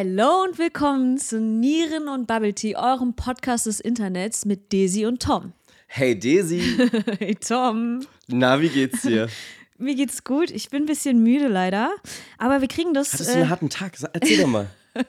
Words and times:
Hallo 0.00 0.44
und 0.44 0.58
willkommen 0.58 1.18
zu 1.18 1.40
Nieren 1.40 2.06
und 2.06 2.28
Bubble 2.28 2.54
Tea, 2.54 2.76
eurem 2.76 3.14
Podcast 3.14 3.66
des 3.66 3.80
Internets 3.80 4.44
mit 4.44 4.72
Daisy 4.72 5.06
und 5.06 5.20
Tom. 5.20 5.54
Hey 5.88 6.16
Daisy, 6.16 6.60
Hey 7.18 7.34
Tom, 7.34 8.06
na, 8.28 8.60
wie 8.60 8.68
geht's 8.68 9.02
dir? 9.02 9.28
mir 9.76 9.96
geht's 9.96 10.22
gut. 10.22 10.52
Ich 10.52 10.70
bin 10.70 10.84
ein 10.84 10.86
bisschen 10.86 11.20
müde 11.24 11.48
leider, 11.48 11.90
aber 12.38 12.60
wir 12.60 12.68
kriegen 12.68 12.94
das. 12.94 13.12
Hattest 13.12 13.30
du 13.30 13.34
Äh, 13.34 13.40
einen 13.40 13.50
harten 13.50 13.70
Tag? 13.70 13.94
Erzähl 14.12 14.38
doch 14.40 14.46
mal. 14.46 14.70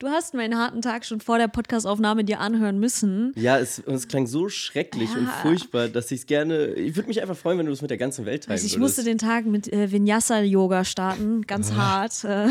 du 0.00 0.08
hast 0.08 0.34
meinen 0.34 0.58
harten 0.58 0.82
Tag 0.82 1.04
schon 1.04 1.20
vor 1.20 1.38
der 1.38 1.46
Podcastaufnahme 1.46 2.24
dir 2.24 2.40
anhören 2.40 2.80
müssen. 2.80 3.32
Ja, 3.36 3.58
es, 3.58 3.78
es 3.78 4.08
klang 4.08 4.26
so 4.26 4.48
schrecklich 4.48 5.14
und 5.16 5.28
furchtbar, 5.28 5.88
dass 5.88 6.10
ich 6.10 6.20
es 6.20 6.26
gerne. 6.26 6.68
Ich 6.72 6.96
würde 6.96 7.08
mich 7.08 7.20
einfach 7.20 7.36
freuen, 7.36 7.58
wenn 7.58 7.66
du 7.66 7.72
es 7.72 7.82
mit 7.82 7.90
der 7.90 7.98
ganzen 7.98 8.24
Welt 8.24 8.44
teilen 8.44 8.52
Also 8.52 8.66
ich 8.66 8.72
würdest. 8.72 8.96
musste 8.96 9.04
den 9.04 9.18
Tag 9.18 9.46
mit 9.46 9.72
äh, 9.72 9.92
Vinyasa-Yoga 9.92 10.84
starten, 10.84 11.42
ganz 11.42 11.72
hart. 11.72 12.24
Äh, 12.24 12.48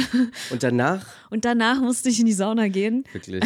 und 0.51 0.63
danach, 0.63 1.05
und 1.29 1.43
danach 1.43 1.81
musste 1.81 2.09
ich 2.09 2.19
in 2.19 2.27
die 2.27 2.33
Sauna 2.33 2.67
gehen. 2.67 3.03
wirklich, 3.11 3.43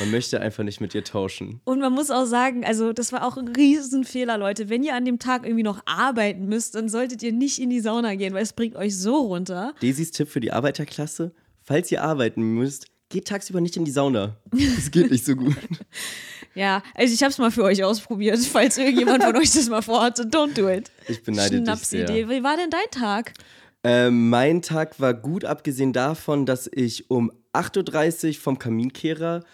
man 0.00 0.10
möchte 0.10 0.40
einfach 0.40 0.64
nicht 0.64 0.80
mit 0.80 0.92
dir 0.92 1.04
tauschen. 1.04 1.60
Und 1.64 1.78
man 1.78 1.92
muss 1.92 2.10
auch 2.10 2.26
sagen, 2.26 2.64
also 2.64 2.92
das 2.92 3.12
war 3.12 3.24
auch 3.26 3.36
ein 3.36 3.48
Riesenfehler, 3.48 4.36
Leute. 4.36 4.68
Wenn 4.68 4.82
ihr 4.82 4.94
an 4.94 5.04
dem 5.04 5.20
Tag 5.20 5.44
irgendwie 5.44 5.62
noch 5.62 5.80
arbeiten 5.86 6.46
müsst, 6.46 6.74
dann 6.74 6.88
solltet 6.88 7.22
ihr 7.22 7.32
nicht 7.32 7.60
in 7.60 7.70
die 7.70 7.80
Sauna 7.80 8.16
gehen, 8.16 8.34
weil 8.34 8.42
es 8.42 8.52
bringt 8.52 8.74
euch 8.74 8.98
so 8.98 9.16
runter. 9.16 9.74
Daisys 9.80 10.10
Tipp 10.10 10.28
für 10.28 10.40
die 10.40 10.52
Arbeiterklasse: 10.52 11.32
Falls 11.62 11.92
ihr 11.92 12.02
arbeiten 12.02 12.42
müsst, 12.42 12.86
geht 13.08 13.28
tagsüber 13.28 13.60
nicht 13.60 13.76
in 13.76 13.84
die 13.84 13.90
Sauna. 13.90 14.36
Das 14.76 14.90
geht 14.90 15.10
nicht 15.10 15.24
so 15.24 15.34
gut. 15.36 15.56
Ja, 16.54 16.82
also 16.94 17.14
ich 17.14 17.22
habe 17.22 17.30
es 17.30 17.38
mal 17.38 17.52
für 17.52 17.62
euch 17.62 17.84
ausprobiert. 17.84 18.40
Falls 18.40 18.78
irgendjemand 18.78 19.22
von 19.22 19.36
euch 19.36 19.52
das 19.52 19.68
mal 19.68 19.80
vorhatte, 19.80 20.24
don't 20.24 20.54
do 20.54 20.68
it. 20.68 20.90
Ich 21.06 21.22
beneide 21.22 21.56
dich 21.56 21.64
Schnapsidee. 21.64 22.06
sehr. 22.06 22.28
Wie 22.28 22.42
war 22.42 22.56
denn 22.56 22.70
dein 22.70 22.90
Tag? 22.90 23.34
Ähm, 23.84 24.28
mein 24.28 24.60
Tag 24.60 24.98
war 24.98 25.14
gut, 25.14 25.44
abgesehen 25.44 25.92
davon, 25.92 26.46
dass 26.46 26.68
ich 26.72 27.10
um 27.10 27.30
8.30 27.52 28.28
Uhr 28.28 28.34
vom 28.34 28.58
Kaminkehrer 28.58 29.44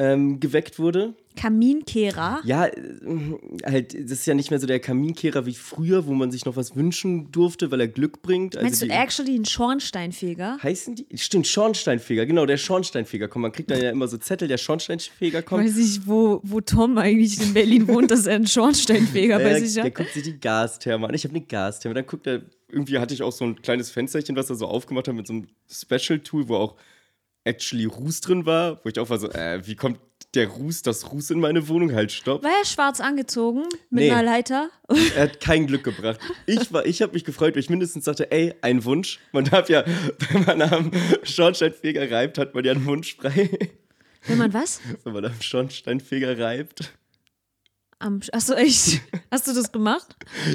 ähm, 0.00 0.40
geweckt 0.40 0.78
wurde. 0.78 1.14
Kaminkehrer. 1.36 2.40
Ja, 2.44 2.66
äh, 2.66 2.72
halt, 3.64 3.92
das 3.92 4.12
ist 4.12 4.26
ja 4.26 4.32
nicht 4.32 4.50
mehr 4.50 4.58
so 4.58 4.66
der 4.66 4.80
Kaminkehrer 4.80 5.44
wie 5.44 5.54
früher, 5.54 6.06
wo 6.06 6.14
man 6.14 6.30
sich 6.30 6.46
noch 6.46 6.56
was 6.56 6.74
wünschen 6.74 7.30
durfte, 7.30 7.70
weil 7.70 7.80
er 7.82 7.88
Glück 7.88 8.22
bringt. 8.22 8.56
Also 8.56 8.64
Meinst 8.64 8.82
du 8.82 8.86
actually 8.88 9.34
einen 9.34 9.44
Schornsteinfeger? 9.44 10.58
heißen 10.62 10.94
die? 10.94 11.06
Stimmt, 11.18 11.46
Schornsteinfeger, 11.46 12.24
genau, 12.24 12.46
der 12.46 12.56
Schornsteinfeger. 12.56 13.28
Komm, 13.28 13.42
man 13.42 13.52
kriegt 13.52 13.70
dann 13.70 13.80
ja 13.80 13.90
immer 13.90 14.08
so 14.08 14.16
Zettel, 14.16 14.48
der 14.48 14.56
Schornsteinfeger 14.56 15.42
kommt. 15.42 15.64
Weiß 15.64 15.76
ich, 15.76 16.06
wo, 16.06 16.40
wo 16.44 16.62
Tom 16.62 16.96
eigentlich 16.96 17.38
in 17.40 17.52
Berlin 17.52 17.86
wohnt, 17.86 18.10
dass 18.10 18.26
er 18.26 18.36
einen 18.36 18.46
Schornsteinfeger 18.46 19.38
bei 19.38 19.60
sich 19.60 19.74
der 19.74 19.84
hat. 19.84 19.94
guckt 19.94 20.14
sich 20.14 20.22
die 20.22 20.40
Gastherme 20.40 21.08
an. 21.08 21.14
Ich 21.14 21.24
habe 21.24 21.34
eine 21.34 21.44
Gastherme. 21.44 21.94
Dann 21.94 22.06
guckt 22.06 22.26
er, 22.26 22.40
irgendwie 22.70 22.98
hatte 22.98 23.12
ich 23.12 23.22
auch 23.22 23.32
so 23.32 23.44
ein 23.44 23.60
kleines 23.60 23.90
Fensterchen, 23.90 24.34
was 24.34 24.48
er 24.48 24.56
so 24.56 24.66
aufgemacht 24.66 25.08
hat 25.08 25.14
mit 25.14 25.26
so 25.26 25.34
einem 25.34 25.48
Special-Tool, 25.70 26.48
wo 26.48 26.56
auch 26.56 26.76
actually 27.44 27.84
Ruß 27.86 28.20
drin 28.20 28.46
war. 28.46 28.80
Wo 28.84 28.88
ich 28.88 28.98
auch 28.98 29.10
war 29.10 29.18
so, 29.18 29.30
äh, 29.30 29.66
wie 29.66 29.76
kommt 29.76 29.98
der 30.34 30.46
Ruß, 30.48 30.82
das 30.82 31.10
Ruß 31.10 31.30
in 31.30 31.40
meine 31.40 31.66
Wohnung? 31.68 31.92
Halt, 31.92 32.12
stopp. 32.12 32.42
War 32.44 32.50
er 32.60 32.64
schwarz 32.64 33.00
angezogen 33.00 33.64
mit 33.90 34.04
Nee. 34.04 34.10
einer 34.10 34.22
Leiter? 34.22 34.70
Er 35.16 35.22
hat 35.24 35.40
kein 35.40 35.66
Glück 35.66 35.82
gebracht. 35.84 36.20
Ich, 36.46 36.72
war- 36.72 36.86
ich 36.86 37.02
habe 37.02 37.12
mich 37.14 37.24
gefreut, 37.24 37.54
weil 37.54 37.60
ich 37.60 37.70
mindestens 37.70 38.04
sagte, 38.04 38.30
ey, 38.30 38.54
ein 38.62 38.84
Wunsch. 38.84 39.18
Man 39.32 39.44
darf 39.44 39.68
ja, 39.68 39.84
wenn 40.30 40.44
man 40.44 40.62
am 40.62 40.90
Schornsteinfeger 41.24 42.10
reibt, 42.10 42.38
hat 42.38 42.54
man 42.54 42.64
ja 42.64 42.72
einen 42.72 42.84
Wunsch 42.86 43.16
frei. 43.16 43.50
Wenn 44.26 44.38
man 44.38 44.52
was? 44.54 44.80
Wenn 45.04 45.14
man 45.14 45.24
am 45.24 45.40
Schornsteinfeger 45.40 46.38
reibt, 46.38 46.92
Am, 47.98 48.20
achso, 48.32 48.54
echt? 48.54 49.00
Hast 49.30 49.46
du 49.48 49.52
das 49.52 49.72
gemacht? 49.72 50.14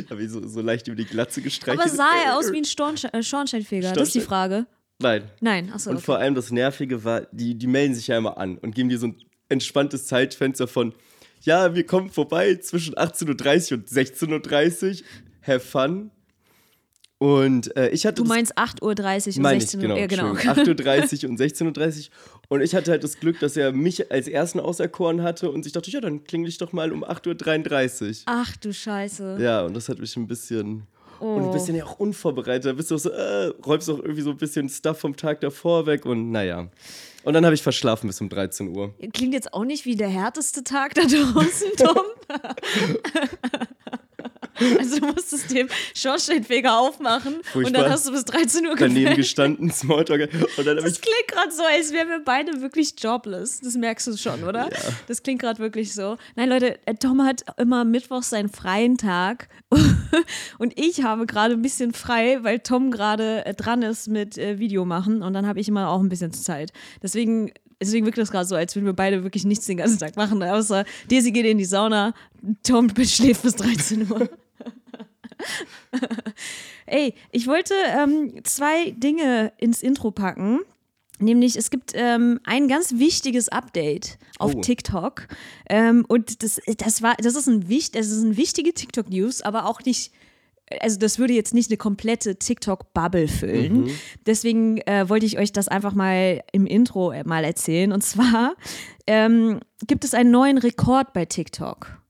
habe 0.09 0.23
ich 0.23 0.29
so, 0.31 0.47
so 0.47 0.61
leicht 0.61 0.87
über 0.87 0.95
die 0.95 1.05
Glatze 1.05 1.41
gestreichelt. 1.41 1.81
Aber 1.81 1.89
sah 1.89 2.09
er 2.25 2.37
aus 2.37 2.51
wie 2.51 2.57
ein 2.57 2.65
Stornste 2.65 3.11
äh, 3.13 3.21
Schornsteinfeger? 3.23 3.91
Das 3.93 4.07
ist 4.09 4.15
die 4.15 4.21
Frage. 4.21 4.65
Nein. 4.99 5.23
Nein, 5.41 5.71
achso. 5.73 5.89
Und 5.89 5.97
Okay. 5.97 6.05
vor 6.05 6.17
allem 6.19 6.35
das 6.35 6.51
Nervige 6.51 7.03
war, 7.03 7.21
die, 7.31 7.55
die 7.55 7.67
melden 7.67 7.93
sich 7.95 8.07
ja 8.07 8.17
immer 8.17 8.37
an 8.37 8.57
und 8.57 8.73
geben 8.75 8.89
dir 8.89 8.97
so 8.97 9.07
ein 9.07 9.17
entspanntes 9.49 10.07
Zeitfenster 10.07 10.67
von, 10.67 10.93
ja, 11.41 11.75
wir 11.75 11.85
kommen 11.85 12.09
vorbei 12.09 12.55
zwischen 12.55 12.95
18.30 12.95 13.71
Uhr 13.73 13.77
und 13.79 13.87
16.30 13.89 15.01
Uhr. 15.01 15.05
Have 15.45 15.59
fun. 15.59 16.11
Und 17.17 17.75
äh, 17.77 17.89
ich 17.89 18.05
hatte 18.05 18.21
Du 18.21 18.27
meinst 18.27 18.57
8.30 18.57 18.81
Uhr 18.81 18.87
und 19.37 19.41
Meine 19.41 19.61
16 19.61 19.79
ich, 19.79 19.87
Uhr. 19.87 19.95
genau. 19.95 19.97
Ja, 19.99 20.07
genau. 20.07 20.31
Entschuldigung. 20.31 20.93
8.30 20.93 21.23
Uhr 21.23 21.29
und 21.29 21.39
16.30 21.39 21.99
Uhr. 22.07 22.11
Und 22.49 22.61
ich 22.61 22.75
hatte 22.75 22.91
halt 22.91 23.03
das 23.03 23.19
Glück, 23.19 23.39
dass 23.39 23.55
er 23.57 23.71
mich 23.71 24.11
als 24.11 24.27
Ersten 24.27 24.59
auserkoren 24.59 25.23
hatte 25.23 25.49
und 25.49 25.65
ich 25.65 25.71
dachte, 25.71 25.89
ja, 25.91 26.01
dann 26.01 26.23
klingel 26.25 26.49
ich 26.49 26.57
doch 26.57 26.73
mal 26.73 26.91
um 26.91 27.03
8.33 27.05 28.09
Uhr. 28.09 28.15
Ach 28.25 28.55
du 28.57 28.73
Scheiße. 28.73 29.37
Ja, 29.39 29.61
und 29.65 29.75
das 29.75 29.87
hat 29.87 29.99
mich 29.99 30.15
ein 30.17 30.27
bisschen. 30.27 30.87
Und 31.19 31.43
Oh. 31.43 31.45
ein 31.47 31.51
bisschen 31.51 31.75
ja 31.75 31.85
auch 31.85 31.99
unvorbereitet. 31.99 32.65
Da 32.65 32.73
bist 32.73 32.91
du 32.91 32.95
auch 32.95 32.99
so, 32.99 33.09
äh, 33.09 33.47
räumst 33.65 33.89
auch 33.89 33.97
irgendwie 33.99 34.21
so 34.21 34.31
ein 34.31 34.37
bisschen 34.37 34.69
Stuff 34.69 34.99
vom 34.99 35.15
Tag 35.15 35.41
davor 35.41 35.85
weg 35.85 36.05
und 36.05 36.31
naja. 36.31 36.67
Und 37.23 37.33
dann 37.33 37.43
habe 37.45 37.55
ich 37.55 37.63
verschlafen 37.63 38.07
bis 38.07 38.21
um 38.21 38.29
13 38.29 38.75
Uhr. 38.75 38.93
Klingt 39.13 39.33
jetzt 39.33 39.53
auch 39.53 39.65
nicht 39.65 39.85
wie 39.85 39.95
der 39.95 40.09
härteste 40.09 40.63
Tag 40.63 40.93
da 40.93 41.01
draußen, 41.07 41.71
Tom. 41.77 41.97
also 44.79 44.99
du 44.99 45.07
musstest 45.07 45.51
den 45.51 45.67
Schornsteinfeger 45.95 46.77
aufmachen 46.77 47.35
und 47.35 47.45
Furchtbar. 47.45 47.83
dann 47.83 47.91
hast 47.91 48.07
du 48.07 48.11
bis 48.11 48.25
13 48.25 48.65
Uhr 48.67 48.75
Daneben 48.75 48.95
gepennt. 49.01 49.17
gestanden, 49.17 49.71
Smalltalk. 49.71 50.29
Und 50.57 50.65
dann 50.65 50.77
Das 50.77 51.01
klingt 51.01 51.27
gerade 51.27 51.51
so, 51.51 51.63
als 51.63 51.91
wären 51.91 52.09
wir 52.09 52.19
beide 52.23 52.61
wirklich 52.61 52.93
jobless. 52.97 53.59
Das 53.61 53.75
merkst 53.75 54.07
du 54.07 54.17
schon, 54.17 54.43
oder? 54.43 54.69
Ja. 54.71 54.77
Das 55.07 55.23
klingt 55.23 55.41
gerade 55.41 55.59
wirklich 55.59 55.93
so. 55.93 56.17
Nein, 56.35 56.49
Leute, 56.49 56.79
äh, 56.85 56.95
Tom 56.95 57.23
hat 57.23 57.43
immer 57.57 57.83
mittwochs 57.85 58.29
seinen 58.29 58.49
freien 58.49 58.97
Tag. 58.97 59.49
Und 60.57 60.79
ich 60.79 61.03
habe 61.03 61.25
gerade 61.25 61.53
ein 61.55 61.61
bisschen 61.61 61.93
frei, 61.93 62.39
weil 62.41 62.59
Tom 62.59 62.91
gerade 62.91 63.45
äh, 63.45 63.53
dran 63.53 63.81
ist 63.81 64.07
mit 64.07 64.37
äh, 64.37 64.59
Video 64.59 64.85
machen. 64.85 65.21
Und 65.21 65.33
dann 65.33 65.47
habe 65.47 65.59
ich 65.59 65.67
immer 65.67 65.89
auch 65.89 65.99
ein 65.99 66.09
bisschen 66.09 66.31
Zeit. 66.33 66.71
Deswegen. 67.01 67.51
Deswegen 67.81 68.05
wirkt 68.05 68.17
das 68.17 68.31
gerade 68.31 68.45
so, 68.47 68.55
als 68.55 68.73
würden 68.77 68.85
wir 68.85 68.93
beide 68.93 69.23
wirklich 69.23 69.43
nichts 69.43 69.65
den 69.65 69.75
ganzen 69.75 69.99
Tag 69.99 70.15
machen, 70.15 70.41
außer 70.41 70.85
Daisy 71.11 71.33
geht 71.33 71.45
in 71.45 71.57
die 71.57 71.65
Sauna, 71.65 72.13
Tom 72.63 72.89
schläft 73.05 73.43
bis 73.43 73.57
13 73.57 74.09
Uhr. 74.09 74.29
Ey, 76.85 77.13
ich 77.31 77.47
wollte 77.47 77.73
ähm, 77.87 78.43
zwei 78.43 78.91
Dinge 78.91 79.53
ins 79.57 79.81
Intro 79.81 80.11
packen. 80.11 80.59
Nämlich, 81.19 81.55
es 81.55 81.69
gibt 81.69 81.91
ähm, 81.93 82.41
ein 82.43 82.67
ganz 82.67 82.95
wichtiges 82.95 83.47
Update 83.47 84.17
auf 84.37 84.53
Oh. 84.53 84.61
TikTok. 84.61 85.27
Ähm, 85.69 86.03
und 86.07 86.43
das, 86.43 86.59
das, 86.77 87.01
war, 87.01 87.15
das, 87.17 87.35
ist 87.35 87.47
ein, 87.47 87.69
wicht, 87.69 87.95
das 87.95 88.07
ist 88.07 88.23
eine 88.23 88.35
wichtige 88.35 88.73
TikTok-News, 88.73 89.41
aber 89.41 89.65
auch 89.65 89.81
nicht, 89.85 90.11
also 90.81 90.99
das 90.99 91.17
würde 91.17 91.33
jetzt 91.33 91.53
nicht 91.53 91.69
eine 91.69 91.77
komplette 91.77 92.35
TikTok-Bubble 92.35 93.29
füllen. 93.29 93.89
Deswegen 94.25 94.79
äh, 94.79 95.07
wollte 95.07 95.25
ich 95.25 95.39
euch 95.39 95.53
das 95.53 95.69
einfach 95.69 95.93
mal 95.93 96.43
im 96.51 96.65
Intro 96.65 97.11
äh, 97.11 97.23
mal 97.23 97.45
erzählen. 97.45 97.93
Und 97.93 98.01
zwar 98.01 98.55
ähm, 99.07 99.61
gibt 99.87 100.03
es 100.03 100.13
einen 100.13 100.31
neuen 100.31 100.57
Rekord 100.57 101.13
bei 101.13 101.23
TikTok. 101.23 102.01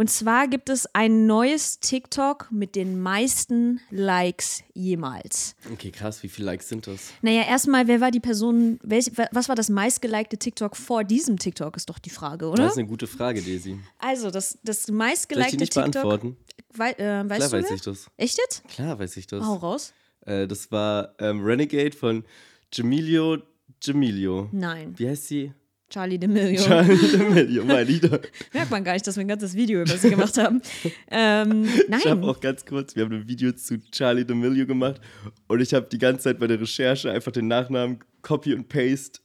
Und 0.00 0.08
zwar 0.08 0.48
gibt 0.48 0.70
es 0.70 0.88
ein 0.94 1.26
neues 1.26 1.78
TikTok 1.78 2.50
mit 2.50 2.74
den 2.74 3.02
meisten 3.02 3.82
Likes 3.90 4.62
jemals. 4.72 5.54
Okay, 5.70 5.90
krass, 5.90 6.22
wie 6.22 6.30
viele 6.30 6.46
Likes 6.46 6.70
sind 6.70 6.86
das? 6.86 7.10
Naja, 7.20 7.42
erstmal, 7.42 7.86
wer 7.86 8.00
war 8.00 8.10
die 8.10 8.18
Person, 8.18 8.80
welch, 8.82 9.12
was 9.30 9.50
war 9.50 9.56
das 9.56 9.68
meistgelikte 9.68 10.38
TikTok 10.38 10.74
vor 10.74 11.04
diesem 11.04 11.38
TikTok, 11.38 11.76
ist 11.76 11.90
doch 11.90 11.98
die 11.98 12.08
Frage, 12.08 12.48
oder? 12.48 12.62
Das 12.62 12.72
ist 12.72 12.78
eine 12.78 12.88
gute 12.88 13.06
Frage, 13.06 13.42
Daisy. 13.42 13.78
Also, 13.98 14.30
das, 14.30 14.58
das 14.64 14.84
Soll 14.84 14.94
ich 14.94 14.98
meistgelikte 14.98 15.58
die 15.58 15.64
nicht 15.64 15.74
TikTok. 15.74 15.92
beantworten? 15.92 16.36
Wei, 16.72 16.92
äh, 16.92 17.28
weißt 17.28 17.36
Klar 17.36 17.50
du 17.50 17.56
weiß 17.58 17.64
wer? 17.68 17.76
ich 17.76 17.82
das. 17.82 18.06
Echt 18.16 18.38
jetzt? 18.38 18.68
Klar 18.68 18.98
weiß 18.98 19.18
ich 19.18 19.26
das. 19.26 19.44
Hau 19.44 19.56
raus. 19.56 19.92
Äh, 20.24 20.48
das 20.48 20.72
war 20.72 21.14
ähm, 21.18 21.44
Renegade 21.44 21.94
von 21.94 22.24
Jamilio 22.72 23.36
Jamilio. 23.82 24.48
Nein. 24.52 24.94
Wie 24.96 25.08
heißt 25.08 25.28
sie? 25.28 25.52
Charlie 25.90 26.18
D'Amelio. 26.18 26.64
Charlie 26.64 26.94
D'Amelio, 26.94 27.64
mein 27.66 27.86
Lieder. 27.86 28.20
Merkt 28.52 28.70
man 28.70 28.84
gar 28.84 28.92
nicht, 28.94 29.06
dass 29.06 29.16
wir 29.16 29.22
ein 29.22 29.28
ganzes 29.28 29.54
Video 29.54 29.82
über 29.82 29.96
sie 29.96 30.08
gemacht 30.08 30.38
haben. 30.38 30.62
ähm, 31.10 31.64
Ich 31.88 32.06
habe 32.06 32.20
nein. 32.20 32.24
auch 32.24 32.40
ganz 32.40 32.64
kurz, 32.64 32.94
wir 32.96 33.04
haben 33.04 33.12
ein 33.12 33.28
Video 33.28 33.52
zu 33.52 33.78
Charlie 33.90 34.22
D'Amelio 34.22 34.66
gemacht 34.66 35.00
und 35.48 35.60
ich 35.60 35.74
habe 35.74 35.86
die 35.90 35.98
ganze 35.98 36.22
Zeit 36.24 36.38
bei 36.38 36.46
der 36.46 36.60
Recherche 36.60 37.10
einfach 37.10 37.32
den 37.32 37.48
Nachnamen 37.48 37.98
Copy 38.22 38.54
und 38.54 38.68
Paste 38.68 39.20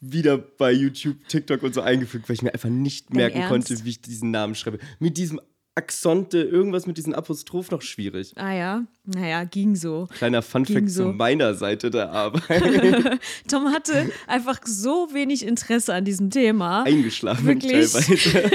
wieder 0.00 0.38
bei 0.38 0.72
YouTube, 0.72 1.16
TikTok 1.28 1.62
und 1.62 1.74
so 1.74 1.82
eingefügt, 1.82 2.28
weil 2.28 2.34
ich 2.34 2.42
mir 2.42 2.52
einfach 2.54 2.70
nicht 2.70 3.10
Dein 3.10 3.16
merken 3.18 3.38
Ernst? 3.38 3.68
konnte, 3.68 3.84
wie 3.84 3.90
ich 3.90 4.00
diesen 4.00 4.30
Namen 4.30 4.54
schreibe. 4.54 4.78
Mit 4.98 5.16
diesem 5.18 5.40
Axonte, 5.80 6.42
irgendwas 6.42 6.86
mit 6.86 6.98
diesem 6.98 7.14
Apostroph 7.14 7.70
noch 7.70 7.80
schwierig. 7.80 8.34
Ah 8.36 8.52
ja, 8.52 8.84
naja, 9.06 9.44
ging 9.44 9.76
so. 9.76 10.08
Kleiner 10.12 10.42
Funfact 10.42 10.90
so. 10.90 11.04
zu 11.04 11.12
meiner 11.14 11.54
Seite 11.54 11.90
der 11.90 12.10
Arbeit. 12.10 13.18
Tom 13.48 13.72
hatte 13.72 14.12
einfach 14.26 14.60
so 14.66 15.08
wenig 15.14 15.46
Interesse 15.46 15.94
an 15.94 16.04
diesem 16.04 16.28
Thema. 16.28 16.82
Eingeschlafen 16.82 17.46
Wirklich? 17.46 17.92
teilweise. 17.92 18.50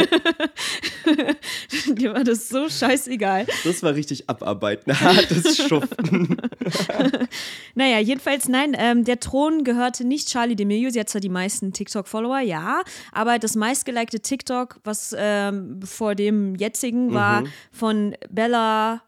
Dir 1.95 2.13
war 2.13 2.23
das 2.23 2.47
so 2.47 2.69
scheißegal. 2.69 3.47
Das 3.63 3.81
war 3.81 3.95
richtig 3.95 4.29
abarbeiten, 4.29 4.99
hartes 4.99 5.57
Schuften. 5.57 6.37
Naja, 7.75 7.99
jedenfalls, 7.99 8.47
nein, 8.47 8.75
ähm, 8.77 9.03
der 9.03 9.19
Thron 9.19 9.63
gehörte 9.63 10.05
nicht 10.05 10.29
Charlie 10.29 10.55
D'Amelio. 10.55 10.89
Sie 10.91 10.99
hat 10.99 11.09
zwar 11.09 11.21
die 11.21 11.29
meisten 11.29 11.73
TikTok-Follower, 11.73 12.39
ja, 12.39 12.81
aber 13.11 13.39
das 13.39 13.55
meistgelikte 13.55 14.19
TikTok, 14.19 14.79
was 14.83 15.15
ähm, 15.17 15.81
vor 15.83 16.15
dem 16.15 16.55
jetzigen 16.55 17.13
war, 17.13 17.41
Mhm. 17.41 17.47
von 17.71 18.15
Bella 18.29 19.01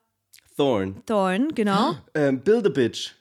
Thorn. 0.57 1.01
Thorne, 1.06 1.48
genau. 1.54 1.95
Ähm, 2.13 2.42
Build 2.42 2.65
a 2.65 2.69
Bitch. 2.69 3.13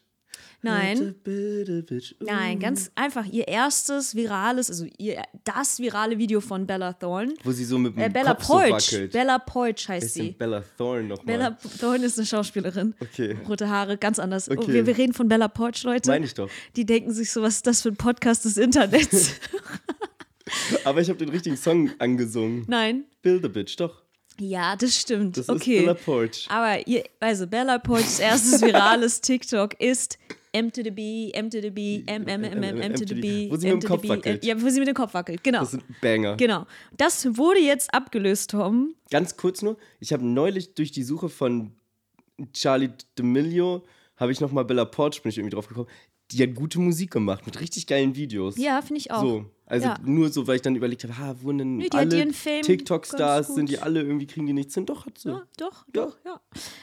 Nein. 0.67 1.15
Bitte. 1.23 2.01
Nein, 2.21 2.59
ganz 2.61 2.91
einfach. 2.95 3.25
Ihr 3.27 3.49
erstes 3.49 4.15
virales, 4.15 4.69
also 4.71 4.87
ihr, 4.99 5.23
das 5.45 5.79
virale 5.79 6.19
Video 6.19 6.41
von 6.41 6.67
Bella 6.67 6.93
Thorne. 6.93 7.35
Wo 7.45 7.53
sie 7.53 7.65
so 7.65 7.79
mit 7.79 7.95
dem 7.97 8.03
Äh, 8.03 8.09
Bella 8.11 8.35
Kopf 8.35 8.45
so 8.45 8.53
Poarch. 8.55 8.93
wackelt. 8.93 9.13
Bella 9.13 9.39
Poarch 9.39 9.89
Wer 9.89 9.95
heißt 9.97 10.15
sie. 10.15 10.31
Bella 10.33 10.63
Thorne 10.77 11.05
nochmal? 11.05 11.27
Bella 11.27 11.59
Thorne 11.81 12.05
ist 12.07 12.19
eine 12.19 12.27
Schauspielerin. 12.27 12.95
Okay. 13.01 13.37
Rote 13.49 13.69
Haare, 13.69 13.97
ganz 13.97 14.19
anders. 14.19 14.49
Oh, 14.51 14.55
Okay. 14.55 14.73
wir, 14.73 14.87
wir 14.87 14.97
reden 14.99 15.13
von 15.13 15.29
Bella 15.29 15.49
Poarch, 15.49 15.83
Leute. 15.85 16.11
Meine 16.11 16.25
ich 16.27 16.35
doch. 16.35 16.51
Die 16.77 16.85
denken 16.85 17.13
sich 17.13 17.31
so, 17.31 17.43
was 17.43 17.57
ist 17.57 17.67
das 17.67 17.83
für 17.83 17.89
ein 17.91 17.97
Podcast 17.97 18.45
des 18.45 18.57
Internets? 18.57 19.33
Aber 20.85 21.01
ich 21.01 21.09
habe 21.09 21.19
den 21.19 21.29
richtigen 21.29 21.57
Song 21.57 21.91
angesungen. 21.99 22.65
Nein. 22.69 23.05
Bill 23.23 23.41
the 23.43 23.49
Bitch, 23.49 23.77
doch. 23.79 24.03
Ja, 24.39 24.77
das 24.77 24.95
stimmt. 24.95 25.37
Das 25.39 25.49
okay. 25.49 25.79
ist 25.79 25.81
Bella 25.85 25.95
Poarch. 25.95 26.47
Aber 26.51 26.87
ihr, 26.87 27.05
also 27.21 27.47
Bella 27.47 27.79
Poarchs 27.79 28.19
erstes 28.21 28.61
virales 28.61 29.21
TikTok 29.23 29.81
ist 29.81 30.19
M 30.57 30.73
to 30.73 30.83
the 30.83 30.91
B, 30.91 31.31
M 31.35 31.51
to 31.51 31.61
the 31.61 31.71
B, 31.71 32.03
M, 32.07 32.27
M, 32.27 32.43
M, 32.43 32.63
M, 32.63 32.81
M 32.81 32.95
to 32.95 33.05
the 33.07 33.15
B. 33.15 33.51
Wo 33.51 33.57
sie 33.57 33.67
mit 33.67 33.75
M 33.75 33.81
dem 33.81 33.81
to 33.81 33.89
Kopf 33.89 34.03
the 34.03 34.09
B, 34.09 34.15
wackelt. 34.15 34.45
Ja, 34.45 34.63
wo 34.63 34.69
sie 34.71 34.79
mit 34.79 34.89
dem 34.89 34.95
Kopf 34.95 35.13
wackelt, 35.13 35.45
genau. 35.45 35.61
Das 35.61 35.73
sind 35.73 35.85
Banger. 36.01 36.37
Genau. 36.37 36.67
Das 36.97 37.37
wurde 37.37 37.61
jetzt 37.61 37.93
abgelöst, 37.93 38.53
Tom. 38.53 38.95
Ganz 39.11 39.37
kurz 39.37 39.61
nur, 39.61 39.77
ich 40.01 40.15
habe 40.15 40.25
neulich 40.25 40.75
durch 40.75 40.93
die 40.93 41.03
Suche 41.03 41.29
von 41.29 41.73
Charlie 42.55 42.91
D'Amelio, 43.19 43.83
habe 44.17 44.33
ich 44.33 44.41
nochmal 44.41 44.65
Bella 44.65 44.87
Porch, 44.87 45.23
bin 45.23 45.31
ich 45.31 45.37
irgendwie 45.37 45.55
drauf 45.55 45.69
gekommen. 45.69 45.89
Die 46.31 46.43
hat 46.43 46.55
gute 46.55 46.81
Musik 46.81 47.11
gemacht, 47.11 47.45
mit 47.45 47.61
richtig 47.61 47.87
geilen 47.87 48.17
Videos. 48.17 48.57
Ja, 48.57 48.81
finde 48.81 49.01
ich 49.01 49.11
auch. 49.11 49.21
So, 49.21 49.45
also 49.67 49.89
Ja. 49.89 49.97
nur 50.05 50.29
so, 50.31 50.47
weil 50.47 50.57
ich 50.57 50.63
dann 50.63 50.77
überlegt 50.77 51.03
habe, 51.05 51.19
ha, 51.19 51.35
wurden 51.43 51.59
denn 51.59 51.77
Nee, 51.79 51.89
alle 51.91 52.31
TikTok-Stars, 52.63 53.55
sind 53.55 53.69
die 53.69 53.81
alle 53.81 54.01
irgendwie, 54.01 54.27
kriegen 54.27 54.47
die 54.47 54.53
nichts 54.53 54.75
hin? 54.75 54.87
Doch, 54.87 55.07
hat 55.07 55.19
sie. 55.19 55.31
Ja, 55.31 55.43
doch, 55.59 55.85
doch, 55.93 56.17
ja. 56.25 56.41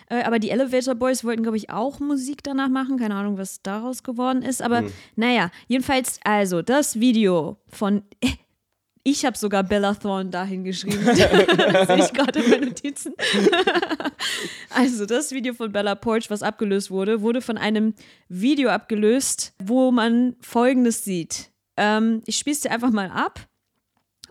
Äh, 0.09 0.23
aber 0.23 0.37
die 0.39 0.49
Elevator 0.49 0.93
Boys 0.95 1.23
wollten, 1.23 1.43
glaube 1.43 1.57
ich, 1.57 1.69
auch 1.69 1.99
Musik 1.99 2.43
danach 2.43 2.69
machen. 2.69 2.97
Keine 2.97 3.15
Ahnung, 3.15 3.37
was 3.37 3.61
daraus 3.61 4.03
geworden 4.03 4.41
ist. 4.41 4.61
Aber 4.61 4.83
naja, 5.15 5.49
jedenfalls, 5.67 6.19
also 6.23 6.61
das 6.61 6.99
Video 6.99 7.57
von. 7.67 8.03
Ich 9.05 9.25
habe 9.25 9.37
sogar 9.37 9.63
Bella 9.63 9.95
Thorne 9.95 10.29
dahin 10.29 10.63
geschrieben. 10.63 10.99
das 11.05 11.17
sehe 11.17 12.05
ich 12.05 12.13
gerade 12.13 12.39
in 12.39 12.49
meinen 12.49 12.65
Notizen. 12.69 13.13
also, 14.69 15.05
das 15.05 15.31
Video 15.31 15.53
von 15.53 15.71
Bella 15.73 15.95
Porch, 15.95 16.29
was 16.29 16.41
abgelöst 16.41 16.89
wurde, 16.89 17.21
wurde 17.21 17.41
von 17.41 17.57
einem 17.57 17.95
Video 18.29 18.69
abgelöst, 18.69 19.53
wo 19.61 19.91
man 19.91 20.35
folgendes 20.39 21.03
sieht. 21.03 21.51
Ähm, 21.77 22.21
ich 22.25 22.37
spiele 22.37 22.55
es 22.55 22.61
dir 22.61 22.71
einfach 22.71 22.91
mal 22.91 23.09
ab. 23.09 23.47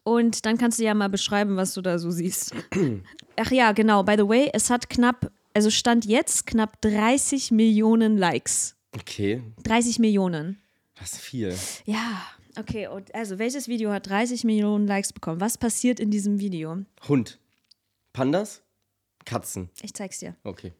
Und 0.05 0.47
dann 0.47 0.59
kannst 0.59 0.79
du 0.79 0.85
ja 0.85 0.95
mal 0.95 1.09
beschreiben, 1.09 1.57
was 1.57 1.75
du 1.75 1.81
da 1.81 1.99
so 1.99 2.11
siehst. 2.11 2.55
Ach 3.37 3.51
ja, 3.53 3.73
genau. 3.73 4.03
By 4.03 4.15
the 4.17 4.29
way, 4.29 4.51
es 4.53 4.69
hat 4.69 4.91
knapp, 4.91 5.31
also 5.55 5.71
stand 5.71 6.05
jetzt 6.05 6.47
knapp 6.47 6.81
30 6.83 7.53
Millionen 7.53 8.17
Likes. 8.19 8.75
Okay, 8.95 9.43
30 9.63 10.01
Millionen. 10.01 10.61
das 10.99 11.13
ist 11.13 11.21
viel. 11.21 11.57
Ja, 11.87 12.23
okay. 12.59 12.89
Und 12.89 13.15
also, 13.15 13.39
welches 13.39 13.69
Video 13.69 13.91
hat 13.93 14.09
30 14.09 14.45
Millionen 14.45 14.87
Likes 14.87 15.13
bekommen? 15.13 15.41
Was 15.41 15.57
passiert 15.57 16.01
in 16.01 16.11
diesem 16.11 16.41
Video? 16.41 16.79
Hund. 17.09 17.39
Pandas? 18.13 18.63
Katzen. 19.25 19.71
Ich 19.83 19.95
zeig's 19.95 20.19
dir. 20.19 20.35
Okay. 20.43 20.73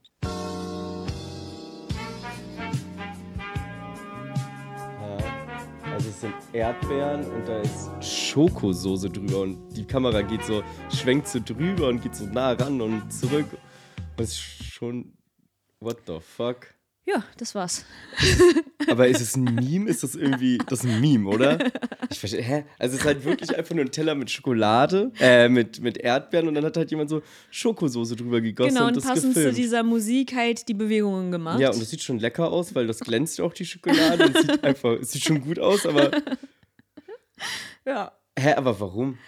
Sind 6.23 6.35
Erdbeeren 6.53 7.25
und 7.33 7.49
da 7.49 7.59
ist 7.59 7.91
Schokosoße 8.01 9.11
drüber 9.11 9.41
und 9.41 9.69
die 9.77 9.85
Kamera 9.85 10.23
geht 10.23 10.45
so, 10.45 10.63
schwenkt 10.89 11.27
so 11.27 11.41
drüber 11.45 11.89
und 11.89 12.01
geht 12.01 12.15
so 12.15 12.27
nah 12.27 12.53
ran 12.53 12.81
und 12.81 13.13
zurück. 13.13 13.47
Das 14.17 14.29
ist 14.29 14.39
schon, 14.39 15.13
what 15.81 15.99
the 16.07 16.21
fuck? 16.21 16.69
Ja, 17.05 17.25
das 17.37 17.55
war's. 17.57 17.85
Aber 18.89 19.09
ist 19.09 19.21
es 19.21 19.35
ein 19.37 19.43
Meme? 19.57 19.91
Ist 19.91 20.05
das 20.05 20.15
irgendwie, 20.15 20.59
das 20.59 20.85
ist 20.85 20.91
ein 20.91 21.01
Meme, 21.01 21.29
oder? 21.29 21.59
Ich 22.11 22.21
verstehe, 22.21 22.43
hä? 22.43 22.65
Also 22.79 22.95
es 22.95 23.01
ist 23.01 23.07
halt 23.07 23.25
wirklich 23.25 23.57
einfach 23.57 23.75
nur 23.75 23.85
ein 23.85 23.91
Teller 23.91 24.15
mit 24.15 24.31
Schokolade, 24.31 25.11
äh, 25.19 25.49
mit, 25.49 25.81
mit 25.81 25.99
Erdbeeren 25.99 26.47
und 26.47 26.55
dann 26.55 26.65
hat 26.65 26.77
halt 26.77 26.91
jemand 26.93 27.11
so 27.11 27.23
Schokosoße 27.51 28.15
drüber 28.15 28.41
gegossen 28.41 28.69
Genau, 28.75 28.83
und 28.87 28.89
und 28.89 28.97
das 28.99 29.05
passend 29.05 29.35
zu 29.35 29.41
gefilmt. 29.41 29.57
dieser 29.59 29.83
Musik 29.83 30.33
halt 30.35 30.69
die 30.69 30.75
Bewegungen 30.75 31.33
gemacht. 31.33 31.59
Ja, 31.59 31.71
und 31.71 31.81
das 31.81 31.91
sieht 31.91 32.03
schon 32.03 32.21
lecker 32.21 32.51
aus, 32.53 32.73
weil 32.75 32.87
das 32.87 33.01
glänzt 33.01 33.41
auch 33.41 33.53
die 33.53 33.65
Schokolade. 33.67 34.27
und 34.27 34.37
es 34.37 34.43
sieht 34.43 34.63
einfach, 34.65 34.93
es 35.01 35.11
sieht 35.13 35.25
schon 35.25 35.41
gut 35.41 35.59
aus, 35.59 35.85
aber. 35.87 36.11
ja. 37.85 38.13
Hä, 38.39 38.53
aber 38.55 38.79
warum? 38.81 39.19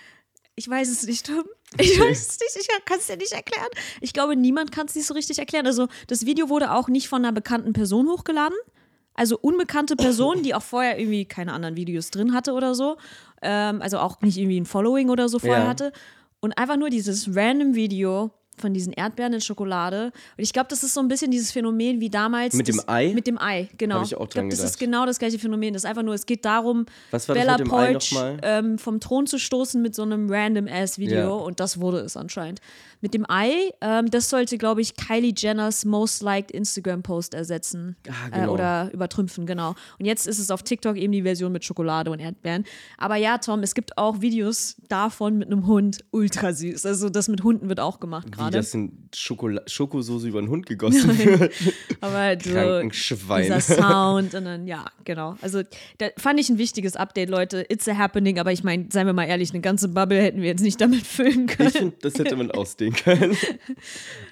Ich 0.55 0.69
weiß 0.69 0.89
es 0.91 1.05
nicht, 1.07 1.27
Tom. 1.27 1.45
Ich 1.79 1.99
weiß 1.99 2.29
es 2.29 2.39
nicht, 2.41 2.69
ich 2.69 2.85
kann 2.85 2.99
es 2.99 3.07
dir 3.07 3.17
nicht 3.17 3.33
erklären. 3.33 3.69
Ich 4.01 4.13
glaube, 4.13 4.37
niemand 4.37 4.73
kann 4.73 4.87
es 4.87 4.95
sich 4.95 5.07
so 5.07 5.15
richtig 5.15 5.39
erklären. 5.39 5.67
Also, 5.67 5.89
das 6.09 6.27
Video 6.27 6.49
wurde 6.49 6.73
auch 6.73 6.89
nicht 6.89 7.09
von 7.09 7.25
einer 7.25 7.33
bekannten 7.33 7.73
Person 7.73 8.09
hochgeladen. 8.09 8.57
Also 9.17 9.39
unbekannte 9.41 9.95
Person, 9.95 10.43
die 10.43 10.55
auch 10.55 10.63
vorher 10.63 10.99
irgendwie 10.99 11.25
keine 11.25 11.53
anderen 11.53 11.77
Videos 11.77 12.11
drin 12.11 12.33
hatte 12.35 12.53
oder 12.53 12.75
so. 12.75 12.97
Ähm, 13.43 13.81
also 13.81 13.99
auch 13.99 14.21
nicht 14.23 14.37
irgendwie 14.37 14.59
ein 14.61 14.67
Following 14.67 15.09
oder 15.09 15.29
so 15.29 15.39
vorher 15.39 15.63
Ja. 15.65 15.69
hatte. 15.69 15.93
Und 16.41 16.59
einfach 16.59 16.77
nur 16.77 16.91
dieses 16.91 17.29
random 17.35 17.75
Video 17.77 18.33
von 18.57 18.73
diesen 18.73 18.93
Erdbeeren 18.93 19.33
in 19.33 19.41
Schokolade. 19.41 20.13
Und 20.37 20.43
ich 20.43 20.53
glaube, 20.53 20.69
das 20.69 20.83
ist 20.83 20.95
so 20.95 21.01
ein 21.01 21.09
bisschen 21.09 21.31
dieses 21.31 21.53
Phänomen 21.53 22.01
wie 22.01 22.11
damals. 22.11 22.55
Mit 22.55 22.69
dem 22.69 22.77
das, 22.77 22.89
Ei? 22.89 23.13
Mit 23.15 23.27
dem 23.27 23.39
Ei, 23.39 23.69
genau. 23.77 23.97
Hab 23.97 24.07
ich 24.07 24.17
auch 24.17 24.29
dran 24.29 24.49
glaub, 24.49 24.59
das 24.59 24.71
ist 24.71 24.79
genau 24.79 25.07
das 25.07 25.19
gleiche 25.19 25.39
Phänomen. 25.39 25.75
Das 25.75 25.85
ist 25.85 25.89
einfach 25.89 26.03
nur, 26.03 26.15
es 26.15 26.27
geht 26.27 26.45
darum, 26.45 26.87
Bella 27.11 27.57
dem 27.57 27.67
nochmal? 27.67 28.41
ähm, 28.43 28.79
vom 28.79 29.01
Thron 29.01 29.27
zu 29.27 29.39
stoßen 29.39 29.81
mit 29.81 29.95
so 29.95 30.03
einem 30.03 30.31
random-ass-Video. 30.31 31.17
Ja. 31.17 31.29
Und 31.29 31.61
das 31.61 31.81
wurde 31.81 32.01
es 32.01 32.17
anscheinend. 32.17 32.61
Mit 33.01 33.13
dem 33.13 33.29
Ei, 33.29 33.71
ähm, 33.83 34.11
das 34.11 34.31
sollte, 34.31 34.57
glaube 34.57 34.81
ich, 34.81 34.97
Kylie 34.97 35.35
Jenners 35.37 35.85
Most 35.85 36.23
Liked 36.23 36.51
Instagram-Post 36.51 37.35
ersetzen. 37.35 37.97
Ah, 38.09 38.29
äh, 38.29 38.41
genau. 38.41 38.53
oder 38.55 38.91
übertrümpfen, 38.95 39.45
genau. 39.45 39.75
Und 39.99 40.07
jetzt 40.07 40.27
ist 40.27 40.39
es 40.39 40.51
auf 40.51 40.63
TikTok 40.63 40.97
eben 40.97 41.13
die 41.13 41.23
Version 41.23 41.53
mit 41.53 41.67
Schokolade 41.67 42.11
und 42.11 42.19
Erdbeeren. 42.19 42.65
Aber 42.97 43.17
ja, 43.17 43.37
Tom, 43.37 43.63
es 43.63 43.75
gibt 43.75 43.99
auch 43.99 44.23
Videos 44.23 44.77
davon 44.89 45.37
mit 45.37 45.49
einem 45.49 45.67
Hund. 45.67 46.03
Ultra 46.13 46.55
süß. 46.55 46.87
Also 46.87 47.11
das 47.11 47.29
mit 47.29 47.43
Hunden 47.43 47.69
wird 47.69 47.79
auch 47.79 48.01
gemacht 48.01 48.29
Wie 48.39 48.44
gerade. 48.45 48.57
das 48.59 48.75
in 48.75 49.09
Schokola 49.15 49.63
Schokosoße 49.67 50.29
über 50.29 50.41
den 50.41 50.49
Hund 50.51 50.67
gegossen 50.67 51.19
wird. 51.19 51.53
Aber 52.01 52.37
so 52.41 52.51
Krankenschwein. 52.51 53.43
dieser 53.45 53.61
Sound 53.81 54.35
und 54.35 54.45
dann, 54.45 54.67
ja, 54.67 54.87
genau. 55.05 55.37
Also 55.41 55.63
da 55.99 56.09
fand 56.17 56.39
ich 56.41 56.49
ein 56.49 56.59
wichtiges 56.59 56.97
Update, 56.97 57.29
Leute. 57.29 57.65
It's 57.69 57.89
a 57.89 57.97
happening, 57.97 58.39
aber 58.39 58.53
ich 58.53 58.65
meine, 58.65 58.87
seien 58.91 59.07
wir 59.07 59.13
mal 59.13 59.25
ehrlich, 59.27 59.51
eine 59.53 59.61
ganze 59.61 59.89
Bubble 59.89 60.21
hätten 60.21 60.41
wir 60.41 60.49
jetzt 60.49 60.63
nicht 60.63 60.81
damit 60.81 61.07
füllen 61.07 61.47
können. 61.47 61.69
Ich 61.69 61.77
finde, 61.79 61.97
das 62.01 62.15
hätte 62.19 62.37
man 62.37 62.51
ausdehnen 62.53 62.95
können. 62.97 63.37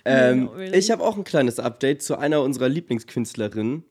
ähm, 0.05 0.45
No, 0.45 0.53
really. 0.53 0.77
Ich 0.77 0.91
habe 0.91 1.03
auch 1.03 1.17
ein 1.17 1.25
kleines 1.25 1.59
Update 1.59 2.03
zu 2.03 2.17
einer 2.19 2.43
unserer 2.43 2.69
Lieblingskünstlerinnen. 2.69 3.85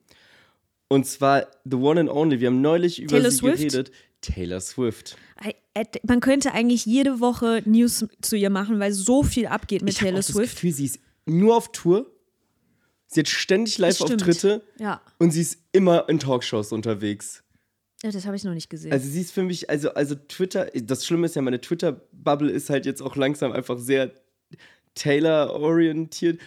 Und 0.87 1.05
zwar 1.07 1.47
The 1.63 1.77
One 1.77 2.01
and 2.01 2.09
Only. 2.09 2.39
Wir 2.41 2.47
haben 2.47 2.61
neulich 2.61 2.99
über 3.01 3.11
Taylor 3.15 3.31
sie 3.31 3.37
Swift? 3.37 3.57
geredet. 3.57 3.91
Taylor 4.21 4.59
Swift. 4.59 5.15
I- 5.43 5.55
Man 6.03 6.19
könnte 6.19 6.53
eigentlich 6.53 6.85
jede 6.85 7.19
Woche 7.19 7.61
News 7.65 8.05
zu 8.21 8.35
ihr 8.35 8.49
machen, 8.49 8.79
weil 8.79 8.91
so 8.91 9.23
viel 9.23 9.47
abgeht 9.47 9.81
mit 9.81 9.93
Ich 9.93 9.99
habe 10.01 10.07
Taylor 10.09 10.19
auch 10.19 10.25
das 10.25 10.35
Swift. 10.35 10.55
Gefühl, 10.55 10.71
sie 10.73 10.85
ist 10.85 10.99
nur 11.25 11.55
auf 11.55 11.71
Tour. 11.71 12.11
Sie 13.07 13.19
hat 13.21 13.27
ständig 13.27 13.75
Das. 13.77 13.99
Live-Auftritte 13.99 14.63
Ja. 14.79 15.01
und 15.17 15.31
sie 15.31 15.41
ist 15.41 15.59
immer 15.71 16.07
in 16.09 16.19
Talkshows 16.19 16.71
unterwegs. 16.71 17.43
ja, 18.03 18.11
das 18.11 18.25
habe 18.25 18.35
ich 18.35 18.43
noch 18.43 18.53
nicht 18.53 18.69
gesehen. 18.69 18.91
Also 18.91 19.07
sie 19.09 19.21
ist 19.21 19.31
für 19.31 19.43
mich, 19.43 19.69
also, 19.69 19.93
also 19.93 20.15
Twitter, 20.15 20.65
das 20.73 21.05
Schlimme 21.05 21.25
ist 21.27 21.35
ja, 21.35 21.41
meine 21.41 21.61
Twitter-Bubble 21.61 22.49
ist 22.51 22.69
halt 22.69 22.85
jetzt 22.85 23.01
auch 23.01 23.15
langsam 23.15 23.51
einfach 23.51 23.77
sehr 23.77 24.11
Taylor-orientiert. 24.95 26.39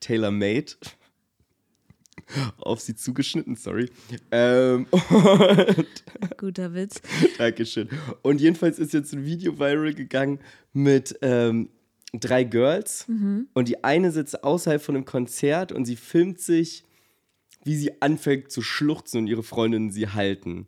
Tailor-made. 0.00 0.72
Auf 2.58 2.80
sie 2.80 2.96
zugeschnitten, 2.96 3.56
sorry. 3.56 3.88
Ähm, 4.30 4.86
Guter 6.36 6.74
Witz. 6.74 7.00
Dankeschön. 7.38 7.88
Und 8.22 8.40
jedenfalls 8.40 8.78
ist 8.78 8.92
jetzt 8.92 9.12
ein 9.12 9.24
Video 9.24 9.58
viral 9.58 9.94
gegangen 9.94 10.40
mit 10.72 11.16
ähm, 11.22 11.70
drei 12.12 12.44
Girls. 12.44 13.06
Und 13.54 13.68
die 13.68 13.84
eine 13.84 14.10
sitzt 14.10 14.42
außerhalb 14.42 14.82
von 14.82 14.96
einem 14.96 15.04
Konzert 15.04 15.72
und 15.72 15.84
sie 15.84 15.96
filmt 15.96 16.40
sich, 16.40 16.84
wie 17.64 17.76
sie 17.76 18.00
anfängt 18.02 18.50
zu 18.50 18.62
schluchzen 18.62 19.20
und 19.20 19.26
ihre 19.26 19.42
Freundinnen 19.42 19.90
sie 19.90 20.08
halten. 20.08 20.66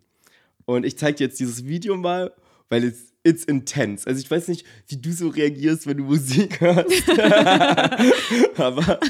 Und 0.65 0.85
ich 0.85 0.99
zeige 0.99 1.19
dir 1.19 1.25
jetzt 1.25 1.41
dieses 1.41 1.67
Video 1.67 1.97
mal, 1.97 2.33
weil 2.69 2.85
es 2.85 3.08
it's 3.25 3.45
intense. 3.45 4.07
Also 4.07 4.21
ich 4.21 4.31
weiß 4.31 4.49
nicht, 4.49 4.65
wie 4.87 4.97
du 4.97 5.13
so 5.13 5.29
reagierst, 5.29 5.87
wenn 5.87 5.99
du 5.99 6.05
Musik 6.05 6.61
hörst. 6.61 7.09
Aber 8.59 9.01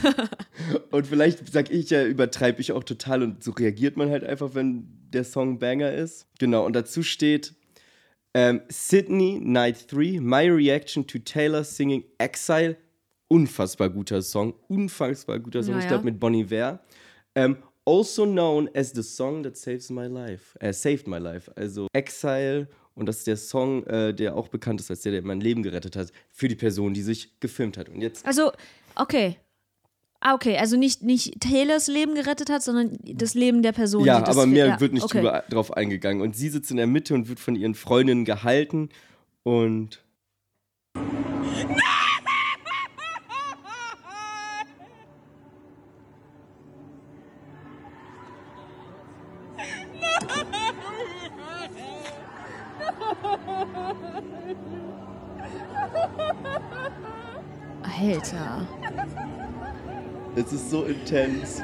und 0.90 1.06
vielleicht 1.06 1.52
sag 1.52 1.70
ich 1.70 1.90
ja, 1.90 2.04
übertreibe 2.04 2.60
ich 2.60 2.72
auch 2.72 2.84
total 2.84 3.22
und 3.22 3.44
so 3.44 3.52
reagiert 3.52 3.96
man 3.96 4.10
halt 4.10 4.24
einfach, 4.24 4.54
wenn 4.54 4.88
der 5.12 5.24
Song 5.24 5.58
Banger 5.58 5.92
ist. 5.92 6.26
Genau, 6.38 6.64
und 6.66 6.74
dazu 6.74 7.02
steht 7.02 7.54
ähm, 8.34 8.60
Sydney 8.68 9.40
Night 9.42 9.90
3, 9.92 10.20
My 10.20 10.48
Reaction 10.48 11.06
to 11.06 11.18
Taylor 11.18 11.64
Singing 11.64 12.04
Exile. 12.18 12.76
Unfassbar 13.28 13.90
guter 13.90 14.22
Song, 14.22 14.54
unfassbar 14.68 15.38
guter 15.38 15.62
Song. 15.62 15.74
Ja, 15.74 15.80
ich 15.80 15.88
glaube 15.88 16.04
mit 16.04 16.18
Bon 16.18 16.32
Iver. 16.32 16.80
Ähm, 17.34 17.58
also 17.84 18.26
known 18.26 18.68
as 18.74 18.92
the 18.92 19.02
song 19.02 19.42
that 19.42 19.56
saves 19.56 19.90
my 19.90 20.06
life. 20.06 20.56
Äh, 20.60 20.72
saved 20.72 21.06
my 21.06 21.18
life. 21.18 21.50
Also 21.56 21.88
Exile. 21.92 22.68
Und 22.98 23.06
das 23.06 23.18
ist 23.18 23.26
der 23.26 23.36
Song, 23.36 23.86
äh, 23.86 24.12
der 24.12 24.36
auch 24.36 24.48
bekannt 24.48 24.80
ist 24.80 24.90
als 24.90 25.02
der, 25.02 25.12
der 25.12 25.22
mein 25.22 25.40
Leben 25.40 25.62
gerettet 25.62 25.96
hat, 25.96 26.12
für 26.30 26.48
die 26.48 26.56
Person, 26.56 26.94
die 26.94 27.02
sich 27.02 27.38
gefilmt 27.40 27.78
hat. 27.78 27.88
Und 27.88 28.00
jetzt 28.00 28.26
Also, 28.26 28.52
okay. 28.96 29.36
Ah, 30.20 30.34
okay, 30.34 30.56
also 30.58 30.76
nicht, 30.76 31.02
nicht 31.04 31.40
Taylors 31.40 31.86
Leben 31.86 32.16
gerettet 32.16 32.50
hat, 32.50 32.64
sondern 32.64 32.98
das 33.04 33.34
Leben 33.34 33.62
der 33.62 33.70
Person. 33.70 34.04
Ja, 34.04 34.18
die 34.18 34.24
das 34.24 34.36
aber 34.36 34.46
mehr 34.46 34.66
ja, 34.66 34.80
wird 34.80 34.92
nicht 34.92 35.04
okay. 35.04 35.18
drüber, 35.18 35.44
drauf 35.48 35.72
eingegangen. 35.72 36.22
Und 36.22 36.34
sie 36.34 36.48
sitzt 36.48 36.72
in 36.72 36.76
der 36.76 36.88
Mitte 36.88 37.14
und 37.14 37.28
wird 37.28 37.38
von 37.38 37.54
ihren 37.54 37.76
Freundinnen 37.76 38.24
gehalten 38.24 38.88
und. 39.44 40.02
Alter. 40.94 41.97
Ist 60.68 60.70
so 60.70 60.84
intens. 60.84 61.62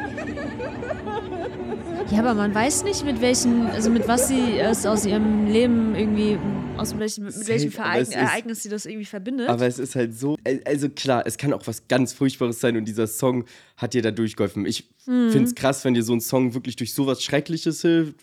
Ja, 2.11 2.19
aber 2.21 2.35
man 2.35 2.55
weiß 2.55 2.85
nicht, 2.85 3.05
mit 3.05 3.21
welchen, 3.21 3.67
also 3.69 3.91
mit 3.91 4.07
was 4.09 4.29
sie 4.29 4.59
es 4.59 4.87
aus 4.87 5.05
ihrem 5.05 5.47
Leben 5.47 5.95
irgendwie, 5.95 6.39
aus 6.77 6.99
welchen, 6.99 7.25
mit 7.25 7.47
welchem 7.49 7.71
Vereign 7.71 8.11
Ereignis 8.11 8.63
sie 8.63 8.69
das 8.69 8.87
irgendwie 8.87 9.05
verbindet. 9.07 9.49
Aber 9.49 9.67
es 9.67 9.79
ist 9.79 9.95
halt 9.95 10.17
so, 10.19 10.37
also 10.65 10.89
klar, 10.91 11.25
es 11.27 11.37
kann 11.39 11.53
auch 11.53 11.67
was 11.67 11.87
ganz 11.89 12.13
Furchtbares 12.13 12.61
sein 12.61 12.77
und 12.77 12.87
dieser 12.87 13.07
Song 13.07 13.45
hat 13.77 13.95
dir 13.95 14.03
da 14.03 14.11
durchgeholfen. 14.11 14.65
Ich 14.67 14.89
Hm. 15.07 15.31
finde 15.31 15.49
es 15.49 15.55
krass, 15.55 15.85
wenn 15.85 15.93
dir 15.95 16.03
so 16.03 16.15
ein 16.15 16.21
Song 16.23 16.55
wirklich 16.55 16.77
durch 16.77 16.95
sowas 16.95 17.23
Schreckliches 17.23 17.83
hilft. 17.83 18.17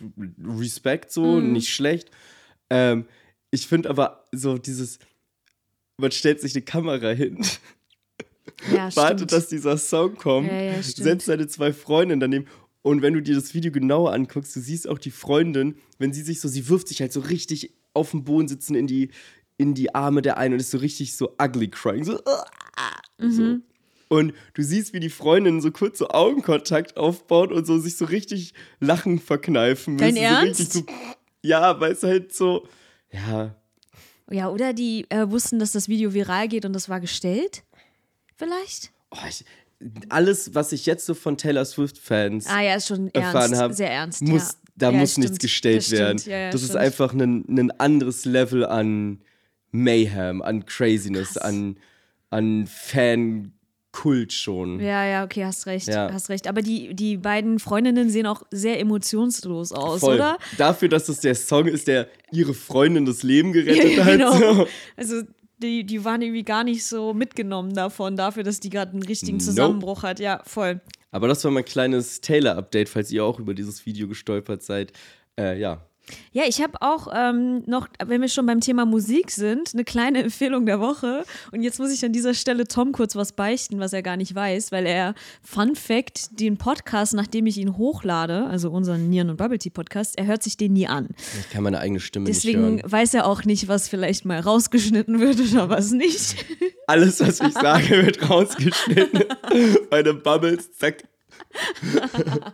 Respekt 0.43 1.11
so, 1.11 1.37
Hm. 1.37 1.51
nicht 1.53 1.69
schlecht. 1.69 2.09
Ähm, 2.71 3.05
ich 3.51 3.67
finde 3.67 3.89
aber 3.89 4.25
so 4.31 4.57
dieses, 4.57 4.97
man 5.97 6.11
stellt 6.11 6.41
sich 6.41 6.55
eine 6.55 6.63
Kamera 6.63 7.09
hin, 7.11 7.45
ja, 8.73 8.89
wartet, 8.95 9.31
dass 9.31 9.47
dieser 9.47 9.77
Song 9.77 10.15
kommt, 10.15 10.47
Ja, 10.47 10.61
ja, 10.61 10.81
setzt 10.83 11.25
seine 11.27 11.47
zwei 11.47 11.73
Freundinnen 11.73 12.19
daneben. 12.19 12.45
Und 12.83 13.01
wenn 13.01 13.13
du 13.13 13.21
dir 13.21 13.35
das 13.35 13.53
Video 13.53 13.71
genauer 13.71 14.11
anguckst, 14.13 14.55
du 14.55 14.59
siehst 14.59 14.87
auch 14.89 14.97
die 14.97 15.11
Freundin, 15.11 15.75
wenn 15.99 16.13
sie 16.13 16.23
sich 16.23 16.41
so, 16.41 16.47
sie 16.47 16.67
wirft 16.67 16.87
sich 16.87 16.99
halt 17.01 17.13
so 17.13 17.19
richtig 17.19 17.73
auf 17.93 18.11
dem 18.11 18.23
Boden 18.23 18.47
sitzen 18.47 18.73
in 18.75 18.87
die, 18.87 19.11
in 19.57 19.73
die 19.75 19.93
Arme 19.93 20.21
der 20.23 20.37
einen 20.37 20.55
und 20.55 20.59
ist 20.59 20.71
so 20.71 20.79
richtig 20.79 21.15
so 21.15 21.35
ugly 21.41 21.69
crying. 21.69 22.03
So, 22.03 22.19
Mhm. 23.19 23.31
so. 23.31 23.57
Und 24.09 24.33
du 24.55 24.63
siehst, 24.63 24.93
wie 24.93 24.99
die 24.99 25.09
Freundinnen 25.09 25.61
so 25.61 25.71
kurz 25.71 25.99
so 25.99 26.09
Augenkontakt 26.09 26.97
aufbauen 26.97 27.51
und 27.53 27.65
so 27.65 27.77
sich 27.79 27.95
so 27.95 28.05
richtig 28.05 28.53
Lachen 28.79 29.19
verkneifen 29.19 29.95
müssen. 29.95 30.15
Dein 30.15 30.15
so 30.15 30.21
Ernst? 30.21 30.73
so, 30.73 30.85
ja, 31.43 31.79
weil 31.79 31.93
es 31.93 32.03
halt 32.03 32.33
so, 32.33 32.67
ja, 33.11 33.55
Ja, 34.29 34.49
oder 34.49 34.73
die 34.73 35.05
äh, 35.09 35.29
wussten, 35.29 35.59
dass 35.59 35.71
das 35.71 35.87
Video 35.87 36.13
viral 36.13 36.47
geht 36.49 36.65
und 36.65 36.73
das 36.73 36.89
war 36.89 36.99
gestellt? 36.99 37.63
Vielleicht? 38.41 38.91
oh, 39.11 39.17
ich, 39.27 39.45
alles, 40.09 40.53
was 40.53 40.71
ich 40.73 40.85
jetzt 40.85 41.05
so 41.05 41.13
von 41.13 41.37
Taylor 41.37 41.65
Swift-Fans 41.65 42.45
Ah 42.47 42.61
ja, 42.61 42.77
erfahren 43.13 43.57
habe, 43.57 43.73
sehr 43.73 43.91
ernst. 43.91 44.21
muss, 44.21 44.49
ja. 44.49 44.55
da 44.75 44.91
ja, 44.91 44.97
muss 44.99 45.11
stimmt, 45.11 45.23
nichts 45.29 45.39
gestellt 45.39 45.77
das 45.77 45.85
stimmt, 45.87 45.99
werden. 46.01 46.21
Ja, 46.27 46.37
ja, 46.37 46.49
das 46.51 46.61
ist 46.61 46.67
stimmt. 46.69 46.83
einfach 46.83 47.13
ein, 47.13 47.45
ein 47.49 47.71
anderes 47.79 48.25
Level 48.25 48.65
an 48.65 49.21
Mayhem, 49.71 50.41
an 50.41 50.65
Craziness, 50.65 51.33
Krass. 51.33 51.37
an, 51.43 51.77
an 52.29 52.67
Fankult 52.67 54.33
schon. 54.33 54.79
Ja, 54.79 55.05
ja, 55.05 55.23
okay, 55.23 55.45
hast 55.45 55.65
recht, 55.65 55.87
Ja. 55.87 56.11
hast 56.11 56.29
recht. 56.29 56.47
Aber 56.47 56.61
die, 56.61 56.93
die 56.93 57.17
beiden 57.17 57.59
Freundinnen 57.59 58.09
sehen 58.09 58.25
auch 58.25 58.43
sehr 58.51 58.79
emotionslos 58.79 59.71
aus, 59.71 60.01
Voll. 60.01 60.15
oder? 60.15 60.37
Dafür, 60.57 60.89
dass 60.89 61.05
das 61.05 61.19
der 61.21 61.35
Song 61.35 61.67
ist, 61.67 61.87
der 61.87 62.07
ihre 62.31 62.53
Freundin 62.53 63.05
das 63.05 63.23
Leben 63.23 63.51
gerettet 63.53 63.91
Ja, 63.97 64.05
hat. 64.05 64.11
genau. 64.13 64.37
So. 64.37 64.67
Also 64.95 65.21
die, 65.61 65.85
die 65.85 66.03
waren 66.03 66.21
irgendwie 66.21 66.43
gar 66.43 66.63
nicht 66.63 66.85
so 66.85 67.13
mitgenommen 67.13 67.73
davon, 67.73 68.15
dafür, 68.15 68.43
dass 68.43 68.59
die 68.59 68.69
gerade 68.69 68.91
einen 68.91 69.03
richtigen 69.03 69.37
Nope. 69.37 69.45
Zusammenbruch 69.45 70.03
hat. 70.03 70.19
Ja, 70.19 70.41
voll. 70.45 70.81
Aber 71.11 71.27
das 71.27 71.43
war 71.43 71.51
mein 71.51 71.65
kleines 71.65 72.21
Taylor-Update, 72.21 72.89
falls 72.89 73.11
ihr 73.11 73.23
auch 73.23 73.39
über 73.39 73.53
dieses 73.53 73.85
Video 73.85 74.07
gestolpert 74.07 74.63
seid. 74.63 74.93
Äh, 75.39 75.59
ja. 75.59 75.85
Ja, 76.33 76.43
ich 76.47 76.61
habe 76.61 76.81
auch 76.81 77.07
ähm, 77.13 77.63
noch, 77.67 77.87
wenn 78.05 78.21
wir 78.21 78.27
schon 78.27 78.45
beim 78.45 78.59
Thema 78.59 78.85
Musik 78.85 79.31
sind, 79.31 79.73
eine 79.73 79.83
kleine 79.83 80.23
Empfehlung 80.23 80.65
der 80.65 80.79
Woche. 80.79 81.23
Und 81.51 81.61
jetzt 81.61 81.79
muss 81.79 81.91
ich 81.91 82.03
an 82.03 82.11
dieser 82.13 82.33
Stelle 82.33 82.67
Tom 82.67 82.91
kurz 82.91 83.15
was 83.15 83.33
beichten, 83.33 83.79
was 83.79 83.93
er 83.93 84.01
gar 84.01 84.17
nicht 84.17 84.33
weiß, 84.33 84.71
weil 84.71 84.85
er, 84.85 85.13
Fun 85.41 85.75
Fact, 85.75 86.39
den 86.39 86.57
Podcast, 86.57 87.13
nachdem 87.13 87.45
ich 87.47 87.57
ihn 87.57 87.77
hochlade, 87.77 88.45
also 88.47 88.71
unseren 88.71 89.09
Nieren- 89.09 89.29
und 89.29 89.37
Bubble 89.37 89.59
Tea 89.59 89.69
Podcast, 89.69 90.17
er 90.17 90.25
hört 90.25 90.43
sich 90.43 90.57
den 90.57 90.73
nie 90.73 90.87
an. 90.87 91.09
Ich 91.39 91.49
kann 91.51 91.63
meine 91.63 91.79
eigene 91.79 91.99
Stimme 91.99 92.25
Deswegen 92.25 92.75
nicht 92.75 92.83
hören. 92.83 92.91
weiß 92.91 93.13
er 93.13 93.25
auch 93.25 93.45
nicht, 93.45 93.67
was 93.67 93.87
vielleicht 93.87 94.25
mal 94.25 94.39
rausgeschnitten 94.39 95.19
wird 95.19 95.39
oder 95.51 95.69
was 95.69 95.91
nicht. 95.91 96.45
Alles, 96.87 97.19
was 97.19 97.39
ich 97.39 97.53
sage, 97.53 98.05
wird 98.05 98.29
rausgeschnitten. 98.29 99.23
Meine 99.91 100.13
Bubbles, 100.13 100.71
zack. 100.77 101.03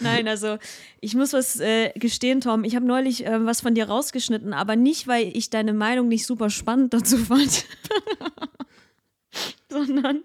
Nein, 0.00 0.28
also 0.28 0.58
ich 1.00 1.14
muss 1.14 1.32
was 1.32 1.60
äh, 1.60 1.92
gestehen, 1.94 2.40
Tom. 2.40 2.64
Ich 2.64 2.76
habe 2.76 2.86
neulich 2.86 3.26
äh, 3.26 3.44
was 3.44 3.60
von 3.60 3.74
dir 3.74 3.88
rausgeschnitten, 3.88 4.52
aber 4.52 4.76
nicht, 4.76 5.06
weil 5.06 5.36
ich 5.36 5.50
deine 5.50 5.72
Meinung 5.72 6.08
nicht 6.08 6.26
super 6.26 6.50
spannend 6.50 6.94
dazu 6.94 7.18
fand, 7.18 7.64
sondern, 9.68 10.22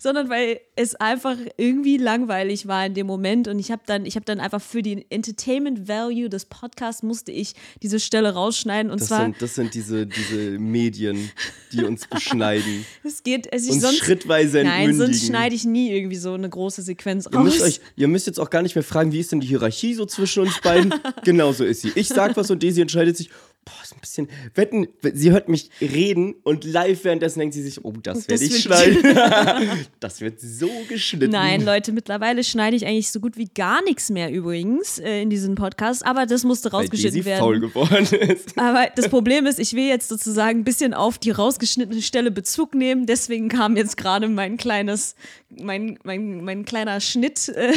sondern 0.00 0.30
weil 0.30 0.60
es 0.76 0.94
einfach 0.94 1.36
irgendwie 1.58 1.98
langweilig 1.98 2.66
war 2.66 2.86
in 2.86 2.94
dem 2.94 3.06
Moment 3.06 3.48
und 3.48 3.58
ich 3.58 3.70
habe 3.70 3.82
dann, 3.84 4.06
ich 4.06 4.16
habe 4.16 4.24
dann 4.24 4.40
einfach 4.40 4.62
für 4.62 4.80
den 4.80 5.04
Entertainment 5.10 5.88
Value 5.88 6.30
des 6.30 6.46
Podcasts 6.46 7.02
musste 7.02 7.32
ich 7.32 7.52
diese 7.82 8.00
Stelle 8.00 8.32
rausschneiden 8.32 8.90
und 8.90 9.02
Das 9.02 9.08
zwar 9.08 9.24
sind, 9.24 9.42
das 9.42 9.54
sind 9.54 9.74
diese, 9.74 10.06
diese 10.06 10.58
Medien, 10.58 11.30
die 11.72 11.84
uns 11.84 12.06
beschneiden. 12.06 12.86
es 13.04 13.22
geht, 13.22 13.52
also 13.52 13.70
ich 13.72 13.80
sonst 13.80 13.98
schrittweise 13.98 14.64
nein, 14.64 14.88
entmündigen. 14.88 15.12
sonst 15.12 15.26
schneide 15.26 15.54
ich 15.54 15.64
nie 15.64 15.90
irgendwie 15.92 16.16
so 16.16 16.32
eine 16.32 16.48
große 16.48 16.80
Sequenz 16.80 17.26
raus. 17.26 17.34
Ihr 17.34 17.40
müsst, 17.40 17.62
euch, 17.62 17.80
ihr 17.96 18.08
müsst 18.08 18.26
jetzt 18.26 18.40
auch 18.40 18.48
gar 18.48 18.62
nicht 18.62 18.74
mehr 18.74 18.84
fragen, 18.84 19.12
wie 19.12 19.20
ist 19.20 19.32
denn 19.32 19.40
die 19.40 19.48
Hierarchie 19.48 19.92
so 19.92 20.06
zwischen 20.06 20.44
uns 20.44 20.58
beiden? 20.62 20.94
Genauso 21.24 21.64
ist 21.64 21.82
sie. 21.82 21.92
Ich 21.94 22.08
sag 22.08 22.38
was 22.38 22.50
und 22.50 22.62
Daisy 22.62 22.80
entscheidet 22.80 23.18
sich, 23.18 23.28
boah, 23.64 23.82
ist 23.82 23.94
ein 23.94 24.00
bisschen. 24.00 24.28
Wetten, 24.54 24.88
sie 25.12 25.30
hört 25.30 25.48
mich 25.48 25.70
reden 25.80 26.34
und 26.42 26.64
live 26.64 27.04
währenddessen 27.04 27.40
denkt 27.40 27.54
sie 27.54 27.62
sich, 27.62 27.84
oh, 27.84 27.92
das 28.02 28.28
werde 28.28 28.44
ich 28.44 28.62
schneiden. 28.62 29.02
das 30.00 30.20
wird 30.20 30.40
so 30.40 30.70
geschnitten. 30.88 31.32
Nein, 31.32 31.64
Leute, 31.64 31.92
mittlerweile 31.92 32.42
schneide 32.44 32.76
ich 32.76 32.86
eigentlich 32.86 33.10
so 33.10 33.20
gut 33.20 33.36
wie 33.36 33.46
gar 33.46 33.82
nichts 33.84 34.10
mehr 34.10 34.32
übrigens 34.32 34.98
äh, 34.98 35.22
in 35.22 35.30
diesem 35.30 35.54
Podcast, 35.54 36.04
aber 36.04 36.26
das 36.26 36.44
musste 36.44 36.72
Weil 36.72 36.82
rausgeschnitten 36.82 37.22
faul 37.22 37.60
werden. 37.60 37.60
geworden 37.60 38.06
ist. 38.30 38.56
Aber 38.58 38.88
das 38.94 39.08
Problem 39.08 39.46
ist, 39.46 39.58
ich 39.58 39.74
will 39.74 39.86
jetzt 39.86 40.08
sozusagen 40.08 40.60
ein 40.60 40.64
bisschen 40.64 40.94
auf 40.94 41.18
die 41.18 41.30
rausgeschnittene 41.30 42.02
Stelle 42.02 42.30
Bezug 42.30 42.74
nehmen, 42.74 43.06
deswegen 43.06 43.48
kam 43.48 43.76
jetzt 43.76 43.96
gerade 43.96 44.28
mein 44.28 44.56
kleines, 44.56 45.14
mein, 45.48 45.98
mein, 46.02 46.44
mein 46.44 46.64
kleiner 46.64 47.00
Schnitt 47.00 47.48
äh, 47.48 47.72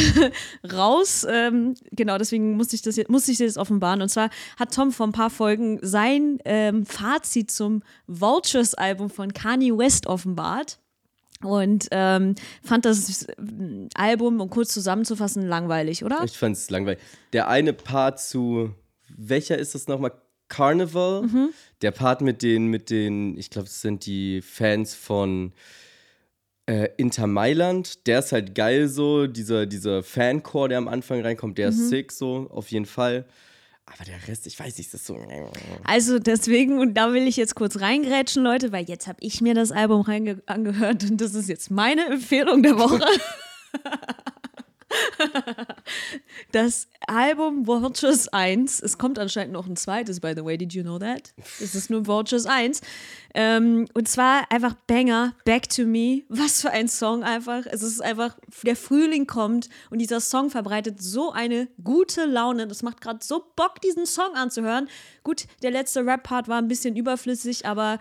raus. 0.71 1.25
Ähm, 1.29 1.75
genau, 1.91 2.17
deswegen 2.17 2.55
musste 2.55 2.75
ich 2.75 2.81
das 2.81 2.95
jetzt, 2.95 3.09
musste 3.09 3.31
ich 3.31 3.37
das 3.37 3.45
jetzt 3.45 3.57
offenbaren. 3.57 4.01
Und 4.01 4.09
zwar 4.09 4.29
hat 4.57 4.73
Tom 4.73 4.91
vor 4.91 5.07
ein 5.07 5.11
paar 5.11 5.29
Folgen 5.29 5.72
sein 5.81 6.39
ähm, 6.45 6.85
Fazit 6.85 7.51
zum 7.51 7.81
Vultures-Album 8.07 9.09
von 9.09 9.33
Kanye 9.33 9.77
West 9.77 10.07
offenbart 10.07 10.79
und 11.41 11.87
ähm, 11.91 12.35
fand 12.63 12.85
das 12.85 13.23
äh, 13.23 13.33
Album, 13.95 14.39
um 14.39 14.49
kurz 14.49 14.73
zusammenzufassen, 14.73 15.45
langweilig, 15.47 16.03
oder? 16.05 16.21
Ich 16.23 16.37
fand 16.37 16.55
es 16.55 16.69
langweilig. 16.69 16.99
Der 17.33 17.47
eine 17.49 17.73
Part 17.73 18.19
zu, 18.21 18.73
welcher 19.09 19.57
ist 19.57 19.75
das 19.75 19.87
nochmal? 19.87 20.11
Carnival. 20.49 21.23
Mhm. 21.23 21.49
Der 21.81 21.91
Part 21.91 22.21
mit 22.21 22.43
den, 22.43 22.67
mit 22.67 22.89
den, 22.91 23.37
ich 23.37 23.49
glaube, 23.49 23.67
es 23.67 23.81
sind 23.81 24.05
die 24.05 24.41
Fans 24.41 24.93
von 24.93 25.51
äh, 26.67 26.89
Inter 26.97 27.25
Mailand. 27.27 28.05
Der 28.07 28.19
ist 28.19 28.31
halt 28.33 28.53
geil 28.53 28.87
so. 28.87 29.25
Dieser, 29.25 29.65
dieser 29.65 30.03
Fancore, 30.03 30.69
der 30.69 30.77
am 30.77 30.87
Anfang 30.87 31.21
reinkommt, 31.21 31.57
der 31.57 31.71
Mhm. 31.71 31.77
ist 31.77 31.89
sick 31.89 32.11
so, 32.11 32.47
auf 32.51 32.69
jeden 32.69 32.85
Fall. 32.85 33.25
Aber 33.85 34.05
der 34.05 34.27
Rest, 34.27 34.47
ich 34.47 34.59
weiß 34.59 34.77
nicht, 34.77 34.93
das 34.93 35.01
ist 35.01 35.07
so. 35.07 35.17
Also 35.83 36.17
deswegen, 36.19 36.79
und 36.79 36.93
da 36.93 37.13
will 37.13 37.27
ich 37.27 37.35
jetzt 37.35 37.55
kurz 37.55 37.79
reingrätschen, 37.79 38.43
Leute, 38.43 38.71
weil 38.71 38.85
jetzt 38.85 39.07
habe 39.07 39.17
ich 39.21 39.41
mir 39.41 39.53
das 39.53 39.71
Album 39.71 40.05
angehört 40.45 41.03
und 41.03 41.19
das 41.19 41.35
ist 41.35 41.49
jetzt 41.49 41.69
meine 41.69 42.05
Empfehlung 42.07 42.63
der 42.63 42.77
Woche. 42.77 43.05
Das 46.51 46.87
Album 47.07 47.67
Vultures 47.67 48.27
1, 48.27 48.81
es 48.81 48.97
kommt 48.97 49.19
anscheinend 49.19 49.53
noch 49.53 49.67
ein 49.67 49.75
zweites, 49.75 50.19
by 50.19 50.33
the 50.35 50.43
way, 50.43 50.57
did 50.57 50.73
you 50.73 50.83
know 50.83 50.99
that? 50.99 51.33
Es 51.59 51.75
ist 51.75 51.89
nur 51.89 52.05
Vultures 52.05 52.45
1. 52.45 52.81
Ähm, 53.33 53.87
und 53.93 54.07
zwar 54.07 54.51
einfach 54.51 54.75
Banger, 54.87 55.33
Back 55.45 55.69
to 55.69 55.83
Me. 55.83 56.23
Was 56.29 56.61
für 56.61 56.69
ein 56.69 56.87
Song 56.87 57.23
einfach. 57.23 57.65
Es 57.65 57.81
ist 57.81 58.01
einfach, 58.01 58.37
der 58.63 58.75
Frühling 58.75 59.25
kommt 59.25 59.69
und 59.89 59.99
dieser 59.99 60.19
Song 60.19 60.49
verbreitet 60.49 61.01
so 61.01 61.31
eine 61.31 61.67
gute 61.83 62.25
Laune. 62.25 62.67
Das 62.67 62.83
macht 62.83 63.01
gerade 63.01 63.19
so 63.23 63.43
Bock, 63.55 63.81
diesen 63.81 64.05
Song 64.05 64.35
anzuhören. 64.35 64.87
Gut, 65.23 65.45
der 65.63 65.71
letzte 65.71 66.05
Rap-Part 66.05 66.47
war 66.47 66.59
ein 66.59 66.67
bisschen 66.67 66.95
überflüssig, 66.95 67.65
aber 67.65 67.99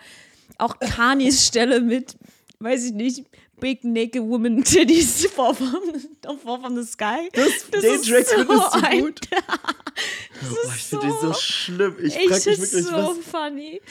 auch 0.57 0.77
Kanyes 0.79 1.45
Stelle 1.47 1.81
mit, 1.81 2.15
weiß 2.59 2.85
ich 2.85 2.93
nicht, 2.93 3.25
big 3.63 3.83
naked 3.83 4.21
woman 4.21 4.63
titties 4.63 5.25
fall 5.27 5.53
from, 5.55 5.81
fall 6.37 6.59
from 6.59 6.75
the 6.75 6.83
sky. 6.85 7.29
Das, 7.33 7.47
Das 7.71 7.81
den 7.81 7.93
ist 7.95 8.07
Track 8.09 8.25
so 8.27 8.35
findest 8.35 8.75
du 8.75 8.83
ein- 8.85 9.01
gut? 9.01 9.19
oh, 9.31 10.69
ich 10.75 10.83
finde 10.83 11.07
den 11.07 11.11
so 11.21 11.27
so- 11.27 11.33
schlimm. 11.33 11.95
Ich 11.99 12.05
Ich 12.07 12.13
frage 12.13 12.29
mich 12.29 12.47
ist 12.47 12.73
wirklich, 12.73 12.85
so 12.85 12.91
was. 12.93 13.17
funny. 13.25 13.81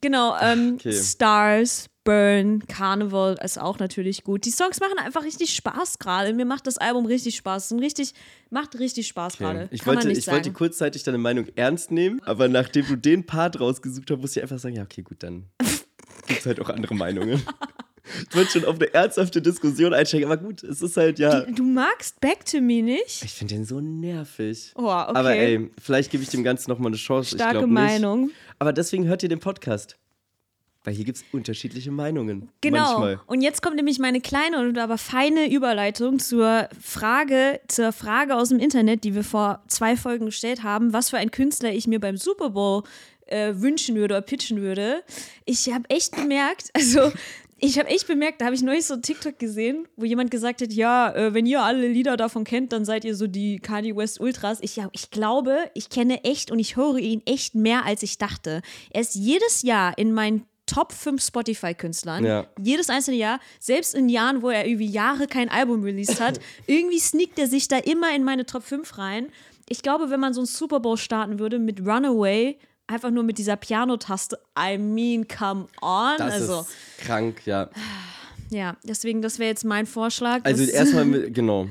Genau, 0.00 0.36
ähm, 0.40 0.74
Okay. 0.74 0.92
Stars, 0.92 1.86
Burn, 2.04 2.66
Carnival 2.66 3.38
ist 3.44 3.60
auch 3.60 3.78
natürlich 3.78 4.24
gut. 4.24 4.44
Die 4.46 4.50
Songs 4.50 4.80
machen 4.80 4.98
einfach 4.98 5.22
richtig 5.22 5.54
Spaß 5.54 5.98
gerade. 5.98 6.32
Mir 6.32 6.46
macht 6.46 6.66
das 6.66 6.78
Album 6.78 7.06
richtig 7.06 7.36
Spaß. 7.36 7.70
Und 7.72 7.78
richtig, 7.80 8.14
macht 8.50 8.76
richtig 8.78 9.06
Spaß 9.06 9.36
gerade. 9.38 9.68
Ich, 9.70 9.86
wollte, 9.86 10.10
ich 10.10 10.24
sagen. 10.24 10.36
wollte 10.38 10.52
kurzzeitig 10.52 11.04
deine 11.04 11.18
Meinung 11.18 11.46
ernst 11.54 11.90
nehmen, 11.92 12.20
aber 12.24 12.48
nachdem 12.48 12.86
du 12.88 12.96
den 12.96 13.24
Part 13.26 13.60
rausgesucht 13.60 14.10
hast, 14.10 14.18
musste 14.18 14.40
ich 14.40 14.42
einfach 14.44 14.58
sagen: 14.58 14.74
Ja, 14.74 14.82
okay, 14.82 15.02
gut, 15.02 15.22
dann 15.22 15.44
gibt 16.26 16.40
es 16.40 16.46
halt 16.46 16.58
auch 16.60 16.70
andere 16.70 16.94
Meinungen. 16.94 17.40
Ich 18.28 18.36
wollte 18.36 18.50
schon 18.50 18.64
auf 18.64 18.76
eine 18.76 18.92
ernsthafte 18.92 19.40
Diskussion 19.40 19.94
einsteigen, 19.94 20.30
aber 20.30 20.36
gut, 20.36 20.62
es 20.64 20.82
ist 20.82 20.96
halt 20.96 21.18
ja. 21.18 21.42
Du 21.42 21.62
magst 21.62 22.20
Back 22.20 22.44
to 22.44 22.60
Me 22.60 22.82
nicht? 22.82 23.22
Ich 23.24 23.32
finde 23.32 23.54
den 23.54 23.64
so 23.64 23.80
nervig. 23.80 24.72
Oh, 24.74 24.80
okay. 24.82 24.90
Aber 24.90 25.34
ey, 25.34 25.70
vielleicht 25.80 26.10
gebe 26.10 26.22
ich 26.22 26.28
dem 26.28 26.42
Ganzen 26.42 26.70
nochmal 26.70 26.88
eine 26.88 26.96
Chance. 26.96 27.36
ich 27.36 27.42
Starke 27.42 27.60
nicht. 27.60 27.68
Meinung. 27.68 28.30
Aber 28.58 28.72
deswegen 28.72 29.06
hört 29.06 29.22
ihr 29.22 29.28
den 29.28 29.40
Podcast. 29.40 29.96
Weil 30.84 30.94
hier 30.94 31.04
gibt 31.04 31.18
es 31.18 31.24
unterschiedliche 31.30 31.92
Meinungen. 31.92 32.50
Genau. 32.60 32.98
Manchmal. 32.98 33.20
Und 33.26 33.40
jetzt 33.40 33.62
kommt 33.62 33.76
nämlich 33.76 34.00
meine 34.00 34.20
kleine 34.20 34.58
und 34.58 34.76
aber 34.78 34.98
feine 34.98 35.48
Überleitung 35.48 36.18
zur 36.18 36.68
Frage, 36.80 37.60
zur 37.68 37.92
Frage 37.92 38.34
aus 38.34 38.48
dem 38.48 38.58
Internet, 38.58 39.04
die 39.04 39.14
wir 39.14 39.22
vor 39.22 39.62
zwei 39.68 39.96
Folgen 39.96 40.26
gestellt 40.26 40.64
haben, 40.64 40.92
was 40.92 41.10
für 41.10 41.18
ein 41.18 41.30
Künstler 41.30 41.72
ich 41.72 41.86
mir 41.86 42.00
beim 42.00 42.16
Super 42.16 42.50
Bowl 42.50 42.82
äh, 43.26 43.54
wünschen 43.56 43.94
würde 43.94 44.14
oder 44.14 44.22
pitchen 44.22 44.60
würde. 44.60 45.02
Ich 45.44 45.72
habe 45.72 45.88
echt 45.88 46.16
bemerkt, 46.16 46.70
also 46.74 47.12
ich 47.64 47.78
habe 47.78 47.88
echt 47.88 48.08
bemerkt, 48.08 48.40
da 48.40 48.46
habe 48.46 48.56
ich 48.56 48.62
neulich 48.62 48.86
so 48.86 48.94
einen 48.94 49.04
TikTok 49.04 49.38
gesehen, 49.38 49.86
wo 49.96 50.04
jemand 50.04 50.32
gesagt 50.32 50.62
hat, 50.62 50.72
ja, 50.72 51.14
äh, 51.14 51.32
wenn 51.32 51.46
ihr 51.46 51.62
alle 51.62 51.86
Lieder 51.86 52.16
davon 52.16 52.42
kennt, 52.42 52.72
dann 52.72 52.84
seid 52.84 53.04
ihr 53.04 53.14
so 53.14 53.28
die 53.28 53.60
Kanye 53.60 53.94
West 53.94 54.20
Ultras. 54.20 54.58
Ich, 54.62 54.74
ja, 54.74 54.88
ich 54.90 55.12
glaube, 55.12 55.70
ich 55.74 55.88
kenne 55.88 56.24
echt 56.24 56.50
und 56.50 56.58
ich 56.58 56.76
höre 56.76 56.98
ihn 56.98 57.22
echt 57.24 57.54
mehr, 57.54 57.86
als 57.86 58.02
ich 58.02 58.18
dachte. 58.18 58.62
Er 58.90 59.02
ist 59.02 59.14
jedes 59.14 59.62
Jahr 59.62 59.96
in 59.96 60.12
meinen 60.12 60.44
Top 60.66 60.92
5 60.92 61.22
Spotify-Künstlern. 61.24 62.24
Ja. 62.24 62.46
Jedes 62.60 62.90
einzelne 62.90 63.16
Jahr, 63.16 63.38
selbst 63.60 63.94
in 63.94 64.08
Jahren, 64.08 64.42
wo 64.42 64.50
er 64.50 64.66
irgendwie 64.66 64.86
Jahre 64.86 65.28
kein 65.28 65.48
Album 65.48 65.84
released 65.84 66.20
hat, 66.20 66.40
irgendwie 66.66 66.98
sneakt 66.98 67.38
er 67.38 67.46
sich 67.46 67.68
da 67.68 67.78
immer 67.78 68.12
in 68.12 68.24
meine 68.24 68.44
Top 68.44 68.64
5 68.64 68.98
rein. 68.98 69.28
Ich 69.68 69.82
glaube, 69.82 70.10
wenn 70.10 70.18
man 70.18 70.34
so 70.34 70.40
einen 70.40 70.46
Super 70.46 70.80
Bowl 70.80 70.96
starten 70.96 71.38
würde 71.38 71.60
mit 71.60 71.80
Runaway, 71.86 72.58
einfach 72.92 73.10
nur 73.10 73.22
mit 73.22 73.38
dieser 73.38 73.56
Pianotaste, 73.56 74.38
I 74.58 74.78
mean, 74.78 75.26
come 75.26 75.66
on. 75.80 76.16
Das 76.18 76.34
also, 76.34 76.60
ist 76.60 76.70
krank, 76.98 77.42
ja. 77.46 77.70
ja, 78.50 78.76
deswegen, 78.84 79.22
das 79.22 79.38
wäre 79.38 79.48
jetzt 79.50 79.64
mein 79.64 79.86
Vorschlag. 79.86 80.40
Also 80.44 80.64
erstmal, 80.64 81.30
genau. 81.30 81.68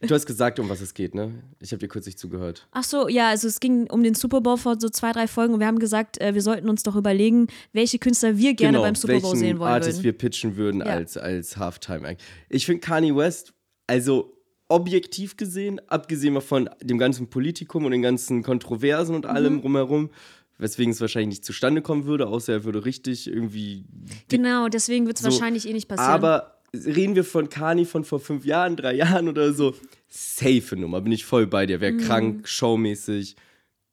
Du 0.00 0.14
hast 0.14 0.26
gesagt, 0.26 0.60
um 0.60 0.68
was 0.68 0.80
es 0.80 0.94
geht, 0.94 1.16
ne? 1.16 1.32
Ich 1.58 1.72
habe 1.72 1.80
dir 1.80 1.88
kurz 1.88 2.06
nicht 2.06 2.20
zugehört. 2.20 2.68
Ach 2.70 2.84
so, 2.84 3.08
ja, 3.08 3.30
also 3.30 3.48
es 3.48 3.58
ging 3.58 3.90
um 3.90 4.04
den 4.04 4.14
Super 4.14 4.40
Bowl 4.40 4.56
vor 4.56 4.76
so 4.78 4.88
zwei, 4.88 5.10
drei 5.10 5.26
Folgen 5.26 5.54
und 5.54 5.60
wir 5.60 5.66
haben 5.66 5.80
gesagt, 5.80 6.20
äh, 6.20 6.34
wir 6.34 6.42
sollten 6.42 6.68
uns 6.68 6.84
doch 6.84 6.94
überlegen, 6.94 7.48
welche 7.72 7.98
Künstler 7.98 8.36
wir 8.36 8.54
gerne 8.54 8.74
genau, 8.78 8.82
beim 8.84 8.94
Super 8.94 9.18
Bowl 9.18 9.34
sehen 9.34 9.58
wollen 9.58 9.72
Artist 9.72 9.98
würden. 9.98 10.04
wir 10.04 10.12
pitchen 10.12 10.56
würden 10.56 10.80
Ja. 10.82 10.86
als, 10.86 11.16
als 11.16 11.56
Halftime 11.56 12.06
Act. 12.06 12.22
Ich 12.48 12.64
finde 12.66 12.80
Kanye 12.80 13.16
West, 13.16 13.54
also 13.88 14.34
objektiv 14.68 15.36
gesehen, 15.36 15.80
abgesehen 15.88 16.34
mal 16.34 16.42
von 16.42 16.68
dem 16.82 16.98
ganzen 16.98 17.28
Politikum 17.28 17.84
und 17.84 17.90
den 17.90 18.02
ganzen 18.02 18.42
Kontroversen 18.44 19.14
und 19.16 19.26
allem 19.26 19.54
Mhm. 19.54 19.60
rumherum, 19.60 20.10
weswegen 20.58 20.92
es 20.92 21.00
wahrscheinlich 21.00 21.38
nicht 21.38 21.44
zustande 21.44 21.82
kommen 21.82 22.04
würde, 22.04 22.26
außer 22.26 22.52
er 22.52 22.64
würde 22.64 22.84
richtig 22.84 23.26
irgendwie 23.26 23.84
Genau, 24.28 24.68
deswegen 24.68 25.06
wird 25.06 25.16
es 25.16 25.22
So, 25.22 25.30
wahrscheinlich 25.30 25.68
eh 25.68 25.72
nicht 25.72 25.88
passieren. 25.88 26.10
Aber 26.10 26.60
reden 26.74 27.14
wir 27.14 27.24
von 27.24 27.48
Kani 27.48 27.84
von 27.84 28.04
vor 28.04 28.20
fünf 28.20 28.44
Jahren, 28.44 28.76
drei 28.76 28.94
Jahren 28.94 29.28
oder 29.28 29.52
so, 29.52 29.74
safe 30.08 30.76
Nummer, 30.76 31.00
bin 31.00 31.12
ich 31.12 31.24
voll 31.24 31.46
bei 31.46 31.66
dir. 31.66 31.80
Wäre 31.80 31.96
krank, 31.96 32.46
showmäßig, 32.48 33.36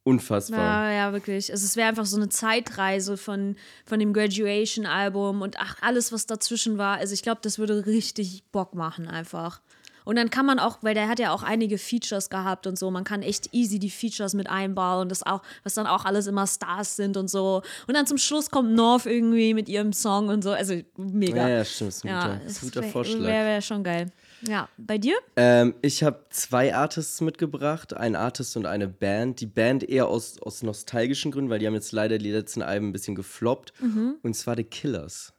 unfassbar. 0.03 0.91
Ja, 0.91 0.91
ja, 0.91 1.13
wirklich. 1.13 1.51
Also 1.51 1.65
es 1.65 1.75
wäre 1.75 1.87
einfach 1.87 2.05
so 2.05 2.17
eine 2.17 2.29
Zeitreise 2.29 3.17
von, 3.17 3.55
von 3.85 3.99
dem 3.99 4.13
Graduation-Album 4.13 5.41
und 5.41 5.57
ach, 5.59 5.77
alles, 5.81 6.11
was 6.11 6.25
dazwischen 6.25 6.77
war. 6.77 6.97
Also 6.97 7.13
ich 7.13 7.23
glaube, 7.23 7.39
das 7.41 7.59
würde 7.59 7.85
richtig 7.85 8.43
Bock 8.51 8.75
machen 8.75 9.07
einfach. 9.07 9.61
Und 10.05 10.15
dann 10.15 10.29
kann 10.29 10.45
man 10.45 10.59
auch, 10.59 10.77
weil 10.81 10.93
der 10.93 11.09
hat 11.09 11.19
ja 11.19 11.33
auch 11.33 11.43
einige 11.43 11.77
Features 11.77 12.29
gehabt 12.29 12.67
und 12.67 12.79
so, 12.79 12.89
man 12.91 13.03
kann 13.03 13.21
echt 13.21 13.53
easy 13.53 13.79
die 13.79 13.89
Features 13.89 14.33
mit 14.33 14.49
einbauen 14.49 15.01
und 15.01 15.09
das 15.09 15.23
auch, 15.23 15.41
was 15.63 15.73
dann 15.73 15.87
auch 15.87 16.05
alles 16.05 16.27
immer 16.27 16.47
Stars 16.47 16.95
sind 16.95 17.17
und 17.17 17.29
so. 17.29 17.61
Und 17.87 17.93
dann 17.95 18.07
zum 18.07 18.17
Schluss 18.17 18.49
kommt 18.49 18.73
North 18.73 19.05
irgendwie 19.05 19.53
mit 19.53 19.67
ihrem 19.67 19.91
Song 19.91 20.29
und 20.29 20.43
so. 20.43 20.51
Also 20.51 20.75
mega. 20.95 21.49
Ja, 21.49 21.57
ja, 21.57 21.65
stimmt, 21.65 21.89
ist 21.89 22.05
ein 22.05 22.13
guter, 22.13 22.39
das 22.43 22.51
ist 22.53 22.63
ein 22.63 22.67
guter 22.67 22.81
wär- 22.83 22.89
Vorschlag. 22.91 23.19
Wäre 23.21 23.45
wär 23.45 23.61
schon 23.61 23.83
geil. 23.83 24.11
Ja, 24.47 24.69
bei 24.77 24.97
dir? 24.99 25.15
Ähm, 25.37 25.73
ich 25.81 26.03
habe 26.03 26.23
zwei 26.29 26.75
Artists 26.75 27.19
mitgebracht, 27.21 27.95
ein 27.95 28.15
Artist 28.15 28.55
und 28.57 28.67
eine 28.67 28.87
Band. 28.87 29.39
Die 29.39 29.47
Band 29.47 29.83
eher 29.83 30.07
aus, 30.07 30.39
aus 30.41 30.61
nostalgischen 30.61 31.31
Gründen, 31.31 31.49
weil 31.49 31.57
die 31.59 31.65
haben 31.65 31.73
jetzt 31.73 31.91
leider 31.93 32.19
die 32.19 32.31
letzten 32.31 32.61
Alben 32.61 32.89
ein 32.89 32.91
bisschen 32.91 33.15
gefloppt. 33.15 33.73
Mhm. 33.81 34.15
Und 34.21 34.35
zwar 34.35 34.55
The 34.55 34.63
Killers. 34.63 35.33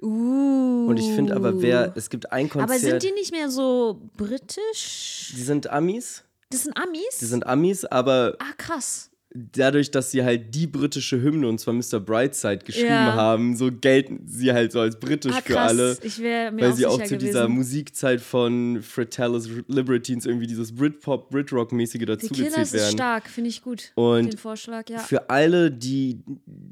Uh. 0.00 0.86
Und 0.88 0.96
ich 0.98 1.12
finde 1.12 1.36
aber, 1.36 1.60
wer, 1.60 1.92
es 1.96 2.08
gibt 2.10 2.32
ein 2.32 2.48
Konzert. 2.48 2.70
Aber 2.70 2.78
sind 2.78 3.02
die 3.02 3.12
nicht 3.12 3.32
mehr 3.32 3.50
so 3.50 4.00
britisch? 4.16 5.32
die 5.36 5.42
sind 5.42 5.68
Amis. 5.68 6.24
Das 6.50 6.62
sind 6.62 6.76
Amis? 6.76 7.18
Die 7.20 7.26
sind 7.26 7.46
Amis, 7.46 7.84
aber 7.84 8.34
ah, 8.38 8.52
krass. 8.56 9.10
Dadurch, 9.34 9.90
dass 9.90 10.10
sie 10.10 10.24
halt 10.24 10.54
die 10.54 10.66
britische 10.66 11.20
Hymne, 11.20 11.48
und 11.48 11.60
zwar 11.60 11.74
Mr. 11.74 12.00
Brightside, 12.00 12.64
geschrieben 12.64 12.88
Ja. 12.88 13.12
haben, 13.14 13.56
so 13.56 13.70
gelten 13.70 14.22
sie 14.26 14.52
halt 14.52 14.72
so 14.72 14.80
als 14.80 14.98
britisch 14.98 15.34
Ah, 15.36 15.42
für 15.42 15.60
alle. 15.60 15.98
Ich 16.02 16.18
wäre 16.20 16.50
mir 16.50 16.62
Weil 16.62 16.72
auch 16.72 16.76
sie 16.76 16.86
auch 16.86 16.92
zu 16.94 16.98
gewesen. 17.04 17.18
dieser 17.18 17.48
Musikzeit 17.48 18.20
von 18.22 18.80
Fratellis 18.82 19.48
Libertines 19.68 20.24
irgendwie 20.24 20.46
dieses 20.46 20.74
Britpop, 20.74 21.30
Britrock-mäßige 21.30 22.06
dazugezählt 22.06 22.52
Killers 22.54 22.68
ist 22.68 22.80
werden. 22.80 22.92
stark, 22.94 23.28
finde 23.28 23.50
ich 23.50 23.62
gut. 23.62 23.92
Und 23.96 24.32
Den 24.32 24.38
Vorschlag, 24.38 24.88
ja. 24.88 24.98
Für 24.98 25.28
alle, 25.28 25.70
die 25.70 26.20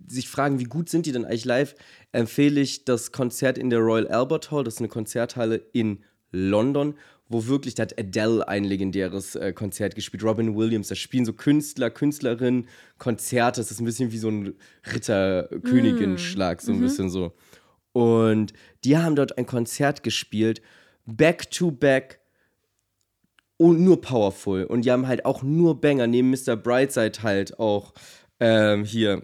sich 0.09 0.29
fragen, 0.29 0.59
wie 0.59 0.65
gut 0.65 0.89
sind 0.89 1.05
die 1.07 1.13
denn 1.13 1.27
eigentlich 1.27 1.45
live, 1.45 1.75
empfehle 2.13 2.61
ich 2.61 2.85
das 2.87 3.13
Konzert 3.13 3.59
in 3.59 3.69
der 3.69 3.81
Royal 3.81 4.09
Albert 4.09 4.51
Hall. 4.51 4.65
Das 4.65 4.75
ist 4.75 4.81
eine 4.81 4.89
Konzerthalle 4.89 5.61
in 5.73 5.99
London, 6.33 6.95
wo 7.29 7.47
wirklich, 7.47 7.75
da 7.75 7.83
hat 7.83 7.99
Adele 7.99 8.47
ein 8.47 8.65
legendäres 8.65 9.35
äh, 9.35 9.53
Konzert 9.53 9.95
gespielt, 9.95 10.23
Robin 10.23 10.57
Williams. 10.57 10.89
Da 10.89 10.95
spielen 10.95 11.25
so 11.25 11.33
Künstler, 11.33 11.91
Künstlerinnen 11.91 12.69
Konzerte. 12.99 13.61
Das 13.61 13.71
ist 13.71 13.81
ein 13.81 13.85
bisschen 13.85 14.13
wie 14.13 14.19
so 14.19 14.29
ein 14.29 14.55
Ritter-Königin-Schlag, 14.93 16.63
so 16.63 16.73
ein 16.73 16.81
bisschen 16.81 17.11
so. 17.11 17.33
Und 17.93 18.53
die 18.85 18.97
haben 18.97 19.17
dort 19.17 19.39
ein 19.39 19.47
Konzert 19.47 20.03
gespielt, 20.03 20.61
back 21.07 21.51
to 21.51 21.71
back 21.71 22.21
und 23.57 23.81
nur 23.81 24.01
powerful. 24.01 24.65
Und 24.65 24.85
die 24.85 24.93
haben 24.93 25.07
halt 25.07 25.25
auch 25.25 25.43
nur 25.43 25.81
Banger, 25.81 26.07
neben 26.07 26.31
Mr. 26.31 26.57
Brightside 26.57 27.23
halt 27.23 27.59
auch 27.59 27.95
ähm, 28.39 28.85
hier. 28.85 29.23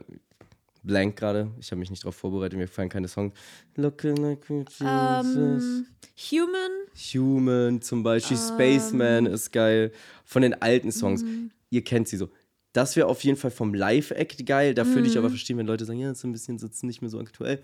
Blank 0.83 1.17
gerade. 1.17 1.51
Ich 1.61 1.71
habe 1.71 1.79
mich 1.79 1.91
nicht 1.91 2.03
darauf 2.03 2.17
vorbereitet, 2.17 2.59
mir 2.59 2.67
fallen 2.67 2.89
keine 2.89 3.09
Songs. 3.09 3.33
Looking 3.77 4.17
like 4.17 4.49
Jesus. 4.49 4.81
Ähm, 4.81 5.87
Human? 6.31 6.71
Human 7.15 7.83
zum 7.83 8.03
Beispiel. 8.03 8.37
Spaceman 8.37 9.27
ist 9.27 9.53
geil. 9.53 9.93
Von 10.25 10.43
den 10.43 10.61
alten 10.61 10.91
Songs. 10.91 11.25
Ihr 11.71 11.85
kennt 11.85 12.09
sie 12.09 12.17
so. 12.17 12.31
Das 12.73 12.97
wäre 12.97 13.07
auf 13.07 13.23
jeden 13.23 13.37
Fall 13.37 13.51
vom 13.51 13.75
Live-Act 13.75 14.47
geil. 14.47 14.75
Da 14.75 14.87
würde 14.87 15.07
ich 15.07 15.19
aber 15.19 15.29
verstehen, 15.29 15.59
wenn 15.59 15.67
Leute 15.67 15.85
sagen, 15.85 15.99
ja, 15.99 16.09
das 16.09 16.19
ist 16.19 16.25
ein 16.25 16.33
bisschen 16.33 16.57
ist 16.57 16.83
nicht 16.85 17.03
mehr 17.03 17.11
so 17.11 17.21
aktuell. 17.21 17.63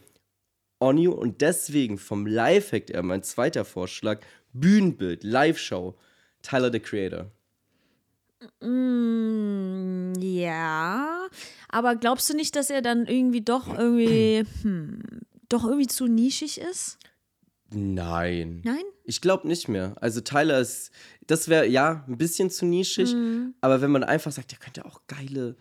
On 0.80 0.96
You. 0.96 1.12
Und 1.12 1.40
deswegen 1.40 1.98
vom 1.98 2.26
Live-Act 2.26 2.90
eher 2.90 3.02
mein 3.02 3.22
zweiter 3.22 3.64
Vorschlag: 3.64 4.20
Bühnenbild, 4.52 5.24
Live-Show. 5.24 5.96
Tyler 6.42 6.70
the 6.70 6.78
Creator. 6.78 7.30
Mm, 8.60 10.12
ja. 10.18 11.26
Aber 11.68 11.96
glaubst 11.96 12.28
du 12.30 12.34
nicht, 12.34 12.56
dass 12.56 12.70
er 12.70 12.82
dann 12.82 13.06
irgendwie 13.06 13.40
doch 13.40 13.68
irgendwie, 13.76 14.44
hm, 14.62 15.02
doch 15.48 15.64
irgendwie 15.64 15.86
zu 15.86 16.06
nischig 16.06 16.60
ist? 16.60 16.98
Nein. 17.70 18.62
Nein? 18.64 18.82
Ich 19.04 19.20
glaube 19.20 19.46
nicht 19.46 19.68
mehr. 19.68 19.94
Also 20.00 20.20
Tyler 20.20 20.58
ist, 20.60 20.90
das 21.26 21.48
wäre 21.48 21.66
ja 21.66 22.04
ein 22.08 22.16
bisschen 22.18 22.50
zu 22.50 22.64
nischig, 22.66 23.12
Mhm. 23.14 23.54
aber 23.60 23.80
wenn 23.80 23.90
man 23.90 24.04
einfach 24.04 24.32
sagt, 24.32 24.52
der 24.52 24.58
könnte 24.58 24.84
auch 24.86 25.02
geile, 25.06 25.56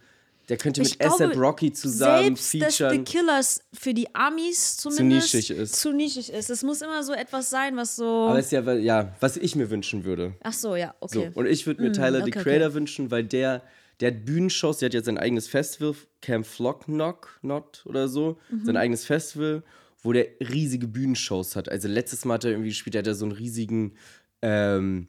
der 0.49 0.57
könnte 0.57 0.81
mit 0.81 1.03
ASAP 1.03 1.36
Rocky 1.36 1.73
zusammen 1.73 2.36
Selbst, 2.38 2.53
dass 2.62 2.77
The 2.77 2.83
featuren. 2.83 3.03
Killers 3.03 3.62
für 3.73 3.93
die 3.93 4.13
Amis 4.15 4.77
zumindest 4.77 5.33
nischig 5.33 5.51
ist. 5.51 5.75
Zu 5.75 5.91
nischig 5.91 6.31
ist. 6.31 6.49
Es 6.49 6.63
muss 6.63 6.81
immer 6.81 7.03
so 7.03 7.13
etwas 7.13 7.49
sein, 7.49 7.75
was 7.75 7.95
so. 7.97 8.27
Aber 8.29 8.39
es 8.39 8.45
ist 8.45 8.51
ja, 8.51 8.73
ja, 8.75 9.15
was 9.19 9.36
ich 9.38 9.55
mir 9.55 9.69
wünschen 9.69 10.05
würde. 10.05 10.36
Ach 10.43 10.53
so, 10.53 10.75
ja, 10.75 10.95
So. 11.01 11.19
okay. 11.19 11.31
Und 11.33 11.47
ich 11.47 11.67
würde 11.67 11.81
mir 11.81 11.91
Tyler 11.91 12.23
the 12.23 12.31
okay, 12.31 12.43
Creator 12.43 12.73
wünschen, 12.73 13.12
weil 13.12 13.25
der, 13.25 13.62
der 13.99 14.12
hat 14.12 14.25
Bühnenshows, 14.25 14.77
der 14.79 14.88
hat 14.88 14.93
jetzt 14.93 15.05
sein 15.07 15.17
eigenes 15.17 15.47
Festival, 15.49 15.95
Camp 16.21 16.45
Flock 16.45 16.86
Knock, 16.86 17.39
Not 17.41 17.83
oder 17.86 18.07
so, 18.07 18.38
Mhm. 18.49 18.65
sein 18.65 18.77
eigenes 18.77 19.03
Festival, 19.05 19.63
wo 20.01 20.13
der 20.13 20.27
riesige 20.39 20.88
Bühnenshows 20.88 21.55
hat. 21.57 21.67
Also 21.69 21.88
letztes 21.89 22.23
Mal 22.23 22.36
hat 22.36 22.45
er 22.45 22.51
irgendwie 22.51 22.69
gespielt, 22.69 22.93
der 22.93 22.99
hat 22.99 23.07
er 23.07 23.15
so 23.15 23.25
einen 23.25 23.33
riesigen, 23.33 23.95
ähm, 24.41 25.07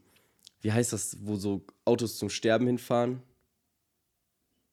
wie 0.63 0.73
heißt 0.73 0.93
das, 0.93 1.19
wo 1.23 1.37
so 1.37 1.65
Autos 1.85 2.17
zum 2.19 2.29
Sterben 2.31 2.67
hinfahren? 2.67 3.23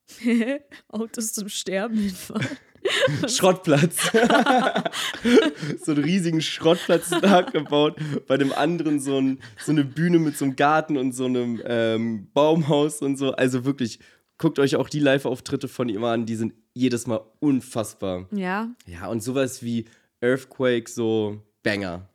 Autos 0.89 1.33
zum 1.33 1.49
Sterben 1.49 1.97
hinfahren. 1.97 2.47
Schrottplatz. 3.27 4.11
so 5.83 5.91
einen 5.91 6.03
riesigen 6.03 6.41
Schrottplatz 6.41 7.09
nachgebaut. 7.09 7.97
Bei 8.27 8.37
dem 8.37 8.53
anderen 8.53 8.99
so, 8.99 9.19
ein, 9.19 9.39
so 9.57 9.71
eine 9.71 9.83
Bühne 9.83 10.19
mit 10.19 10.37
so 10.37 10.45
einem 10.45 10.55
Garten 10.55 10.97
und 10.97 11.11
so 11.13 11.25
einem 11.25 11.61
ähm, 11.65 12.27
Baumhaus 12.33 13.01
und 13.01 13.17
so. 13.17 13.31
Also 13.31 13.65
wirklich, 13.65 13.99
guckt 14.37 14.59
euch 14.59 14.75
auch 14.75 14.89
die 14.89 14.99
Live-Auftritte 14.99 15.67
von 15.67 15.89
ihm 15.89 16.03
an. 16.03 16.25
Die 16.25 16.35
sind 16.35 16.53
jedes 16.73 17.07
Mal 17.07 17.21
unfassbar. 17.39 18.27
Ja. 18.31 18.69
Ja, 18.85 19.07
und 19.07 19.23
sowas 19.23 19.63
wie 19.63 19.85
Earthquake, 20.21 20.89
so 20.89 21.41
Banger. 21.63 22.07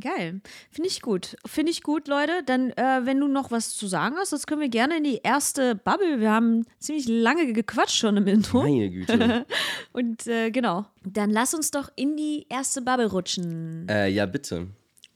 Geil. 0.00 0.40
Finde 0.70 0.88
ich 0.88 1.00
gut. 1.02 1.36
Finde 1.46 1.70
ich 1.72 1.82
gut, 1.82 2.08
Leute. 2.08 2.42
Dann, 2.44 2.70
äh, 2.70 3.00
wenn 3.04 3.18
du 3.20 3.28
noch 3.28 3.50
was 3.50 3.74
zu 3.74 3.86
sagen 3.86 4.16
hast, 4.18 4.32
das 4.32 4.46
können 4.46 4.60
wir 4.60 4.68
gerne 4.68 4.98
in 4.98 5.04
die 5.04 5.20
erste 5.22 5.74
Bubble. 5.74 6.20
Wir 6.20 6.30
haben 6.30 6.64
ziemlich 6.78 7.08
lange 7.08 7.52
gequatscht 7.52 7.96
schon 7.96 8.16
im 8.16 8.26
Intro. 8.26 8.62
Meine 8.62 8.90
Güte. 8.90 9.46
Und 9.92 10.26
äh, 10.26 10.50
genau. 10.50 10.86
Dann 11.04 11.30
lass 11.30 11.54
uns 11.54 11.70
doch 11.70 11.90
in 11.96 12.16
die 12.16 12.46
erste 12.48 12.82
Bubble 12.82 13.10
rutschen. 13.10 13.86
äh, 13.88 14.08
ja, 14.08 14.26
bitte. 14.26 14.68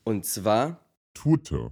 Und 0.04 0.24
zwar, 0.26 0.80
Twitter. 1.14 1.70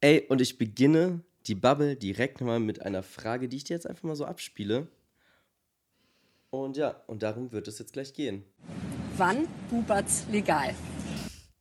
ey, 0.00 0.26
und 0.28 0.40
ich 0.40 0.58
beginne 0.58 1.20
die 1.46 1.54
Bubble 1.54 1.96
direkt 1.96 2.40
mal 2.40 2.60
mit 2.60 2.82
einer 2.82 3.02
Frage, 3.02 3.48
die 3.48 3.56
ich 3.56 3.64
dir 3.64 3.74
jetzt 3.74 3.86
einfach 3.86 4.02
mal 4.02 4.16
so 4.16 4.24
abspiele. 4.24 4.88
Und 6.50 6.76
ja, 6.76 7.02
und 7.06 7.22
darum 7.22 7.52
wird 7.52 7.68
es 7.68 7.78
jetzt 7.78 7.92
gleich 7.92 8.14
gehen. 8.14 8.44
Wann 9.18 9.48
bubert's 9.68 10.26
legal? 10.30 10.76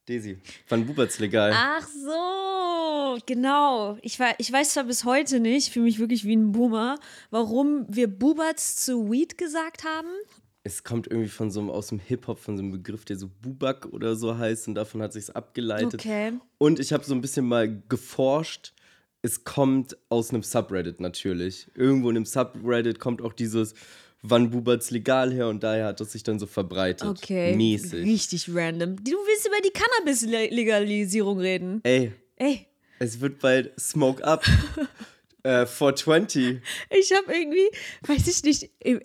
Daisy, 0.06 0.38
wann 0.70 0.86
bubert's 0.86 1.18
legal? 1.18 1.52
Ach 1.56 1.88
so, 1.88 3.20
genau. 3.26 3.98
Ich, 4.04 4.20
war, 4.20 4.36
ich 4.38 4.52
weiß 4.52 4.74
zwar 4.74 4.84
bis 4.84 5.06
heute 5.06 5.40
nicht, 5.40 5.74
fühle 5.74 5.86
mich 5.86 5.98
wirklich 5.98 6.24
wie 6.24 6.36
ein 6.36 6.52
Boomer, 6.52 7.00
warum 7.32 7.88
wir 7.90 8.08
Buberts 8.10 8.76
zu 8.76 9.10
Weed 9.10 9.40
gesagt 9.40 9.84
haben. 9.84 10.08
Es 10.62 10.84
kommt 10.84 11.08
irgendwie 11.08 11.30
von 11.30 11.50
so 11.50 11.60
einem, 11.60 11.72
aus 11.72 11.88
dem 11.88 11.98
Hip-Hop, 11.98 12.38
von 12.38 12.58
so 12.58 12.62
einem 12.62 12.74
Begriff, 12.74 13.06
der 13.06 13.18
so 13.18 13.28
Bubak 13.42 13.88
oder 13.88 14.16
so 14.16 14.38
heißt 14.38 14.68
und 14.68 14.76
davon 14.76 15.02
hat 15.02 15.14
sich's 15.14 15.32
abgeleitet. 15.32 15.96
Okay. 15.96 16.34
Und 16.60 16.80
ich 16.80 16.94
habe 16.94 17.06
so 17.06 17.16
ein 17.16 17.22
bisschen 17.22 17.48
mal 17.48 17.82
geforscht. 17.90 18.74
Es 19.24 19.46
kommt 19.46 19.98
aus 20.10 20.30
einem 20.30 20.44
Subreddit 20.44 21.00
natürlich. 21.00 21.72
Irgendwo 21.74 22.12
in 22.12 22.18
einem 22.18 22.26
Subreddit 22.26 23.00
kommt 23.00 23.24
auch 23.24 23.34
dieses 23.34 23.74
Wann 24.24 24.50
bubert's 24.50 24.92
legal 24.92 25.32
her 25.32 25.48
und 25.48 25.64
daher 25.64 25.86
hat 25.86 26.02
es 26.02 26.12
sich 26.12 26.24
dann 26.24 26.40
so 26.40 26.48
verbreitet. 26.48 27.08
Okay. 27.08 27.56
Mäßig. 27.56 28.06
Richtig 28.06 28.50
random. 28.54 28.96
Du 29.04 29.12
willst 29.12 29.48
über 29.48 29.58
die 29.64 29.72
Cannabis-Legalisierung 29.72 31.40
reden. 31.40 31.82
Ey, 31.84 32.14
Ey, 32.36 32.68
es 33.00 33.20
wird 33.20 33.40
bald 33.40 33.80
Smoke 33.80 34.24
Up. 34.24 34.44
äh, 35.44 35.66
420. 35.66 36.62
ich 36.90 37.14
habe 37.14 37.34
irgendwie, 37.34 37.70
weiß 38.06 38.28
ich 38.28 38.44
nicht, 38.44 38.70
äh, 38.80 39.00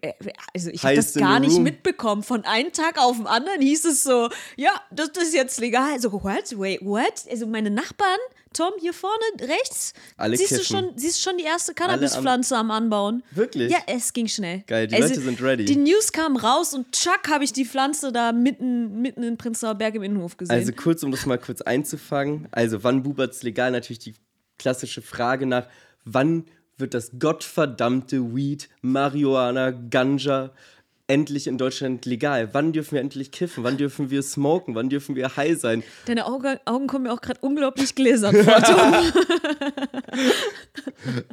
also 0.55 0.71
ich 0.71 0.83
habe 0.83 0.97
das 0.97 1.15
gar 1.15 1.41
nicht 1.41 1.55
room. 1.55 1.63
mitbekommen. 1.63 2.23
Von 2.23 2.45
einem 2.45 2.73
Tag 2.73 2.99
auf 2.99 3.17
den 3.17 3.27
anderen 3.27 3.61
hieß 3.61 3.85
es 3.85 4.03
so, 4.03 4.29
ja, 4.57 4.73
das, 4.91 5.13
das 5.13 5.25
ist 5.25 5.35
jetzt 5.35 5.61
legal. 5.61 6.01
So, 6.01 6.13
what? 6.13 6.59
Wait, 6.59 6.81
what? 6.83 7.25
Also 7.31 7.47
meine 7.47 7.71
Nachbarn, 7.71 8.19
Tom, 8.53 8.73
hier 8.81 8.93
vorne 8.93 9.23
rechts, 9.41 9.93
Alle 10.17 10.37
siehst 10.37 10.53
du 10.59 10.65
schon, 10.65 10.91
siehst 10.97 11.19
du 11.19 11.31
schon 11.31 11.39
die 11.39 11.45
erste 11.45 11.73
am- 11.73 11.77
Cannabispflanze 11.77 12.57
am, 12.57 12.71
Anbauen. 12.71 13.23
Wirklich? 13.33 13.71
Ja, 13.73 13.79
es 13.87 14.13
ging 14.13 14.29
schnell. 14.29 14.63
Geil, 14.67 14.87
die 14.87 14.95
Also, 14.97 15.09
Leute 15.09 15.21
sind 15.21 15.43
ready. 15.43 15.65
Die 15.65 15.77
News 15.77 16.13
kam 16.13 16.37
raus 16.37 16.75
und 16.75 16.93
tschack 16.93 17.29
habe 17.29 17.45
ich 17.45 17.53
die 17.53 17.65
Pflanze 17.65 18.13
da 18.13 18.33
mitten, 18.33 19.01
mitten 19.03 19.23
in 19.23 19.37
Prenzlauer 19.37 19.75
Berg 19.75 19.95
im 19.95 20.03
Innenhof 20.03 20.37
gesehen. 20.37 20.55
Also 20.55 20.73
kurz, 20.73 21.03
um 21.03 21.11
das 21.11 21.27
mal 21.27 21.39
kurz 21.39 21.63
einzufangen. 21.63 22.49
Also 22.53 22.83
wann 22.85 23.03
bubert's 23.03 23.43
legal? 23.43 23.71
Natürlich 23.71 23.99
die 24.01 24.15
klassische 24.59 25.03
Frage 25.03 25.47
nach, 25.47 25.67
wann 26.05 26.45
wird 26.79 26.95
das 26.95 27.13
gottverdammte 27.19 28.35
Weed, 28.35 28.69
Marihuana, 28.81 29.71
Ganja 29.73 30.51
endlich 31.13 31.47
in 31.47 31.59
Deutschland 31.59 32.07
legal? 32.07 32.55
Wann 32.55 32.73
dürfen 32.73 32.93
wir 32.93 33.03
endlich 33.03 33.31
kiffen? 33.33 33.65
Wann 33.65 33.77
dürfen 33.77 34.09
wir 34.09 34.23
smoken? 34.23 34.75
Wann 34.75 34.89
dürfen 34.89 35.15
wir 35.15 35.37
high 35.37 35.61
sein? 35.61 35.83
Deine 36.07 36.25
Augen, 36.25 36.59
Augen 36.65 36.87
kommen 36.87 37.05
mir 37.05 37.13
auch 37.13 37.21
gerade 37.21 37.39
unglaublich 37.43 37.95
gläsern 37.95 38.35
vor, 38.35 38.63
Tom. 38.63 39.13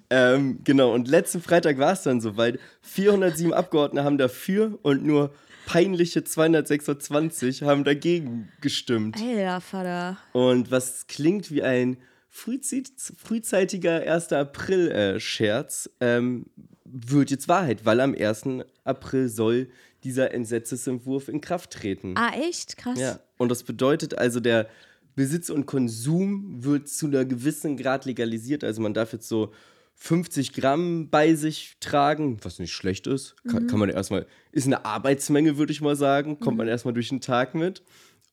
Ähm, 0.09 0.59
genau, 0.63 0.93
und 0.93 1.07
letzten 1.07 1.41
Freitag 1.41 1.77
war 1.77 1.93
es 1.93 2.01
dann 2.01 2.21
soweit. 2.21 2.59
407 2.81 3.53
Abgeordnete 3.53 4.03
haben 4.03 4.17
dafür 4.17 4.79
und 4.81 5.05
nur 5.05 5.31
peinliche 5.67 6.23
226 6.23 7.61
haben 7.61 7.83
dagegen 7.83 8.49
gestimmt. 8.61 9.17
Alter, 9.21 9.61
Vater. 9.61 10.17
Und 10.33 10.71
was 10.71 11.05
klingt 11.07 11.51
wie 11.51 11.61
ein 11.61 11.97
frühzeit, 12.39 12.91
frühzeitiger 13.17 14.02
1. 14.02 14.34
April-Scherz, 14.34 15.89
ähm, 15.99 16.45
wird 16.86 17.30
jetzt 17.32 17.47
Wahrheit, 17.47 17.86
weil 17.86 17.99
am 17.99 18.15
1. 18.15 18.65
April 18.84 19.30
soll 19.30 19.69
dieser 20.04 20.34
Entsetzesentwurf 20.34 21.28
in 21.28 21.41
Kraft 21.41 21.71
treten. 21.71 22.15
Ah, 22.15 22.32
echt? 22.34 22.78
Krass. 22.78 22.99
Ja, 22.99 23.19
und 23.38 23.49
das 23.49 23.63
bedeutet 23.63 24.17
also, 24.17 24.39
der 24.39 24.67
Besitz 25.15 25.49
und 25.49 25.65
Konsum 25.65 26.63
wird 26.63 26.88
zu 26.88 27.08
einer 27.08 27.25
gewissen 27.25 27.75
Grad 27.75 28.06
legalisiert. 28.06 28.63
Also 28.63 28.82
man 28.82 28.93
darf 28.93 29.12
jetzt 29.12 29.28
so 29.28 29.52
50 29.95 30.54
Gramm 30.54 31.10
bei 31.10 31.36
sich 31.36 31.75
tragen, 31.82 32.38
was 32.41 32.58
nicht 32.60 32.71
schlecht 32.71 33.06
ist. 33.06 33.36
Kann, 33.49 33.67
kann 33.67 33.80
man 33.80 33.89
erstmal, 33.89 34.25
ist 34.54 34.65
eine 34.65 34.86
Arbeitsmenge, 34.86 35.58
würde 35.58 35.73
ich 35.73 35.82
mal 35.82 35.97
sagen. 35.97 36.39
Kommt 36.39 36.58
man 36.58 36.69
erstmal 36.69 36.93
durch 36.93 37.10
den 37.10 37.19
Tag 37.19 37.54
mit. 37.54 37.84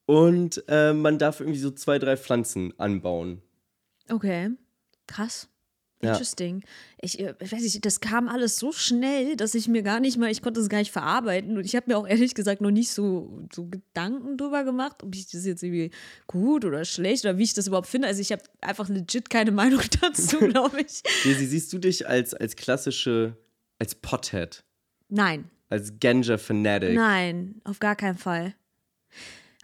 Und 0.07 0.63
äh, 0.69 0.93
man 0.93 1.19
darf 1.19 1.41
irgendwie 1.41 1.59
so 1.59 1.73
zwei, 1.73 1.99
drei 1.99 2.17
Pflanzen 2.17 2.73
anbauen. 2.79 3.43
Okay. 4.11 4.51
Krass. 5.07 5.49
Ja. 6.03 6.11
Interesting. 6.11 6.63
Ich, 7.01 7.19
äh, 7.19 7.35
ich 7.41 7.53
weiß 7.53 7.63
nicht, 7.63 7.85
das 7.85 8.01
kam 8.01 8.29
alles 8.29 8.57
so 8.57 8.71
schnell, 8.71 9.35
dass 9.35 9.55
ich 9.55 9.67
mir 9.67 9.83
gar 9.83 9.99
nicht 9.99 10.19
mal, 10.19 10.31
ich 10.31 10.43
konnte 10.43 10.61
es 10.61 10.69
gar 10.69 10.79
nicht 10.79 10.93
verarbeiten. 10.93 11.57
Und 11.57 11.65
ich 11.65 11.75
habe 11.75 11.87
mir 11.89 11.97
auch 11.97 12.07
ehrlich 12.07 12.35
gesagt 12.35 12.61
noch 12.61 12.71
nicht 12.71 12.91
so, 12.91 13.47
so 13.53 13.67
Gedanken 13.67 14.37
drüber 14.37 14.65
gemacht, 14.65 15.03
ob 15.03 15.15
ich 15.15 15.27
das 15.31 15.47
jetzt 15.47 15.63
irgendwie 15.63 15.91
gut 16.27 16.65
oder 16.67 16.85
schlecht 16.85 17.25
oder 17.25 17.39
wie 17.39 17.45
ich 17.45 17.55
das 17.55 17.67
überhaupt 17.67 17.87
finde. 17.87 18.09
Also 18.09 18.21
ich 18.21 18.31
habe 18.31 18.43
einfach 18.61 18.89
legit 18.89 19.31
keine 19.31 19.53
Meinung 19.53 19.81
dazu, 20.03 20.39
glaube 20.39 20.83
ich. 20.83 21.03
Daisy, 21.25 21.47
siehst 21.47 21.73
du 21.73 21.79
dich 21.79 22.07
als, 22.07 22.35
als 22.35 22.57
klassische, 22.57 23.37
als 23.79 23.95
Pothead, 23.95 24.65
Nein. 25.09 25.51
als 25.71 25.95
Ganja-Fanatic? 25.99 26.95
Nein, 26.95 27.63
auf 27.65 27.79
gar 27.79 27.97
keinen 27.97 28.19
Fall. 28.19 28.55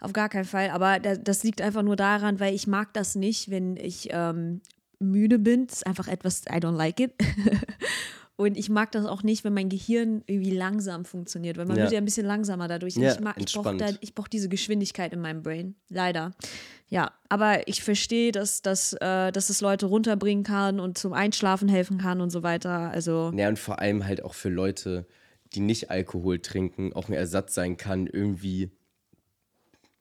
Auf 0.03 0.13
gar 0.13 0.29
keinen 0.29 0.45
Fall. 0.45 0.69
Aber 0.69 0.99
da, 0.99 1.15
das 1.15 1.43
liegt 1.43 1.61
einfach 1.61 1.81
nur 1.81 1.95
daran, 1.95 2.39
weil 2.39 2.53
ich 2.53 2.67
mag 2.67 2.93
das 2.93 3.15
nicht, 3.15 3.49
wenn 3.49 3.77
ich 3.77 4.09
ähm, 4.11 4.61
müde 4.99 5.39
bin. 5.39 5.67
Das 5.67 5.77
ist 5.77 5.87
einfach 5.87 6.07
etwas, 6.07 6.41
I 6.49 6.57
don't 6.57 6.75
like 6.75 6.99
it. 6.99 7.13
Und 8.35 8.57
ich 8.57 8.67
mag 8.69 8.91
das 8.91 9.05
auch 9.05 9.21
nicht, 9.21 9.43
wenn 9.43 9.53
mein 9.53 9.69
Gehirn 9.69 10.23
irgendwie 10.25 10.49
langsam 10.51 11.05
funktioniert, 11.05 11.57
weil 11.57 11.65
man 11.67 11.77
Ja. 11.77 11.83
wird 11.83 11.93
ja 11.93 11.97
ein 11.99 12.05
bisschen 12.05 12.25
langsamer 12.25 12.67
dadurch. 12.67 12.95
Ja, 12.95 13.13
ich 13.13 13.19
mag, 13.19 13.35
ich 13.39 13.53
brauche 13.53 13.77
brauch 14.15 14.27
diese 14.27 14.49
Geschwindigkeit 14.49 15.13
in 15.13 15.21
meinem 15.21 15.43
Brain. 15.43 15.75
Leider. 15.89 16.31
Ja, 16.87 17.11
aber 17.29 17.67
ich 17.67 17.83
verstehe, 17.83 18.31
dass, 18.31 18.63
dass, 18.63 18.93
äh, 18.93 19.31
dass 19.31 19.49
es 19.49 19.61
Leute 19.61 19.85
runterbringen 19.85 20.43
kann 20.43 20.79
und 20.79 20.97
zum 20.97 21.13
Einschlafen 21.13 21.69
helfen 21.69 21.99
kann 21.99 22.21
und 22.21 22.31
so 22.31 22.41
weiter. 22.43 22.89
Also, 22.89 23.31
Ja, 23.35 23.49
und 23.49 23.59
vor 23.59 23.79
allem 23.79 24.05
halt 24.05 24.23
auch 24.23 24.33
für 24.33 24.49
Leute, 24.49 25.05
die 25.53 25.59
nicht 25.59 25.91
Alkohol 25.91 26.39
trinken, 26.39 26.91
auch 26.93 27.09
ein 27.09 27.13
Ersatz 27.13 27.53
sein 27.53 27.77
kann, 27.77 28.07
irgendwie, 28.07 28.71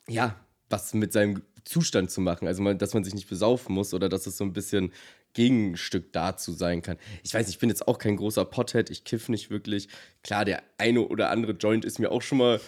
ja, 0.08 0.36
was 0.70 0.94
mit 0.94 1.12
seinem 1.12 1.42
Zustand 1.64 2.10
zu 2.10 2.20
machen. 2.20 2.48
Also, 2.48 2.62
man, 2.62 2.78
dass 2.78 2.94
man 2.94 3.04
sich 3.04 3.14
nicht 3.14 3.28
besaufen 3.28 3.74
muss 3.74 3.94
oder 3.94 4.08
dass 4.08 4.26
es 4.26 4.36
so 4.36 4.44
ein 4.44 4.52
bisschen 4.52 4.92
Gegenstück 5.34 6.12
dazu 6.12 6.52
sein 6.52 6.82
kann. 6.82 6.98
Ich 7.22 7.32
weiß, 7.32 7.48
ich 7.48 7.58
bin 7.58 7.68
jetzt 7.68 7.88
auch 7.88 7.98
kein 7.98 8.16
großer 8.16 8.44
Pothead, 8.44 8.90
ich 8.90 9.04
kiff 9.04 9.28
nicht 9.28 9.50
wirklich. 9.50 9.88
Klar, 10.22 10.44
der 10.44 10.62
eine 10.78 11.00
oder 11.02 11.30
andere 11.30 11.52
Joint 11.52 11.84
ist 11.84 11.98
mir 11.98 12.10
auch 12.10 12.22
schon 12.22 12.38
mal 12.38 12.60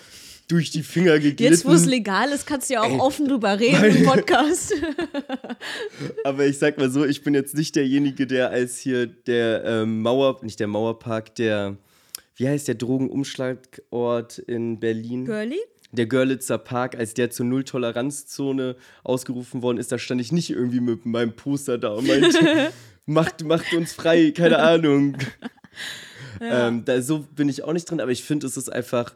durch 0.48 0.70
die 0.70 0.82
Finger 0.82 1.18
geglitten. 1.18 1.52
jetzt, 1.52 1.64
wo 1.64 1.72
es 1.72 1.86
legal 1.86 2.30
ist, 2.30 2.46
kannst 2.46 2.68
du 2.68 2.74
ja 2.74 2.82
auch 2.82 2.98
offen 2.98 3.28
drüber 3.28 3.58
reden 3.58 3.84
im 3.84 4.02
Podcast. 4.04 4.74
Aber 6.24 6.46
ich 6.46 6.58
sag 6.58 6.78
mal 6.78 6.90
so, 6.90 7.04
ich 7.04 7.22
bin 7.22 7.34
jetzt 7.34 7.54
nicht 7.54 7.76
derjenige, 7.76 8.26
der 8.26 8.50
als 8.50 8.78
hier 8.78 9.06
der 9.06 9.64
ähm, 9.64 10.02
Mauer, 10.02 10.40
nicht 10.42 10.60
der 10.60 10.66
Mauerpark, 10.66 11.34
der, 11.36 11.76
wie 12.36 12.48
heißt 12.48 12.68
der 12.68 12.74
Drogenumschlagort 12.74 14.38
in 14.38 14.80
Berlin? 14.80 15.24
Girlie? 15.24 15.58
Der 15.94 16.06
Görlitzer 16.06 16.58
Park, 16.58 16.96
als 16.96 17.14
der 17.14 17.30
zur 17.30 17.46
Null-Toleranz-Zone 17.46 18.76
ausgerufen 19.02 19.62
worden 19.62 19.78
ist, 19.78 19.92
da 19.92 19.98
stand 19.98 20.20
ich 20.20 20.32
nicht 20.32 20.50
irgendwie 20.50 20.80
mit 20.80 21.06
meinem 21.06 21.34
Poster 21.34 21.78
da 21.78 21.90
und 21.90 22.06
meinte, 22.06 22.72
macht, 23.06 23.44
macht 23.44 23.72
uns 23.72 23.92
frei, 23.92 24.32
keine 24.36 24.58
Ahnung. 24.60 25.16
Ähm, 26.40 26.84
da, 26.84 27.00
so 27.02 27.20
bin 27.20 27.48
ich 27.48 27.62
auch 27.64 27.72
nicht 27.72 27.90
drin, 27.90 28.00
aber 28.00 28.10
ich 28.10 28.24
finde, 28.24 28.46
es 28.46 28.56
ist 28.56 28.70
einfach, 28.70 29.14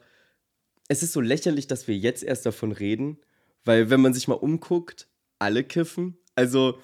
es 0.89 1.03
ist 1.03 1.13
so 1.13 1.21
lächerlich, 1.21 1.67
dass 1.67 1.89
wir 1.89 1.97
jetzt 1.97 2.23
erst 2.23 2.47
davon 2.47 2.73
reden, 2.73 3.19
weil 3.65 3.91
wenn 3.91 4.01
man 4.01 4.15
sich 4.15 4.29
mal 4.29 4.35
umguckt, 4.35 5.09
alle 5.39 5.65
kiffen. 5.65 6.17
Also 6.35 6.79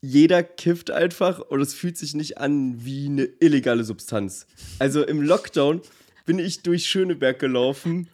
jeder 0.00 0.42
kifft 0.42 0.90
einfach 0.90 1.40
und 1.40 1.60
es 1.60 1.74
fühlt 1.74 1.98
sich 1.98 2.14
nicht 2.14 2.38
an 2.38 2.84
wie 2.84 3.06
eine 3.06 3.24
illegale 3.40 3.84
Substanz. 3.84 4.46
Also 4.78 5.04
im 5.04 5.20
Lockdown 5.20 5.82
bin 6.30 6.38
ich 6.38 6.62
durch 6.62 6.86
Schöneberg 6.86 7.40
gelaufen 7.40 8.08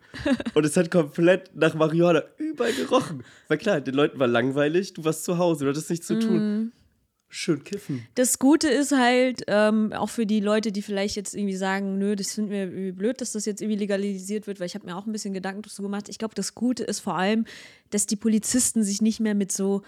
und 0.55 0.65
es 0.65 0.75
hat 0.79 0.91
komplett 0.91 1.55
nach 1.55 1.75
Marihuana 1.75 2.23
überall 2.39 2.73
gerochen. 2.73 3.23
Weil 3.47 3.59
klar, 3.59 3.83
den 3.83 3.93
Leuten 3.93 4.19
war 4.19 4.27
langweilig, 4.27 4.95
du 4.95 5.05
warst 5.05 5.25
zu 5.25 5.37
Hause, 5.37 5.67
du 5.67 5.71
hattest 5.71 5.91
nichts 5.91 6.07
zu 6.07 6.19
tun. 6.19 6.73
Schön 7.29 7.63
kiffen. 7.63 8.07
Das 8.15 8.39
Gute 8.39 8.69
ist 8.69 8.93
halt, 8.93 9.43
ähm, 9.49 9.93
auch 9.93 10.09
für 10.09 10.25
die 10.25 10.41
Leute, 10.41 10.73
die 10.73 10.81
vielleicht 10.81 11.15
jetzt 11.17 11.35
irgendwie 11.35 11.57
sagen, 11.57 11.99
nö, 11.99 12.17
das 12.17 12.33
finden 12.33 12.53
wir 12.53 12.61
irgendwie 12.61 12.93
blöd, 12.93 13.21
dass 13.21 13.33
das 13.33 13.45
jetzt 13.45 13.61
irgendwie 13.61 13.81
legalisiert 13.81 14.47
wird, 14.47 14.61
weil 14.61 14.67
ich 14.67 14.75
habe 14.75 14.87
mir 14.87 14.97
auch 14.97 15.05
ein 15.05 15.13
bisschen 15.13 15.35
Gedanken 15.35 15.61
dazu 15.61 15.83
gemacht. 15.83 16.09
Ich 16.09 16.17
glaube, 16.17 16.35
das 16.35 16.55
Gute 16.55 16.85
ist 16.85 17.01
vor 17.01 17.19
allem, 17.19 17.45
dass 17.91 18.07
die 18.07 18.17
Polizisten 18.17 18.83
sich 18.83 19.03
nicht 19.03 19.21
mehr 19.21 19.35
mit 19.35 19.53
so 19.53 19.83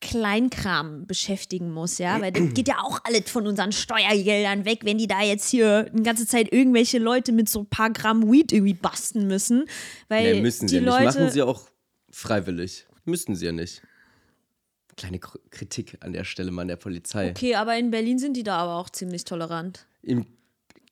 Kleinkram 0.00 1.06
beschäftigen 1.06 1.72
muss, 1.72 1.98
ja, 1.98 2.20
weil 2.20 2.32
das 2.32 2.42
geht 2.54 2.68
ja 2.68 2.78
auch 2.82 3.00
alles 3.04 3.30
von 3.30 3.46
unseren 3.46 3.72
Steuergeldern 3.72 4.64
weg, 4.64 4.80
wenn 4.84 4.98
die 4.98 5.06
da 5.06 5.22
jetzt 5.22 5.48
hier 5.50 5.86
eine 5.92 6.02
ganze 6.02 6.26
Zeit 6.26 6.52
irgendwelche 6.52 6.98
Leute 6.98 7.32
mit 7.32 7.48
so 7.48 7.60
ein 7.60 7.66
paar 7.66 7.90
Gramm 7.90 8.30
Weed 8.30 8.52
irgendwie 8.52 8.74
basten 8.74 9.26
müssen, 9.26 9.64
weil 10.08 10.34
Nee, 10.36 10.40
müssen 10.42 10.66
die 10.66 10.68
sie 10.68 10.74
ja 10.76 10.80
nicht. 10.82 10.90
Leute 10.90 11.04
Machen 11.20 11.30
sie 11.30 11.42
auch 11.42 11.62
freiwillig. 12.10 12.86
Müssten 13.04 13.34
sie 13.34 13.46
ja 13.46 13.52
nicht. 13.52 13.82
Kleine 14.96 15.18
K- 15.18 15.38
Kritik 15.50 15.96
an 16.00 16.12
der 16.12 16.24
Stelle 16.24 16.50
mal 16.50 16.62
an 16.62 16.68
der 16.68 16.76
Polizei. 16.76 17.30
Okay, 17.30 17.54
aber 17.54 17.76
in 17.78 17.90
Berlin 17.90 18.18
sind 18.18 18.36
die 18.36 18.42
da 18.42 18.56
aber 18.58 18.76
auch 18.76 18.90
ziemlich 18.90 19.24
tolerant. 19.24 19.86
In 20.02 20.26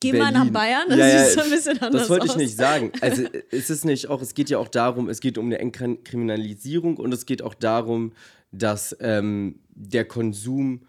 Geh 0.00 0.12
mal 0.12 0.30
nach 0.30 0.46
Berlin. 0.46 0.52
Bayern, 0.52 0.88
das 0.88 0.98
ja, 0.98 1.08
ja, 1.08 1.24
so 1.26 1.40
ein 1.40 1.50
bisschen 1.50 1.82
anders 1.82 2.02
Das 2.02 2.08
wollte 2.10 2.26
ich 2.26 2.30
aus. 2.32 2.36
nicht 2.36 2.56
sagen. 2.56 2.92
Also 3.00 3.24
es 3.50 3.68
ist 3.68 3.84
nicht 3.84 4.06
auch, 4.06 4.22
es 4.22 4.32
geht 4.34 4.48
ja 4.48 4.58
auch 4.58 4.68
darum, 4.68 5.08
es 5.08 5.18
geht 5.20 5.36
um 5.38 5.46
eine 5.46 5.58
Entkriminalisierung 5.58 6.96
und 6.98 7.12
es 7.12 7.26
geht 7.26 7.42
auch 7.42 7.54
darum, 7.54 8.12
dass 8.52 8.96
ähm, 9.00 9.60
der 9.70 10.04
Konsum 10.04 10.82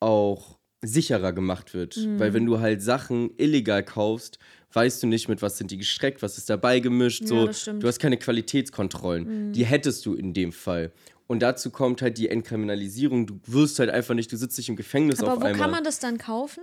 auch 0.00 0.58
sicherer 0.82 1.32
gemacht 1.32 1.74
wird. 1.74 1.96
Mhm. 1.96 2.18
Weil 2.18 2.34
wenn 2.34 2.46
du 2.46 2.58
halt 2.60 2.82
Sachen 2.82 3.30
illegal 3.36 3.84
kaufst, 3.84 4.38
weißt 4.72 5.02
du 5.02 5.06
nicht, 5.06 5.28
mit 5.28 5.42
was 5.42 5.58
sind 5.58 5.70
die 5.70 5.78
gestreckt, 5.78 6.22
was 6.22 6.38
ist 6.38 6.50
dabei 6.50 6.80
gemischt. 6.80 7.26
So. 7.26 7.46
Mhm. 7.46 7.80
du 7.80 7.86
hast 7.86 7.98
keine 8.00 8.16
Qualitätskontrollen. 8.16 9.52
Die 9.52 9.64
hättest 9.64 10.04
du 10.06 10.14
in 10.14 10.32
dem 10.32 10.52
Fall. 10.52 10.92
Und 11.28 11.40
dazu 11.40 11.70
kommt 11.70 12.02
halt 12.02 12.18
die 12.18 12.28
Entkriminalisierung. 12.28 13.26
Du 13.26 13.40
wirst 13.46 13.78
halt 13.78 13.90
einfach 13.90 14.14
nicht, 14.14 14.30
du 14.32 14.36
sitzt 14.36 14.58
nicht 14.58 14.68
im 14.68 14.76
Gefängnis 14.76 15.20
Aber 15.20 15.34
auf 15.34 15.40
wo 15.40 15.44
einmal. 15.44 15.60
kann 15.60 15.70
man 15.70 15.84
das 15.84 15.98
dann 15.98 16.18
kaufen? 16.18 16.62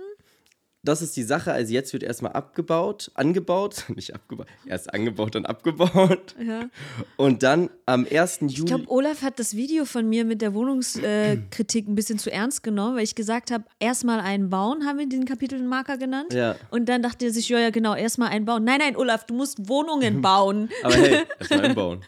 Das 0.82 1.02
ist 1.02 1.16
die 1.16 1.22
Sache. 1.22 1.52
Also 1.52 1.72
jetzt 1.74 1.92
wird 1.92 2.02
erstmal 2.02 2.32
abgebaut, 2.32 3.10
angebaut, 3.14 3.84
nicht 3.94 4.14
abgebaut, 4.14 4.46
erst 4.66 4.92
angebaut, 4.94 5.34
dann 5.34 5.44
abgebaut. 5.44 6.34
Ja. 6.42 6.70
Und 7.16 7.42
dann 7.42 7.68
am 7.86 8.06
1. 8.10 8.42
Ich 8.42 8.58
Juli. 8.58 8.68
glaube, 8.68 8.90
Olaf 8.90 9.22
hat 9.22 9.38
das 9.38 9.54
Video 9.54 9.84
von 9.84 10.08
mir 10.08 10.24
mit 10.24 10.40
der 10.40 10.54
Wohnungskritik 10.54 11.86
ein 11.86 11.94
bisschen 11.94 12.18
zu 12.18 12.32
ernst 12.32 12.62
genommen, 12.62 12.96
weil 12.96 13.04
ich 13.04 13.14
gesagt 13.14 13.50
habe, 13.50 13.64
erstmal 13.78 14.20
einen 14.20 14.48
bauen, 14.48 14.86
haben 14.86 14.98
wir 14.98 15.08
den 15.08 15.26
Kapitelmarker 15.26 15.98
genannt. 15.98 16.32
Ja. 16.32 16.56
Und 16.70 16.88
dann 16.88 17.02
dachte 17.02 17.26
er 17.26 17.32
sich, 17.32 17.48
ja, 17.48 17.58
ja, 17.58 17.70
genau, 17.70 17.94
erstmal 17.94 18.30
einen 18.30 18.46
bauen. 18.46 18.64
Nein, 18.64 18.78
nein, 18.78 18.96
Olaf, 18.96 19.26
du 19.26 19.34
musst 19.34 19.68
Wohnungen 19.68 20.20
bauen. 20.22 20.70
Aber 20.82 20.94
hey, 20.94 21.24
erstmal 21.38 21.64
einbauen. 21.66 22.00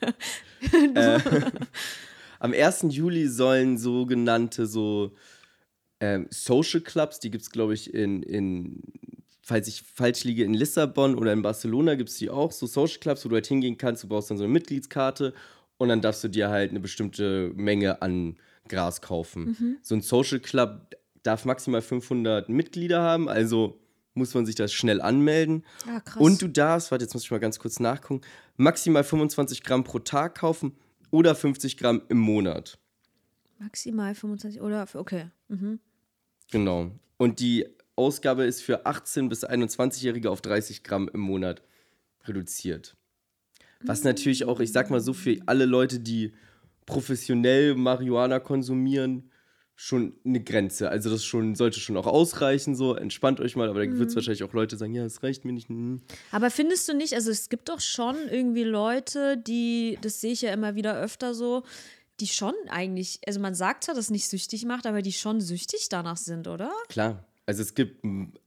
äh, 0.94 1.18
am 2.38 2.52
1. 2.54 2.86
Juli 2.88 3.28
sollen 3.28 3.76
sogenannte 3.76 4.66
so 4.66 5.12
ähm, 6.02 6.26
Social 6.30 6.80
Clubs, 6.80 7.20
die 7.20 7.30
gibt 7.30 7.44
es, 7.44 7.50
glaube 7.50 7.74
ich, 7.74 7.94
in, 7.94 8.24
in, 8.24 8.82
falls 9.40 9.68
ich 9.68 9.82
falsch 9.82 10.24
liege, 10.24 10.42
in 10.42 10.52
Lissabon 10.52 11.14
oder 11.14 11.32
in 11.32 11.42
Barcelona 11.42 11.94
gibt 11.94 12.10
es 12.10 12.16
die 12.16 12.28
auch, 12.28 12.50
so 12.50 12.66
Social 12.66 12.98
Clubs, 12.98 13.24
wo 13.24 13.28
du 13.28 13.36
halt 13.36 13.46
hingehen 13.46 13.78
kannst, 13.78 14.02
du 14.02 14.08
brauchst 14.08 14.28
dann 14.28 14.36
so 14.36 14.42
eine 14.42 14.52
Mitgliedskarte 14.52 15.32
und 15.78 15.88
dann 15.90 16.00
darfst 16.00 16.24
du 16.24 16.28
dir 16.28 16.48
halt 16.48 16.70
eine 16.70 16.80
bestimmte 16.80 17.52
Menge 17.54 18.02
an 18.02 18.36
Gras 18.68 19.00
kaufen. 19.00 19.78
So 19.82 19.94
ein 19.94 20.02
Social 20.02 20.40
Club 20.40 20.96
darf 21.22 21.44
maximal 21.44 21.82
500 21.82 22.48
Mitglieder 22.48 23.00
haben, 23.00 23.28
also 23.28 23.78
muss 24.14 24.34
man 24.34 24.44
sich 24.44 24.56
das 24.56 24.72
schnell 24.72 25.00
anmelden. 25.00 25.64
Ah, 25.86 26.00
krass. 26.00 26.20
Und 26.20 26.42
du 26.42 26.48
darfst, 26.48 26.90
warte, 26.90 27.04
jetzt 27.04 27.14
muss 27.14 27.22
ich 27.22 27.30
mal 27.30 27.38
ganz 27.38 27.60
kurz 27.60 27.78
nachgucken, 27.78 28.22
maximal 28.56 29.04
25 29.04 29.62
Gramm 29.62 29.84
pro 29.84 30.00
Tag 30.00 30.34
kaufen 30.34 30.74
oder 31.12 31.36
50 31.36 31.76
Gramm 31.76 32.02
im 32.08 32.18
Monat. 32.18 32.78
Maximal 33.60 34.16
25 34.16 34.60
oder, 34.60 34.88
okay. 34.94 35.26
Mhm. 35.46 35.78
Genau. 36.52 36.92
Und 37.16 37.40
die 37.40 37.66
Ausgabe 37.96 38.44
ist 38.44 38.62
für 38.62 38.86
18- 38.86 39.28
bis 39.28 39.44
21-Jährige 39.44 40.30
auf 40.30 40.40
30 40.40 40.84
Gramm 40.84 41.10
im 41.12 41.20
Monat 41.20 41.62
reduziert. 42.24 42.96
Was 43.84 44.04
natürlich 44.04 44.44
auch, 44.44 44.60
ich 44.60 44.70
sag 44.70 44.90
mal 44.90 45.00
so, 45.00 45.12
für 45.12 45.36
alle 45.46 45.64
Leute, 45.64 45.98
die 45.98 46.32
professionell 46.86 47.74
Marihuana 47.74 48.38
konsumieren, 48.38 49.30
schon 49.74 50.14
eine 50.24 50.40
Grenze. 50.40 50.90
Also 50.90 51.10
das 51.10 51.24
schon, 51.24 51.56
sollte 51.56 51.80
schon 51.80 51.96
auch 51.96 52.06
ausreichen, 52.06 52.76
so 52.76 52.94
entspannt 52.94 53.40
euch 53.40 53.56
mal, 53.56 53.68
aber 53.68 53.84
da 53.84 53.98
wird 53.98 54.10
es 54.10 54.14
wahrscheinlich 54.14 54.44
auch 54.44 54.52
Leute 54.52 54.76
sagen, 54.76 54.94
ja, 54.94 55.02
das 55.02 55.22
reicht 55.22 55.44
mir 55.44 55.52
nicht. 55.52 55.68
hm. 55.68 56.00
Aber 56.30 56.50
findest 56.50 56.88
du 56.88 56.94
nicht, 56.94 57.14
also 57.14 57.30
es 57.30 57.48
gibt 57.48 57.68
doch 57.68 57.80
schon 57.80 58.16
irgendwie 58.30 58.62
Leute, 58.62 59.36
die, 59.38 59.98
das 60.00 60.20
sehe 60.20 60.32
ich 60.32 60.42
ja 60.42 60.52
immer 60.52 60.76
wieder 60.76 61.00
öfter 61.00 61.34
so, 61.34 61.64
die 62.20 62.26
schon 62.26 62.54
eigentlich, 62.68 63.20
also 63.26 63.40
man 63.40 63.54
sagt 63.54 63.84
zwar, 63.84 63.94
dass 63.94 64.06
es 64.06 64.10
nicht 64.10 64.28
süchtig 64.28 64.64
macht, 64.64 64.86
aber 64.86 65.02
die 65.02 65.12
schon 65.12 65.40
süchtig 65.40 65.88
danach 65.88 66.16
sind, 66.16 66.46
oder? 66.48 66.70
Klar. 66.88 67.26
Also 67.46 67.62
es 67.62 67.74
gibt 67.74 68.04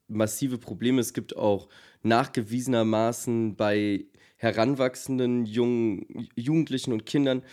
massive 0.07 0.57
Probleme. 0.57 1.01
Es 1.01 1.13
gibt 1.13 1.35
auch 1.35 1.67
nachgewiesenermaßen 2.03 3.55
bei 3.55 4.05
heranwachsenden 4.37 5.45
jungen 5.45 6.29
Jugendlichen 6.35 6.93
und 6.93 7.05
Kindern 7.05 7.43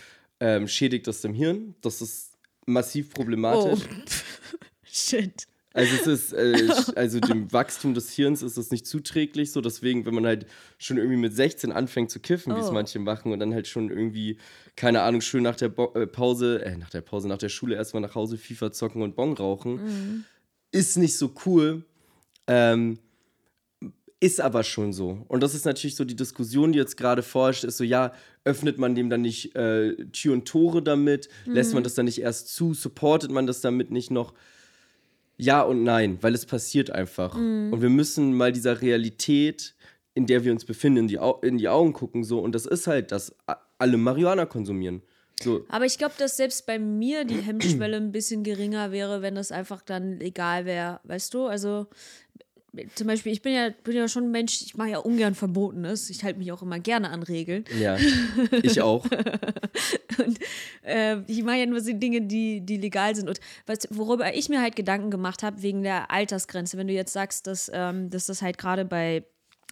ähm, 0.40 0.68
schädigt 0.68 1.06
das 1.06 1.20
dem 1.20 1.34
Hirn. 1.34 1.74
Das 1.80 2.00
ist 2.02 2.36
massiv 2.66 3.08
Oh. 3.10 3.14
problematisch. 3.14 3.80
Shit. 4.84 5.46
Also 5.74 5.94
es 5.94 6.06
ist, 6.06 6.32
äh, 6.32 6.68
also 6.96 7.20
dem 7.20 7.52
Wachstum 7.52 7.94
des 7.94 8.10
Hirns 8.12 8.42
ist 8.42 8.56
das 8.58 8.70
nicht 8.70 8.86
zuträglich. 8.86 9.52
So 9.52 9.60
deswegen, 9.60 10.04
wenn 10.06 10.14
man 10.14 10.26
halt 10.26 10.46
schon 10.78 10.98
irgendwie 10.98 11.16
mit 11.16 11.34
16 11.34 11.72
anfängt 11.72 12.10
zu 12.10 12.20
kiffen, 12.20 12.54
wie 12.54 12.60
es 12.60 12.68
Oh. 12.68 12.72
manche 12.72 12.98
machen, 12.98 13.32
und 13.32 13.38
dann 13.40 13.54
halt 13.54 13.66
schon 13.66 13.90
irgendwie, 13.90 14.38
keine 14.76 15.02
Ahnung, 15.02 15.20
schön 15.20 15.42
nach 15.42 15.56
der 15.56 15.68
Bo 15.70 15.92
äh, 15.94 16.06
Pause, 16.06 16.64
äh, 16.64 16.76
nach 16.76 16.90
der 16.90 17.00
Pause, 17.00 17.28
nach 17.28 17.38
der 17.38 17.48
Schule 17.48 17.74
erstmal 17.76 18.02
nach 18.02 18.14
Hause 18.14 18.36
FIFA 18.36 18.72
zocken 18.72 19.02
und 19.02 19.16
Bon 19.16 19.32
rauchen, 19.32 20.24
ist 20.70 20.96
nicht 20.98 21.16
so 21.16 21.32
cool. 21.46 21.84
Ähm, 22.46 22.98
ist 24.20 24.40
aber 24.40 24.62
schon 24.62 24.92
so. 24.92 25.24
Und 25.26 25.42
das 25.42 25.52
ist 25.54 25.64
natürlich 25.64 25.96
so 25.96 26.04
die 26.04 26.14
Diskussion, 26.14 26.72
die 26.72 26.78
jetzt 26.78 26.96
gerade 26.96 27.22
forscht, 27.24 27.64
ist 27.64 27.76
so, 27.76 27.82
ja, 27.82 28.12
öffnet 28.44 28.78
man 28.78 28.94
dem 28.94 29.10
dann 29.10 29.20
nicht 29.22 29.56
äh, 29.56 29.96
Tür 30.12 30.34
und 30.34 30.46
Tore 30.46 30.80
damit? 30.80 31.28
Lässt 31.44 31.74
man 31.74 31.82
das 31.82 31.94
dann 31.94 32.04
nicht 32.04 32.20
erst 32.20 32.54
zu? 32.54 32.72
Supportet 32.72 33.32
man 33.32 33.48
das 33.48 33.60
damit 33.62 33.90
nicht 33.90 34.12
noch? 34.12 34.32
Ja 35.42 35.62
und 35.62 35.82
nein, 35.82 36.18
weil 36.20 36.34
es 36.34 36.46
passiert 36.46 36.92
einfach. 36.92 37.34
Und 37.34 37.82
wir 37.82 37.90
müssen 37.90 38.32
mal 38.32 38.52
dieser 38.52 38.80
Realität, 38.80 39.74
in 40.14 40.26
der 40.26 40.44
wir 40.44 40.52
uns 40.52 40.64
befinden, 40.64 40.98
in 41.00 41.08
die, 41.08 41.18
Au 41.18 41.40
in 41.42 41.58
die 41.58 41.68
Augen 41.68 41.92
gucken. 41.92 42.22
So. 42.22 42.38
Und 42.38 42.54
das 42.54 42.64
ist 42.64 42.86
halt, 42.86 43.10
dass 43.10 43.34
alle 43.76 43.96
Marihuana 43.96 44.46
konsumieren. 44.46 45.02
So. 45.42 45.64
Aber 45.68 45.84
ich 45.84 45.98
glaube, 45.98 46.14
dass 46.16 46.36
selbst 46.36 46.64
bei 46.64 46.78
mir 46.78 47.24
die 47.24 47.40
Hemmschwelle 47.40 47.96
ein 47.96 48.12
bisschen 48.12 48.44
geringer 48.44 48.92
wäre, 48.92 49.20
wenn 49.20 49.34
das 49.34 49.50
einfach 49.50 49.82
dann 49.82 50.20
legal 50.20 50.64
wäre, 50.64 51.00
weißt 51.02 51.34
du? 51.34 51.46
Also 51.46 51.88
zum 52.94 53.06
Beispiel, 53.06 53.32
ich 53.32 53.42
bin 53.42 53.52
ja, 53.52 53.68
bin 53.84 53.94
ja 53.94 54.08
schon 54.08 54.24
ein 54.24 54.30
Mensch, 54.30 54.62
ich 54.62 54.76
mache 54.76 54.90
ja 54.90 54.98
ungern 54.98 55.34
Verbotenes. 55.34 56.08
Ich 56.08 56.24
halte 56.24 56.38
mich 56.38 56.52
auch 56.52 56.62
immer 56.62 56.78
gerne 56.78 57.10
an 57.10 57.22
Regeln. 57.22 57.64
Ja, 57.78 57.96
ich 58.62 58.80
auch. 58.80 59.06
Äh, 60.82 61.22
ich 61.26 61.42
mache 61.42 61.58
ja 61.58 61.66
nur 61.66 61.80
so 61.80 61.92
Dinge, 61.92 62.22
die, 62.22 62.60
die 62.60 62.76
legal 62.76 63.14
sind. 63.14 63.28
Und 63.28 63.40
was, 63.66 63.78
worüber 63.90 64.34
ich 64.34 64.48
mir 64.48 64.60
halt 64.60 64.76
Gedanken 64.76 65.10
gemacht 65.10 65.42
habe, 65.42 65.62
wegen 65.62 65.82
der 65.82 66.10
Altersgrenze, 66.10 66.76
wenn 66.76 66.86
du 66.86 66.92
jetzt 66.92 67.12
sagst, 67.12 67.46
dass, 67.46 67.70
ähm, 67.72 68.10
dass 68.10 68.26
das 68.26 68.42
halt 68.42 68.58
gerade 68.58 68.84
bei 68.84 69.24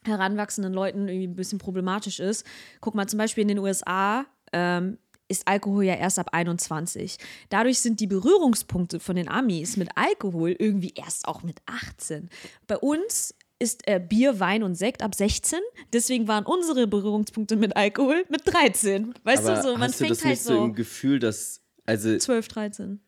heranwachsenden 0.04 0.72
Leuten 0.72 1.08
irgendwie 1.08 1.26
ein 1.26 1.36
bisschen 1.36 1.58
problematisch 1.58 2.20
ist. 2.20 2.46
Guck 2.80 2.94
mal, 2.94 3.06
zum 3.06 3.18
Beispiel 3.18 3.42
in 3.42 3.48
den 3.48 3.58
USA 3.58 4.24
ähm, 4.52 4.98
ist 5.30 5.46
Alkohol 5.46 5.84
ja 5.84 5.94
erst 5.94 6.18
ab 6.18 6.30
21. 6.32 7.16
Dadurch 7.48 7.78
sind 7.78 8.00
die 8.00 8.06
Berührungspunkte 8.06 9.00
von 9.00 9.16
den 9.16 9.28
Amis 9.28 9.76
mit 9.76 9.88
Alkohol 9.94 10.56
irgendwie 10.58 10.92
erst 10.96 11.28
auch 11.28 11.42
mit 11.42 11.58
18. 11.66 12.28
Bei 12.66 12.76
uns 12.76 13.34
ist 13.60 13.86
äh, 13.86 14.00
Bier, 14.00 14.40
Wein 14.40 14.62
und 14.62 14.74
Sekt 14.74 15.02
ab 15.02 15.14
16. 15.14 15.60
Deswegen 15.92 16.26
waren 16.26 16.44
unsere 16.44 16.86
Berührungspunkte 16.86 17.56
mit 17.56 17.76
Alkohol 17.76 18.24
mit 18.28 18.42
13. 18.44 19.14
Weißt 19.22 19.46
Aber 19.46 19.56
du, 19.56 19.62
so, 19.62 19.72
man 19.72 19.82
hast 19.82 20.00
du 20.00 20.04
fängt 20.04 20.10
das 20.12 20.24
halt 20.24 20.32
nicht 20.32 20.42
so 20.42 20.54
so 20.54 20.64
im 20.64 20.74
Gefühl, 20.74 21.18
dass, 21.18 21.60
also 21.86 22.16
12, 22.16 22.48
13. 22.48 23.00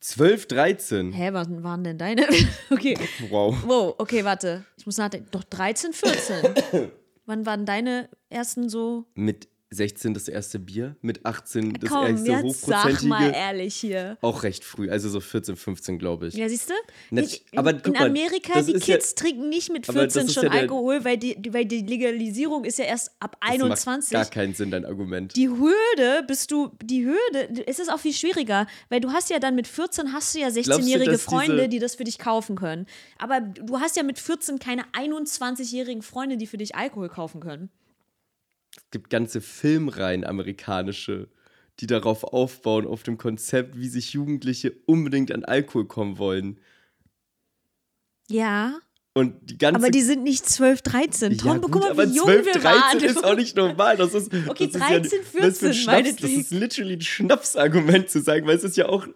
12, 0.00 0.46
13? 0.46 1.12
Hä, 1.12 1.32
was 1.32 1.48
waren 1.62 1.84
denn 1.84 1.98
deine? 1.98 2.26
okay. 2.70 2.96
Wow. 3.30 3.56
Wow, 3.66 3.94
okay, 3.98 4.24
warte. 4.24 4.64
Ich 4.76 4.86
muss 4.86 4.96
nachdenken. 4.96 5.28
Doch 5.30 5.44
13, 5.44 5.92
14. 5.92 6.90
Wann 7.26 7.46
waren 7.46 7.66
deine 7.66 8.08
ersten 8.30 8.68
so? 8.68 9.06
Mit 9.14 9.48
16 9.70 10.14
das 10.14 10.28
erste 10.28 10.58
Bier, 10.58 10.96
mit 11.02 11.26
18 11.26 11.74
das 11.74 11.90
Komm, 11.90 12.06
erste 12.06 12.26
jetzt 12.30 12.60
sag 12.62 12.78
hochprozentige. 12.84 13.06
mal 13.08 13.30
ehrlich 13.34 13.74
hier. 13.74 14.16
Auch 14.22 14.42
recht 14.42 14.64
früh, 14.64 14.88
also 14.90 15.10
so 15.10 15.20
14, 15.20 15.56
15, 15.56 15.98
glaube 15.98 16.28
ich. 16.28 16.34
Ja, 16.34 16.48
siehst 16.48 16.70
du? 16.70 16.74
Nicht, 17.10 17.44
aber 17.54 17.70
in 17.72 17.82
guck 17.82 17.98
mal, 17.98 18.06
Amerika, 18.08 18.54
das 18.54 18.66
die 18.66 18.72
ist 18.72 18.86
ja- 18.86 18.96
Kids 18.96 19.14
trinken 19.14 19.50
nicht 19.50 19.70
mit 19.70 19.86
aber 19.88 20.04
das 20.04 20.14
14 20.14 20.28
ist 20.28 20.34
schon 20.34 20.42
ja 20.44 20.48
der- 20.50 20.60
Alkohol, 20.62 21.04
weil 21.04 21.18
die, 21.18 21.36
weil 21.50 21.66
die 21.66 21.82
Legalisierung 21.82 22.64
ist 22.64 22.78
ja 22.78 22.86
erst 22.86 23.10
ab 23.20 23.36
Das 23.42 23.50
21. 23.50 24.12
macht 24.16 24.32
gar 24.32 24.42
keinen 24.42 24.54
Sinn, 24.54 24.70
dein 24.70 24.86
Argument. 24.86 25.36
die 25.36 25.48
Hürde 25.50 26.24
bist 26.26 26.50
du, 26.50 26.70
die 26.82 27.04
Hürde, 27.04 27.64
es 27.66 27.78
ist 27.78 27.92
auch 27.92 28.00
viel 28.00 28.14
schwieriger, 28.14 28.66
weil 28.88 29.00
du 29.00 29.10
hast 29.10 29.28
ja 29.28 29.38
dann 29.38 29.54
mit 29.54 29.66
14 29.66 30.12
hast 30.14 30.34
du 30.34 30.38
ja 30.40 30.48
16-jährige 30.48 31.12
dass 31.12 31.22
Freunde, 31.24 31.68
die 31.68 31.78
das 31.78 31.94
für 31.96 32.04
dich 32.04 32.18
kaufen 32.18 32.56
können. 32.56 32.86
Aber 33.18 33.40
du 33.42 33.80
hast 33.80 33.96
ja 33.96 34.02
mit 34.02 34.18
14 34.18 34.58
keine 34.58 34.84
21-jährigen 34.94 36.00
Freunde, 36.02 36.38
die 36.38 36.46
für 36.46 36.56
dich 36.56 36.74
Alkohol 36.74 37.08
kaufen 37.10 37.40
können. 37.40 37.68
Es 38.78 38.90
gibt 38.90 39.10
ganze 39.10 39.40
Filmreihen, 39.40 40.24
amerikanische, 40.24 41.28
die 41.80 41.86
darauf 41.88 42.22
aufbauen, 42.24 42.86
auf 42.86 43.02
dem 43.02 43.18
Konzept, 43.18 43.76
wie 43.76 43.88
sich 43.88 44.12
Jugendliche 44.12 44.72
unbedingt 44.86 45.32
an 45.32 45.44
Alkohol 45.44 45.86
kommen 45.88 46.18
wollen. 46.18 46.60
Ja. 48.28 48.80
Und 49.18 49.34
die 49.50 49.58
ganze 49.58 49.80
Aber 49.80 49.90
die 49.90 50.00
sind 50.00 50.22
nicht 50.22 50.48
12, 50.48 50.82
13. 50.82 51.38
Tom, 51.38 51.48
ja, 51.48 51.58
guck 51.60 51.96
mal, 51.96 52.08
wie 52.08 52.14
jung 52.16 52.26
12, 52.26 52.46
wir 52.46 52.52
13 52.52 52.62
waren. 52.62 52.98
ist 53.02 53.24
auch 53.24 53.34
nicht 53.34 53.56
normal. 53.56 53.96
Das 53.96 54.14
ist, 54.14 54.30
Okay, 54.48 54.70
das 54.72 54.74
ist 54.76 54.80
ja, 54.80 54.98
13, 55.00 55.00
das 55.00 55.12
ist 55.12 55.60
14 55.60 55.74
Schnaps, 55.74 56.16
Das 56.16 56.30
ist 56.30 56.50
literally 56.52 56.94
ein 56.94 57.00
Schnapsargument 57.00 58.08
zu 58.08 58.20
sagen, 58.20 58.46
weil 58.46 58.56
es 58.56 58.64
ist 58.64 58.76
ja 58.76 58.88
auch 58.88 59.06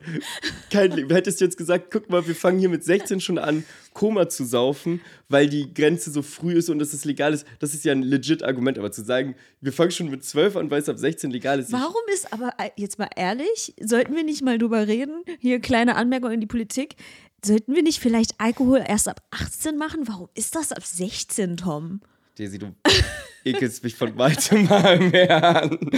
kein. 0.71 0.91
Du 0.91 1.15
hättest 1.15 1.41
jetzt 1.41 1.57
gesagt, 1.57 1.93
guck 1.93 2.11
mal, 2.11 2.27
wir 2.27 2.35
fangen 2.35 2.59
hier 2.59 2.69
mit 2.69 2.83
16 2.83 3.21
schon 3.21 3.39
an, 3.39 3.65
Koma 3.95 4.29
zu 4.29 4.45
saufen, 4.45 5.01
weil 5.29 5.49
die 5.49 5.73
Grenze 5.73 6.11
so 6.11 6.23
früh 6.23 6.55
ist 6.55 6.69
und 6.69 6.79
dass 6.79 6.93
es 6.93 7.05
legal 7.05 7.33
ist. 7.33 7.47
Das 7.61 7.73
ist 7.75 7.85
ja 7.85 7.93
ein 7.93 8.03
legit 8.03 8.43
Argument. 8.43 8.79
Aber 8.79 8.91
zu 8.91 9.05
sagen, 9.05 9.37
wir 9.61 9.73
fangen 9.73 9.91
schon 9.93 10.11
mit 10.11 10.25
12 10.25 10.57
an, 10.57 10.71
weil 10.71 10.81
es 10.81 10.89
ab 10.89 10.99
16 10.99 11.31
legal 11.31 11.61
ist. 11.61 11.71
Warum 11.73 12.03
ist 12.13 12.33
aber, 12.33 12.55
äh, 12.59 12.71
jetzt 12.77 12.99
mal 12.99 13.09
ehrlich, 13.17 13.75
sollten 13.81 14.17
wir 14.17 14.25
nicht 14.25 14.43
mal 14.43 14.59
drüber 14.59 14.87
reden? 14.87 15.23
Hier 15.39 15.61
kleine 15.61 15.97
Anmerkung 15.97 16.33
in 16.33 16.41
die 16.41 16.47
Politik. 16.47 16.97
Sollten 17.45 17.75
wir 17.75 17.83
nicht 17.83 17.99
vielleicht 17.99 18.39
Alkohol 18.39 18.85
erst 18.87 19.09
ab 19.09 19.21
18 19.31 19.77
machen? 19.77 20.07
Warum 20.07 20.29
ist 20.35 20.55
das 20.55 20.71
ab 20.71 20.85
16, 20.85 21.57
Tom? 21.57 22.01
Daisy, 22.39 22.59
du 22.59 22.73
ekelst 23.45 23.83
mich 23.83 23.97
von 23.97 24.17
weitem 24.17 24.67
mal 24.67 24.99
mehr 24.99 25.63
an. 25.63 25.79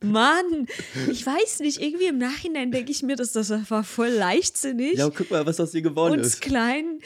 Mann, 0.00 0.66
ich 1.10 1.24
weiß 1.24 1.60
nicht, 1.60 1.80
irgendwie 1.80 2.06
im 2.06 2.18
Nachhinein 2.18 2.72
denke 2.72 2.90
ich 2.90 3.02
mir, 3.02 3.16
dass 3.16 3.32
das 3.32 3.50
war 3.70 3.84
voll 3.84 4.08
leichtsinnig. 4.08 4.94
Ja, 4.94 5.10
guck 5.10 5.30
mal, 5.30 5.46
was 5.46 5.60
aus 5.60 5.72
dir 5.72 5.82
geworden 5.82 6.14
und 6.14 6.20
ist. 6.20 6.40
klein, 6.40 7.00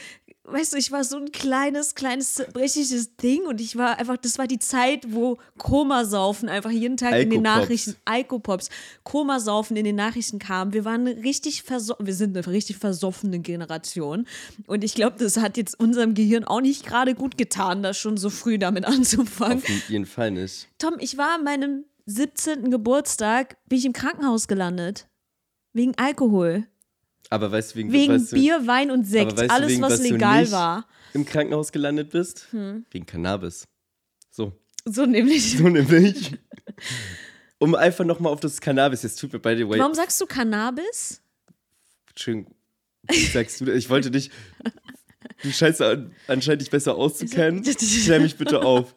weißt 0.47 0.73
du, 0.73 0.77
ich 0.77 0.93
war 0.93 1.05
so 1.05 1.17
ein 1.17 1.33
kleines, 1.33 1.95
kleines, 1.95 2.35
zerbrechliches 2.35 3.17
Ding 3.17 3.47
und 3.47 3.61
ich 3.61 3.77
war 3.77 3.99
einfach, 3.99 4.17
das 4.17 4.39
war 4.39 4.47
die 4.47 4.59
Zeit, 4.59 5.13
wo 5.13 5.39
Komasaufen 5.59 6.49
einfach 6.49 6.71
jeden 6.71 6.97
Tag 6.97 7.15
in 7.15 7.31
den. 7.31 7.43
Nachrichten, 7.43 7.97
Alkopops, 8.05 8.71
Komasaufen 9.05 9.77
in 9.77 9.85
den 9.85 9.97
Nachrichten 9.97 10.39
kam. 10.39 10.73
Wir 10.73 10.85
waren 10.85 11.07
richtig 11.07 11.63
versoffen, 11.63 12.07
wir 12.07 12.15
sind 12.15 12.37
eine 12.37 12.47
richtig 12.47 12.79
versoffene 12.79 13.39
Generation 13.39 14.27
und 14.67 14.83
ich 14.83 14.95
glaube, 14.95 15.17
das 15.19 15.37
hat 15.37 15.57
jetzt 15.57 15.79
unserem 15.79 16.15
Gehirn 16.15 16.45
auch 16.45 16.61
nicht 16.61 16.85
gerade 16.87 17.15
gut 17.15 17.39
getan, 17.39 17.83
da 17.83 17.95
schon 17.95 18.17
so 18.17 18.31
früh 18.31 18.59
damit 18.59 18.85
anzufangen. 18.85 19.59
Auf 19.59 19.89
jeden 19.89 20.07
Fall 20.07 20.31
nicht. 20.31 20.69
Tom, 20.79 20.95
ich 20.99 21.17
war 21.17 21.37
an 21.37 21.45
meinem 21.45 21.85
17. 22.07 22.71
Geburtstag, 22.71 23.57
bin 23.69 23.79
ich 23.79 23.85
im 23.85 23.93
Krankenhaus 23.93 24.49
gelandet. 24.49 25.09
Wegen 25.73 25.93
Alkohol. 25.99 26.67
Aber 27.31 27.51
weißt 27.51 27.75
du, 27.75 27.79
wegen, 27.79 27.93
Wegen 27.93 28.15
weißt 28.15 28.33
du, 28.33 28.37
Bier, 28.37 28.67
Wein 28.67 28.91
und 28.91 29.05
Sekt. 29.05 29.33
weißt 29.37 29.51
du, 29.51 29.55
Alles, 29.55 29.71
wegen 29.71 29.83
was 29.83 29.97
du 29.99 30.03
legal 30.05 30.51
war. 30.53 30.77
Hm. 31.12 31.23
Im 31.23 31.25
Krankenhaus 31.25 31.73
gelandet 31.73 32.11
bist? 32.11 32.47
Wegen 32.53 33.07
Cannabis. 33.07 33.67
So. 34.31 34.53
So 34.85 35.07
nämlich. 35.07 35.53
So 35.59 35.69
nämlich. 35.69 36.33
um 37.59 37.75
einfach 37.75 38.05
nochmal 38.05 38.33
auf 38.33 38.41
das 38.41 38.61
Cannabis, 38.61 39.03
jetzt 39.03 39.19
tut 39.19 39.33
mir 39.33 39.39
by 39.41 39.57
the 39.57 39.69
way. 39.69 39.79
Warum 39.79 39.95
sagst 39.95 40.21
du 40.21 40.27
Cannabis? 40.27 41.21
Schön. 42.15 42.47
Sagst 43.33 43.61
du, 43.61 43.73
ich 43.73 43.89
wollte 43.89 44.11
dich. 44.11 44.31
Du 45.43 45.51
scheinst 45.53 45.83
an, 45.83 46.12
anscheinend 46.29 46.62
dich 46.62 46.71
besser 46.71 46.95
auszukennen. 46.95 47.62
Klär 48.05 48.21
mich 48.21 48.37
bitte 48.37 48.62
auf. 48.62 48.95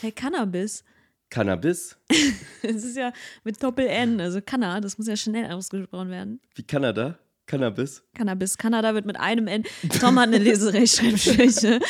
Hey, 0.00 0.12
Cannabis. 0.12 0.84
Cannabis? 1.30 1.96
Das 2.62 2.82
ist 2.82 2.96
ja 2.96 3.12
mit 3.44 3.62
Doppel-N, 3.62 4.22
also 4.22 4.40
Canna, 4.40 4.80
das 4.80 4.96
muss 4.96 5.06
ja 5.06 5.16
schnell 5.16 5.52
ausgesprochen 5.52 6.08
werden. 6.08 6.40
Wie 6.54 6.62
Kanada? 6.62 7.18
Cannabis? 7.46 8.02
Cannabis. 8.14 8.58
Kanada 8.58 8.94
wird 8.94 9.06
mit 9.06 9.18
einem 9.18 9.46
N. 9.46 9.64
Tom 10.00 10.18
hat 10.18 10.28
eine 10.28 10.38
Leserechtschreibschwäche. 10.38 11.80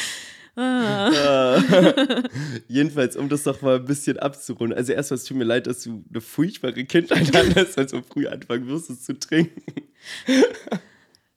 Jedenfalls, 2.68 3.16
um 3.16 3.28
das 3.28 3.42
doch 3.42 3.60
mal 3.62 3.76
ein 3.76 3.84
bisschen 3.84 4.18
abzurunden. 4.18 4.76
Also 4.76 4.92
erstmal, 4.92 5.16
es 5.18 5.24
tut 5.24 5.36
mir 5.36 5.44
leid, 5.44 5.66
dass 5.66 5.82
du 5.82 6.04
eine 6.10 6.20
furchtbare 6.20 6.84
Kindheit 6.84 7.34
hattest, 7.34 7.76
weil 7.76 7.86
du 7.86 8.02
früh 8.02 8.26
anfangen 8.28 8.66
musstest 8.66 9.04
zu 9.04 9.18
trinken. 9.18 9.62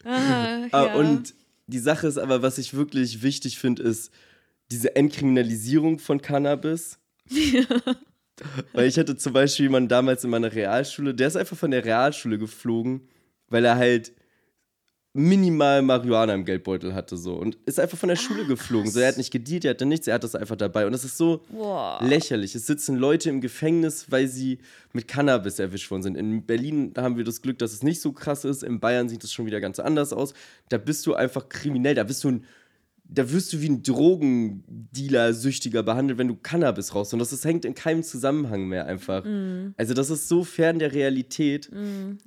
Ah, 0.04 0.68
Ah, 0.72 0.86
ja. 0.86 0.94
Und 0.96 1.34
die 1.68 1.80
Sache 1.80 2.08
ist 2.08 2.18
aber, 2.18 2.42
was 2.42 2.58
ich 2.60 2.74
wirklich 2.74 3.22
wichtig 3.24 3.58
finde, 3.60 3.84
ist 3.84 4.12
diese 4.72 4.96
Entkriminalisierung 4.96 6.00
von 6.00 6.22
Cannabis. 6.22 7.00
Weil 8.74 8.88
ich 8.88 9.00
hatte 9.00 9.18
zum 9.18 9.34
Beispiel 9.34 9.66
jemanden 9.66 9.90
damals 9.90 10.24
in 10.24 10.30
meiner 10.30 10.54
Realschule, 10.54 11.16
der 11.16 11.28
ist 11.28 11.36
einfach 11.36 11.58
von 11.58 11.72
der 11.72 11.84
Realschule 11.84 12.38
geflogen, 12.38 13.08
weil 13.50 13.66
er 13.66 13.78
halt 13.78 14.14
minimal 15.18 15.82
Marihuana 15.82 16.36
im 16.36 16.46
Geldbeutel 16.46 16.94
hatte 16.94 17.18
so 17.18 17.34
und 17.34 17.58
ist 17.66 17.80
einfach 17.80 17.98
von 17.98 18.10
der 18.10 18.16
Schule 18.16 18.46
geflogen. 18.46 18.92
So, 18.92 19.00
er 19.00 19.08
hat 19.08 19.18
nicht 19.18 19.32
gedealt, 19.32 19.66
er 19.66 19.72
hatte 19.72 19.88
nichts, 19.88 20.08
er 20.08 20.14
hat 20.14 20.24
das 20.24 20.36
einfach 20.36 20.56
dabei 20.56 20.86
und 20.86 20.92
das 20.92 21.04
ist 21.04 21.18
so 21.18 21.44
Boah. 21.50 22.00
lächerlich. 22.04 22.54
Es 22.54 22.68
sitzen 22.68 22.98
Leute 22.98 23.30
im 23.30 23.42
Gefängnis, 23.42 24.12
weil 24.12 24.28
sie 24.28 24.60
mit 24.94 25.08
Cannabis 25.08 25.58
erwischt 25.58 25.90
worden 25.90 26.04
sind. 26.04 26.18
In 26.18 26.46
Berlin 26.46 26.94
haben 26.96 27.18
wir 27.18 27.24
das 27.24 27.42
Glück, 27.42 27.58
dass 27.58 27.74
es 27.74 27.82
nicht 27.82 28.00
so 28.00 28.12
krass 28.12 28.46
ist. 28.46 28.62
In 28.62 28.80
Bayern 28.80 29.10
sieht 29.10 29.24
es 29.24 29.34
schon 29.34 29.48
wieder 29.48 29.60
ganz 29.60 29.80
anders 29.80 30.14
aus. 30.14 30.36
Da 30.70 30.78
bist 30.78 31.08
du 31.08 31.16
einfach 31.16 31.50
kriminell, 31.50 31.96
da 31.96 32.04
bist 32.04 32.24
du 32.24 32.30
ein 32.30 32.46
da 33.10 33.32
wirst 33.32 33.54
du 33.54 33.62
wie 33.62 33.70
ein 33.70 33.84
Drogendealer, 33.84 35.34
Süchtiger 35.34 35.84
behandelt, 35.84 36.20
wenn 36.20 36.28
du 36.28 36.36
Cannabis 36.36 36.94
rauchst. 36.94 37.14
Und 37.14 37.20
das 37.20 37.32
ist, 37.32 37.46
hängt 37.46 37.66
in 37.66 37.74
keinem 37.74 38.04
Zusammenhang 38.04 38.68
mehr 38.68 38.86
einfach. 38.86 39.24
Also 39.78 39.94
das 39.94 40.10
ist 40.10 40.28
so 40.28 40.44
fern 40.44 40.80
der 40.80 40.94
Realität. 40.94 41.70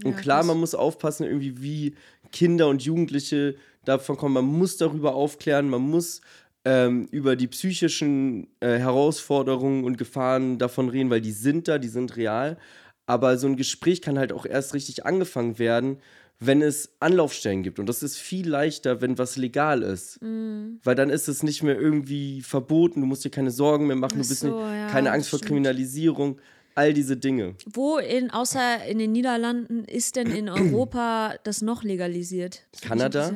und 0.04 0.16
klar, 0.16 0.42
man 0.44 0.58
muss 0.58 0.74
aufpassen, 0.74 1.26
irgendwie 1.26 1.60
wie 1.62 1.94
Kinder 2.32 2.68
und 2.68 2.82
Jugendliche 2.82 3.56
davon 3.84 4.16
kommen. 4.16 4.34
Man 4.34 4.46
muss 4.46 4.76
darüber 4.76 5.14
aufklären, 5.14 5.68
man 5.68 5.82
muss 5.82 6.20
ähm, 6.64 7.08
über 7.10 7.36
die 7.36 7.46
psychischen 7.46 8.48
äh, 8.60 8.78
Herausforderungen 8.78 9.84
und 9.84 9.98
Gefahren 9.98 10.58
davon 10.58 10.88
reden, 10.88 11.10
weil 11.10 11.20
die 11.20 11.32
sind 11.32 11.68
da, 11.68 11.78
die 11.78 11.88
sind 11.88 12.16
real. 12.16 12.58
Aber 13.06 13.38
so 13.38 13.46
ein 13.46 13.56
Gespräch 13.56 14.02
kann 14.02 14.18
halt 14.18 14.32
auch 14.32 14.46
erst 14.46 14.74
richtig 14.74 15.04
angefangen 15.04 15.58
werden, 15.58 15.98
wenn 16.40 16.62
es 16.62 16.94
Anlaufstellen 17.00 17.62
gibt. 17.62 17.78
Und 17.78 17.86
das 17.86 18.02
ist 18.02 18.16
viel 18.16 18.48
leichter, 18.48 19.02
wenn 19.02 19.18
was 19.18 19.36
legal 19.36 19.82
ist. 19.82 20.18
Weil 20.22 20.94
dann 20.94 21.10
ist 21.10 21.28
es 21.28 21.42
nicht 21.42 21.62
mehr 21.62 21.78
irgendwie 21.78 22.40
verboten, 22.40 23.02
du 23.02 23.06
musst 23.06 23.24
dir 23.24 23.30
keine 23.30 23.50
Sorgen 23.50 23.86
mehr 23.86 23.96
machen, 23.96 24.16
Ach 24.18 24.22
du 24.22 24.28
bist 24.28 24.40
so, 24.40 24.46
nicht, 24.46 24.76
ja, 24.76 24.88
keine 24.88 25.12
Angst 25.12 25.28
vor 25.28 25.38
stimmt. 25.38 25.50
Kriminalisierung, 25.50 26.40
all 26.74 26.94
diese 26.94 27.18
Dinge. 27.18 27.56
Wo 27.66 27.98
in, 27.98 28.30
außer 28.30 28.84
in 28.86 28.98
den 28.98 29.12
Niederlanden, 29.12 29.84
ist 29.84 30.16
denn 30.16 30.32
in 30.32 30.48
Europa 30.50 31.34
das 31.44 31.60
noch 31.60 31.82
legalisiert? 31.84 32.62
Das 32.72 32.80
Kanada? 32.80 33.32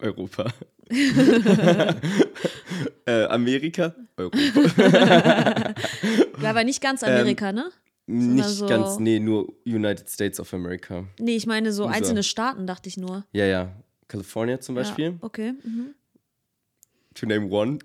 Europa. 0.00 0.52
äh, 3.06 3.24
Amerika? 3.26 3.94
Europa. 4.16 4.38
Ja, 6.42 6.50
aber 6.50 6.64
nicht 6.64 6.82
ganz 6.82 7.02
Amerika, 7.02 7.50
ne? 7.50 7.70
Nicht 8.06 8.48
so- 8.48 8.66
ganz, 8.66 8.98
nee, 8.98 9.18
nur 9.18 9.52
United 9.64 10.08
States 10.08 10.38
of 10.38 10.52
America. 10.54 11.04
Nee, 11.18 11.36
ich 11.36 11.46
meine 11.46 11.72
so 11.72 11.84
USA. 11.84 11.96
einzelne 11.96 12.22
Staaten, 12.22 12.66
dachte 12.66 12.88
ich 12.88 12.96
nur. 12.96 13.24
Ja, 13.32 13.44
ja. 13.46 13.72
California 14.08 14.60
zum 14.60 14.76
Beispiel. 14.76 15.06
Ja, 15.06 15.14
okay. 15.20 15.54
Mhm. 15.64 15.94
to 17.14 17.26
name 17.26 17.48
one. 17.50 17.78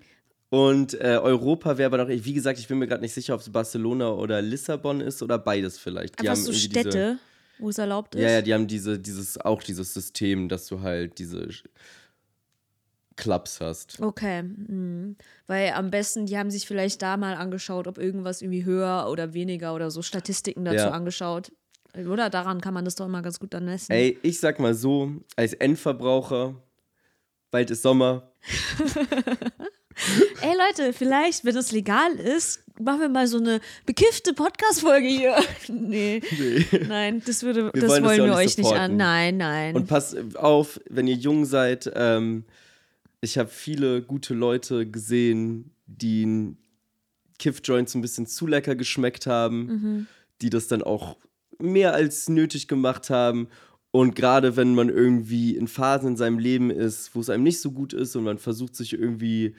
Und 0.50 0.92
äh, 1.00 1.18
Europa 1.20 1.78
wäre 1.78 1.86
aber 1.86 1.96
noch, 2.04 2.08
wie 2.08 2.32
gesagt, 2.34 2.58
ich 2.58 2.68
bin 2.68 2.78
mir 2.78 2.86
gerade 2.86 3.00
nicht 3.00 3.14
sicher, 3.14 3.34
ob 3.34 3.40
es 3.40 3.50
Barcelona 3.50 4.10
oder 4.12 4.42
Lissabon 4.42 5.00
ist 5.00 5.22
oder 5.22 5.38
beides 5.38 5.78
vielleicht. 5.78 6.20
Die 6.20 6.28
Einfach 6.28 6.42
haben 6.42 6.44
so 6.44 6.52
Städte, 6.52 7.18
wo 7.58 7.70
es 7.70 7.78
erlaubt 7.78 8.14
ist. 8.14 8.18
Diese, 8.18 8.28
ja, 8.28 8.34
ja, 8.36 8.42
die 8.42 8.52
haben 8.52 8.66
diese, 8.66 8.98
dieses, 8.98 9.38
auch 9.38 9.62
dieses 9.62 9.94
System, 9.94 10.48
dass 10.50 10.66
du 10.66 10.82
halt 10.82 11.18
diese 11.18 11.48
Clubs 13.16 13.60
hast. 13.60 14.00
Okay, 14.00 14.42
mhm. 14.42 15.16
weil 15.46 15.72
am 15.72 15.90
besten, 15.90 16.26
die 16.26 16.38
haben 16.38 16.50
sich 16.50 16.66
vielleicht 16.66 17.02
da 17.02 17.16
mal 17.16 17.34
angeschaut, 17.34 17.86
ob 17.86 17.98
irgendwas 17.98 18.42
irgendwie 18.42 18.64
höher 18.64 19.08
oder 19.10 19.34
weniger 19.34 19.74
oder 19.74 19.90
so 19.90 20.02
Statistiken 20.02 20.64
dazu 20.64 20.76
Ja. 20.86 20.90
angeschaut. 20.90 21.52
Oder 21.94 22.30
daran 22.30 22.60
kann 22.62 22.72
man 22.72 22.84
das 22.86 22.94
doch 22.94 23.06
immer 23.06 23.20
ganz 23.20 23.38
gut 23.38 23.52
dann 23.52 23.66
messen. 23.66 23.92
Ey, 23.92 24.18
ich 24.22 24.40
sag 24.40 24.58
mal 24.58 24.74
so, 24.74 25.12
als 25.36 25.52
Endverbraucher, 25.52 26.54
bald 27.50 27.70
ist 27.70 27.82
Sommer, 27.82 28.32
Ey 30.40 30.54
Leute, 30.56 30.92
vielleicht, 30.92 31.44
wenn 31.44 31.56
es 31.56 31.70
legal 31.70 32.12
ist, 32.14 32.64
machen 32.80 33.00
wir 33.00 33.08
mal 33.08 33.26
so 33.26 33.38
eine 33.38 33.60
bekiffte 33.86 34.32
Podcast-Folge 34.32 35.06
hier. 35.06 35.36
nee. 35.68 36.20
Nein, 36.88 37.22
das 37.24 37.42
würde, 37.42 37.72
Wir 37.72 37.80
das 37.80 37.90
wollen 37.90 38.04
wollen, 38.04 38.04
das 38.04 38.16
ja 38.16 38.24
wir 38.24 38.30
nicht 38.30 38.36
euch 38.38 38.56
nicht 38.58 38.66
supporten. 38.66 38.80
an. 38.82 38.96
Nein, 38.96 39.36
nein. 39.36 39.76
Und 39.76 39.86
pass 39.86 40.16
auf, 40.34 40.80
wenn 40.88 41.06
ihr 41.06 41.16
jung 41.16 41.44
seid, 41.44 41.90
ähm, 41.94 42.44
ich 43.22 43.38
habe 43.38 43.48
viele 43.48 44.02
gute 44.02 44.34
Leute 44.34 44.86
gesehen, 44.90 45.70
die 45.86 46.24
einen 46.24 46.58
Kiff-Joint 47.38 47.88
so 47.88 47.98
ein 47.98 48.02
bisschen 48.02 48.26
zu 48.26 48.46
lecker 48.46 48.74
geschmeckt 48.74 49.26
haben, 49.26 49.66
Mhm. 49.66 50.06
die 50.42 50.50
das 50.50 50.68
dann 50.68 50.82
auch 50.82 51.16
mehr 51.58 51.94
als 51.94 52.28
nötig 52.28 52.68
gemacht 52.68 53.08
haben. 53.10 53.48
Und 53.92 54.14
gerade 54.16 54.56
wenn 54.56 54.74
man 54.74 54.88
irgendwie 54.88 55.56
in 55.56 55.68
Phasen 55.68 56.10
in 56.10 56.16
seinem 56.16 56.38
Leben 56.38 56.70
ist, 56.70 57.14
wo 57.14 57.20
es 57.20 57.30
einem 57.30 57.42
nicht 57.44 57.60
so 57.60 57.70
gut 57.72 57.92
ist 57.92 58.16
und 58.16 58.24
man 58.24 58.38
versucht 58.38 58.74
sich 58.74 58.92
irgendwie 58.92 59.54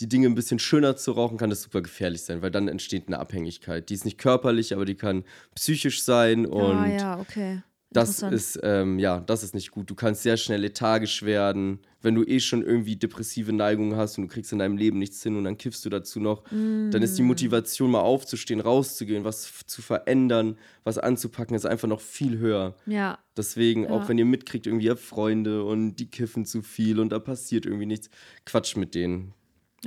die 0.00 0.08
Dinge 0.08 0.26
ein 0.26 0.34
bisschen 0.34 0.58
schöner 0.58 0.96
zu 0.96 1.12
rauchen, 1.12 1.38
kann 1.38 1.50
das 1.50 1.62
super 1.62 1.82
gefährlich 1.82 2.22
sein, 2.22 2.42
weil 2.42 2.50
dann 2.50 2.68
entsteht 2.68 3.06
eine 3.06 3.18
Abhängigkeit. 3.18 3.88
Die 3.88 3.94
ist 3.94 4.04
nicht 4.04 4.18
körperlich, 4.18 4.74
aber 4.74 4.84
die 4.84 4.94
kann 4.94 5.24
psychisch 5.54 6.02
sein 6.02 6.44
und 6.46 6.60
ah, 6.76 6.86
ja, 6.86 7.20
okay. 7.20 7.62
Das 7.96 8.22
ist, 8.22 8.60
ähm, 8.62 8.98
ja, 8.98 9.20
das 9.20 9.42
ist 9.42 9.54
nicht 9.54 9.70
gut. 9.70 9.88
Du 9.90 9.94
kannst 9.94 10.22
sehr 10.22 10.36
schnell 10.36 10.60
lethargisch 10.60 11.22
werden, 11.22 11.80
wenn 12.02 12.14
du 12.14 12.24
eh 12.24 12.40
schon 12.40 12.62
irgendwie 12.62 12.96
depressive 12.96 13.52
Neigungen 13.52 13.96
hast 13.96 14.18
und 14.18 14.24
du 14.24 14.28
kriegst 14.28 14.52
in 14.52 14.58
deinem 14.58 14.76
Leben 14.76 14.98
nichts 14.98 15.22
hin 15.22 15.36
und 15.36 15.44
dann 15.44 15.56
kiffst 15.56 15.84
du 15.84 15.88
dazu 15.88 16.20
noch. 16.20 16.44
Dann 16.50 17.02
ist 17.02 17.18
die 17.18 17.22
Mm. 17.22 17.26
Motivation, 17.26 17.90
mal 17.90 18.00
aufzustehen, 18.00 18.60
rauszugehen, 18.60 19.24
was 19.24 19.64
zu 19.66 19.82
verändern, 19.82 20.56
was 20.84 20.98
anzupacken, 20.98 21.56
ist 21.56 21.66
einfach 21.66 21.88
noch 21.88 22.00
viel 22.00 22.38
höher. 22.38 22.76
Ja. 22.86 23.18
Deswegen, 23.36 23.88
auch 23.88 24.08
wenn 24.08 24.18
ihr 24.18 24.24
mitkriegt, 24.24 24.66
irgendwie 24.66 24.86
ihr 24.86 24.92
habt 24.92 25.00
Freunde 25.00 25.64
und 25.64 25.96
die 25.96 26.08
kiffen 26.10 26.44
zu 26.46 26.62
viel 26.62 27.00
und 27.00 27.10
da 27.10 27.18
passiert 27.18 27.66
irgendwie 27.66 27.86
nichts, 27.86 28.10
Quatsch 28.44 28.76
mit 28.76 28.94
denen. 28.94 29.32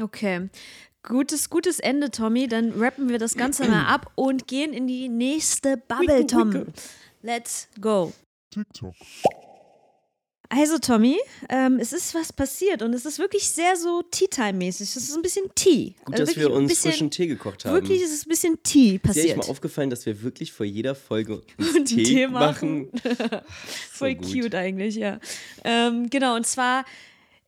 Okay. 0.02 0.50
Gutes, 1.04 1.50
gutes 1.50 1.80
Ende, 1.80 2.12
Tommy. 2.12 2.48
Dann 2.48 2.72
rappen 2.74 3.08
wir 3.10 3.20
das 3.20 3.36
Ganze 3.36 3.66
mal 3.68 3.86
ab 3.88 4.12
und 4.16 4.48
gehen 4.48 4.74
in 4.74 4.86
die 4.86 5.08
nächste 5.08 5.78
Bubble, 5.78 6.28
Tom. 6.28 6.66
Let's 7.22 7.68
go. 7.80 8.14
TikTok. 8.52 8.94
Also, 10.52 10.80
Tommy, 10.80 11.16
ähm, 11.48 11.78
es 11.80 11.94
ist 11.94 12.16
was 12.16 12.34
passiert 12.34 12.82
und 12.82 12.92
es 12.94 13.06
ist 13.06 13.20
wirklich 13.20 13.48
sehr 13.48 13.76
so 13.76 14.02
Tea-Time-mäßig. 14.02 14.90
Es 14.90 14.96
ist 14.96 15.16
ein 15.16 15.22
bisschen 15.22 15.46
Tea. 15.54 15.94
Gut, 16.04 16.16
Also 16.16 16.26
dass 16.26 16.30
wirklich 16.30 16.38
wir 16.38 16.48
ein 16.56 16.64
uns 16.64 16.70
bisschen, 16.70 16.92
frischen 16.92 17.12
Tee 17.12 17.28
gekocht 17.28 17.66
haben. 17.66 17.74
Wirklich 17.76 18.02
ist 18.02 18.12
es 18.12 18.26
ein 18.26 18.30
bisschen 18.30 18.64
Tea 18.64 18.86
Ist 18.88 18.92
dir 18.94 19.00
passiert. 19.00 19.38
mal 19.38 19.46
aufgefallen, 19.48 19.92
dass 19.92 20.08
wir 20.08 20.24
wirklich 20.24 20.52
vor 20.52 20.66
jeder 20.66 20.96
Folge 20.96 21.36
uns 21.36 21.46
Einen 21.76 21.86
Tee, 21.86 22.04
Tee 22.04 22.28
machen? 22.28 22.90
Voll 23.92 24.16
gut. 24.16 24.26
cute 24.32 24.56
eigentlich, 24.56 24.96
ja. 24.96 25.20
Ähm, 25.64 26.10
genau, 26.10 26.36
und 26.36 26.48
zwar 26.48 26.84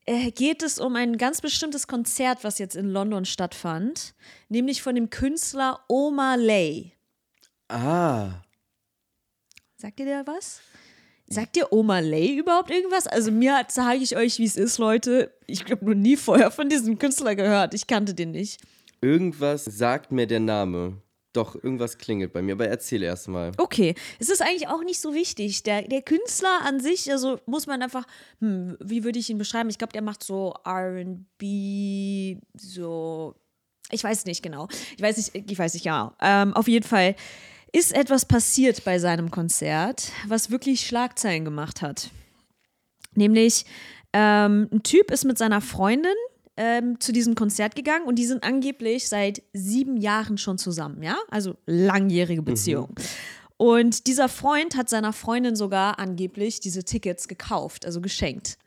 äh, 0.05 0.29
geht 0.29 0.61
es 0.61 0.77
um 0.77 0.95
ein 0.95 1.17
ganz 1.17 1.41
bestimmtes 1.41 1.87
Konzert, 1.87 2.43
was 2.43 2.59
jetzt 2.59 2.75
in 2.75 2.91
London 2.91 3.25
stattfand, 3.25 4.13
nämlich 4.47 4.83
von 4.83 4.93
dem 4.93 5.09
Künstler 5.09 5.79
Omar 5.87 6.37
Lay. 6.37 6.91
Ah, 7.67 8.43
Sagt 9.81 9.99
ihr 9.99 10.05
der 10.05 10.27
was? 10.27 10.61
Sagt 11.27 11.55
dir 11.55 11.73
Omar 11.73 12.03
Lay 12.03 12.37
überhaupt 12.37 12.69
irgendwas? 12.69 13.07
Also 13.07 13.31
mir 13.31 13.65
sage 13.67 13.97
ich 13.97 14.15
euch, 14.15 14.37
wie 14.37 14.45
es 14.45 14.55
ist, 14.55 14.77
Leute. 14.77 15.33
Ich 15.47 15.63
habe 15.71 15.83
noch 15.83 15.95
nie 15.95 16.17
vorher 16.17 16.51
von 16.51 16.69
diesem 16.69 16.99
Künstler 16.99 17.33
gehört. 17.33 17.73
Ich 17.73 17.87
kannte 17.87 18.13
den 18.13 18.29
nicht. 18.29 18.61
irgendwas 19.01 19.65
sagt 19.65 20.11
mir 20.11 20.27
der 20.27 20.39
Name. 20.39 21.01
Doch, 21.33 21.55
irgendwas 21.55 21.97
klingelt 21.97 22.31
bei 22.31 22.43
mir, 22.43 22.51
aber 22.51 22.67
erzähl 22.67 23.01
erst 23.01 23.27
mal. 23.27 23.53
Okay, 23.57 23.95
es 24.19 24.29
ist 24.29 24.43
eigentlich 24.43 24.67
auch 24.67 24.83
nicht 24.83 25.01
so 25.01 25.15
wichtig. 25.15 25.63
Der, 25.63 25.81
der 25.81 26.03
Künstler 26.03 26.59
an 26.63 26.79
sich, 26.79 27.11
also 27.11 27.39
muss 27.47 27.65
man 27.65 27.81
einfach, 27.81 28.05
hm, 28.39 28.77
wie 28.79 29.03
würde 29.03 29.17
ich 29.17 29.31
ihn 29.31 29.39
beschreiben? 29.39 29.71
Ich 29.71 29.79
glaube, 29.79 29.93
der 29.93 30.03
macht 30.03 30.23
so 30.23 30.53
RB, 30.63 32.37
so, 32.55 33.33
ich 33.89 34.03
weiß 34.03 34.25
nicht 34.25 34.43
genau. 34.43 34.67
Ich 34.95 35.01
weiß 35.01 35.17
nicht, 35.17 35.49
ich 35.49 35.57
weiß 35.57 35.73
nicht 35.73 35.83
genau. 35.83 36.11
Ähm, 36.21 36.53
auf 36.53 36.67
jeden 36.67 36.85
Fall 36.85 37.15
ist 37.71 37.93
etwas 37.93 38.25
passiert 38.25 38.83
bei 38.83 38.99
seinem 38.99 39.31
Konzert, 39.31 40.11
was 40.27 40.51
wirklich 40.51 40.85
Schlagzeilen 40.85 41.45
gemacht 41.45 41.81
hat. 41.81 42.09
Nämlich, 43.15 43.65
ähm, 44.13 44.67
ein 44.71 44.83
Typ 44.83 45.11
ist 45.11 45.25
mit 45.25 45.37
seiner 45.37 45.61
Freundin 45.61 46.11
ähm, 46.57 46.99
zu 46.99 47.11
diesem 47.11 47.35
Konzert 47.35 47.75
gegangen 47.75 48.05
und 48.05 48.15
die 48.15 48.25
sind 48.25 48.43
angeblich 48.43 49.07
seit 49.07 49.41
sieben 49.53 49.97
Jahren 49.97 50.37
schon 50.37 50.57
zusammen, 50.57 51.01
ja? 51.01 51.17
Also 51.29 51.55
langjährige 51.65 52.41
Beziehung. 52.41 52.95
Und 53.57 54.07
dieser 54.07 54.27
Freund 54.27 54.75
hat 54.75 54.89
seiner 54.89 55.13
Freundin 55.13 55.55
sogar 55.55 55.99
angeblich 55.99 56.59
diese 56.59 56.83
Tickets 56.83 57.27
gekauft, 57.27 57.85
also 57.85 58.01
geschenkt. 58.01 58.57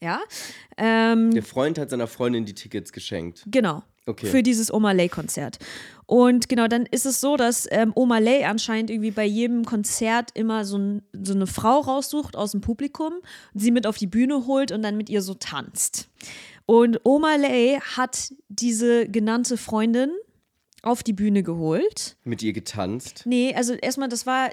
Ja, 0.00 0.20
ähm, 0.76 1.30
Der 1.30 1.42
Freund 1.42 1.78
hat 1.78 1.90
seiner 1.90 2.06
Freundin 2.06 2.44
die 2.44 2.54
Tickets 2.54 2.92
geschenkt. 2.92 3.44
Genau. 3.46 3.82
Okay. 4.08 4.26
Für 4.26 4.42
dieses 4.42 4.72
Oma 4.72 4.92
Lay-Konzert. 4.92 5.58
Und 6.06 6.48
genau, 6.48 6.68
dann 6.68 6.86
ist 6.86 7.06
es 7.06 7.20
so, 7.20 7.36
dass 7.36 7.66
ähm, 7.72 7.92
Oma 7.96 8.18
Lay 8.18 8.44
anscheinend 8.44 8.88
irgendwie 8.88 9.10
bei 9.10 9.24
jedem 9.24 9.64
Konzert 9.64 10.30
immer 10.34 10.64
so, 10.64 10.78
ein, 10.78 11.02
so 11.12 11.34
eine 11.34 11.48
Frau 11.48 11.80
raussucht 11.80 12.36
aus 12.36 12.52
dem 12.52 12.60
Publikum, 12.60 13.14
sie 13.54 13.72
mit 13.72 13.84
auf 13.84 13.98
die 13.98 14.06
Bühne 14.06 14.46
holt 14.46 14.70
und 14.70 14.82
dann 14.82 14.96
mit 14.96 15.10
ihr 15.10 15.22
so 15.22 15.34
tanzt. 15.34 16.08
Und 16.66 17.00
Oma 17.02 17.34
Lay 17.34 17.80
hat 17.96 18.32
diese 18.48 19.08
genannte 19.08 19.56
Freundin 19.56 20.10
auf 20.82 21.02
die 21.02 21.12
Bühne 21.12 21.42
geholt. 21.42 22.16
Mit 22.22 22.44
ihr 22.44 22.52
getanzt. 22.52 23.22
Nee, 23.24 23.54
also 23.54 23.74
erstmal, 23.74 24.08
das 24.08 24.24
war 24.24 24.50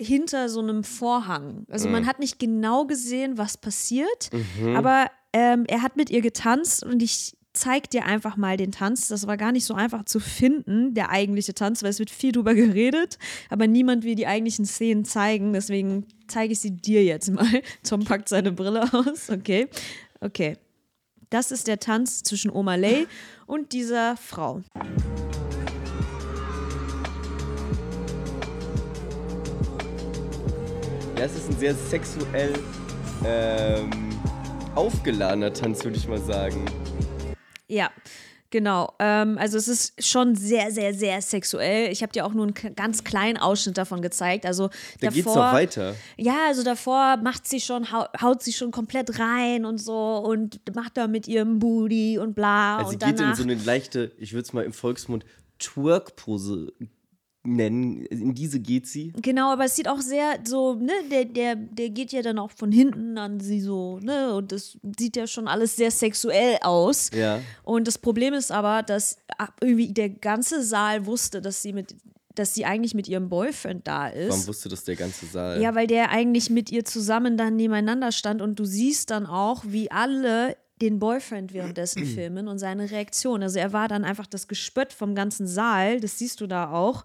hinter 0.00 0.48
so 0.48 0.60
einem 0.60 0.82
Vorhang. 0.82 1.64
Also 1.70 1.88
man 1.88 2.06
hat 2.06 2.18
nicht 2.18 2.38
genau 2.38 2.86
gesehen, 2.86 3.38
was 3.38 3.56
passiert, 3.56 4.30
aber 4.74 5.06
ähm, 5.32 5.64
er 5.68 5.82
hat 5.82 5.96
mit 5.96 6.10
ihr 6.10 6.20
getanzt 6.20 6.84
und 6.84 7.02
ich 7.02 7.36
zeig 7.56 7.90
dir 7.90 8.04
einfach 8.04 8.36
mal 8.36 8.56
den 8.56 8.72
Tanz. 8.72 9.08
Das 9.08 9.26
war 9.26 9.36
gar 9.36 9.52
nicht 9.52 9.64
so 9.64 9.74
einfach 9.74 10.04
zu 10.04 10.20
finden, 10.20 10.94
der 10.94 11.10
eigentliche 11.10 11.54
Tanz, 11.54 11.82
weil 11.82 11.90
es 11.90 11.98
wird 11.98 12.10
viel 12.10 12.32
drüber 12.32 12.54
geredet, 12.54 13.18
aber 13.50 13.66
niemand 13.66 14.04
will 14.04 14.14
die 14.14 14.26
eigentlichen 14.26 14.66
Szenen 14.66 15.04
zeigen. 15.04 15.52
Deswegen 15.52 16.06
zeige 16.28 16.52
ich 16.52 16.60
sie 16.60 16.70
dir 16.70 17.04
jetzt 17.04 17.30
mal. 17.30 17.46
Tom 17.88 18.04
packt 18.04 18.28
seine 18.28 18.52
Brille 18.52 18.92
aus. 18.92 19.30
Okay. 19.30 19.68
Okay. 20.20 20.56
Das 21.30 21.50
ist 21.50 21.66
der 21.66 21.80
Tanz 21.80 22.22
zwischen 22.22 22.50
Oma 22.50 22.76
Lay 22.76 23.06
und 23.46 23.72
dieser 23.72 24.16
Frau. 24.16 24.62
Ja, 31.18 31.24
es 31.24 31.34
ist 31.34 31.48
ein 31.50 31.58
sehr 31.58 31.74
sexuell 31.74 32.52
ähm, 33.24 33.90
aufgeladener 34.74 35.52
Tanz, 35.52 35.82
würde 35.82 35.96
ich 35.96 36.06
mal 36.06 36.20
sagen. 36.20 36.64
Ja, 37.68 37.90
genau. 38.50 38.94
Ähm, 38.98 39.38
also 39.38 39.58
es 39.58 39.68
ist 39.68 40.04
schon 40.04 40.34
sehr, 40.34 40.70
sehr, 40.70 40.94
sehr 40.94 41.20
sexuell. 41.20 41.90
Ich 41.90 42.02
habe 42.02 42.12
dir 42.12 42.24
auch 42.24 42.32
nur 42.32 42.46
einen 42.46 42.74
ganz 42.74 43.04
kleinen 43.04 43.36
Ausschnitt 43.36 43.76
davon 43.78 44.02
gezeigt. 44.02 44.46
Also 44.46 44.68
Da 45.00 45.08
davor, 45.08 45.12
geht's 45.12 45.26
noch 45.26 45.52
weiter. 45.52 45.94
Ja, 46.16 46.46
also 46.48 46.62
davor 46.62 47.16
macht 47.18 47.46
sie 47.46 47.60
schon, 47.60 47.90
hau, 47.92 48.06
haut 48.20 48.42
sie 48.42 48.52
schon 48.52 48.70
komplett 48.70 49.18
rein 49.18 49.64
und 49.64 49.78
so 49.78 50.18
und 50.18 50.60
macht 50.74 50.96
da 50.96 51.06
mit 51.06 51.28
ihrem 51.28 51.58
Booty 51.58 52.18
und 52.18 52.34
bla. 52.34 52.78
Also 52.78 52.90
sie 52.90 52.96
und 52.96 53.00
geht 53.00 53.10
in 53.10 53.16
danach, 53.16 53.36
so 53.36 53.42
eine 53.42 53.54
leichte, 53.54 54.12
ich 54.18 54.32
würde 54.32 54.42
es 54.42 54.52
mal 54.52 54.64
im 54.64 54.72
Volksmund 54.72 55.24
Twerk-Pose 55.58 56.72
nennen. 57.46 58.04
In 58.06 58.34
diese 58.34 58.60
geht 58.60 58.86
sie. 58.86 59.12
Genau, 59.22 59.52
aber 59.52 59.64
es 59.64 59.76
sieht 59.76 59.88
auch 59.88 60.00
sehr 60.00 60.38
so, 60.44 60.74
ne, 60.74 60.92
der, 61.10 61.24
der, 61.24 61.56
der 61.56 61.90
geht 61.90 62.12
ja 62.12 62.22
dann 62.22 62.38
auch 62.38 62.50
von 62.50 62.72
hinten 62.72 63.18
an 63.18 63.40
sie 63.40 63.60
so, 63.60 63.98
ne, 64.00 64.34
und 64.34 64.52
das 64.52 64.78
sieht 64.98 65.16
ja 65.16 65.26
schon 65.26 65.48
alles 65.48 65.76
sehr 65.76 65.90
sexuell 65.90 66.58
aus. 66.62 67.10
Ja. 67.14 67.40
Und 67.62 67.86
das 67.86 67.98
Problem 67.98 68.34
ist 68.34 68.52
aber, 68.52 68.82
dass 68.82 69.18
irgendwie 69.60 69.92
der 69.92 70.10
ganze 70.10 70.62
Saal 70.62 71.06
wusste, 71.06 71.40
dass 71.40 71.62
sie 71.62 71.72
mit, 71.72 71.94
dass 72.34 72.54
sie 72.54 72.64
eigentlich 72.64 72.94
mit 72.94 73.08
ihrem 73.08 73.28
Boyfriend 73.28 73.86
da 73.86 74.08
ist. 74.08 74.30
Warum 74.30 74.46
wusste 74.48 74.68
das 74.68 74.84
der 74.84 74.96
ganze 74.96 75.26
Saal? 75.26 75.60
Ja, 75.60 75.74
weil 75.74 75.86
der 75.86 76.10
eigentlich 76.10 76.50
mit 76.50 76.70
ihr 76.70 76.84
zusammen 76.84 77.36
dann 77.36 77.56
nebeneinander 77.56 78.12
stand 78.12 78.42
und 78.42 78.58
du 78.58 78.64
siehst 78.64 79.10
dann 79.10 79.26
auch, 79.26 79.64
wie 79.66 79.90
alle 79.90 80.56
den 80.80 80.98
Boyfriend 80.98 81.54
währenddessen 81.54 82.04
filmen 82.06 82.48
und 82.48 82.58
seine 82.58 82.90
Reaktion. 82.90 83.42
Also 83.42 83.58
er 83.58 83.72
war 83.72 83.88
dann 83.88 84.04
einfach 84.04 84.26
das 84.26 84.48
Gespött 84.48 84.92
vom 84.92 85.14
ganzen 85.14 85.46
Saal, 85.46 86.00
das 86.00 86.18
siehst 86.18 86.40
du 86.40 86.46
da 86.46 86.70
auch. 86.70 87.04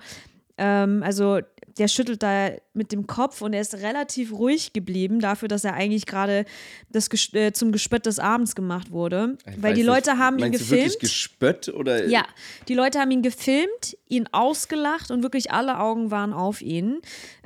Ähm, 0.57 1.03
also 1.03 1.39
der 1.77 1.87
schüttelt 1.87 2.21
da 2.21 2.51
mit 2.73 2.91
dem 2.91 3.07
Kopf 3.07 3.41
und 3.41 3.53
er 3.53 3.61
ist 3.61 3.75
relativ 3.75 4.33
ruhig 4.33 4.73
geblieben 4.73 5.19
dafür, 5.19 5.47
dass 5.47 5.63
er 5.63 5.73
eigentlich 5.73 6.05
gerade 6.05 6.45
das 6.89 7.09
Ges 7.09 7.33
äh, 7.33 7.53
zum 7.53 7.71
Gespött 7.71 8.05
des 8.05 8.19
Abends 8.19 8.55
gemacht 8.55 8.91
wurde. 8.91 9.37
Ich 9.49 9.61
weil 9.61 9.73
die 9.73 9.81
nicht, 9.81 9.87
Leute 9.87 10.17
haben 10.17 10.37
ihn 10.37 10.49
meinst 10.49 10.59
Du 10.59 10.63
gefilmt. 10.65 10.91
wirklich 10.93 10.99
Gespött 10.99 11.69
oder? 11.69 12.07
Ja, 12.07 12.25
die 12.67 12.73
Leute 12.73 12.99
haben 12.99 13.11
ihn 13.11 13.21
gefilmt, 13.21 13.97
ihn 14.09 14.27
ausgelacht 14.31 15.11
und 15.11 15.23
wirklich 15.23 15.51
alle 15.51 15.79
Augen 15.79 16.11
waren 16.11 16.33
auf 16.33 16.61
ihn. 16.61 16.99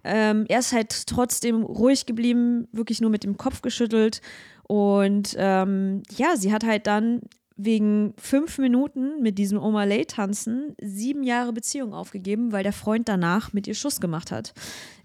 Ähm, 0.03 0.45
er 0.49 0.59
ist 0.59 0.73
halt 0.73 1.07
trotzdem 1.07 1.63
ruhig 1.63 2.05
geblieben, 2.05 2.67
wirklich 2.71 3.01
nur 3.01 3.09
mit 3.11 3.23
dem 3.23 3.37
Kopf 3.37 3.61
geschüttelt. 3.61 4.21
Und 4.67 5.35
ähm, 5.37 6.01
ja, 6.15 6.35
sie 6.35 6.51
hat 6.51 6.63
halt 6.63 6.87
dann 6.87 7.21
wegen 7.57 8.13
fünf 8.17 8.57
Minuten 8.57 9.21
mit 9.21 9.37
diesem 9.37 9.61
Oma 9.61 9.85
Lay 9.85 10.05
tanzen 10.05 10.75
sieben 10.81 11.23
Jahre 11.23 11.53
Beziehung 11.53 11.93
aufgegeben, 11.93 12.51
weil 12.51 12.63
der 12.63 12.73
Freund 12.73 13.07
danach 13.07 13.53
mit 13.53 13.65
ihr 13.67 13.75
Schuss 13.75 14.01
gemacht 14.01 14.31
hat. 14.31 14.53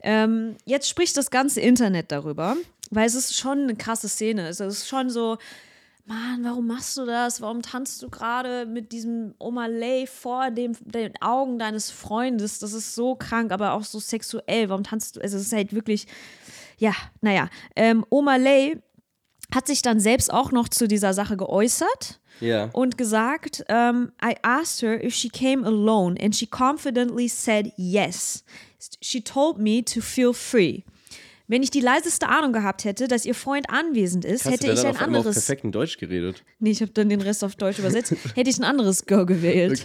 Ähm, 0.03 0.57
jetzt 0.65 0.89
spricht 0.89 1.17
das 1.17 1.31
ganze 1.31 1.61
Internet 1.61 2.11
darüber, 2.11 2.57
weil 2.91 3.07
es 3.07 3.15
ist 3.15 3.37
schon 3.37 3.61
eine 3.61 3.77
krasse 3.77 4.09
Szene. 4.09 4.49
Es 4.49 4.59
ist 4.59 4.89
schon 4.89 5.11
so, 5.11 5.39
Mann, 6.07 6.43
warum 6.43 6.67
machst 6.67 6.97
du 6.97 7.07
das? 7.07 7.41
Warum 7.41 7.63
tanzt 7.63 8.03
du 8.03 8.11
gerade 8.11 8.67
mit 8.67 8.91
diesem 8.91 9.35
Oma 9.39 9.67
Lay 9.67 10.09
vor 10.09 10.51
dem, 10.51 10.73
den 10.81 11.13
Augen 11.21 11.57
deines 11.61 11.93
Freundes? 11.93 12.59
Das 12.59 12.73
ist 12.73 12.97
so 12.97 13.15
krank, 13.15 13.53
aber 13.53 13.75
auch 13.75 13.85
so 13.85 14.01
sexuell. 14.01 14.69
Warum 14.69 14.83
tanzt 14.83 15.17
du? 15.17 15.21
Es 15.21 15.35
ist 15.35 15.53
halt 15.53 15.73
wirklich, 15.73 16.09
ja, 16.79 16.95
naja. 17.21 17.49
Ähm, 17.77 18.05
Oma 18.11 18.37
Lay 18.37 18.81
hat 19.55 19.67
sich 19.67 19.83
dann 19.83 20.01
selbst 20.01 20.33
auch 20.33 20.53
noch 20.53 20.69
zu 20.69 20.87
dieser 20.89 21.13
Sache 21.15 21.37
geäußert 21.37 22.21
Ja. 22.41 22.71
und 22.73 22.97
gesagt, 22.99 23.65
um, 23.71 24.13
I 24.25 24.35
asked 24.43 24.83
her 24.83 25.03
if 25.05 25.15
she 25.15 25.29
came 25.29 25.67
alone 25.67 26.17
and 26.23 26.35
she 26.35 26.47
confidently 26.47 27.29
said 27.29 27.73
yes. 27.77 28.45
She 29.03 29.23
told 29.23 29.59
me 29.59 29.85
to 29.85 30.01
feel 30.01 30.33
free. 30.33 30.83
Wenn 31.49 31.65
ich 31.65 31.71
die 31.73 31.81
leiseste 31.81 32.29
Ahnung 32.29 32.53
gehabt 32.53 32.85
hätte, 32.85 33.09
dass 33.09 33.25
ihr 33.27 33.35
Freund 33.35 33.69
anwesend 33.71 34.25
ist, 34.25 34.45
Hast 34.45 34.53
hätte 34.53 34.67
du 34.69 34.73
ich 34.73 34.81
ein 34.87 34.95
auf 34.95 35.03
einmal 35.03 35.19
auf 35.21 35.27
anderes. 35.27 35.35
perfekten 35.45 35.73
Deutsch 35.73 35.99
geredet? 35.99 36.45
Nee, 36.61 36.71
ich 36.71 36.81
habe 36.81 36.93
dann 36.93 37.09
den 37.09 37.21
Rest 37.21 37.43
auf 37.43 37.57
Deutsch 37.57 37.81
übersetzt. 37.81 38.13
Hätte 38.37 38.49
ich 38.51 38.57
ein 38.59 38.63
anderes 38.65 39.05
Go 39.05 39.27
gewählt. 39.27 39.83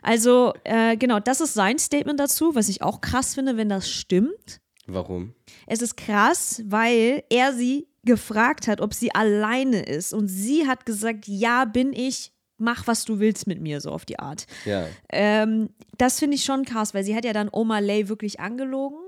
Also, 0.00 0.54
äh, 0.62 0.96
genau, 0.96 1.18
das 1.18 1.40
ist 1.40 1.54
sein 1.54 1.76
Statement 1.80 2.20
dazu, 2.20 2.54
was 2.54 2.68
ich 2.68 2.82
auch 2.82 3.00
krass 3.00 3.34
finde, 3.34 3.56
wenn 3.56 3.68
das 3.68 3.90
stimmt. 3.90 4.60
Warum? 4.86 5.34
Es 5.66 5.82
ist 5.82 5.96
krass, 5.96 6.62
weil 6.66 7.24
er 7.30 7.52
sie 7.52 7.88
gefragt 8.08 8.66
hat, 8.66 8.80
ob 8.80 8.94
sie 8.94 9.14
alleine 9.14 9.82
ist. 9.82 10.12
Und 10.12 10.28
sie 10.28 10.66
hat 10.66 10.86
gesagt, 10.86 11.28
ja, 11.28 11.66
bin 11.66 11.92
ich, 11.92 12.32
mach, 12.56 12.86
was 12.86 13.04
du 13.04 13.20
willst 13.20 13.46
mit 13.46 13.60
mir, 13.60 13.80
so 13.80 13.90
auf 13.90 14.04
die 14.06 14.18
Art. 14.18 14.46
Ja. 14.64 14.86
Ähm, 15.10 15.68
das 15.98 16.18
finde 16.18 16.36
ich 16.36 16.44
schon 16.44 16.64
krass, 16.64 16.94
weil 16.94 17.04
sie 17.04 17.14
hat 17.14 17.24
ja 17.24 17.32
dann 17.32 17.50
Oma 17.52 17.78
Lay 17.78 18.08
wirklich 18.08 18.40
angelogen. 18.40 18.98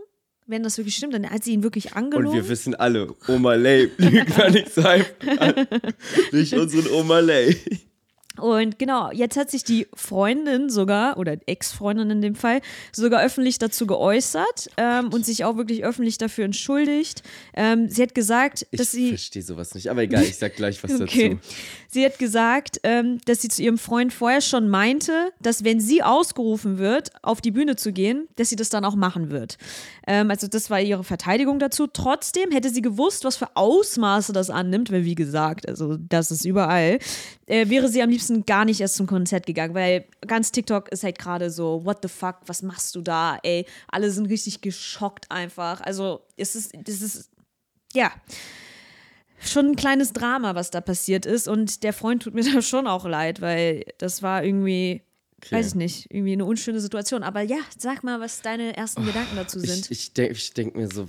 Wenn 0.46 0.62
das 0.62 0.76
wirklich 0.78 0.96
stimmt, 0.96 1.14
dann 1.14 1.28
hat 1.28 1.44
sie 1.44 1.52
ihn 1.52 1.62
wirklich 1.62 1.94
angelogen. 1.94 2.28
Und 2.28 2.34
wir 2.34 2.48
wissen 2.48 2.74
alle, 2.74 3.14
Oma 3.26 3.54
Lay 3.54 3.90
lügt 3.96 4.36
man 4.36 4.52
nicht 4.52 4.72
sein. 4.72 5.04
Nicht 6.32 6.52
unseren 6.52 6.88
Oma 6.92 7.20
Lay. 7.20 7.56
Und 8.40 8.78
genau, 8.78 9.10
jetzt 9.12 9.36
hat 9.36 9.50
sich 9.50 9.64
die 9.64 9.86
Freundin 9.94 10.70
sogar, 10.70 11.16
oder 11.18 11.36
Ex-Freundin 11.46 12.10
in 12.10 12.20
dem 12.22 12.34
Fall, 12.34 12.60
sogar 12.92 13.22
öffentlich 13.22 13.58
dazu 13.58 13.86
geäußert 13.86 14.68
ähm, 14.76 15.10
und 15.12 15.24
sich 15.24 15.44
auch 15.44 15.56
wirklich 15.56 15.84
öffentlich 15.84 16.18
dafür 16.18 16.44
entschuldigt. 16.44 17.22
Ähm, 17.54 17.88
sie 17.88 18.02
hat 18.02 18.14
gesagt, 18.14 18.66
Ich 18.70 18.78
dass 18.78 18.90
sie. 18.92 19.08
verstehe 19.10 19.42
sowas 19.42 19.74
nicht, 19.74 19.88
aber 19.90 20.02
egal, 20.02 20.24
ich 20.24 20.36
sag 20.38 20.56
gleich 20.56 20.82
was 20.82 20.90
Okay. 21.00 21.30
dazu. 21.36 21.40
Sie 21.88 22.04
hat 22.04 22.18
gesagt, 22.18 22.80
ähm, 22.84 23.18
dass 23.26 23.42
sie 23.42 23.48
zu 23.48 23.62
ihrem 23.62 23.78
Freund 23.78 24.12
vorher 24.12 24.40
schon 24.40 24.68
meinte, 24.68 25.32
dass 25.40 25.64
wenn 25.64 25.80
sie 25.80 26.02
ausgerufen 26.02 26.78
wird, 26.78 27.10
auf 27.22 27.40
die 27.40 27.50
Bühne 27.50 27.76
zu 27.76 27.92
gehen, 27.92 28.28
dass 28.36 28.48
sie 28.48 28.56
das 28.56 28.68
dann 28.68 28.84
auch 28.84 28.94
machen 28.94 29.30
wird. 29.30 29.58
Ähm, 30.06 30.30
also 30.30 30.46
das 30.46 30.70
war 30.70 30.80
ihre 30.80 31.02
Verteidigung 31.04 31.58
dazu. 31.58 31.86
Trotzdem 31.86 32.50
hätte 32.52 32.70
sie 32.70 32.82
gewusst, 32.82 33.24
was 33.24 33.36
für 33.36 33.48
Ausmaße 33.56 34.32
das 34.32 34.50
annimmt, 34.50 34.92
weil 34.92 35.04
wie 35.04 35.14
gesagt, 35.16 35.68
also 35.68 35.96
das 35.96 36.30
ist 36.30 36.44
überall, 36.44 36.98
äh, 37.50 37.68
wäre 37.68 37.88
sie 37.88 38.02
am 38.02 38.10
liebsten 38.10 38.46
gar 38.46 38.64
nicht 38.64 38.80
erst 38.80 38.96
zum 38.96 39.06
Konzert 39.06 39.46
gegangen, 39.46 39.74
weil 39.74 40.04
ganz 40.26 40.52
TikTok 40.52 40.88
ist 40.90 41.02
halt 41.02 41.18
gerade 41.18 41.50
so, 41.50 41.84
what 41.84 41.98
the 42.02 42.08
fuck, 42.08 42.36
was 42.46 42.62
machst 42.62 42.94
du 42.94 43.02
da, 43.02 43.38
ey? 43.42 43.66
Alle 43.88 44.10
sind 44.10 44.26
richtig 44.26 44.60
geschockt 44.60 45.30
einfach. 45.30 45.80
Also 45.80 46.22
es 46.36 46.54
ist, 46.54 46.72
das 46.74 47.02
ist, 47.02 47.30
ja 47.92 48.12
schon 49.42 49.70
ein 49.70 49.76
kleines 49.76 50.12
Drama, 50.12 50.54
was 50.54 50.70
da 50.70 50.80
passiert 50.80 51.26
ist. 51.26 51.48
Und 51.48 51.82
der 51.82 51.92
Freund 51.92 52.22
tut 52.22 52.34
mir 52.34 52.44
da 52.54 52.62
schon 52.62 52.86
auch 52.86 53.06
leid, 53.06 53.40
weil 53.40 53.84
das 53.98 54.22
war 54.22 54.44
irgendwie, 54.44 55.02
Okay. 55.42 55.56
weiß 55.56 55.68
ich 55.68 55.74
nicht, 55.74 56.06
irgendwie 56.10 56.34
eine 56.34 56.44
unschöne 56.44 56.80
Situation. 56.80 57.22
Aber 57.22 57.40
ja, 57.40 57.56
sag 57.78 58.04
mal, 58.04 58.20
was 58.20 58.42
deine 58.42 58.76
ersten 58.76 59.06
Gedanken 59.06 59.36
dazu 59.36 59.58
sind. 59.58 59.90
Ich, 59.90 60.08
ich 60.08 60.12
denke 60.12 60.32
ich 60.34 60.52
denk 60.52 60.76
mir 60.76 60.86
so, 60.86 61.08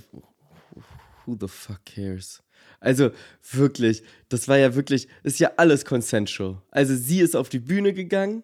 who 1.24 1.36
the 1.40 1.48
fuck 1.48 1.84
cares? 1.84 2.42
Also 2.80 3.10
wirklich, 3.52 4.02
das 4.28 4.48
war 4.48 4.58
ja 4.58 4.74
wirklich, 4.74 5.08
ist 5.22 5.38
ja 5.40 5.52
alles 5.56 5.84
consensual. 5.84 6.60
Also 6.70 6.94
sie 6.94 7.20
ist 7.20 7.36
auf 7.36 7.48
die 7.48 7.58
Bühne 7.58 7.92
gegangen. 7.92 8.42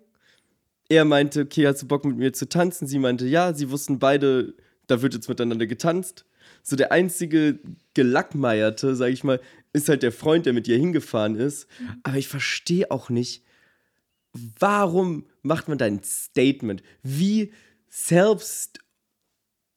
Er 0.89 1.05
meinte, 1.05 1.43
okay, 1.43 1.66
hast 1.66 1.83
du 1.83 1.89
Bock 1.89 2.05
mit 2.05 2.16
mir 2.16 2.33
zu 2.33 2.49
tanzen? 2.49 2.87
Sie 2.87 2.99
meinte, 2.99 3.26
ja. 3.26 3.53
Sie 3.53 3.70
wussten 3.70 3.99
beide, 3.99 4.55
da 4.87 5.03
wird 5.03 5.14
jetzt 5.14 5.29
miteinander 5.29 5.66
getanzt. 5.66 6.24
So 6.62 6.76
der 6.76 6.93
einzige 6.93 7.59
Gelackmeierte, 7.95 8.95
sag 8.95 9.11
ich 9.11 9.24
mal, 9.24 9.41
ist 9.72 9.89
halt 9.89 10.03
der 10.03 10.12
Freund, 10.12 10.47
der 10.47 10.53
mit 10.53 10.68
ihr 10.68 10.79
hingefahren 10.79 11.37
ist. 11.37 11.66
Aber 12.05 12.16
ich 12.16 12.29
verstehe 12.29 12.91
auch 12.91 13.11
nicht, 13.11 13.45
warum 14.33 15.26
macht 15.43 15.68
man 15.68 15.79
da 15.79 15.85
ein 15.85 16.03
Statement? 16.03 16.83
Wie 17.03 17.53
selbst 17.89 18.81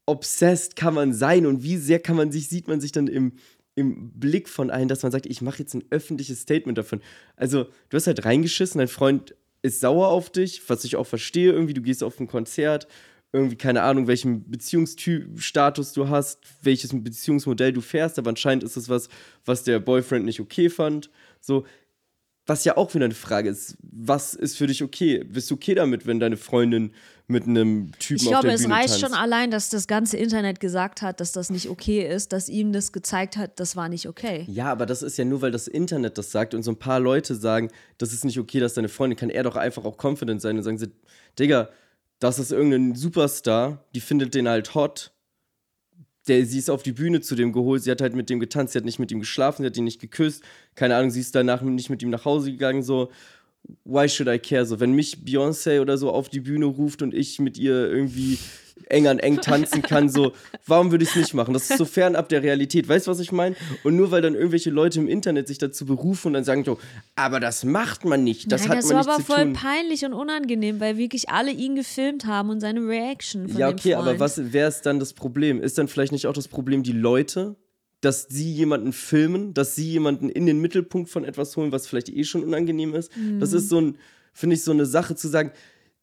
obsessed 0.05 0.75
kann 0.75 0.93
man 0.93 1.13
sein 1.13 1.45
und 1.45 1.63
wie 1.63 1.77
sehr 1.77 1.99
kann 1.99 2.15
man 2.15 2.31
sich, 2.31 2.47
sieht 2.49 2.67
man 2.67 2.81
sich 2.81 2.91
dann 2.91 3.07
im, 3.07 3.33
im 3.75 4.11
Blick 4.11 4.49
von 4.49 4.69
allen, 4.69 4.87
dass 4.87 5.03
man 5.03 5.11
sagt, 5.11 5.25
ich 5.25 5.41
mache 5.41 5.59
jetzt 5.59 5.73
ein 5.73 5.83
öffentliches 5.89 6.41
Statement 6.41 6.77
davon. 6.77 7.01
Also, 7.35 7.65
du 7.89 7.95
hast 7.95 8.07
halt 8.07 8.25
reingeschissen, 8.25 8.79
dein 8.79 8.87
Freund 8.87 9.35
ist 9.61 9.79
sauer 9.79 10.07
auf 10.07 10.29
dich, 10.29 10.61
was 10.69 10.83
ich 10.83 10.95
auch 10.95 11.05
verstehe, 11.05 11.51
irgendwie, 11.51 11.73
du 11.73 11.81
gehst 11.81 12.03
auf 12.03 12.19
ein 12.19 12.27
Konzert, 12.27 12.87
irgendwie, 13.33 13.55
keine 13.55 13.83
Ahnung, 13.83 14.07
welchen 14.07 14.49
Beziehungsstatus 14.49 15.93
du 15.93 16.09
hast, 16.09 16.39
welches 16.63 16.91
Beziehungsmodell 16.91 17.71
du 17.71 17.81
fährst, 17.81 18.19
aber 18.19 18.29
anscheinend 18.29 18.63
ist 18.63 18.75
das 18.75 18.89
was, 18.89 19.07
was 19.45 19.63
der 19.63 19.79
Boyfriend 19.79 20.25
nicht 20.25 20.41
okay 20.41 20.69
fand. 20.69 21.09
So, 21.39 21.65
was 22.47 22.65
ja 22.65 22.75
auch 22.75 22.93
wieder 22.93 23.05
eine 23.05 23.13
Frage 23.13 23.49
ist, 23.49 23.77
was 23.81 24.33
ist 24.33 24.57
für 24.57 24.67
dich 24.67 24.83
okay? 24.83 25.23
Bist 25.23 25.51
du 25.51 25.55
okay 25.55 25.75
damit, 25.75 26.07
wenn 26.07 26.19
deine 26.19 26.37
Freundin 26.37 26.91
mit 27.27 27.45
einem 27.45 27.91
Typen 27.99 28.21
Ich 28.21 28.27
auf 28.27 28.31
glaube, 28.31 28.47
der 28.47 28.55
es 28.55 28.63
Bühne 28.63 28.73
reicht 28.73 28.89
tanzt? 28.89 28.99
schon 29.01 29.13
allein, 29.13 29.51
dass 29.51 29.69
das 29.69 29.87
ganze 29.87 30.17
Internet 30.17 30.59
gesagt 30.59 31.01
hat, 31.01 31.19
dass 31.19 31.31
das 31.31 31.49
nicht 31.49 31.69
okay 31.69 32.05
ist, 32.05 32.33
dass 32.33 32.49
ihm 32.49 32.73
das 32.73 32.91
gezeigt 32.91 33.37
hat, 33.37 33.59
das 33.59 33.75
war 33.75 33.89
nicht 33.89 34.07
okay. 34.07 34.45
Ja, 34.49 34.71
aber 34.71 34.85
das 34.85 35.01
ist 35.01 35.17
ja 35.17 35.23
nur, 35.25 35.41
weil 35.41 35.51
das 35.51 35.67
Internet 35.67 36.17
das 36.17 36.31
sagt 36.31 36.53
und 36.53 36.63
so 36.63 36.71
ein 36.71 36.77
paar 36.79 36.99
Leute 36.99 37.35
sagen, 37.35 37.69
das 37.97 38.11
ist 38.11 38.25
nicht 38.25 38.39
okay, 38.39 38.59
dass 38.59 38.73
deine 38.73 38.89
Freundin, 38.89 39.17
kann 39.17 39.29
er 39.29 39.43
doch 39.43 39.55
einfach 39.55 39.85
auch 39.85 40.03
confident 40.03 40.41
sein 40.41 40.57
und 40.57 40.63
sagen 40.63 40.77
sie, 40.77 40.91
Digga, 41.39 41.69
das 42.19 42.37
ist 42.37 42.51
irgendein 42.51 42.95
Superstar, 42.95 43.85
die 43.95 44.01
findet 44.01 44.33
den 44.35 44.49
halt 44.49 44.75
hot. 44.75 45.11
Der, 46.27 46.45
sie 46.45 46.59
ist 46.59 46.69
auf 46.69 46.83
die 46.83 46.91
Bühne 46.91 47.21
zu 47.21 47.35
dem 47.35 47.51
geholt, 47.51 47.83
sie 47.83 47.91
hat 47.91 48.01
halt 48.01 48.15
mit 48.15 48.29
dem 48.29 48.39
getanzt, 48.39 48.73
sie 48.73 48.77
hat 48.77 48.85
nicht 48.85 48.99
mit 48.99 49.11
ihm 49.11 49.19
geschlafen, 49.19 49.63
sie 49.63 49.67
hat 49.67 49.77
ihn 49.77 49.85
nicht 49.85 49.99
geküsst, 49.99 50.43
keine 50.75 50.95
Ahnung, 50.95 51.09
sie 51.09 51.19
ist 51.19 51.33
danach 51.33 51.61
nicht 51.61 51.89
mit 51.89 52.03
ihm 52.03 52.11
nach 52.11 52.25
Hause 52.25 52.51
gegangen, 52.51 52.83
so, 52.83 53.09
why 53.83 54.07
should 54.07 54.27
I 54.27 54.39
care? 54.39 54.65
So, 54.65 54.79
wenn 54.79 54.93
mich 54.93 55.17
Beyoncé 55.25 55.81
oder 55.81 55.97
so 55.97 56.11
auf 56.11 56.29
die 56.29 56.39
Bühne 56.39 56.65
ruft 56.65 57.01
und 57.01 57.13
ich 57.13 57.39
mit 57.39 57.57
ihr 57.57 57.89
irgendwie 57.89 58.37
eng 58.89 59.07
an 59.07 59.19
eng 59.19 59.37
tanzen 59.41 59.81
kann, 59.81 60.09
so, 60.09 60.33
warum 60.65 60.91
würde 60.91 61.03
ich 61.03 61.11
es 61.11 61.15
nicht 61.15 61.33
machen? 61.33 61.53
Das 61.53 61.69
ist 61.69 61.77
so 61.77 61.85
fernab 61.85 62.29
der 62.29 62.43
Realität. 62.43 62.87
Weißt 62.87 63.07
du, 63.07 63.11
was 63.11 63.19
ich 63.19 63.31
meine? 63.31 63.55
Und 63.83 63.95
nur 63.95 64.11
weil 64.11 64.21
dann 64.21 64.35
irgendwelche 64.35 64.69
Leute 64.69 64.99
im 64.99 65.07
Internet 65.07 65.47
sich 65.47 65.57
dazu 65.57 65.85
berufen 65.85 66.27
und 66.27 66.33
dann 66.33 66.43
sagen 66.43 66.63
so, 66.63 66.79
aber 67.15 67.39
das 67.39 67.63
macht 67.63 68.05
man 68.05 68.23
nicht, 68.23 68.51
das 68.51 68.61
Nein, 68.61 68.69
hat 68.69 68.77
das 68.79 68.85
man 68.85 68.95
war 68.95 69.01
nicht 69.01 69.09
aber 69.09 69.17
zu 69.19 69.25
voll 69.25 69.43
tun. 69.45 69.53
peinlich 69.53 70.05
und 70.05 70.13
unangenehm, 70.13 70.79
weil 70.79 70.97
wirklich 70.97 71.29
alle 71.29 71.51
ihn 71.51 71.75
gefilmt 71.75 72.25
haben 72.25 72.49
und 72.49 72.59
seine 72.59 72.81
Reaction 72.81 73.47
von 73.47 73.59
Ja, 73.59 73.69
okay, 73.69 73.93
aber 73.95 74.19
was 74.19 74.41
wer 74.53 74.67
ist 74.67 74.81
dann 74.85 74.99
das 74.99 75.13
Problem? 75.13 75.61
Ist 75.61 75.77
dann 75.77 75.87
vielleicht 75.87 76.11
nicht 76.11 76.27
auch 76.27 76.33
das 76.33 76.47
Problem 76.47 76.83
die 76.83 76.91
Leute, 76.93 77.55
dass 78.01 78.27
sie 78.29 78.51
jemanden 78.51 78.93
filmen, 78.93 79.53
dass 79.53 79.75
sie 79.75 79.89
jemanden 79.91 80.29
in 80.29 80.45
den 80.47 80.59
Mittelpunkt 80.59 81.09
von 81.09 81.23
etwas 81.23 81.55
holen, 81.55 81.71
was 81.71 81.85
vielleicht 81.85 82.09
eh 82.09 82.23
schon 82.23 82.43
unangenehm 82.43 82.95
ist? 82.95 83.11
Das 83.39 83.53
ist 83.53 83.69
so 83.69 83.79
ein, 83.79 83.97
finde 84.33 84.55
ich, 84.55 84.63
so 84.63 84.71
eine 84.71 84.85
Sache 84.87 85.15
zu 85.15 85.27
sagen, 85.27 85.51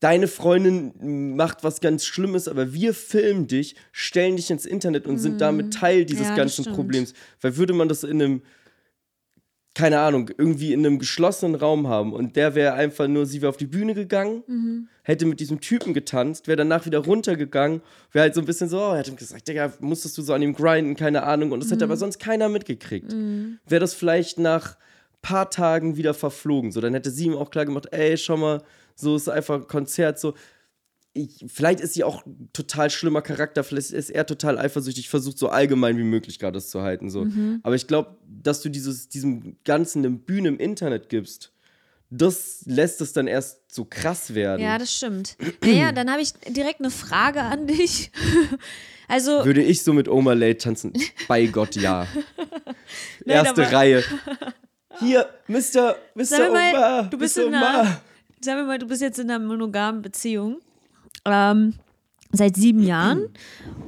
deine 0.00 0.28
Freundin 0.28 1.34
macht 1.36 1.64
was 1.64 1.80
ganz 1.80 2.04
Schlimmes, 2.04 2.46
aber 2.48 2.72
wir 2.72 2.94
filmen 2.94 3.46
dich, 3.46 3.74
stellen 3.92 4.36
dich 4.36 4.50
ins 4.50 4.64
Internet 4.66 5.06
und 5.06 5.18
sind 5.18 5.40
damit 5.40 5.72
Teil 5.72 6.04
dieses 6.04 6.28
Ja, 6.28 6.34
ganzen. 6.36 6.64
Problems. 6.66 7.14
Weil 7.40 7.56
würde 7.56 7.72
man 7.74 7.88
das 7.88 8.04
in 8.04 8.22
einem 8.22 8.42
keine 9.74 10.00
Ahnung, 10.00 10.28
irgendwie 10.36 10.72
in 10.72 10.84
einem 10.84 10.98
geschlossenen 10.98 11.54
Raum 11.54 11.86
haben 11.86 12.12
und 12.12 12.34
der 12.34 12.56
wäre 12.56 12.72
einfach 12.74 13.06
nur, 13.06 13.26
sie 13.26 13.42
wäre 13.42 13.50
auf 13.50 13.56
die 13.58 13.66
Bühne 13.66 13.94
gegangen, 13.94 14.42
Mhm. 14.48 14.88
hätte 15.04 15.24
mit 15.24 15.38
diesem 15.38 15.60
Typen 15.60 15.94
getanzt, 15.94 16.48
wäre 16.48 16.56
danach 16.56 16.84
wieder 16.84 16.98
runtergegangen, 16.98 17.80
wäre 18.10 18.24
halt 18.24 18.34
so 18.34 18.40
ein 18.40 18.44
bisschen 18.46 18.68
so, 18.68 18.78
oh, 18.78 18.92
er 18.94 18.98
hat 18.98 19.08
ihm 19.08 19.14
gesagt, 19.14 19.46
Digga, 19.46 19.72
musstest 19.78 20.18
du 20.18 20.22
so 20.22 20.32
an 20.32 20.42
ihm 20.42 20.52
grinden, 20.54 20.96
keine 20.96 21.22
Ahnung, 21.22 21.52
und 21.52 21.62
das 21.62 21.70
hätte 21.70 21.84
aber 21.84 21.94
Mhm. 21.94 21.98
sonst 22.00 22.18
keiner 22.18 22.48
mitgekriegt. 22.48 23.14
Wäre 23.68 23.80
das 23.80 23.94
vielleicht 23.94 24.40
nach 24.40 24.76
paar 25.28 25.50
Tagen 25.50 25.96
wieder 25.96 26.14
verflogen, 26.14 26.72
so, 26.72 26.80
dann 26.80 26.94
hätte 26.94 27.10
sie 27.10 27.26
ihm 27.26 27.36
auch 27.36 27.50
klar 27.50 27.66
gemacht, 27.66 27.88
ey, 27.90 28.16
schau 28.16 28.36
mal, 28.36 28.62
so 28.94 29.14
ist 29.16 29.28
einfach 29.28 29.56
ein 29.56 29.66
Konzert, 29.66 30.18
so, 30.18 30.34
ich, 31.12 31.44
vielleicht 31.48 31.80
ist 31.80 31.94
sie 31.94 32.04
auch 32.04 32.24
ein 32.24 32.48
total 32.52 32.90
schlimmer 32.90 33.22
Charakter, 33.22 33.64
vielleicht 33.64 33.90
ist 33.90 34.10
er 34.10 34.24
total 34.26 34.58
eifersüchtig, 34.58 35.08
versucht 35.08 35.38
so 35.38 35.48
allgemein 35.48 35.98
wie 35.98 36.04
möglich 36.04 36.38
gerade 36.38 36.54
das 36.54 36.70
zu 36.70 36.82
halten. 36.82 37.10
So. 37.10 37.24
Mhm. 37.24 37.60
Aber 37.62 37.74
ich 37.74 37.86
glaube, 37.86 38.16
dass 38.26 38.60
du 38.60 38.68
dieses, 38.68 39.08
diesem 39.08 39.56
Ganzen 39.64 40.04
eine 40.04 40.14
Bühne 40.14 40.48
im 40.48 40.58
Internet 40.58 41.08
gibst, 41.08 41.52
das 42.10 42.62
lässt 42.64 43.00
es 43.00 43.12
dann 43.12 43.26
erst 43.26 43.74
so 43.74 43.84
krass 43.84 44.34
werden. 44.34 44.62
Ja, 44.62 44.78
das 44.78 44.94
stimmt. 44.94 45.36
Naja, 45.62 45.92
dann 45.92 46.10
habe 46.10 46.22
ich 46.22 46.32
direkt 46.48 46.80
eine 46.80 46.90
Frage 46.90 47.42
an 47.42 47.66
dich. 47.66 48.10
Also, 49.10 49.42
Würde 49.46 49.62
ich 49.62 49.84
so 49.84 49.94
mit 49.94 50.06
Oma 50.06 50.34
Late 50.34 50.58
tanzen? 50.58 50.92
Bei 51.28 51.46
Gott, 51.46 51.76
ja. 51.76 52.06
Nein, 53.24 53.36
Erste 53.46 53.72
Reihe. 53.72 54.04
Hier, 55.00 55.28
Mr. 55.48 55.96
Mr. 56.14 56.24
Sag 56.24 56.40
mir 56.40 56.50
mal, 56.52 56.74
Oma. 56.74 57.02
du 57.04 57.18
bist 57.18 57.36
Mr. 57.36 57.46
in 57.46 57.54
einer- 57.54 58.00
sagen 58.40 58.58
wir 58.60 58.64
mal, 58.64 58.78
du 58.78 58.86
bist 58.86 59.02
jetzt 59.02 59.18
in 59.18 59.30
einer 59.30 59.44
monogamen 59.44 60.02
Beziehung. 60.02 60.58
Ähm, 61.24 61.74
seit 62.32 62.56
sieben 62.56 62.82
Jahren. 62.82 63.28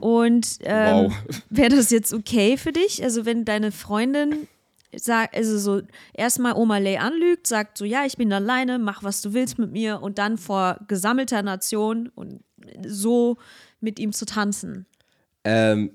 Und 0.01 0.59
ähm, 0.63 1.07
Wow. 1.07 1.13
wäre 1.51 1.71
das 1.77 1.91
jetzt 1.91 2.13
okay 2.13 2.57
für 2.57 2.73
dich? 2.73 3.03
Also, 3.03 3.25
wenn 3.25 3.45
deine 3.45 3.73
Freundin 3.73 4.47
sagt, 4.95 5.37
also 5.37 5.57
so 5.59 5.83
erstmal 6.15 6.55
Oma 6.55 6.79
Lay 6.79 6.97
anlügt, 6.99 7.47
sagt 7.47 7.79
so, 7.79 7.85
ja, 7.85 8.05
ich 8.05 8.17
bin 8.17 8.33
alleine, 8.33 8.79
mach 8.79 9.03
was 9.03 9.23
du 9.23 9.33
willst 9.33 9.59
mit 9.59 9.71
mir 9.73 10.03
und 10.03 10.19
dann 10.19 10.37
vor 10.37 10.79
gesammelter 10.89 11.43
Nation 11.43 12.11
und 12.15 12.41
so 12.87 13.37
mit 13.81 13.99
ihm 13.99 14.13
zu 14.13 14.27
tanzen. 14.27 14.87
Ähm, 15.45 15.93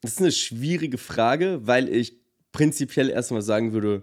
das 0.00 0.12
ist 0.12 0.20
eine 0.20 0.32
schwierige 0.32 0.98
Frage, 0.98 1.60
weil 1.66 1.88
ich 1.88 2.16
prinzipiell 2.52 3.10
erstmal 3.10 3.42
sagen 3.42 3.72
würde, 3.72 4.02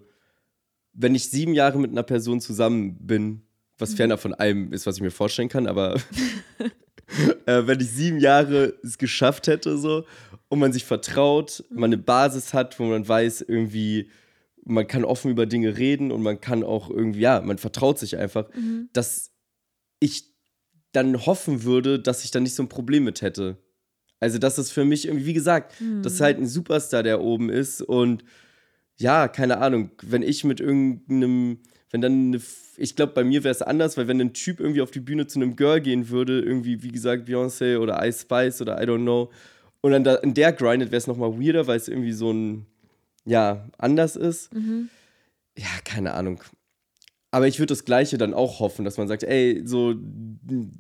wenn 0.98 1.14
ich 1.16 1.30
sieben 1.30 1.54
Jahre 1.54 1.78
mit 1.78 1.92
einer 1.92 2.04
Person 2.04 2.40
zusammen 2.42 2.98
bin, 3.06 3.42
was 3.78 3.92
Mhm. 3.92 3.96
ferner 3.98 4.18
von 4.18 4.34
allem 4.34 4.72
ist, 4.74 4.86
was 4.86 4.96
ich 4.96 5.02
mir 5.02 5.12
vorstellen 5.12 5.50
kann, 5.50 5.68
aber 5.68 5.96
äh, 7.46 7.68
wenn 7.68 7.80
ich 7.80 7.92
sieben 7.92 8.20
Jahre 8.20 8.74
es 8.84 8.98
geschafft 8.98 9.48
hätte, 9.48 9.78
so, 9.78 10.06
und 10.48 10.60
man 10.60 10.74
sich 10.74 10.86
vertraut, 10.86 11.64
man 11.70 11.90
eine 11.90 11.98
Basis 11.98 12.54
hat, 12.54 12.80
wo 12.80 12.86
man 12.86 13.08
weiß, 13.08 13.42
irgendwie, 13.42 14.10
man 14.64 14.88
kann 14.88 15.04
offen 15.04 15.32
über 15.32 15.46
Dinge 15.46 15.78
reden 15.78 16.12
und 16.12 16.24
man 16.24 16.40
kann 16.40 16.64
auch 16.64 16.90
irgendwie, 16.90 17.20
ja, 17.20 17.42
man 17.42 17.58
vertraut 17.58 18.00
sich 18.00 18.18
einfach, 18.18 18.50
dass 18.94 19.32
ich 20.00 20.34
dann 20.92 21.26
hoffen 21.26 21.64
würde, 21.64 22.00
dass 22.00 22.24
ich 22.24 22.32
dann 22.32 22.44
nicht 22.44 22.56
so 22.56 22.64
ein 22.64 22.70
Problem 22.70 23.04
mit 23.04 23.22
hätte. 23.22 23.58
Also, 24.22 24.38
das 24.40 24.58
ist 24.58 24.72
für 24.72 24.86
mich 24.86 25.08
irgendwie, 25.08 25.26
wie 25.26 25.34
gesagt, 25.34 25.74
das 26.02 26.14
ist 26.14 26.22
halt 26.22 26.38
ein 26.38 26.48
Superstar, 26.48 27.04
der 27.04 27.22
oben 27.22 27.50
ist. 27.50 27.82
Und 27.82 28.24
ja, 28.98 29.28
keine 29.28 29.58
Ahnung, 29.60 29.92
wenn 30.02 30.22
ich 30.22 30.44
mit 30.44 30.60
irgendeinem, 30.60 31.60
wenn 31.92 32.02
dann 32.02 32.28
eine, 32.28 32.42
ich 32.78 32.96
glaube, 32.96 33.14
bei 33.14 33.24
mir 33.24 33.44
wäre 33.44 33.52
es 33.52 33.62
anders, 33.62 33.98
weil 33.98 34.08
wenn 34.08 34.22
ein 34.22 34.34
Typ 34.34 34.60
irgendwie 34.60 34.82
auf 34.82 34.92
die 34.92 35.00
Bühne 35.00 35.28
zu 35.28 35.40
einem 35.40 35.56
Girl 35.56 35.82
gehen 35.82 36.10
würde, 36.10 36.42
irgendwie, 36.42 36.84
wie 36.84 36.92
gesagt, 36.92 37.28
Beyoncé 37.28 37.78
oder 37.78 38.06
Ice 38.06 38.22
Spice 38.22 38.62
oder 38.62 38.82
I 38.82 38.86
don't 38.86 39.02
know, 39.02 39.32
und 39.82 39.92
dann 39.92 40.04
da 40.04 40.16
in 40.16 40.34
der 40.34 40.52
grindet, 40.54 40.92
wäre 40.92 40.98
es 40.98 41.08
nochmal 41.08 41.40
weirder, 41.40 41.68
weil 41.68 41.78
es 41.78 41.88
irgendwie 41.88 42.14
so 42.14 42.32
ein, 42.32 42.66
ja, 43.26 43.68
anders 43.78 44.16
ist. 44.16 44.50
Ja, 45.58 45.68
keine 45.84 46.14
Ahnung. 46.16 46.42
Aber 47.36 47.50
ich 47.50 47.60
würde 47.60 47.74
das 47.74 47.84
Gleiche 47.84 48.18
dann 48.18 48.34
auch 48.34 48.62
hoffen, 48.62 48.86
dass 48.86 48.98
man 48.98 49.10
sagt, 49.10 49.24
ey, 49.24 49.62
so, 49.66 49.94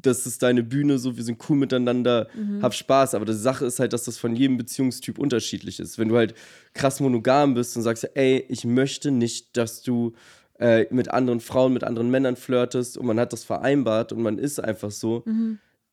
das 0.01 0.25
ist 0.25 0.41
deine 0.41 0.63
Bühne, 0.63 0.99
so, 0.99 1.17
wir 1.17 1.23
sind 1.25 1.37
cool 1.49 1.57
miteinander, 1.57 2.29
hab 2.61 2.73
Spaß. 2.73 3.13
Aber 3.13 3.25
die 3.25 3.33
Sache 3.33 3.65
ist 3.65 3.81
halt, 3.81 3.91
dass 3.91 4.05
das 4.05 4.17
von 4.17 4.37
jedem 4.37 4.55
Beziehungstyp 4.55 5.19
unterschiedlich 5.19 5.81
ist. 5.81 5.99
Wenn 5.99 6.07
du 6.07 6.15
halt 6.15 6.33
krass 6.73 7.01
monogam 7.01 7.55
bist 7.55 7.75
und 7.75 7.83
sagst, 7.83 8.09
ey, 8.13 8.45
ich 8.47 8.63
möchte 8.63 9.11
nicht, 9.11 9.57
dass 9.57 9.81
du 9.81 10.13
äh, 10.57 10.85
mit 10.91 11.11
anderen 11.11 11.41
Frauen, 11.41 11.73
mit 11.73 11.83
anderen 11.83 12.09
Männern 12.09 12.37
flirtest 12.37 12.97
und 12.97 13.05
man 13.05 13.19
hat 13.19 13.33
das 13.33 13.43
vereinbart 13.43 14.13
und 14.13 14.21
man 14.21 14.37
ist 14.37 14.63
einfach 14.63 14.91
so, 14.91 15.25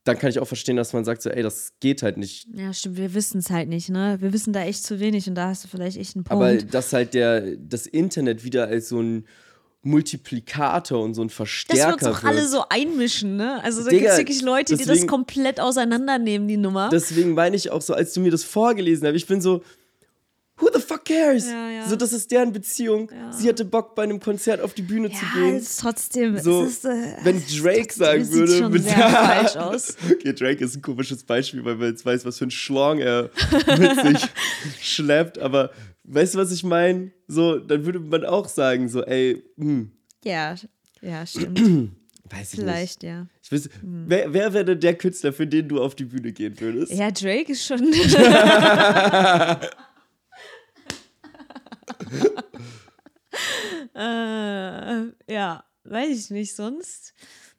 dann 0.04 0.16
kann 0.16 0.30
ich 0.30 0.38
auch 0.38 0.46
verstehen, 0.46 0.76
dass 0.76 0.92
man 0.92 1.04
sagt, 1.04 1.22
so, 1.22 1.30
ey, 1.30 1.42
das 1.42 1.72
geht 1.80 2.04
halt 2.04 2.18
nicht. 2.18 2.46
Ja, 2.54 2.72
stimmt, 2.72 2.98
wir 2.98 3.14
wissen 3.14 3.38
es 3.38 3.50
halt 3.50 3.68
nicht, 3.68 3.88
ne? 3.88 4.18
Wir 4.20 4.32
wissen 4.32 4.52
da 4.52 4.62
echt 4.62 4.84
zu 4.84 5.00
wenig 5.00 5.28
und 5.28 5.34
da 5.34 5.48
hast 5.48 5.64
du 5.64 5.68
vielleicht 5.68 5.96
echt 5.96 6.14
einen 6.14 6.22
Punkt. 6.22 6.40
Aber 6.40 6.54
dass 6.56 6.92
halt 6.92 7.14
der, 7.14 7.56
das 7.56 7.88
Internet 7.88 8.44
wieder 8.44 8.68
als 8.68 8.88
so 8.90 9.00
ein 9.00 9.26
Multiplikator 9.85 11.03
und 11.03 11.14
so 11.14 11.22
ein 11.22 11.28
dass 11.28 11.37
wir 11.39 11.47
Verstärker 11.47 11.93
uns 11.95 12.18
auch 12.18 12.24
alle 12.24 12.47
so 12.47 12.64
einmischen, 12.68 13.37
ne? 13.37 13.62
Also 13.64 13.83
da 13.85 13.91
gibt 13.91 14.07
es 14.07 14.16
wirklich 14.18 14.43
Leute, 14.43 14.74
die 14.74 14.78
das 14.78 14.87
deswegen- 14.89 15.07
komplett 15.09 15.59
auseinandernehmen, 15.61 16.47
die 16.47 16.57
Nummer. 16.57 16.89
Deswegen 16.91 17.35
meine 17.35 17.57
ich 17.57 17.70
auch 17.70 17.83
so, 17.83 17.93
als 17.95 18.12
du 18.12 18.20
mir 18.20 18.30
das 18.30 18.45
vorgelesen 18.45 19.07
hast, 19.09 19.14
ich 19.16 19.26
bin 19.26 19.41
so, 19.41 19.62
who 20.59 20.68
the 20.72 20.80
fuck 20.80 21.05
cares? 21.05 21.47
Ja, 21.47 21.68
ja. 21.68 21.89
So, 21.89 21.97
das 21.97 22.12
ist 22.12 22.30
deren 22.30 22.53
Beziehung. 22.53 23.11
Sie 23.33 23.49
hatte 23.49 23.64
Bock, 23.64 23.97
bei 23.97 24.05
einem 24.05 24.20
Konzert 24.20 24.61
auf 24.61 24.72
die 24.74 24.83
Bühne 24.83 25.09
zu 25.11 25.16
ja, 25.16 25.43
gehen. 25.47 25.57
ist 25.57 25.80
trotzdem. 25.80 26.39
So, 26.39 26.62
ist, 26.62 26.85
äh, 26.85 27.16
wenn 27.24 27.43
Drake 27.61 27.93
sagen 27.93 28.30
würde, 28.30 28.59
schon 28.59 28.70
mit- 28.72 28.85
sehr 28.85 28.93
falsch 29.11 29.57
aus. 29.57 29.97
Okay, 30.09 30.33
Drake 30.33 30.64
ist 30.64 30.76
ein 30.76 30.83
komisches 30.83 31.24
Beispiel, 31.24 31.64
weil 31.64 31.74
man 31.74 31.89
jetzt 31.89 32.07
weiß, 32.07 32.24
was 32.24 32.39
für 32.39 32.45
ein 32.47 32.53
Schlong 32.53 33.01
er 33.01 33.30
mit 33.76 34.01
sich 34.20 34.28
schleppt. 34.80 35.41
Aber 35.41 35.70
weißt 36.05 36.34
du, 36.34 36.38
was 36.38 36.53
ich 36.53 36.64
meine? 36.64 37.12
So, 37.26 37.59
dann 37.59 37.84
würde 37.84 38.00
man 38.00 38.24
auch 38.24 38.48
sagen, 38.48 38.88
so, 38.88 39.03
ey, 39.05 39.42
hm, 39.57 39.92
Ja, 40.24 40.55
ja, 41.00 41.26
stimmt. 41.26 41.59
weiß 42.30 42.55
ich 42.55 42.59
nicht. 42.59 42.68
Vielleicht, 42.68 43.03
ja. 43.03 43.26
Ich 43.42 43.53
weiß, 43.53 43.68
wer, 43.82 44.32
wer 44.32 44.53
wäre 44.55 44.64
denn 44.64 44.80
der 44.80 44.96
Künstler, 44.96 45.32
für 45.32 45.46
den 45.46 45.68
du 45.68 45.82
auf 45.82 45.94
die 45.94 46.05
Bühne 46.05 46.32
gehen 46.32 46.59
würdest? 46.61 46.92
Ja, 46.92 47.11
Drake 47.11 47.53
ist 47.53 47.64
schon. 47.66 47.92
äh, 53.94 55.32
ja, 55.32 55.64
weiß 55.84 56.18
ich 56.18 56.30
nicht 56.30 56.55
sonst. 56.55 57.14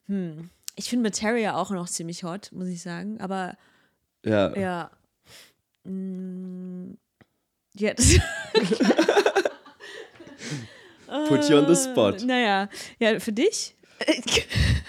Hm. 0.07 0.49
Ich 0.75 0.89
finde 0.89 1.03
Materia 1.03 1.55
auch 1.55 1.69
noch 1.71 1.87
ziemlich 1.87 2.23
hot, 2.23 2.51
muss 2.51 2.67
ich 2.67 2.81
sagen. 2.81 3.19
Aber 3.21 3.55
Ja. 4.25 4.55
ja. 4.57 4.91
Mm, 5.83 6.93
das, 7.75 8.15
Put 11.27 11.49
you 11.49 11.57
on 11.57 11.67
the 11.67 11.75
spot. 11.75 12.25
naja, 12.25 12.69
ja, 12.99 13.19
für 13.19 13.31
dich? 13.31 13.75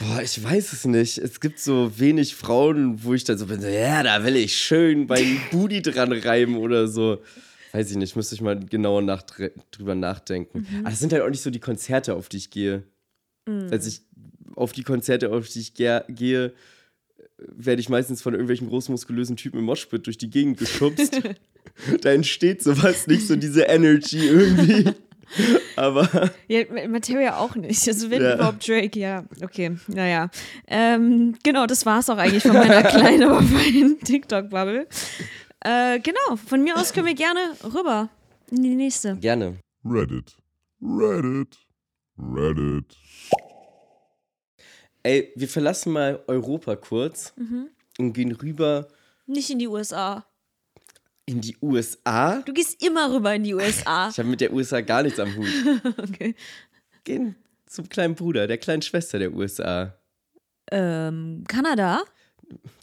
Boah, 0.01 0.23
ich 0.23 0.43
weiß 0.43 0.73
es 0.73 0.85
nicht. 0.87 1.19
Es 1.19 1.41
gibt 1.41 1.59
so 1.61 1.99
wenig 1.99 2.35
Frauen, 2.35 3.03
wo 3.05 3.15
ich 3.15 3.25
dann 3.25 3.39
so 3.39 3.47
bin, 3.47 3.61
so, 3.61 3.69
ja, 3.69 4.03
da 4.03 4.25
will 4.25 4.37
ich 4.37 4.57
schön 4.57 5.07
meinen 5.07 5.41
Booty 5.51 5.83
dran 5.83 6.13
reiben 6.13 6.57
oder 6.57 6.89
so. 6.89 7.23
Weiß 7.73 7.91
ich 7.91 7.97
nicht, 7.97 8.17
müsste 8.17 8.35
ich 8.35 8.41
mal 8.41 8.59
genauer 8.59 9.03
nach, 9.03 9.23
drüber 9.71 9.95
nachdenken. 9.95 10.67
Aber 10.81 10.91
das 10.91 11.01
sind 11.01 11.13
halt 11.13 11.23
auch 11.23 11.31
nicht 11.31 11.43
so 11.43 11.51
die 11.51 11.61
Konzerte, 11.61 12.15
auf 12.15 12.29
die 12.29 12.39
ich 12.39 12.51
gehe. 12.51 12.85
Als 13.71 13.87
ich 13.87 14.01
auf 14.57 14.73
die 14.73 14.85
Konzerte, 14.85 15.31
auf 15.31 15.49
die 15.49 15.61
ich 15.61 15.75
ge 15.75 16.01
gehe, 16.09 16.55
werde 17.49 17.81
ich 17.81 17.89
meistens 17.89 18.23
von 18.23 18.33
irgendwelchen 18.35 18.69
großmuskulösen 18.69 19.37
Typen 19.37 19.59
im 19.59 19.65
Moshpit 19.65 20.07
durch 20.07 20.19
die 20.19 20.31
Gegend 20.31 20.59
geschubst. 20.59 21.21
da 22.03 22.11
entsteht 22.13 22.63
sowas 22.63 23.07
nicht, 23.07 23.27
so 23.27 23.37
diese 23.37 23.63
Energy 23.63 24.27
irgendwie. 24.27 24.91
Aber 25.77 26.31
Ja, 26.49 26.63
Materia 26.89 27.39
auch 27.39 27.57
nicht. 27.57 27.89
Also 27.89 28.11
wenn 28.11 28.23
Ja. 28.23 28.35
überhaupt 28.35 28.67
Drake, 28.69 28.99
ja. 28.99 29.25
Okay, 29.43 29.77
naja. 29.89 30.31
Ähm, 30.69 31.35
genau, 31.43 31.67
das 31.67 31.85
war 31.87 31.99
es 32.01 32.11
auch 32.11 32.19
eigentlich 32.19 32.43
von 32.43 32.53
meiner 32.53 32.83
kleinen, 32.85 33.23
aber 33.25 33.43
feinen 33.43 33.99
TikTok-Bubble. 34.01 34.87
Äh, 35.61 35.99
genau, 36.01 36.37
von 36.47 36.63
mir 36.63 36.77
aus 36.77 36.93
können 36.93 37.07
wir 37.07 37.15
gerne 37.15 37.41
rüber 37.65 38.11
in 38.51 38.63
die 38.63 38.75
nächste. 38.75 39.17
gerne. 39.17 39.57
Reddit. 39.85 40.37
Reddit. 40.81 41.57
Reddit. 42.19 42.97
Ey, 45.05 45.33
wir 45.37 45.49
verlassen 45.49 45.93
mal 45.93 46.23
Europa 46.27 46.77
kurz 46.77 47.33
und 47.99 48.13
gehen 48.15 48.33
rüber 48.33 48.89
Nicht 49.27 49.51
in 49.51 49.59
die 49.59 49.69
USA. 49.69 50.25
in 51.27 51.41
die 51.41 51.57
USA. 51.63 52.41
Du 52.43 52.53
gehst 52.53 52.83
immer 52.85 53.13
rüber 53.15 53.35
in 53.35 53.45
die 53.45 53.55
USA. 53.55 54.09
Ich 54.09 54.19
habe 54.19 54.29
mit 54.29 54.41
der 54.41 54.53
USA 54.53 54.81
gar 54.81 55.03
nichts 55.03 55.21
am 55.21 55.35
Hut. 55.37 55.47
Okay. 55.99 56.35
Gehen 57.05 57.37
zum 57.67 57.89
kleinen 57.89 58.15
Bruder, 58.15 58.47
der 58.47 58.57
kleinen 58.59 58.81
Schwester 58.83 59.19
der 59.19 59.33
USA. 59.35 59.95
Ähm, 60.73 61.45
Kanada? 61.47 62.03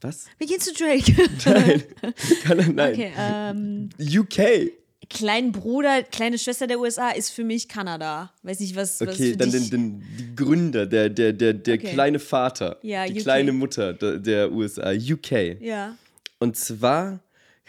Was? 0.02 0.28
Wir 0.38 0.46
gehen 0.48 0.60
zu 0.60 0.74
Drake. 0.74 1.12
Nein. 1.46 1.84
Kann 2.44 2.60
er, 2.60 2.70
nein. 2.70 2.94
Okay, 2.94 3.14
ähm, 3.18 3.90
UK. 4.00 4.72
Kleinen 5.14 5.52
Bruder, 5.52 6.04
kleine 6.04 6.38
Schwester 6.38 6.68
der 6.68 6.80
USA 6.80 7.10
ist 7.12 7.30
für 7.32 7.44
mich 7.44 7.68
Kanada. 7.68 8.32
Weiß 8.44 8.60
nicht, 8.60 8.76
was, 8.76 9.00
was 9.02 9.10
Okay, 9.10 9.32
für 9.32 9.38
dann 9.38 9.52
dich... 9.52 9.70
den, 9.70 10.00
den, 10.00 10.04
die 10.18 10.36
Gründer, 10.36 10.86
der, 10.86 11.10
der, 11.10 11.34
der, 11.34 11.54
der 11.54 11.76
Okay. 11.76 11.94
kleine 11.94 12.20
Vater, 12.20 12.78
Ja, 12.82 13.06
die 13.06 13.14
UK. 13.14 13.20
kleine 13.22 13.52
Mutter 13.54 13.94
der, 13.94 14.18
der 14.18 14.52
USA, 14.52 14.92
UK. 14.92 15.62
ja. 15.62 15.96
Und 16.40 16.58
zwar 16.58 17.20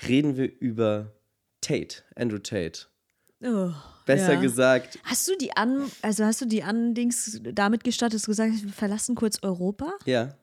reden 0.09 0.37
wir 0.37 0.51
über 0.61 1.13
Tate, 1.61 2.03
Andrew 2.17 2.39
Tate. 2.39 2.87
Oh, 3.45 3.71
Besser 4.07 4.35
ja. 4.35 4.41
gesagt, 4.41 4.99
Hast 5.05 5.29
du 5.29 5.37
die 5.37 5.55
an, 5.57 5.91
also 6.01 6.25
hast 6.25 6.41
du 6.41 6.47
die 6.47 6.63
Andings 6.63 7.41
damit 7.43 7.85
gestartet, 7.85 8.15
dass 8.17 8.23
du 8.23 8.31
gesagt 8.33 8.53
hast, 8.53 8.65
wir 8.65 8.73
verlassen 8.73 9.15
kurz 9.15 9.39
Europa? 9.43 9.93
ja. 10.07 10.35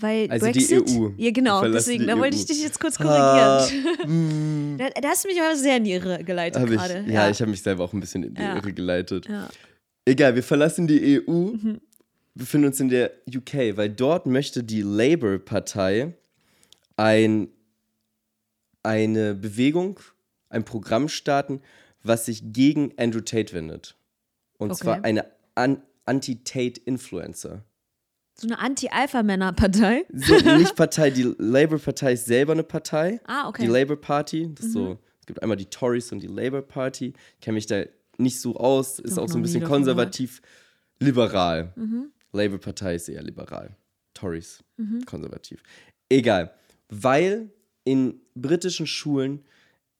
Weil 0.00 0.30
Also 0.30 0.46
die 0.46 0.52
Brexit, 0.64 0.88
EU. 0.96 1.10
Ja, 1.16 1.30
genau, 1.30 1.62
deswegen, 1.68 2.00
die 2.00 2.06
da 2.06 2.18
wollte 2.18 2.36
EU. 2.36 2.40
ich 2.40 2.46
dich 2.46 2.62
jetzt 2.62 2.80
kurz 2.80 2.96
Ah, 3.00 3.66
korrigieren. 3.68 4.76
da, 4.78 4.88
da 5.00 5.08
hast 5.08 5.24
du 5.24 5.28
mich 5.28 5.40
aber 5.40 5.54
sehr 5.56 5.76
in 5.76 5.84
die 5.84 5.92
Irre 5.92 6.24
geleitet 6.24 6.62
ich, 6.62 6.70
gerade. 6.70 7.04
ja, 7.08 7.28
ich 7.28 7.40
habe 7.40 7.50
mich 7.50 7.62
selber 7.62 7.84
auch 7.84 7.92
ein 7.92 8.00
bisschen 8.00 8.22
in 8.22 8.34
die 8.34 8.40
Ja. 8.42 8.56
Irre 8.56 8.72
geleitet. 8.72 9.28
Ja. 9.28 9.48
Egal, 10.06 10.34
wir 10.34 10.42
verlassen 10.42 10.86
die 10.86 11.20
EU, 11.26 11.52
Mhm. 11.52 11.80
befinden 12.34 12.68
uns 12.68 12.80
in 12.80 12.88
der 12.88 13.10
UK, 13.28 13.76
weil 13.76 13.90
dort 13.90 14.26
möchte 14.26 14.64
die 14.64 14.82
Labour-Partei 14.82 16.14
ein, 16.96 17.48
eine 18.82 19.34
Bewegung, 19.34 20.00
ein 20.48 20.64
Programm 20.64 21.08
starten, 21.08 21.60
was 22.02 22.26
sich 22.26 22.52
gegen 22.52 22.92
Andrew 22.96 23.20
Tate 23.20 23.52
wendet. 23.52 23.96
Und 24.58 24.70
Okay. 24.72 24.82
zwar 24.84 25.04
eine 25.04 25.26
An 25.54 25.82
Anti-Tate-Influencer. 26.06 27.62
So 28.40 28.46
eine 28.48 28.58
Anti-Alpha-Männer-Partei. 28.58 30.06
So, 30.14 30.34
nicht 30.56 30.74
Partei, 30.74 31.10
die 31.10 31.34
Labour-Partei 31.38 32.14
ist 32.14 32.24
selber 32.24 32.52
eine 32.52 32.62
Partei. 32.62 33.20
Ah, 33.26 33.48
okay. 33.48 33.62
Mhm. 33.62 33.66
Die 33.66 33.72
Labour 33.72 34.00
Party. 34.00 34.48
Das 34.54 34.66
ist 34.66 34.72
so, 34.72 34.98
es 35.20 35.26
gibt 35.26 35.42
einmal 35.42 35.58
die 35.58 35.66
Tories 35.66 36.10
und 36.10 36.20
die 36.22 36.26
Labour 36.26 36.62
Party. 36.62 37.12
Ich 37.34 37.40
kenne 37.42 37.56
mich 37.56 37.66
da 37.66 37.82
nicht 38.16 38.40
so 38.40 38.56
aus. 38.56 38.98
Ist 38.98 39.18
auch 39.18 39.28
so 39.28 39.36
ein 39.38 39.42
bisschen 39.42 39.62
konservativ 39.64 40.40
liberal. 40.98 41.72
Mhm. 41.76 42.12
Labour 42.32 42.58
Partei 42.58 42.94
ist 42.94 43.08
eher 43.10 43.22
liberal. 43.22 43.76
Tories 44.14 44.64
Mhm. 44.78 45.04
konservativ. 45.04 45.62
Egal. 46.08 46.54
Weil 46.88 47.50
in 47.84 48.20
britischen 48.34 48.86
Schulen 48.86 49.44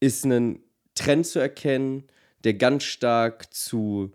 ist 0.01 0.25
ein 0.25 0.61
Trend 0.95 1.27
zu 1.27 1.39
erkennen, 1.41 2.05
der 2.45 2.55
ganz 2.55 2.85
stark 2.85 3.53
zu 3.53 4.13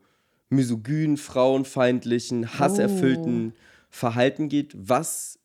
misogynen, 0.50 1.18
frauenfeindlichen, 1.18 2.58
hasserfüllten 2.60 3.54
Oh. 3.56 3.60
Verhalten 3.96 4.50
geht, 4.50 4.74
was 4.76 5.40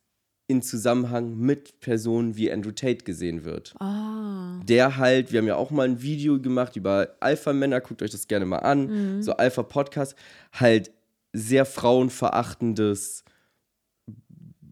in 0.49 0.61
Zusammenhang 0.61 1.39
mit 1.39 1.79
Personen 1.79 2.37
wie 2.37 2.51
Andrew 2.51 2.73
Tate 2.73 3.05
gesehen 3.05 3.45
wird. 3.45 3.75
Ah. 3.79 4.59
Der 4.65 4.97
halt, 4.97 5.31
wir 5.31 5.39
haben 5.39 5.47
ja 5.47 5.55
auch 5.55 5.71
mal 5.71 5.87
ein 5.87 6.03
Video 6.03 6.41
gemacht 6.41 6.75
über 6.75 7.15
Alpha-Männer, 7.21 7.81
guckt 7.81 8.03
euch 8.03 8.11
das 8.11 8.27
gerne 8.27 8.47
mal 8.47 8.59
an, 8.59 9.23
so 9.23 9.33
Alpha-Podcast, 9.33 10.17
halt 10.53 10.91
sehr 11.33 11.65
frauenverachtendes 11.65 13.23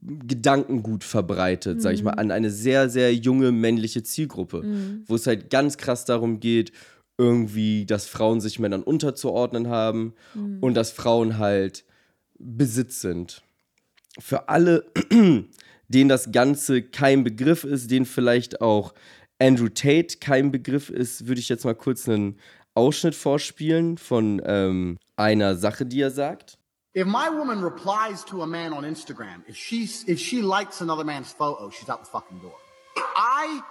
Gedankengut 0.02 1.04
verbreitet, 1.04 1.80
sag 1.80 1.94
ich 1.94 2.02
mal, 2.02 2.14
an 2.14 2.32
eine 2.32 2.50
sehr, 2.50 2.90
sehr 2.90 3.14
junge 3.14 3.52
männliche 3.52 4.02
Zielgruppe, 4.02 4.64
wo 5.06 5.14
es 5.14 5.28
halt 5.28 5.50
ganz 5.50 5.76
krass 5.76 6.04
darum 6.04 6.40
geht, 6.40 6.72
irgendwie, 7.16 7.86
dass 7.86 8.06
Frauen 8.06 8.40
sich 8.40 8.58
Männern 8.58 8.82
unterzuordnen 8.82 9.68
haben 9.68 10.14
und 10.60 10.74
dass 10.74 10.90
Frauen 10.90 11.38
halt 11.38 11.84
Besitz 12.40 13.00
sind. 13.00 13.42
Für 14.18 14.48
alle, 14.48 14.84
denen 15.88 16.08
das 16.08 16.32
Ganze 16.32 16.82
kein 16.82 17.24
Begriff 17.24 17.64
ist, 17.64 17.90
denen 17.90 18.06
vielleicht 18.06 18.60
auch 18.60 18.94
Andrew 19.38 19.68
Tate 19.68 20.18
kein 20.20 20.50
Begriff 20.50 20.90
ist, 20.90 21.28
würde 21.28 21.40
ich 21.40 21.48
jetzt 21.48 21.64
mal 21.64 21.74
kurz 21.74 22.08
einen 22.08 22.38
Ausschnitt 22.74 23.14
vorspielen 23.14 23.98
von 23.98 24.42
ähm, 24.44 24.98
einer 25.16 25.56
Sache, 25.56 25.86
die 25.86 26.00
er 26.00 26.10
sagt. 26.10 26.58
If 26.96 27.06
my 27.06 27.28
woman 27.30 27.62
replies 27.62 28.24
to 28.24 28.42
a 28.42 28.46
man 28.46 28.72
on 28.72 28.84
Instagram, 28.84 29.44
if 29.48 29.56
she 29.56 29.88
if 30.06 30.18
she 30.18 30.40
likes 30.40 30.80
another 30.80 31.04
man's 31.04 31.32
photo, 31.32 31.70
she's 31.70 31.88
out 31.88 32.04
the 32.04 32.10
fucking 32.10 32.40
door. 32.40 32.54
I 33.14 33.62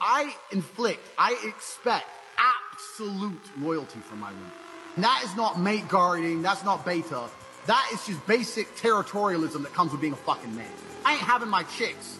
I 0.00 0.34
inflict, 0.50 1.00
I 1.18 1.36
expect 1.46 2.06
absolute 2.36 3.40
loyalty 3.60 4.00
from 4.00 4.20
my 4.20 4.30
woman. 4.30 4.52
And 4.96 5.04
that 5.04 5.22
is 5.24 5.36
not 5.36 5.58
mate 5.60 5.88
guarding, 5.88 6.42
that's 6.42 6.64
not 6.64 6.84
beta. 6.84 7.28
That 7.66 7.88
is 7.92 8.04
just 8.06 8.26
basic 8.26 8.66
territorialism 8.76 9.62
that 9.62 9.72
comes 9.72 9.92
with 9.92 10.00
being 10.00 10.12
a 10.12 10.16
fucking 10.16 10.54
man. 10.54 10.70
I 11.06 11.12
ain't 11.12 11.22
having 11.22 11.48
my 11.48 11.62
chicks 11.64 12.18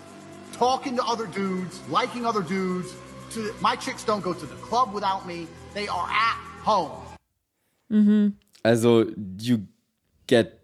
talking 0.53 0.97
to 0.97 1.05
other 1.05 1.27
dudes, 1.27 1.81
liking 1.91 2.25
other 2.25 2.43
dudes. 2.43 2.95
To 3.33 3.53
my 3.61 3.77
chicks 3.77 4.05
don't 4.05 4.23
go 4.23 4.33
to 4.33 4.47
the 4.47 4.55
club 4.57 4.95
without 4.95 5.27
me. 5.27 5.47
They 5.75 5.89
are 5.89 6.09
at 6.09 6.39
home. 6.63 7.03
Also, 8.65 9.07
you 9.39 9.67
get 10.27 10.61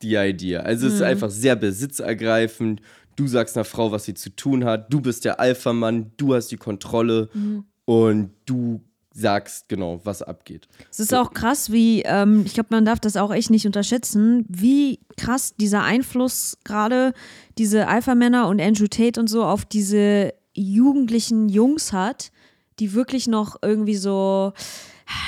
the 0.00 0.16
idea. 0.18 0.60
Also, 0.60 0.86
es 0.86 0.94
ist 0.94 1.02
einfach 1.02 1.30
sehr 1.30 1.56
besitzergreifend. 1.56 2.80
Du 3.16 3.26
sagst 3.26 3.56
einer 3.56 3.64
Frau, 3.64 3.92
was 3.92 4.04
sie 4.04 4.14
zu 4.14 4.30
tun 4.30 4.64
hat. 4.64 4.92
Du 4.92 5.00
bist 5.00 5.24
der 5.24 5.40
Alpha-Mann. 5.40 6.12
Du 6.16 6.34
hast 6.34 6.48
die 6.48 6.56
Kontrolle. 6.56 7.28
Und 7.84 8.30
du 8.46 8.80
sagst 9.12 9.68
genau, 9.68 10.00
was 10.04 10.22
abgeht. 10.22 10.68
Es 10.90 11.00
ist 11.00 11.14
auch 11.14 11.32
krass, 11.32 11.70
wie, 11.70 12.02
ähm, 12.02 12.42
ich 12.46 12.54
glaube, 12.54 12.68
man 12.70 12.84
darf 12.84 13.00
das 13.00 13.16
auch 13.16 13.32
echt 13.32 13.50
nicht 13.50 13.66
unterschätzen, 13.66 14.44
wie 14.48 15.00
krass 15.16 15.54
dieser 15.56 15.82
Einfluss 15.82 16.58
gerade 16.64 17.12
diese 17.58 17.88
Alpha-Männer 17.88 18.48
und 18.48 18.60
Andrew 18.60 18.86
Tate 18.86 19.20
und 19.20 19.28
so 19.28 19.44
auf 19.44 19.64
diese 19.64 20.32
jugendlichen 20.54 21.48
Jungs 21.48 21.92
hat, 21.92 22.32
die 22.78 22.94
wirklich 22.94 23.28
noch 23.28 23.56
irgendwie 23.62 23.96
so 23.96 24.52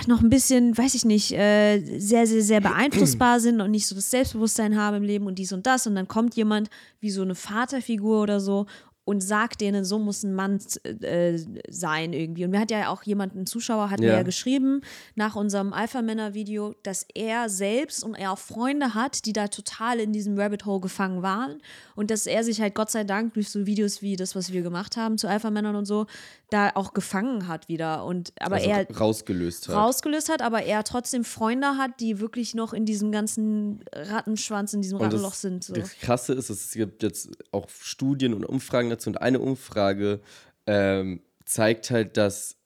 noch 0.06 0.22
ein 0.22 0.30
bisschen, 0.30 0.76
weiß 0.76 0.94
ich 0.94 1.04
nicht, 1.04 1.32
äh, 1.32 1.80
sehr, 1.98 2.26
sehr, 2.26 2.42
sehr 2.42 2.60
beeinflussbar 2.60 3.40
sind 3.40 3.60
und 3.60 3.70
nicht 3.70 3.86
so 3.86 3.94
das 3.94 4.10
Selbstbewusstsein 4.10 4.78
haben 4.78 4.98
im 4.98 5.02
Leben 5.02 5.26
und 5.26 5.38
dies 5.38 5.52
und 5.52 5.66
das. 5.66 5.86
Und 5.86 5.94
dann 5.94 6.08
kommt 6.08 6.34
jemand 6.36 6.70
wie 7.00 7.10
so 7.10 7.22
eine 7.22 7.34
Vaterfigur 7.34 8.22
oder 8.22 8.40
so 8.40 8.66
und 9.04 9.20
sagt 9.22 9.60
denen, 9.60 9.84
so 9.84 9.98
muss 9.98 10.22
ein 10.22 10.34
Mann 10.34 10.58
äh, 11.02 11.38
sein 11.68 12.12
irgendwie. 12.12 12.44
Und 12.44 12.50
mir 12.52 12.60
hat 12.60 12.70
ja 12.70 12.88
auch 12.88 13.02
jemand, 13.02 13.34
ein 13.34 13.46
Zuschauer, 13.46 13.90
hat 13.90 14.00
mir 14.00 14.06
Ja. 14.08 14.14
ja 14.14 14.22
geschrieben 14.22 14.80
nach 15.14 15.36
unserem 15.36 15.72
Alpha-Männer-Video, 15.72 16.74
dass 16.82 17.06
er 17.14 17.48
selbst 17.48 18.02
und 18.02 18.14
er 18.14 18.32
auch 18.32 18.38
Freunde 18.38 18.94
hat, 18.94 19.26
die 19.26 19.32
da 19.32 19.48
total 19.48 20.00
in 20.00 20.12
diesem 20.12 20.38
Rabbit 20.38 20.64
Hole 20.64 20.80
gefangen 20.80 21.22
waren 21.22 21.60
und 21.96 22.10
dass 22.10 22.26
er 22.26 22.44
sich 22.44 22.60
halt 22.60 22.74
Gott 22.74 22.90
sei 22.90 23.04
Dank 23.04 23.34
durch 23.34 23.50
so 23.50 23.66
Videos 23.66 24.00
wie 24.00 24.16
das, 24.16 24.34
was 24.34 24.52
wir 24.52 24.62
gemacht 24.62 24.96
haben 24.96 25.18
zu 25.18 25.28
Alpha-Männern 25.28 25.76
und 25.76 25.84
so, 25.84 26.06
da 26.50 26.70
auch 26.74 26.94
gefangen 26.94 27.48
hat 27.48 27.68
wieder. 27.68 28.04
Und 28.04 28.32
aber 28.40 28.56
Also 28.56 28.68
er 28.70 28.86
rausgelöst 28.96 29.68
hat. 29.68 29.76
rausgelöst 29.76 30.28
hat, 30.30 30.40
aber 30.40 30.62
er 30.62 30.84
trotzdem 30.84 31.24
Freunde 31.24 31.76
hat, 31.76 32.00
die 32.00 32.20
wirklich 32.20 32.54
noch 32.54 32.72
in 32.72 32.86
diesem 32.86 33.12
ganzen 33.12 33.84
Rattenschwanz, 33.92 34.72
in 34.72 34.80
diesem 34.82 34.98
Und 34.98 35.04
Rattenloch 35.06 35.30
das, 35.30 35.40
sind. 35.40 35.64
So. 35.64 35.74
das 35.74 35.94
Krasse 35.98 36.32
ist, 36.34 36.48
es 36.50 36.70
gibt 36.72 37.02
jetzt 37.02 37.30
auch 37.52 37.68
Studien 37.68 38.32
und 38.34 38.44
Umfragen 38.46 38.90
dazu. 38.94 39.10
Und 39.10 39.20
eine 39.20 39.40
Umfrage 39.40 40.20
ähm, 40.66 41.20
zeigt 41.44 41.90
halt, 41.90 42.16
dass 42.16 42.56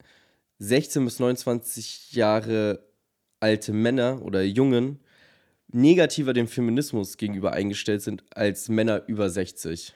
16 0.59 1.05
bis 1.05 1.19
29 1.21 2.13
Jahre 2.13 2.81
alte 3.41 3.73
Männer 3.73 4.23
oder 4.23 4.43
Jungen 4.43 4.99
negativer 5.71 6.33
dem 6.33 6.49
Feminismus 6.49 7.17
gegenüber 7.17 7.53
eingestellt 7.53 8.03
sind 8.03 8.25
als 8.31 8.69
Männer 8.69 9.03
über 9.07 9.31
60. 9.31 9.95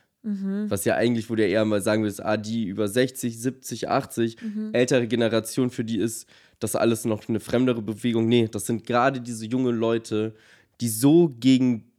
Was 0.69 0.85
ja 0.85 0.95
eigentlich, 0.95 1.31
wo 1.31 1.35
du 1.35 1.43
ja 1.43 1.49
eher 1.49 1.65
mal 1.65 1.83
sagen 1.83 2.03
würdest, 2.03 2.23
ah, 2.23 2.37
die 2.37 2.67
über 2.67 2.87
60, 2.87 3.41
70, 3.41 3.89
80, 3.89 4.37
ältere 4.73 5.09
Generation, 5.09 5.71
für 5.71 5.85
die 5.85 5.99
ist 5.99 6.29
das 6.61 6.77
alles 6.77 7.05
noch 7.05 7.29
eine 7.29 7.41
fremdere 7.41 7.83
Bewegung. 7.83 8.29
Nee, 8.29 8.49
das 8.49 8.67
sind 8.67 8.87
gerade 8.87 9.21
diese 9.21 9.47
jungen 9.47 9.75
Leute, 9.77 10.35
die 10.81 10.89
so 10.89 11.35
gegen 11.41 11.91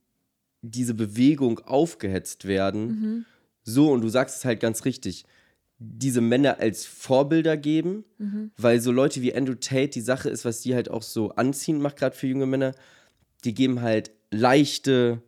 diese 0.62 0.94
Bewegung 0.94 1.60
aufgehetzt 1.60 2.46
werden. 2.48 3.26
So, 3.64 3.91
und 3.91 4.01
du 4.01 4.09
sagst 4.09 4.38
es 4.38 4.45
halt 4.45 4.59
ganz 4.59 4.86
richtig, 4.86 5.26
diese 5.80 6.22
Männer 6.22 6.59
als 6.59 6.86
Vorbilder 6.86 7.57
geben, 7.57 8.05
weil 8.57 8.80
so 8.80 8.91
Leute 8.91 9.22
wie 9.22 9.36
Andrew 9.36 9.55
Tate, 9.55 9.89
die 9.89 10.01
Sache 10.01 10.30
ist, 10.30 10.45
was 10.45 10.61
die 10.61 10.76
halt 10.76 10.89
auch 10.89 11.01
so 11.03 11.32
anziehend 11.32 11.82
macht, 11.82 11.97
gerade 11.97 12.16
für 12.16 12.28
junge 12.28 12.45
Männer, 12.45 12.74
die 13.43 13.53
geben 13.53 13.82
halt 13.82 14.11
leichte, 14.32 15.22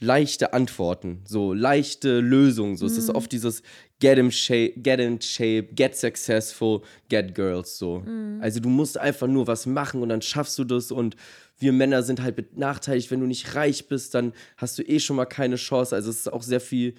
leichte 0.00 0.52
Antworten, 0.52 1.20
so 1.24 1.52
leichte 1.52 2.20
Lösungen. 2.20 2.76
So, 2.76 2.86
es 2.86 2.96
ist 2.96 3.10
oft 3.10 3.30
dieses 3.30 3.62
get 4.00 4.18
in 4.18 4.32
shape, 4.32 4.72
get 4.80 4.98
in 4.98 5.20
shape, 5.20 5.68
get 5.74 5.96
successful, 5.96 6.82
get 7.08 7.34
girls. 7.36 7.78
So, 7.78 8.02
also 8.40 8.58
du 8.58 8.68
musst 8.68 8.98
einfach 8.98 9.28
nur 9.28 9.46
was 9.46 9.66
machen 9.66 10.02
und 10.02 10.08
dann 10.08 10.22
schaffst 10.22 10.58
du 10.58 10.64
das 10.64 10.90
und 10.90 11.14
wir 11.58 11.72
Männer 11.72 12.02
sind 12.02 12.20
halt 12.20 12.34
benachteiligt, 12.34 13.12
wenn 13.12 13.20
du 13.20 13.26
nicht 13.26 13.54
reich 13.54 13.86
bist, 13.86 14.14
dann 14.14 14.32
hast 14.56 14.78
du 14.78 14.82
eh 14.82 14.98
schon 14.98 15.14
mal 15.14 15.26
keine 15.26 15.56
Chance. 15.56 15.94
Also 15.94 16.10
es 16.10 16.20
ist 16.20 16.32
auch 16.32 16.42
sehr 16.42 16.60
viel 16.60 16.94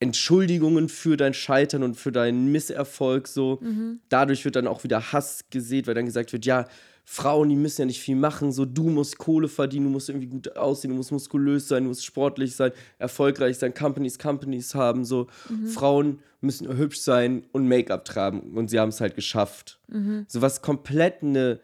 Entschuldigungen 0.00 0.88
für 0.88 1.16
dein 1.16 1.34
Scheitern 1.34 1.82
und 1.82 1.94
für 1.96 2.12
deinen 2.12 2.52
Misserfolg 2.52 3.28
so. 3.28 3.60
Dadurch 4.08 4.44
wird 4.44 4.56
dann 4.56 4.66
auch 4.66 4.84
wieder 4.84 5.12
Hass 5.12 5.44
gesät, 5.50 5.86
weil 5.86 5.94
dann 5.94 6.06
gesagt 6.06 6.32
wird, 6.32 6.46
ja, 6.46 6.66
Frauen, 7.10 7.48
die 7.48 7.56
müssen 7.56 7.80
ja 7.80 7.86
nicht 7.86 8.02
viel 8.02 8.16
machen, 8.16 8.52
so 8.52 8.66
du 8.66 8.90
musst 8.90 9.16
Kohle 9.16 9.48
verdienen, 9.48 9.86
du 9.86 9.90
musst 9.92 10.10
irgendwie 10.10 10.26
gut 10.26 10.58
aussehen, 10.58 10.90
du 10.90 10.96
musst 10.96 11.10
muskulös 11.10 11.66
sein, 11.66 11.84
du 11.84 11.88
musst 11.88 12.04
sportlich 12.04 12.54
sein, 12.54 12.70
erfolgreich 12.98 13.56
sein, 13.56 13.72
Companies, 13.72 14.18
Companies 14.18 14.74
haben, 14.74 15.06
so 15.06 15.26
Frauen 15.64 16.18
müssen 16.42 16.68
hübsch 16.76 17.00
sein 17.00 17.46
und 17.52 17.66
Make-up 17.66 18.04
tragen 18.04 18.54
und 18.54 18.68
sie 18.68 18.78
haben 18.78 18.90
es 18.90 19.00
halt 19.00 19.14
geschafft. 19.14 19.80
So 20.28 20.42
was 20.42 20.60
komplett 20.60 21.22
eine, 21.22 21.60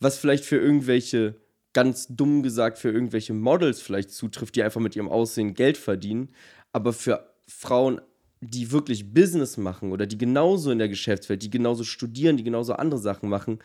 was 0.00 0.18
vielleicht 0.18 0.44
für 0.44 0.58
irgendwelche, 0.58 1.36
ganz 1.72 2.06
dumm 2.10 2.42
gesagt, 2.42 2.76
für 2.76 2.90
irgendwelche 2.90 3.32
Models 3.32 3.80
vielleicht 3.80 4.10
zutrifft, 4.10 4.54
die 4.54 4.62
einfach 4.62 4.82
mit 4.82 4.94
ihrem 4.94 5.08
Aussehen 5.08 5.54
Geld 5.54 5.78
verdienen, 5.78 6.28
aber 6.72 6.92
für 6.92 7.33
Frauen, 7.46 8.00
die 8.40 8.70
wirklich 8.70 9.12
Business 9.12 9.56
machen 9.56 9.92
oder 9.92 10.06
die 10.06 10.18
genauso 10.18 10.70
in 10.70 10.78
der 10.78 10.88
Geschäftswelt, 10.88 11.42
die 11.42 11.50
genauso 11.50 11.84
studieren, 11.84 12.36
die 12.36 12.44
genauso 12.44 12.74
andere 12.74 13.00
Sachen 13.00 13.28
machen, 13.28 13.58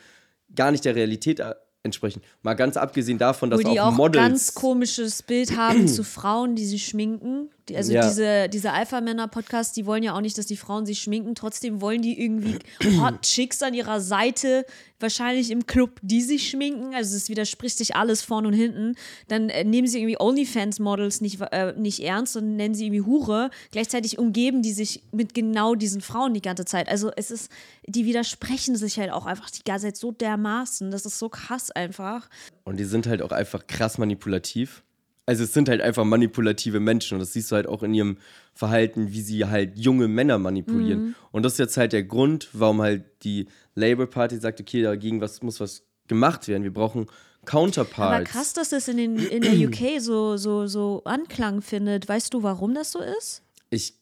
gar 0.55 0.71
nicht 0.71 0.85
der 0.85 0.95
Realität 0.95 1.39
äh, 1.39 1.53
entsprechen. 1.83 2.21
Mal 2.41 2.55
ganz 2.55 2.77
abgesehen 2.77 3.17
davon, 3.17 3.49
dass 3.49 3.63
Wo 3.63 3.69
die 3.69 3.79
auch 3.79 3.87
auch 3.87 3.91
Models. 3.95 4.23
ganz 4.23 4.53
komisches 4.53 5.23
Bild 5.23 5.55
haben 5.55 5.87
zu 5.87 6.03
Frauen, 6.03 6.55
die 6.55 6.65
sich 6.65 6.85
schminken. 6.85 7.49
Also 7.75 7.93
Ja. 7.93 8.07
diese, 8.07 8.49
diese 8.49 8.71
Alpha-Männer-Podcasts, 8.71 9.73
die 9.73 9.85
wollen 9.85 10.03
ja 10.03 10.13
auch 10.15 10.21
nicht, 10.21 10.37
dass 10.37 10.45
die 10.45 10.57
Frauen 10.57 10.85
sich 10.85 10.99
schminken. 10.99 11.35
Trotzdem 11.35 11.81
wollen 11.81 12.01
die 12.01 12.21
irgendwie 12.21 12.59
Hot 13.01 13.21
Chicks 13.21 13.61
an 13.63 13.73
ihrer 13.73 13.99
Seite, 14.01 14.65
wahrscheinlich 14.99 15.49
im 15.51 15.65
Club, 15.65 15.99
die 16.01 16.21
sich 16.21 16.49
schminken. 16.49 16.93
Also 16.93 17.15
es 17.15 17.29
widerspricht 17.29 17.77
sich 17.77 17.95
alles 17.95 18.21
vorne 18.21 18.47
und 18.49 18.53
hinten. 18.53 18.95
Dann 19.27 19.49
äh, 19.49 19.63
nehmen 19.63 19.87
sie 19.87 19.99
irgendwie 19.99 20.19
OnlyFans-Models 20.19 21.21
nicht, 21.21 21.39
äh, 21.51 21.73
nicht 21.77 21.99
ernst 22.01 22.35
und 22.37 22.55
nennen 22.55 22.75
sie 22.75 22.87
irgendwie 22.87 23.01
Hure. 23.03 23.49
Gleichzeitig 23.71 24.17
umgeben 24.17 24.61
die 24.61 24.73
sich 24.73 25.03
mit 25.11 25.33
genau 25.33 25.75
diesen 25.75 26.01
Frauen 26.01 26.33
die 26.33 26.41
ganze 26.41 26.65
Zeit. 26.65 26.89
Also 26.89 27.11
es 27.15 27.31
ist, 27.31 27.49
die 27.85 28.05
widersprechen 28.05 28.75
sich 28.75 28.99
halt 28.99 29.11
auch 29.11 29.25
einfach 29.25 29.49
die 29.49 29.63
ganze 29.63 29.87
Zeit 29.87 29.97
so 29.97 30.11
dermaßen. 30.11 30.91
Das 30.91 31.05
ist 31.05 31.17
so 31.19 31.29
krass 31.29 31.71
einfach. 31.71 32.29
Und 32.65 32.77
die 32.77 32.83
sind 32.85 33.07
halt 33.07 33.21
auch 33.21 33.31
einfach 33.31 33.65
krass 33.67 33.97
manipulativ. 33.97 34.83
Also 35.29 35.43
es 35.43 35.53
sind 35.53 35.69
halt 35.69 35.79
einfach 35.79 36.05
manipulative 36.05 36.79
Menschen 36.79 37.13
und 37.13 37.19
das 37.19 37.33
siehst 37.33 37.51
du 37.51 37.55
halt 37.55 37.67
auch 37.67 37.83
in 37.83 37.93
ihrem 37.93 38.17
Verhalten, 38.55 39.11
wie 39.11 39.21
sie 39.21 39.45
halt 39.45 39.77
junge 39.77 40.07
Männer 40.07 40.39
manipulieren. 40.39 41.13
Und 41.31 41.43
das 41.43 41.53
ist 41.53 41.59
jetzt 41.59 41.77
halt 41.77 41.93
der 41.93 42.01
Grund, 42.01 42.49
warum 42.53 42.81
halt 42.81 43.03
die 43.21 43.47
Labour 43.75 44.09
Party 44.09 44.37
sagt, 44.37 44.59
okay, 44.59 44.81
dagegen 44.81 45.21
was, 45.21 45.43
muss 45.43 45.59
was 45.59 45.83
gemacht 46.07 46.47
werden. 46.47 46.63
Wir 46.63 46.73
brauchen 46.73 47.05
Counterparts. 47.45 48.15
Aber 48.15 48.23
krass, 48.23 48.53
dass 48.53 48.69
das 48.69 48.87
in, 48.87 48.97
den, 48.97 49.17
in 49.19 49.43
der 49.43 49.53
UK 49.53 50.01
so, 50.01 50.35
so, 50.37 50.65
so 50.65 51.03
Anklang 51.05 51.61
findet. 51.61 52.09
Weißt 52.09 52.33
du, 52.33 52.41
warum 52.41 52.73
das 52.73 52.91
so 52.91 52.99
ist? 52.99 53.43
Ich 53.69 53.93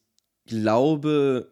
glaube, 0.45 1.51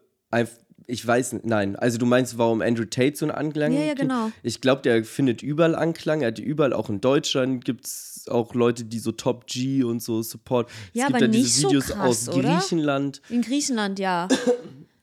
ich 0.86 1.06
weiß 1.06 1.34
nicht, 1.34 1.44
nein. 1.44 1.76
Also 1.76 1.98
du 1.98 2.06
meinst, 2.06 2.38
warum 2.38 2.62
Andrew 2.62 2.86
Tate 2.86 3.14
so 3.14 3.26
einen 3.26 3.34
Anklang 3.34 3.74
Ja, 3.74 3.80
ja, 3.80 3.94
genau. 3.94 4.32
Ich 4.42 4.62
glaube, 4.62 4.80
der 4.80 5.04
findet 5.04 5.42
überall 5.42 5.74
Anklang. 5.74 6.22
Er 6.22 6.28
hat 6.28 6.38
überall, 6.38 6.72
auch 6.72 6.88
in 6.88 7.02
Deutschland 7.02 7.62
gibt 7.62 7.84
es 7.84 8.15
auch 8.30 8.54
Leute, 8.54 8.84
die 8.84 8.98
so 8.98 9.12
Top 9.12 9.46
G 9.46 9.82
und 9.82 10.02
so 10.02 10.22
Support. 10.22 10.68
Ja, 10.92 11.04
es 11.04 11.08
gibt 11.08 11.16
aber 11.16 11.24
ja 11.26 11.30
diese 11.30 11.42
nicht 11.42 11.54
so 11.54 11.68
Videos 11.68 11.86
krass, 11.86 12.28
aus 12.28 12.34
oder? 12.34 12.56
Griechenland. 12.56 13.22
In 13.28 13.42
Griechenland, 13.42 13.98
ja. 13.98 14.28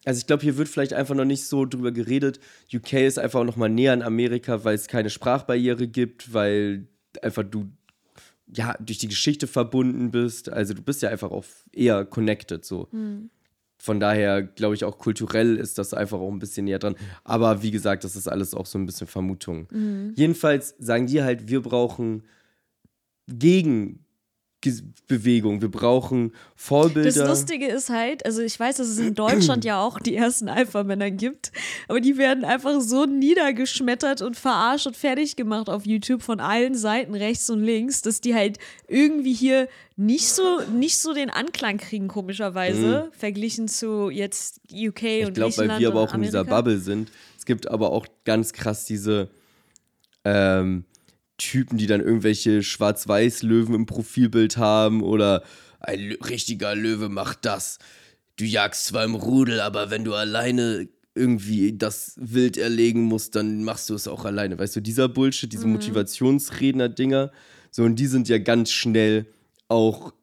Also 0.05 0.19
ich 0.19 0.27
glaube, 0.27 0.43
hier 0.43 0.57
wird 0.57 0.67
vielleicht 0.67 0.91
einfach 0.91 1.15
noch 1.15 1.23
nicht 1.23 1.45
so 1.45 1.65
drüber 1.65 1.93
geredet. 1.93 2.39
UK 2.73 2.93
ist 2.93 3.17
einfach 3.17 3.43
noch 3.45 3.55
mal 3.55 3.69
näher 3.69 3.93
an 3.93 4.01
Amerika, 4.01 4.65
weil 4.65 4.75
es 4.75 4.87
keine 4.87 5.09
Sprachbarriere 5.09 5.87
gibt, 5.87 6.33
weil 6.33 6.87
einfach 7.21 7.43
du 7.43 7.69
ja 8.53 8.75
durch 8.79 8.97
die 8.97 9.07
Geschichte 9.07 9.47
verbunden 9.47 10.11
bist. 10.11 10.49
Also 10.51 10.73
du 10.73 10.81
bist 10.81 11.01
ja 11.03 11.09
einfach 11.09 11.31
auch 11.31 11.45
eher 11.71 12.03
connected 12.03 12.65
so. 12.65 12.89
Von 13.77 13.99
daher 13.99 14.43
glaube 14.43 14.75
ich 14.75 14.83
auch 14.83 14.97
kulturell 14.97 15.55
ist 15.55 15.77
das 15.77 15.93
einfach 15.93 16.19
auch 16.19 16.31
ein 16.31 16.39
bisschen 16.39 16.65
näher 16.65 16.79
dran. 16.79 16.95
Aber 17.23 17.63
wie 17.63 17.71
gesagt, 17.71 18.03
das 18.03 18.17
ist 18.17 18.27
alles 18.27 18.53
auch 18.53 18.65
so 18.65 18.77
ein 18.77 18.85
bisschen 18.85 19.07
Vermutung. 19.07 19.67
Jedenfalls 20.15 20.75
sagen 20.79 21.07
die 21.07 21.23
halt, 21.23 21.47
wir 21.47 21.61
brauchen 21.61 22.23
gegen 23.27 24.03
Bewegung, 25.07 25.61
wir 25.61 25.69
brauchen 25.69 26.31
Vorbilder. 26.55 27.11
Das 27.11 27.27
Lustige 27.27 27.67
ist 27.67 27.89
halt, 27.89 28.25
also 28.25 28.41
ich 28.41 28.57
weiß, 28.57 28.77
dass 28.77 28.87
es 28.87 28.97
in 28.97 29.13
Deutschland 29.13 29.65
ja 29.65 29.81
auch 29.81 29.99
die 29.99 30.15
ersten 30.15 30.47
Alpha-Männer 30.47 31.11
gibt, 31.11 31.51
aber 31.87 31.99
die 31.99 32.17
werden 32.17 32.45
einfach 32.45 32.79
so 32.79 33.05
niedergeschmettert 33.05 34.21
und 34.21 34.37
verarscht 34.37 34.87
und 34.87 34.95
fertig 34.95 35.35
gemacht 35.35 35.69
auf 35.69 35.85
YouTube 35.85 36.21
von 36.21 36.39
allen 36.39 36.75
Seiten, 36.75 37.13
rechts 37.13 37.49
und 37.49 37.61
links, 37.61 38.01
dass 38.01 38.21
die 38.21 38.33
halt 38.33 38.57
irgendwie 38.87 39.33
hier 39.33 39.67
nicht 39.97 40.31
so, 40.31 40.61
nicht 40.73 40.97
so 40.97 41.13
den 41.13 41.29
Anklang 41.29 41.77
kriegen, 41.77 42.07
komischerweise, 42.07 43.11
verglichen 43.11 43.67
zu 43.67 44.09
jetzt 44.09 44.61
UK 44.71 45.03
ich 45.03 45.25
und 45.25 45.33
glaube, 45.33 45.49
Griechenland 45.49 45.71
weil 45.71 45.79
wir 45.79 45.87
aber 45.89 46.01
auch 46.01 46.13
in 46.13 46.21
dieser. 46.21 46.43
Bubble 46.43 46.77
sind. 46.77 47.11
Es 47.37 47.45
gibt 47.45 47.69
aber 47.69 47.91
auch 47.91 48.05
ganz 48.25 48.53
krass 48.53 48.85
diese 48.85 49.29
ähm, 50.23 50.85
Typen, 51.37 51.77
die 51.77 51.87
dann 51.87 52.01
irgendwelche 52.01 52.63
Schwarz-Weiß-Löwen 52.63 53.73
im 53.73 53.85
Profilbild 53.85 54.57
haben 54.57 55.01
oder 55.01 55.43
ein 55.79 55.99
Lö- 55.99 56.29
richtiger 56.29 56.75
Löwe 56.75 57.09
macht 57.09 57.45
das. 57.45 57.79
Du 58.35 58.45
jagst 58.45 58.85
zwar 58.85 59.03
im 59.03 59.15
Rudel, 59.15 59.59
aber 59.59 59.89
wenn 59.89 60.03
du 60.03 60.13
alleine 60.13 60.87
irgendwie 61.15 61.77
das 61.77 62.15
Wild 62.17 62.57
erlegen 62.57 63.03
musst, 63.03 63.35
dann 63.35 63.63
machst 63.63 63.89
du 63.89 63.93
es 63.93 64.07
auch 64.07 64.25
alleine. 64.25 64.57
Weißt 64.57 64.75
du, 64.75 64.81
dieser 64.81 65.09
Bullshit, 65.09 65.51
diese 65.51 65.67
Motivationsredner-Dinger, 65.67 67.31
so 67.69 67.83
und 67.83 67.97
die 67.97 68.07
sind 68.07 68.29
ja 68.29 68.37
ganz 68.39 68.71
schnell 68.71 69.27
auch 69.67 70.13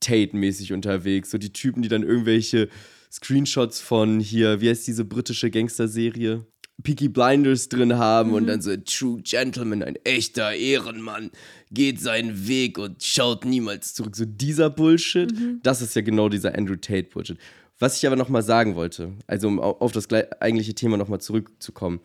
Tate-mäßig 0.00 0.72
unterwegs. 0.72 1.30
So 1.30 1.38
die 1.38 1.52
Typen, 1.52 1.82
die 1.82 1.88
dann 1.88 2.02
irgendwelche 2.02 2.68
Screenshots 3.10 3.80
von 3.80 4.20
hier, 4.20 4.60
wie 4.60 4.68
heißt 4.68 4.86
diese 4.86 5.04
britische 5.04 5.50
Gangster-Serie? 5.50 6.46
Peaky 6.82 7.08
Blinders 7.08 7.68
drin 7.68 7.96
haben 7.96 8.32
und 8.32 8.46
dann 8.46 8.60
so 8.60 8.70
ein 8.70 8.84
True 8.84 9.20
Gentleman, 9.22 9.82
ein 9.82 9.96
echter 10.04 10.52
Ehrenmann, 10.54 11.30
geht 11.70 12.00
seinen 12.00 12.46
Weg 12.48 12.78
und 12.78 13.02
schaut 13.02 13.44
niemals 13.44 13.94
zurück. 13.94 14.16
So 14.16 14.24
dieser 14.24 14.70
Bullshit, 14.70 15.32
das 15.62 15.80
ist 15.82 15.94
ja 15.94 16.02
genau 16.02 16.28
dieser 16.28 16.56
Andrew 16.58 16.76
Tate 16.76 17.08
Bullshit. 17.12 17.38
Was 17.78 17.96
ich 17.96 18.06
aber 18.06 18.16
nochmal 18.16 18.42
sagen 18.42 18.74
wollte, 18.74 19.12
also 19.26 19.48
um 19.48 19.60
au- 19.60 19.78
auf 19.78 19.92
das 19.92 20.08
eigentliche 20.10 20.74
Thema 20.74 20.96
nochmal 20.96 21.20
zurückzukommen. 21.20 22.00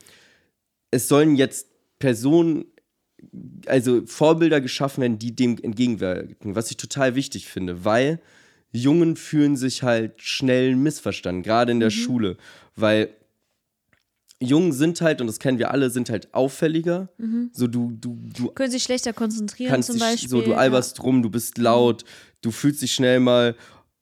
Es 0.92 1.08
sollen 1.08 1.36
jetzt 1.36 1.68
Personen 2.00 2.66
also 3.66 4.06
Vorbilder 4.06 4.62
geschaffen 4.62 5.02
werden, 5.02 5.20
die 5.20 5.36
dem 5.36 5.58
entgegenwirken, 5.62 6.56
was 6.56 6.72
ich 6.72 6.78
total 6.78 7.16
wichtig 7.16 7.48
finde, 7.48 7.84
weil 7.84 8.20
Jungen 8.72 9.16
fühlen 9.18 9.58
sich 9.58 9.84
halt 9.84 10.22
schnell 10.22 10.76
missverstanden, 10.76 11.44
gerade 11.44 11.72
in 11.72 11.80
der 11.80 11.90
Schule, 11.90 12.38
weil 12.76 13.10
Jungen 14.42 14.72
sind 14.72 15.02
halt, 15.02 15.20
und 15.22 15.28
das 15.28 15.40
kennen 15.40 15.58
wir 15.60 15.72
alle, 15.72 15.90
sind 15.90 16.10
halt 16.10 16.34
auffälliger. 16.34 17.10
So 17.52 17.68
du, 17.68 17.92
du, 17.92 18.18
du 18.38 18.48
Können 18.52 18.72
sich 18.72 18.84
schlechter 18.84 19.12
konzentrieren 19.14 19.70
kannst 19.72 19.88
zum 19.88 19.96
dich 19.96 20.04
Beispiel. 20.04 20.30
so, 20.30 20.42
du 20.42 20.54
alberst 20.54 21.04
rum, 21.04 21.22
du 21.22 21.30
bist 21.30 21.58
laut, 21.58 22.06
du 22.42 22.52
fühlst 22.52 22.82
dich 22.82 22.94
schnell 22.94 23.20
mal 23.20 23.56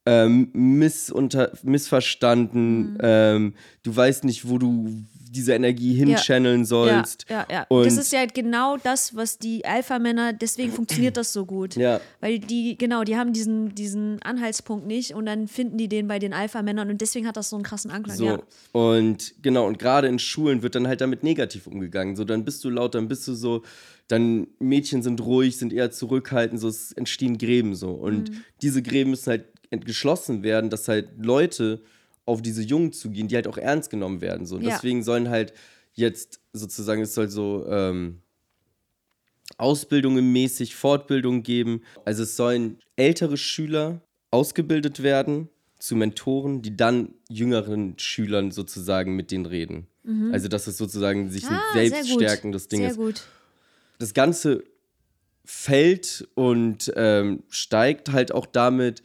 ähm, 0.06 0.48
missunter, 0.52 1.52
missverstanden, 1.64 2.92
Mhm. 2.92 2.98
ähm, 3.00 3.54
du 3.82 3.94
weißt 3.94 4.24
nicht, 4.24 4.48
wo 4.48 4.58
du 4.58 4.88
diese 5.30 5.52
Energie 5.54 5.94
hinchanneln 5.94 6.64
sollst. 6.64 7.26
Ja, 7.28 7.46
ja, 7.50 7.54
ja. 7.58 7.66
Und 7.68 7.86
das 7.86 7.96
ist 7.96 8.12
ja 8.12 8.24
genau 8.26 8.76
das, 8.76 9.14
was 9.16 9.38
die 9.38 9.64
Alpha-Männer, 9.64 10.32
deswegen 10.32 10.72
funktioniert 10.72 11.16
das 11.16 11.32
so 11.32 11.44
gut. 11.46 11.76
Ja. 11.76 12.00
Weil 12.20 12.38
die, 12.38 12.76
genau, 12.78 13.04
die 13.04 13.16
haben 13.16 13.32
diesen, 13.32 13.74
diesen 13.74 14.22
Anhaltspunkt 14.22 14.86
nicht 14.86 15.14
und 15.14 15.26
dann 15.26 15.48
finden 15.48 15.78
die 15.78 15.88
den 15.88 16.08
bei 16.08 16.18
den 16.18 16.32
Alpha-Männern 16.32 16.90
und 16.90 17.00
deswegen 17.00 17.26
hat 17.26 17.36
das 17.36 17.50
so 17.50 17.56
einen 17.56 17.64
krassen 17.64 17.90
Anklang. 17.90 18.16
So, 18.16 18.24
Ja. 18.26 18.38
und 18.72 19.34
genau, 19.42 19.66
und 19.66 19.78
gerade 19.78 20.08
in 20.08 20.18
Schulen 20.18 20.62
wird 20.62 20.74
dann 20.74 20.86
halt 20.88 21.00
damit 21.00 21.22
negativ 21.22 21.66
umgegangen. 21.66 22.16
So, 22.16 22.24
dann 22.24 22.44
bist 22.44 22.64
du 22.64 22.70
laut, 22.70 22.94
dann 22.94 23.08
bist 23.08 23.26
du 23.28 23.34
so, 23.34 23.62
dann 24.08 24.46
Mädchen 24.58 25.02
sind 25.02 25.20
ruhig, 25.20 25.58
sind 25.58 25.72
eher 25.72 25.90
zurückhaltend, 25.90 26.60
so, 26.60 26.68
es 26.68 26.92
entstehen 26.92 27.36
Gräben 27.38 27.74
so. 27.74 27.90
Und 27.90 28.30
Mhm. 28.30 28.42
diese 28.62 28.82
Gräben 28.82 29.10
müssen 29.10 29.30
halt 29.30 29.44
geschlossen 29.70 30.42
werden, 30.42 30.70
dass 30.70 30.88
halt 30.88 31.10
Leute 31.18 31.82
auf 32.28 32.42
diese 32.42 32.62
Jungen 32.62 32.92
zugehen, 32.92 33.26
die 33.28 33.34
halt 33.34 33.46
auch 33.48 33.58
ernst 33.58 33.90
genommen 33.90 34.20
werden. 34.20 34.46
So. 34.46 34.56
Und 34.56 34.62
Ja. 34.62 34.70
deswegen 34.70 35.02
sollen 35.02 35.28
halt 35.30 35.52
jetzt 35.94 36.40
sozusagen, 36.52 37.02
es 37.02 37.14
soll 37.14 37.28
so 37.28 37.66
ähm, 37.68 38.20
Ausbildungen 39.56 40.32
mäßig, 40.32 40.76
Fortbildungen 40.76 41.42
geben. 41.42 41.82
Also 42.04 42.22
es 42.22 42.36
sollen 42.36 42.78
ältere 42.96 43.36
Schüler 43.36 44.02
ausgebildet 44.30 45.02
werden 45.02 45.48
zu 45.78 45.96
Mentoren, 45.96 46.60
die 46.60 46.76
dann 46.76 47.14
jüngeren 47.28 47.98
Schülern 47.98 48.50
sozusagen 48.50 49.16
mit 49.16 49.30
denen 49.30 49.46
reden. 49.46 49.86
Also 50.32 50.48
dass 50.48 50.66
es 50.66 50.78
sozusagen 50.78 51.28
sich 51.30 51.44
Mhm. 51.44 51.56
Ah, 51.56 51.72
selbst 51.74 52.08
gut. 52.10 52.22
stärkendes 52.22 52.68
Ding 52.68 52.80
Sehr 52.80 52.90
ist. 52.92 52.96
gut. 52.96 53.22
Das 53.98 54.14
Ganze 54.14 54.64
fällt 55.44 56.26
und 56.34 56.90
ähm, 56.96 57.42
steigt 57.48 58.10
halt 58.12 58.32
auch 58.32 58.46
damit, 58.46 59.02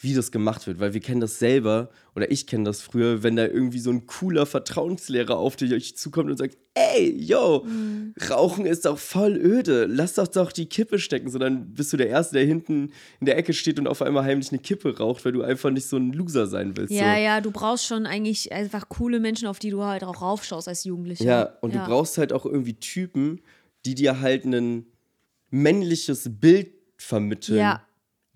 wie 0.00 0.14
das 0.14 0.30
gemacht 0.30 0.66
wird, 0.66 0.78
weil 0.78 0.94
wir 0.94 1.00
kennen 1.00 1.20
das 1.20 1.38
selber 1.38 1.90
oder 2.14 2.30
ich 2.30 2.46
kenne 2.46 2.64
das 2.64 2.82
früher, 2.82 3.22
wenn 3.22 3.36
da 3.36 3.46
irgendwie 3.46 3.80
so 3.80 3.90
ein 3.90 4.06
cooler 4.06 4.46
Vertrauenslehrer 4.46 5.36
auf 5.36 5.56
dich 5.56 5.96
zukommt 5.96 6.30
und 6.30 6.36
sagt, 6.36 6.56
ey, 6.74 7.12
yo, 7.20 7.64
Mhm. 7.64 8.14
Rauchen 8.30 8.66
ist 8.66 8.84
doch 8.84 8.98
voll 8.98 9.36
öde, 9.36 9.86
lass 9.86 10.14
doch 10.14 10.28
doch 10.28 10.52
die 10.52 10.66
Kippe 10.66 10.98
stecken, 10.98 11.30
so 11.30 11.38
dann 11.38 11.74
bist 11.74 11.92
du 11.92 11.96
der 11.96 12.08
Erste, 12.08 12.34
der 12.34 12.44
hinten 12.44 12.92
in 13.20 13.26
der 13.26 13.36
Ecke 13.36 13.52
steht 13.52 13.78
und 13.78 13.86
auf 13.86 14.02
einmal 14.02 14.24
heimlich 14.24 14.50
eine 14.50 14.60
Kippe 14.60 14.96
raucht, 14.96 15.24
weil 15.24 15.32
du 15.32 15.42
einfach 15.42 15.70
nicht 15.70 15.86
so 15.86 15.96
ein 15.96 16.12
Loser 16.12 16.46
sein 16.46 16.76
willst. 16.76 16.92
Ja, 16.92 17.14
so. 17.14 17.20
ja, 17.20 17.40
du 17.40 17.50
brauchst 17.50 17.86
schon 17.86 18.06
eigentlich 18.06 18.52
einfach 18.52 18.88
coole 18.88 19.20
Menschen, 19.20 19.48
auf 19.48 19.58
die 19.58 19.70
du 19.70 19.82
halt 19.82 20.04
auch 20.04 20.22
raufschaust 20.22 20.68
als 20.68 20.84
Jugendlicher. 20.84 21.24
Ja, 21.24 21.42
und 21.60 21.74
du 21.74 21.78
brauchst 21.78 22.18
halt 22.18 22.32
auch 22.32 22.46
irgendwie 22.46 22.74
Typen, 22.74 23.40
die 23.84 23.94
dir 23.94 24.20
halt 24.20 24.44
ein 24.44 24.86
männliches 25.50 26.28
Bild 26.40 26.72
vermitteln. 26.96 27.58
Ja. 27.58 27.82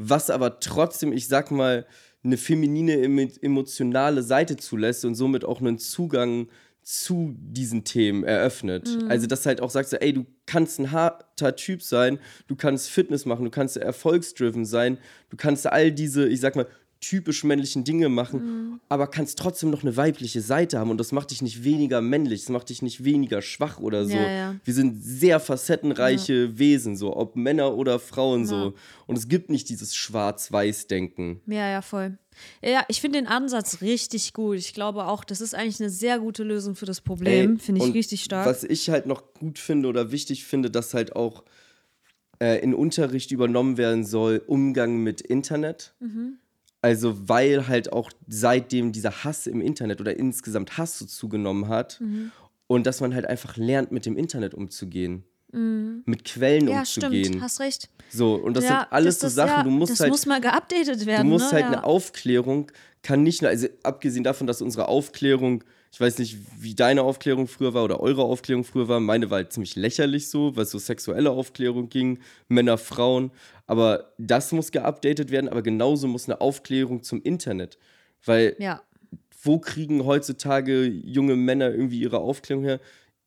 Was 0.09 0.31
aber 0.31 0.61
trotzdem, 0.61 1.13
ich 1.13 1.29
sag 1.29 1.51
mal, 1.51 1.87
eine 2.25 2.37
feminine, 2.37 2.95
emo- 2.97 3.39
emotionale 3.43 4.23
Seite 4.23 4.57
zulässt 4.57 5.05
und 5.05 5.15
somit 5.15 5.45
auch 5.45 5.61
einen 5.61 5.79
Zugang 5.79 6.49
zu 6.83 7.37
diesen 7.39 7.85
Themen 7.85 8.25
eröffnet. 8.25 8.89
Mhm. 8.89 9.09
Also, 9.09 9.27
dass 9.29 9.47
halt 9.47 9.61
auch 9.61 9.71
sagst, 9.71 9.93
ey, 9.93 10.13
du 10.13 10.27
kannst 10.47 10.81
ein 10.81 10.91
harter 10.91 11.55
Typ 11.55 11.83
sein, 11.83 12.19
du 12.49 12.57
kannst 12.57 12.91
Fitness 12.91 13.25
machen, 13.25 13.45
du 13.45 13.51
kannst 13.53 13.77
erfolgsdriven 13.77 14.65
sein, 14.65 14.99
du 15.31 15.37
kannst 15.37 15.67
all 15.67 15.93
diese, 15.93 16.27
ich 16.29 16.41
sag 16.41 16.57
mal, 16.57 16.67
typisch 17.03 17.45
männlichen 17.45 17.85
Dinge 17.85 18.09
machen, 18.09 18.41
Mhm. 18.71 18.81
aber 18.89 19.07
kannst 19.09 19.39
trotzdem 19.39 19.69
noch 19.71 19.83
eine 19.83 19.97
weibliche 19.97 20.41
Seite 20.41 20.79
haben 20.79 20.89
und 20.91 20.99
das 20.99 21.13
macht 21.13 21.33
dich 21.33 21.43
nicht 21.43 21.65
weniger 21.65 22.01
männlich, 22.01 22.41
das 22.43 22.49
macht 22.49 22.71
dich 22.71 22.81
nicht 22.81 23.05
weniger 23.05 23.43
schwach 23.43 23.79
oder 23.81 24.07
so. 24.07 24.15
Ja, 24.15 24.31
ja. 24.31 24.55
Wir 24.65 24.73
sind 24.73 25.03
sehr 25.03 25.39
facettenreiche 25.41 26.59
Wesen, 26.59 26.97
so, 26.97 27.15
ob 27.17 27.37
Männer 27.37 27.75
oder 27.77 27.99
Frauen 27.99 28.47
so. 28.47 28.73
Und 29.07 29.19
es 29.19 29.29
gibt 29.29 29.51
nicht 29.51 29.69
dieses 29.69 29.95
Schwarz-Weiß-Denken. 29.95 31.41
Ja, 31.47 31.69
ja, 31.71 31.83
voll. 31.83 32.17
Ja, 32.63 32.85
ich 32.89 33.01
finde 33.01 33.19
den 33.19 33.27
Ansatz 33.27 33.83
richtig 33.83 34.33
gut. 34.33 34.57
Ich 34.57 34.73
glaube 34.73 35.05
auch, 35.07 35.25
das 35.25 35.41
ist 35.41 35.55
eigentlich 35.55 35.81
eine 35.81 35.91
sehr 35.91 36.19
gute 36.19 36.45
Lösung 36.45 36.77
für 36.77 36.87
das 36.87 37.01
Problem. 37.01 37.59
Finde 37.59 37.85
ich 37.87 37.93
richtig 37.95 38.25
stark. 38.25 38.47
Was 38.47 38.65
ich 38.65 38.89
halt 38.91 39.07
noch 39.07 39.35
gut 39.35 39.59
finde 39.59 39.89
oder 39.89 40.13
wichtig 40.13 40.45
finde, 40.45 40.71
dass 40.71 40.95
halt 40.95 41.15
auch 41.15 41.45
äh, 42.41 42.61
in 42.63 42.75
Unterricht 42.75 43.31
übernommen 43.33 43.77
werden 43.77 44.05
soll, 44.05 44.43
Umgang 44.47 44.99
mit 45.03 45.21
Internet. 45.21 45.95
Mhm. 46.01 46.39
Also, 46.83 47.29
weil 47.29 47.69
halt 47.69 47.93
auch 47.93 48.11
seitdem 48.27 48.91
dieser 48.93 49.25
Hass 49.25 49.47
im 49.47 49.61
Internet 49.61 50.01
oder 50.01 50.17
insgesamt 50.17 50.77
Hass 50.79 50.99
so 50.99 51.07
zugenommen 51.07 51.69
hat 51.69 52.01
Mhm. 52.01 52.33
und 52.67 52.87
dass 52.87 53.01
man 53.01 53.15
halt 53.15 53.25
einfach 53.27 53.57
lernt, 53.57 53.93
mit 53.93 54.05
dem 54.05 54.17
Internet 54.17 54.53
umzugehen. 54.53 55.25
Mit 55.53 56.25
Quellen 56.25 56.65
Mhm. 56.65 56.71
ja, 56.71 56.79
umzugehen. 56.81 57.25
stimmt, 57.25 57.43
hast 57.43 57.61
recht. 57.61 57.89
So, 58.11 58.35
und 58.37 58.57
das 58.57 58.65
ja, 58.65 58.81
sind 58.81 58.93
alles 58.93 59.19
das, 59.19 59.21
so 59.21 59.27
das, 59.41 59.49
Sachen, 59.49 59.59
ja, 59.59 59.63
du 59.65 59.71
musst 59.71 59.93
das 59.93 60.01
halt. 60.01 60.11
muss 60.11 60.27
mal 60.27 60.41
geupdatet 60.41 61.03
Du 61.03 61.07
werden. 61.07 61.29
musst 61.29 61.53
ne? 61.53 61.59
halt 61.59 61.67
eine 61.67 61.85
Aufklärung, 61.85 62.71
kann 63.03 63.23
nicht 63.23 63.43
nur, 63.43 63.51
also 63.51 63.69
abgesehen 63.83 64.25
davon, 64.25 64.47
dass 64.47 64.63
unsere 64.63 64.89
Aufklärung, 64.89 65.63
ich 65.93 66.01
weiß 66.01 66.19
nicht, 66.19 66.39
wie 66.59 66.75
deine 66.75 67.03
Aufklärung 67.03 67.49
früher 67.49 67.75
war 67.75 67.85
oder 67.85 68.01
eure 68.01 68.23
Aufklärung 68.23 68.65
früher 68.65 68.89
war, 68.89 69.01
meine 69.01 69.31
war 69.31 69.37
halt 69.39 69.53
ziemlich 69.53 69.77
lächerlich 69.77 70.29
so, 70.31 70.57
weil 70.57 70.63
es 70.65 70.71
so 70.71 70.79
sexuelle 70.79 71.31
Aufklärung 71.31 71.89
ging, 71.91 72.21
Männer, 72.49 72.79
Frauen, 72.79 73.31
aber 73.67 74.13
das 74.19 74.53
muss 74.53 74.73
geupdatet 74.73 75.31
werden, 75.31 75.49
aber 75.49 75.63
genauso 75.63 76.07
muss 76.09 76.29
eine 76.29 76.41
Aufklärung 76.41 77.03
zum 77.03 77.21
Internet, 77.23 77.79
weil 78.25 78.57
Ja, 78.59 78.83
wo 79.43 79.59
kriegen 79.59 80.05
heutzutage 80.05 80.85
junge 80.85 81.35
Männer 81.35 81.71
irgendwie 81.73 82.01
ihre 82.01 82.21
Aufklärung 82.21 82.65
her? 82.65 82.81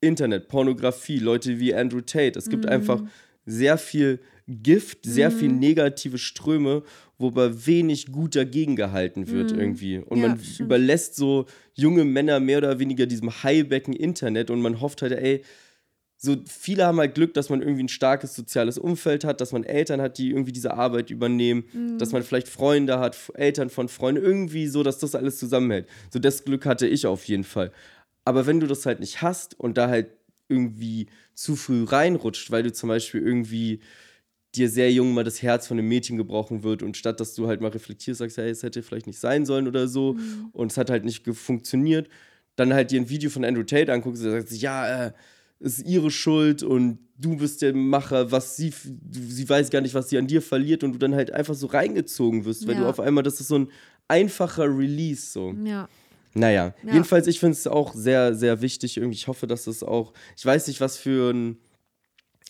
Internet, 0.06 0.48
Pornografie, 0.48 1.20
Leute 1.20 1.60
wie 1.60 1.74
Andrew 1.76 2.02
Tate. 2.02 2.38
Es 2.40 2.46
Mhm. 2.48 2.52
gibt 2.52 2.66
einfach 2.68 3.04
sehr 3.46 3.78
viel 3.78 4.20
Gift, 4.48 5.00
sehr 5.06 5.32
viel 5.32 5.50
negative 5.52 6.18
Ströme, 6.20 6.84
wobei 7.18 7.66
wenig 7.66 8.12
gut 8.12 8.36
dagegen 8.36 8.76
gehalten 8.76 9.28
wird 9.32 9.52
irgendwie. 9.52 9.98
Und 9.98 10.18
Mhm. 10.20 10.24
Ja, 10.24 10.30
man 10.30 10.40
stimmt. 10.40 10.60
überlässt 10.68 11.16
so 11.16 11.46
junge 11.74 12.06
Männer 12.06 12.40
mehr 12.40 12.60
oder 12.60 12.78
weniger 12.80 13.06
diesem 13.08 13.32
Haibecken 13.44 13.94
Internet 13.94 14.50
und 14.52 14.62
man 14.62 14.82
hofft 14.82 15.02
halt, 15.02 15.14
ey, 15.14 15.42
so 16.18 16.38
viele 16.48 16.86
haben 16.86 16.98
halt 17.00 17.14
Glück, 17.14 17.34
dass 17.34 17.50
man 17.50 17.62
irgendwie 17.62 17.84
ein 17.84 17.90
starkes 17.90 18.36
soziales 18.36 18.78
Umfeld 18.78 19.26
hat, 19.26 19.42
dass 19.42 19.52
man 19.52 19.64
Eltern 19.64 20.02
hat, 20.02 20.18
die 20.18 20.30
irgendwie 20.30 20.54
diese 20.54 20.74
Arbeit 20.74 21.10
übernehmen, 21.12 21.66
Mhm. 21.74 21.98
dass 21.98 22.12
man 22.14 22.24
vielleicht 22.24 22.48
Freunde 22.48 23.00
hat, 23.00 23.18
Eltern 23.36 23.70
von 23.70 23.90
Freunden, 23.90 24.24
irgendwie 24.24 24.68
so, 24.68 24.82
dass 24.82 24.98
das 25.00 25.14
alles 25.14 25.38
zusammenhält. 25.40 25.88
So 26.12 26.20
das 26.20 26.46
Glück 26.46 26.66
hatte 26.66 26.88
ich 26.88 27.06
auf 27.06 27.26
jeden 27.26 27.44
Fall. 27.44 27.72
Aber 28.26 28.46
wenn 28.48 28.60
du 28.60 28.68
das 28.68 28.86
halt 28.86 29.00
nicht 29.00 29.22
hast 29.22 29.58
und 29.60 29.78
da 29.78 29.88
halt 29.88 30.10
irgendwie 30.50 31.08
zu 31.34 31.56
früh 31.56 31.84
reinrutscht, 31.84 32.52
weil 32.52 32.64
du 32.64 32.72
zum 32.74 32.90
Beispiel 32.90 33.22
irgendwie 33.22 33.80
dir 34.56 34.70
sehr 34.70 34.92
jung 34.92 35.14
mal 35.14 35.24
das 35.24 35.42
Herz 35.42 35.68
von 35.68 35.78
einem 35.78 35.88
Mädchen 35.88 36.18
gebrochen 36.18 36.64
wird 36.64 36.82
und 36.82 36.96
statt 36.98 37.20
dass 37.20 37.34
du 37.36 37.48
halt 37.48 37.62
mal 37.62 37.70
reflektierst, 37.72 38.20
sagst, 38.20 38.38
hey, 38.38 38.50
es 38.50 38.64
hätte 38.64 38.84
vielleicht 38.84 39.08
nicht 39.08 39.20
sein 39.20 39.46
sollen 39.46 39.68
oder 39.68 39.88
so 39.88 40.14
Mhm. 40.14 40.50
und 40.54 40.72
es 40.72 40.78
hat 40.78 40.90
halt 40.90 41.04
nicht 41.06 41.28
funktioniert, 41.28 42.08
dann 42.56 42.74
halt 42.74 42.92
dir 42.92 43.02
ein 43.02 43.10
Video 43.10 43.30
von 43.30 43.44
Andrew 43.44 43.64
Tate 43.64 43.92
anguckst 43.92 44.24
und 44.24 44.32
sagst, 44.32 44.54
ja, 44.62 45.08
äh, 45.08 45.12
es 45.60 45.80
ist 45.80 45.88
ihre 45.88 46.10
Schuld 46.12 46.64
und 46.64 47.00
du 47.18 47.36
bist 47.38 47.62
der 47.62 47.74
Macher, 47.74 48.32
was 48.32 48.56
sie, 48.56 48.74
sie 49.12 49.50
weiß 49.50 49.70
gar 49.72 49.82
nicht, 49.82 49.94
was 49.94 50.10
sie 50.10 50.18
an 50.18 50.28
dir 50.28 50.42
verliert 50.42 50.84
und 50.84 50.94
du 50.94 51.00
dann 51.00 51.16
halt 51.16 51.32
einfach 51.32 51.54
so 51.56 51.68
reingezogen 51.68 52.46
wirst, 52.46 52.66
weil 52.68 52.76
Ja. 52.76 52.82
du 52.82 52.88
auf 52.88 53.00
einmal, 53.00 53.24
das 53.24 53.40
ist 53.42 53.48
so 53.50 53.56
ein 53.60 53.70
einfacher 54.08 54.66
Release 54.66 55.32
so. 55.32 55.54
Ja. 55.66 55.90
Naja, 56.36 56.74
Ja. 56.84 56.94
jedenfalls, 56.94 57.28
ich 57.28 57.40
finde 57.40 57.54
es 57.54 57.66
auch 57.66 57.94
sehr, 57.94 58.36
sehr 58.36 58.62
wichtig. 58.62 58.98
Irgendwie, 58.98 59.16
ich 59.16 59.28
hoffe, 59.28 59.48
dass 59.48 59.68
es 59.68 59.82
auch, 59.84 60.14
ich 60.38 60.46
weiß 60.46 60.68
nicht, 60.68 60.82
was 60.82 60.98
für 60.98 61.32
ein 61.34 61.58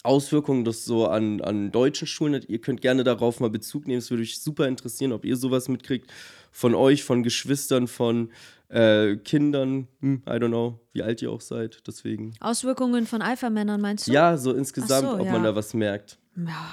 Auswirkungen 0.03 0.65
das 0.65 0.85
so 0.85 1.07
an, 1.07 1.41
an 1.41 1.71
deutschen 1.71 2.07
Schulen 2.07 2.35
hat. 2.35 2.45
Ihr 2.49 2.59
könnt 2.59 2.81
gerne 2.81 3.03
darauf 3.03 3.39
mal 3.39 3.49
Bezug 3.49 3.87
nehmen. 3.87 3.99
Es 3.99 4.09
würde 4.09 4.21
mich 4.21 4.39
super 4.39 4.67
interessieren, 4.67 5.11
ob 5.11 5.23
ihr 5.25 5.35
sowas 5.37 5.67
mitkriegt 5.67 6.11
von 6.51 6.75
euch, 6.75 7.03
von 7.03 7.23
Geschwistern, 7.23 7.87
von 7.87 8.31
äh, 8.69 9.15
Kindern. 9.17 9.87
Hm, 10.01 10.21
I 10.27 10.31
don't 10.31 10.49
know, 10.49 10.79
wie 10.93 11.03
alt 11.03 11.21
ihr 11.21 11.31
auch 11.31 11.41
seid. 11.41 11.81
Deswegen. 11.87 12.33
Auswirkungen 12.39 13.05
von 13.07 13.21
Alpha-Männern 13.21 13.81
meinst 13.81 14.07
du? 14.07 14.11
Ja, 14.11 14.37
so 14.37 14.53
insgesamt, 14.53 15.07
so, 15.07 15.15
ob 15.15 15.25
ja. 15.25 15.31
man 15.31 15.43
da 15.43 15.55
was 15.55 15.73
merkt. 15.73 16.17
Ja. 16.35 16.69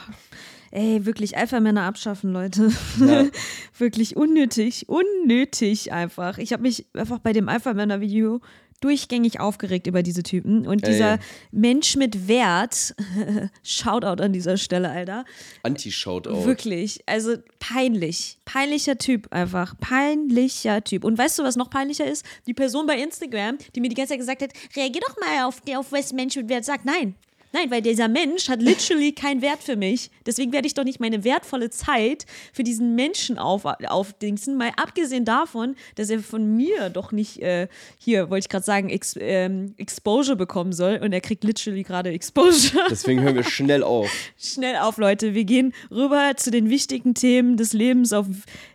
Ey, 0.73 1.05
wirklich 1.05 1.37
Alpha-Männer 1.37 1.83
abschaffen, 1.83 2.33
Leute. 2.33 2.73
Ja. 2.99 3.27
wirklich 3.79 4.17
unnötig, 4.17 4.89
unnötig 4.89 5.93
einfach. 5.93 6.39
Ich 6.39 6.55
habe 6.55 6.63
mich 6.63 6.87
einfach 6.95 7.19
bei 7.19 7.35
dem 7.35 7.51
Alpha-Männer-Video 7.51 8.41
durchgängig 8.81 9.39
aufgeregt 9.39 9.87
über 9.87 10.03
diese 10.03 10.23
Typen. 10.23 10.67
Und 10.67 10.83
Ey. 10.83 10.93
dieser 10.93 11.19
Mensch 11.51 11.97
mit 11.97 12.27
Wert, 12.27 12.95
Shoutout 13.63 14.23
an 14.23 14.33
dieser 14.33 14.57
Stelle, 14.57 14.91
Alter, 14.91 15.27
Anti-Shoutout. 15.63 16.47
Wirklich, 16.47 17.01
also 17.07 17.37
peinlich. 17.59 18.39
Peinlicher 18.47 18.97
Typ 18.97 19.31
einfach. 19.31 19.75
Peinlicher 19.79 20.83
Typ. 20.83 21.05
Und 21.05 21.19
weißt 21.19 21.39
du, 21.39 21.43
was 21.43 21.57
noch 21.57 21.69
peinlicher 21.69 22.07
ist? 22.07 22.25
Die 22.47 22.55
Person 22.55 22.87
bei 22.87 22.99
Instagram, 22.99 23.59
die 23.75 23.81
mir 23.83 23.89
die 23.89 23.95
ganze 23.95 24.13
Zeit 24.13 24.21
gesagt 24.21 24.43
hat, 24.43 24.53
reagier 24.75 25.03
doch 25.07 25.17
mal 25.21 25.45
auf, 25.47 25.61
auf 25.77 25.93
was 25.93 26.15
Mensch 26.15 26.35
mit 26.37 26.49
Wert 26.49 26.65
sagt. 26.65 26.87
Nein. 26.87 27.15
Nein, 27.53 27.71
weil 27.71 27.83
dieser 27.83 28.09
Mensch 28.09 28.49
hat 28.49 28.63
literally 28.63 29.13
keinen 29.13 29.43
Wert 29.43 29.63
für 29.63 29.77
mich. 29.77 30.11
Deswegen 30.25 30.53
werde 30.53 30.67
ich 30.67 30.75
doch 30.75 30.85
nicht 30.85 31.01
meine 31.01 31.23
wertvolle 31.25 31.71
Zeit 31.71 32.25
für 32.53 32.65
diesen 32.65 32.95
Menschen 32.95 33.39
auf, 33.39 33.65
aufdingsen. 33.65 34.57
Mal 34.57 34.73
abgesehen 34.77 35.25
davon, 35.25 35.77
dass 35.97 36.09
er 36.09 36.21
von 36.21 36.57
mir 36.57 36.89
doch 36.89 37.13
nicht 37.13 37.43
äh, 37.43 37.69
hier, 37.99 38.31
wollte 38.31 38.45
ich 38.45 38.49
gerade 38.49 38.65
sagen, 38.65 38.89
Ex, 38.89 39.17
ähm, 39.21 39.75
Exposure 39.77 40.37
bekommen 40.37 40.73
soll. 40.73 41.01
Und 41.03 41.13
er 41.13 41.21
kriegt 41.21 41.45
literally 41.45 41.83
gerade 41.83 42.11
Exposure. 42.11 42.87
Deswegen 42.91 43.21
hören 43.21 43.35
wir 43.35 43.45
schnell 43.45 43.83
auf. 43.83 44.11
Schnell 44.39 44.77
auf, 44.77 44.97
Leute. 44.97 45.35
Wir 45.35 45.45
gehen 45.45 45.73
rüber 45.91 46.33
zu 46.37 46.51
den 46.51 46.71
wichtigen 46.71 47.15
Themen 47.15 47.57
des 47.57 47.73
Lebens 47.73 48.13
auf 48.13 48.27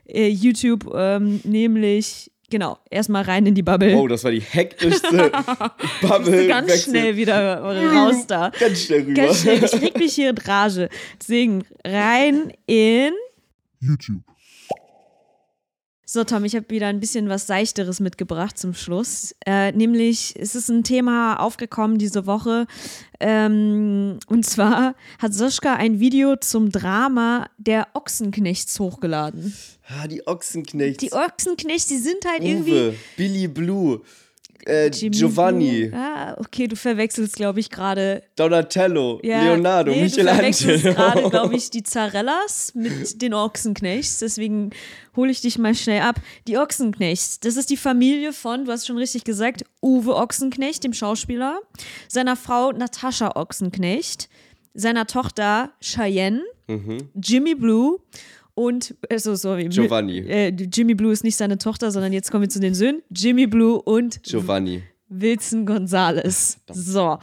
äh, 0.07 0.27
YouTube, 0.27 0.93
ähm, 0.95 1.41
nämlich, 1.43 2.31
genau, 2.49 2.77
erstmal 2.89 3.23
rein 3.23 3.45
in 3.45 3.55
die 3.55 3.63
Bubble. 3.63 3.95
Oh, 3.95 4.07
das 4.07 4.23
war 4.23 4.31
die 4.31 4.41
hektischste 4.41 5.31
Bubble. 6.01 6.47
Ganz 6.47 6.69
Wechsel. 6.69 6.89
schnell 6.91 7.15
wieder 7.17 7.59
raus 7.61 8.27
da. 8.27 8.51
Ganz 8.59 8.83
schnell 8.83 9.01
rüber. 9.03 9.13
Ganz 9.13 9.41
schnell. 9.41 9.63
Ich 9.63 9.73
reg 9.81 9.97
mich 9.97 10.13
hier 10.13 10.29
in 10.31 10.37
Rage. 10.37 10.89
Deswegen 11.19 11.63
rein 11.85 12.53
in. 12.65 13.13
YouTube. 13.79 14.21
So, 16.09 16.23
Tom, 16.23 16.45
ich 16.45 16.55
habe 16.55 16.69
wieder 16.69 16.87
ein 16.87 17.01
bisschen 17.01 17.27
was 17.27 17.47
Seichteres 17.47 17.99
mitgebracht 17.99 18.57
zum 18.57 18.73
Schluss. 18.73 19.35
Äh, 19.45 19.73
nämlich, 19.73 20.35
es 20.39 20.55
ist 20.55 20.69
ein 20.69 20.85
Thema 20.85 21.35
aufgekommen 21.35 21.97
diese 21.97 22.25
Woche. 22.25 22.65
Ähm, 23.19 24.17
und 24.27 24.45
zwar 24.45 24.95
hat 25.19 25.33
Soschka 25.33 25.73
ein 25.73 25.99
Video 25.99 26.37
zum 26.37 26.71
Drama 26.71 27.49
der 27.57 27.89
Ochsenknechts 27.93 28.79
hochgeladen. 28.79 29.53
Ah, 29.89 30.07
die 30.07 30.25
Ochsenknechts. 30.25 31.03
Die 31.03 31.11
Ochsenknechts, 31.11 31.87
die 31.87 31.97
sind 31.97 32.23
halt 32.25 32.41
irgendwie. 32.41 32.71
Uwe, 32.71 32.95
Billy 33.17 33.49
Blue, 33.49 34.01
äh, 34.67 34.89
Giovanni. 34.91 35.91
Ah, 35.93 36.35
okay, 36.39 36.67
du 36.67 36.75
verwechselst, 36.75 37.35
glaube 37.35 37.59
ich, 37.59 37.69
gerade. 37.69 38.21
Donatello, 38.35 39.19
Ja, 39.23 39.41
Leonardo, 39.43 39.91
nee, 39.91 40.07
Du 40.07 40.23
verwechselst 40.23 40.83
gerade, 40.83 40.97
Michelangelo. 40.97 41.29
glaube 41.29 41.55
ich, 41.55 41.69
die 41.69 41.83
Zarellas 41.83 42.73
mit 42.75 43.21
den 43.21 43.33
Ochsenknechts. 43.33 44.19
Deswegen 44.19 44.71
hole 45.15 45.31
ich 45.31 45.41
dich 45.41 45.57
mal 45.57 45.73
schnell 45.73 46.01
ab. 46.01 46.19
Die 46.47 46.57
Ochsenknechts, 46.57 47.39
das 47.39 47.55
ist 47.57 47.69
die 47.69 47.77
Familie 47.77 48.33
von, 48.33 48.65
du 48.65 48.71
hast 48.71 48.85
schon 48.87 48.97
richtig 48.97 49.23
gesagt, 49.23 49.63
Uwe 49.81 50.15
Ochsenknecht, 50.15 50.83
dem 50.83 50.93
Schauspieler, 50.93 51.59
seiner 52.07 52.35
Frau 52.35 52.71
Natascha 52.71 53.31
Ochsenknecht, 53.35 54.29
seiner 54.73 55.07
Tochter 55.07 55.71
Cheyenne, 55.81 56.43
Jimmy 57.15 57.55
Blue 57.55 57.99
und, 58.57 58.95
also 59.09 59.35
sorry, 59.35 59.69
Giovanni. 59.69 60.17
Äh, 60.17 60.49
Jimmy 60.49 60.95
Blue 60.95 61.13
ist 61.13 61.23
nicht 61.23 61.35
seine 61.35 61.59
Tochter, 61.59 61.91
sondern 61.91 62.11
jetzt 62.11 62.31
kommen 62.31 62.41
wir 62.41 62.49
zu 62.49 62.59
den 62.59 62.73
Söhnen. 62.73 63.03
Jimmy 63.11 63.45
Blue 63.45 63.79
und 63.79 64.23
Giovanni. 64.23 64.81
Wilson 65.09 65.67
Gonzales. 65.67 66.57
So. 66.71 67.19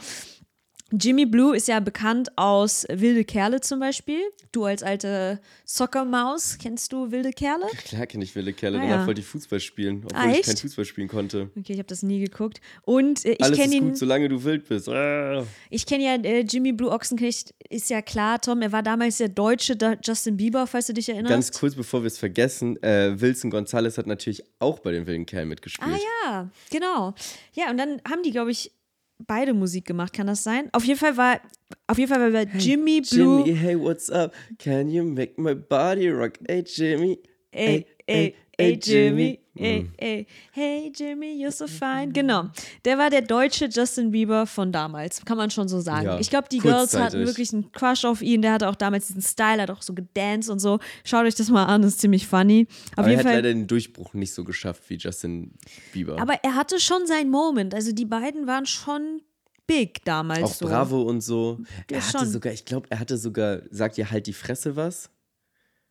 Jimmy 0.91 1.25
Blue 1.25 1.55
ist 1.55 1.67
ja 1.67 1.79
bekannt 1.79 2.29
aus 2.37 2.85
Wilde 2.89 3.23
Kerle 3.25 3.59
zum 3.59 3.79
Beispiel. 3.79 4.19
Du 4.51 4.65
als 4.65 4.83
alte 4.83 5.39
Soccermaus, 5.65 6.57
kennst 6.61 6.93
du 6.93 7.09
Wilde 7.11 7.31
Kerle? 7.31 7.65
Klar 7.85 8.05
kenne 8.05 8.23
ich 8.23 8.35
Wille 8.35 8.53
Kerle, 8.53 8.77
Ah, 8.77 8.81
danach 8.81 8.99
ja. 9.01 9.07
wollte 9.07 9.21
ich 9.21 9.27
Fußball 9.27 9.59
spielen, 9.59 10.03
obwohl 10.05 10.19
Ah, 10.19 10.31
ich 10.31 10.43
kein 10.45 10.55
Fußball 10.57 10.85
spielen 10.85 11.07
konnte. 11.07 11.49
Okay, 11.57 11.73
ich 11.73 11.79
habe 11.79 11.87
das 11.87 12.03
nie 12.03 12.19
geguckt. 12.19 12.61
Und 12.83 13.25
äh, 13.25 13.31
ich 13.31 13.51
kenne 13.53 13.75
ihn. 13.75 13.83
gut, 13.89 13.97
solange 13.97 14.29
du 14.29 14.43
wild 14.43 14.67
bist. 14.69 14.87
Ah. 14.87 15.45
Ich 15.71 15.87
kenne 15.87 16.03
ja 16.03 16.13
äh, 16.15 16.41
Jimmy 16.41 16.71
Blue 16.71 16.91
Ochsenknecht, 16.91 17.53
ist 17.69 17.89
ja 17.89 18.03
klar, 18.03 18.39
Tom. 18.39 18.61
Er 18.61 18.71
war 18.71 18.83
damals 18.83 19.17
der 19.17 19.29
deutsche 19.29 19.75
da 19.75 19.95
Justin 20.03 20.37
Bieber, 20.37 20.67
falls 20.67 20.85
du 20.87 20.93
dich 20.93 21.09
erinnerst. 21.09 21.31
Ganz 21.33 21.51
kurz, 21.51 21.73
bevor 21.75 22.03
wir 22.03 22.07
es 22.07 22.19
vergessen, 22.19 22.81
äh, 22.83 23.19
Wilson 23.19 23.49
Gonzalez 23.49 23.97
hat 23.97 24.05
natürlich 24.05 24.43
auch 24.59 24.79
bei 24.79 24.91
den 24.91 25.07
wilden 25.07 25.25
Kerlen 25.25 25.49
mitgespielt. 25.49 25.89
Ah 25.91 25.97
ja, 26.27 26.49
genau. 26.71 27.15
Ja, 27.53 27.71
und 27.71 27.77
dann 27.77 28.01
haben 28.07 28.21
die, 28.21 28.31
glaube 28.31 28.51
ich, 28.51 28.71
beide 29.19 29.53
Musik 29.53 29.85
gemacht, 29.85 30.13
kann 30.13 30.27
das 30.27 30.43
sein? 30.43 30.69
Auf 30.71 30.83
jeden 30.83 30.99
Fall 30.99 31.17
war, 31.17 31.39
auf 31.87 31.97
jeden 31.97 32.09
Fall 32.09 32.19
war 32.19 32.31
bei 32.31 32.49
Jimmy 32.57 33.01
Blue. 33.01 33.43
Jimmy, 33.45 33.57
hey, 33.57 33.79
what's 33.79 34.09
up? 34.09 34.33
Can 34.59 34.89
you 34.89 35.03
make 35.03 35.39
my 35.39 35.55
body 35.55 36.09
rock? 36.09 36.33
Hey, 36.47 36.63
Jimmy. 36.63 37.19
Ey, 37.51 37.85
ey, 38.07 38.35
ey, 38.57 38.79
Jimmy. 38.81 39.39
Ey, 39.57 39.89
ey, 39.97 40.27
hey 40.51 40.91
Jimmy, 40.93 41.41
you're 41.41 41.51
so 41.51 41.65
fine. 41.67 42.09
Genau. 42.11 42.49
Der 42.83 42.97
war 42.97 43.09
der 43.09 43.21
deutsche 43.21 43.65
Justin 43.71 44.11
Bieber 44.11 44.45
von 44.45 44.71
damals, 44.71 45.23
kann 45.23 45.37
man 45.37 45.49
schon 45.49 45.67
so 45.69 45.79
sagen. 45.79 46.05
Ja, 46.05 46.19
ich 46.19 46.29
glaube, 46.29 46.49
die 46.51 46.57
Girls 46.59 46.93
hatten 46.93 47.25
wirklich 47.25 47.53
einen 47.53 47.71
Crush 47.71 48.03
auf 48.03 48.21
ihn. 48.21 48.41
Der 48.41 48.51
hatte 48.53 48.67
auch 48.67 48.75
damals 48.75 49.07
diesen 49.07 49.21
Style, 49.21 49.61
hat 49.61 49.71
auch 49.71 49.81
so 49.81 49.93
gedanced 49.93 50.49
und 50.49 50.59
so. 50.59 50.79
Schaut 51.05 51.25
euch 51.25 51.35
das 51.35 51.49
mal 51.49 51.63
an, 51.65 51.81
das 51.83 51.91
ist 51.93 52.01
ziemlich 52.01 52.27
funny. 52.27 52.67
Auf 52.93 52.99
Aber 52.99 53.11
er 53.11 53.17
hat 53.17 53.23
Fall. 53.25 53.35
leider 53.35 53.53
den 53.53 53.67
Durchbruch 53.67 54.13
nicht 54.13 54.33
so 54.33 54.43
geschafft 54.43 54.83
wie 54.89 54.95
Justin 54.95 55.53
Bieber. 55.93 56.19
aber 56.19 56.33
er 56.43 56.55
hatte 56.55 56.79
schon 56.81 57.07
seinen 57.07 57.29
Moment. 57.31 57.73
Also 57.73 57.93
die 57.93 58.05
beiden 58.05 58.47
waren 58.47 58.65
schon 58.65 59.21
big 59.67 60.03
damals. 60.05 60.43
auch 60.43 60.53
so. 60.53 60.65
Bravo 60.67 61.01
und 61.03 61.21
so. 61.21 61.59
Ja, 61.89 61.97
Er 61.97 62.03
hatte 62.07 62.17
schon. 62.19 62.29
sogar, 62.29 62.51
ich 62.53 62.65
glaube, 62.65 62.87
er 62.89 62.99
hatte 62.99 63.17
sogar, 63.17 63.61
sagt 63.71 63.97
ihr 63.97 64.11
halt 64.11 64.27
die 64.27 64.33
Fresse 64.33 64.75
was? 64.75 65.09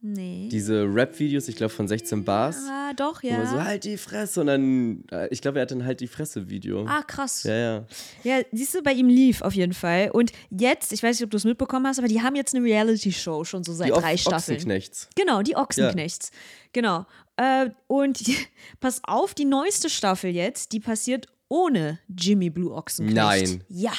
Nee. 0.06 0.50
Diese 0.52 0.82
Rap-Videos, 0.84 1.48
ich 1.48 1.56
glaube 1.56 1.72
von 1.72 1.88
16 1.88 2.26
Bars. 2.26 2.58
ah, 2.68 2.92
doch, 2.92 3.22
Wo 3.22 3.30
man 3.30 3.46
so, 3.46 3.56
ja. 3.56 3.64
halt 3.64 3.84
die 3.84 3.96
Fresse. 3.96 4.42
Und 4.42 4.48
dann, 4.48 5.04
äh, 5.10 5.28
ich 5.30 5.40
glaube, 5.40 5.58
er 5.58 5.62
hatte 5.62 5.74
ein 5.74 5.86
halt 5.86 6.00
die 6.00 6.08
Fresse-Video. 6.08 6.84
Ah, 6.86 7.02
krass. 7.02 7.44
Ja, 7.44 7.54
ja. 7.54 7.86
Ja, 8.22 8.42
siehst 8.52 8.74
du, 8.74 8.82
bei 8.82 8.92
ihm 8.92 9.08
lief 9.08 9.40
auf 9.40 9.54
jeden 9.54 9.72
Fall. 9.72 10.10
Und 10.12 10.30
jetzt, 10.50 10.92
ich 10.92 11.02
weiß 11.02 11.16
nicht, 11.18 11.24
ob 11.24 11.30
du 11.30 11.38
es 11.38 11.44
mitbekommen 11.44 11.86
hast, 11.86 11.98
aber 11.98 12.08
die 12.08 12.20
haben 12.20 12.36
jetzt 12.36 12.54
eine 12.54 12.62
Reality-Show 12.62 13.44
schon 13.44 13.64
so 13.64 13.72
seit 13.72 13.88
Die 13.88 13.92
drei 13.98 14.18
Staffeln. 14.18 14.56
Ochsenknechts. 14.56 15.08
Genau, 15.16 15.40
die 15.40 15.56
Ochsenknechts. 15.56 16.32
Genau. 16.74 17.06
Äh, 17.38 17.70
und 17.86 18.20
pass 18.80 19.00
auf, 19.04 19.32
die 19.32 19.46
neueste 19.46 19.88
Staffel 19.88 20.30
jetzt, 20.32 20.72
die 20.72 20.80
passiert 20.80 21.28
ohne 21.48 21.98
Jimmy 22.14 22.50
Blue 22.50 22.74
Ochsenknecht. 22.74 23.16
Nein. 23.16 23.64
Ja. 23.68 23.92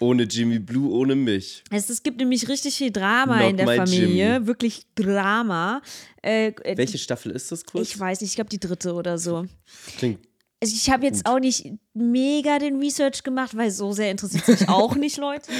Ohne 0.00 0.24
Jimmy 0.24 0.58
Blue, 0.58 0.90
ohne 0.92 1.14
mich. 1.16 1.64
Es, 1.70 1.90
es 1.90 2.02
gibt 2.02 2.18
nämlich 2.18 2.48
richtig 2.48 2.76
viel 2.76 2.90
Drama 2.90 3.40
Not 3.40 3.50
in 3.50 3.56
der 3.56 3.66
Familie. 3.66 4.32
Jimmy. 4.34 4.46
Wirklich 4.46 4.82
Drama. 4.94 5.82
Äh, 6.22 6.48
äh, 6.48 6.76
Welche 6.76 6.98
Staffel 6.98 7.32
ist 7.32 7.50
das 7.50 7.64
kurz? 7.64 7.88
ich 7.88 7.98
weiß 7.98 8.20
nicht, 8.20 8.30
ich 8.30 8.36
glaube 8.36 8.50
die 8.50 8.60
dritte 8.60 8.94
oder 8.94 9.18
so. 9.18 9.46
Klingt 9.96 10.20
Also 10.62 10.74
ich 10.74 10.90
habe 10.90 11.04
jetzt 11.04 11.26
auch 11.26 11.40
nicht 11.40 11.72
mega 11.94 12.58
den 12.58 12.78
Research 12.78 13.22
gemacht, 13.22 13.56
weil 13.56 13.70
so 13.70 13.92
sehr 13.92 14.10
interessiert 14.10 14.48
es 14.48 14.60
mich 14.60 14.68
auch 14.68 14.94
nicht, 14.94 15.16
Leute. 15.18 15.50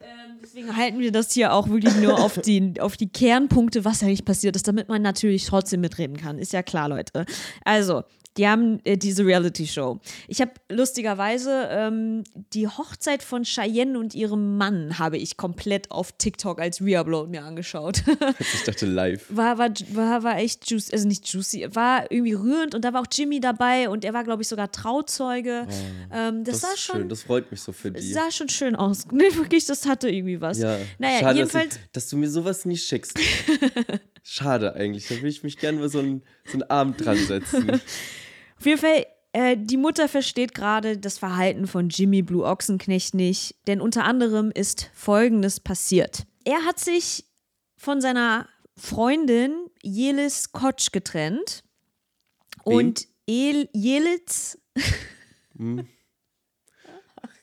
Ähm, 0.00 0.38
deswegen 0.42 0.76
halten 0.76 0.98
wir 0.98 1.12
das 1.12 1.32
hier 1.32 1.52
auch 1.52 1.68
wirklich 1.68 1.94
nur 1.96 2.18
auf 2.18 2.38
die, 2.38 2.74
auf 2.80 2.96
die 2.96 3.08
Kernpunkte, 3.08 3.84
was 3.84 4.02
eigentlich 4.02 4.24
passiert 4.24 4.56
ist, 4.56 4.66
damit 4.66 4.88
man 4.88 5.02
natürlich 5.02 5.46
trotzdem 5.46 5.80
mitreden 5.80 6.16
kann. 6.16 6.38
Ist 6.38 6.52
ja 6.52 6.62
klar, 6.62 6.88
Leute. 6.88 7.24
Also, 7.64 8.02
Die 8.38 8.48
haben 8.48 8.80
äh, 8.84 8.96
diese 8.96 9.26
Reality-Show. 9.26 10.00
Ich 10.26 10.40
habe 10.40 10.52
lustigerweise 10.70 11.68
ähm, 11.70 12.24
die 12.54 12.66
Hochzeit 12.66 13.22
von 13.22 13.42
Cheyenne 13.44 13.98
und 13.98 14.14
ihrem 14.14 14.56
Mann 14.56 14.98
habe 14.98 15.18
ich 15.18 15.36
komplett 15.36 15.90
auf 15.90 16.12
TikTok 16.12 16.60
als 16.60 16.80
Reupload 16.80 17.30
mir 17.30 17.44
angeschaut. 17.44 18.02
Ich 18.54 18.64
dachte 18.64 18.86
live. 18.86 19.24
war, 19.28 19.58
war, 19.58 19.70
war, 19.92 20.22
war 20.22 20.38
echt 20.38 20.70
juicy, 20.70 20.92
also 20.92 21.06
nicht 21.08 21.28
juicy, 21.32 21.68
war 21.74 22.10
irgendwie 22.10 22.32
rührend 22.34 22.74
und 22.74 22.84
da 22.84 22.92
war 22.92 23.02
auch 23.02 23.06
Jimmy 23.12 23.40
dabei 23.40 23.88
und 23.88 24.04
er 24.04 24.12
war, 24.14 24.24
glaube 24.24 24.42
ich, 24.42 24.48
sogar 24.48 24.70
Trauzeuge. 24.72 25.66
ähm, 26.12 26.44
das, 26.44 26.60
Das, 26.60 26.60
sah 26.62 26.74
ist 26.74 26.80
schon, 26.80 26.96
schön, 27.00 27.08
das 27.08 27.22
freut 27.22 27.50
mich 27.50 27.60
so 27.60 27.72
für 27.72 27.90
die. 27.90 28.00
sah 28.12 28.30
schon 28.30 28.48
schön 28.48 28.76
aus. 28.76 29.06
Nee, 29.12 29.34
wirklich, 29.36 29.66
das 29.66 29.86
hatte 29.86 30.08
irgendwie 30.08 30.40
was. 30.40 30.58
Ja, 30.58 30.78
Naja, 30.98 31.20
schade, 31.20 31.38
jedenfalls. 31.38 31.68
dass, 31.74 31.76
ich, 31.84 31.90
dass 31.92 32.08
du 32.08 32.16
mir 32.16 32.30
sowas 32.30 32.64
nie 32.64 32.76
schickst. 32.76 33.18
Schade 34.22 34.74
eigentlich. 34.74 35.08
Da 35.08 35.20
will 35.20 35.28
ich 35.30 35.42
mich 35.42 35.58
gerne 35.58 35.78
mal 35.80 35.88
so 35.88 35.98
einen, 35.98 36.22
so 36.46 36.52
einen 36.54 36.62
Abend 36.64 37.04
dran 37.04 37.16
setzen. 37.18 37.80
Auf 38.62 38.66
jeden 38.66 38.80
Fall, 38.80 39.06
äh, 39.32 39.56
die 39.58 39.76
Mutter 39.76 40.06
versteht 40.06 40.54
gerade 40.54 40.96
das 40.96 41.18
Verhalten 41.18 41.66
von 41.66 41.88
Jimmy 41.88 42.22
Blue 42.22 42.44
Ochsenknecht 42.44 43.12
nicht, 43.12 43.56
denn 43.66 43.80
unter 43.80 44.04
anderem 44.04 44.52
ist 44.52 44.88
Folgendes 44.94 45.58
passiert. 45.58 46.26
Er 46.44 46.64
hat 46.64 46.78
sich 46.78 47.24
von 47.76 48.00
seiner 48.00 48.48
Freundin 48.76 49.52
Jelis 49.82 50.52
Kotsch 50.52 50.92
getrennt 50.92 51.64
und 52.62 53.08
El 53.26 53.68
Jelitz 53.72 54.58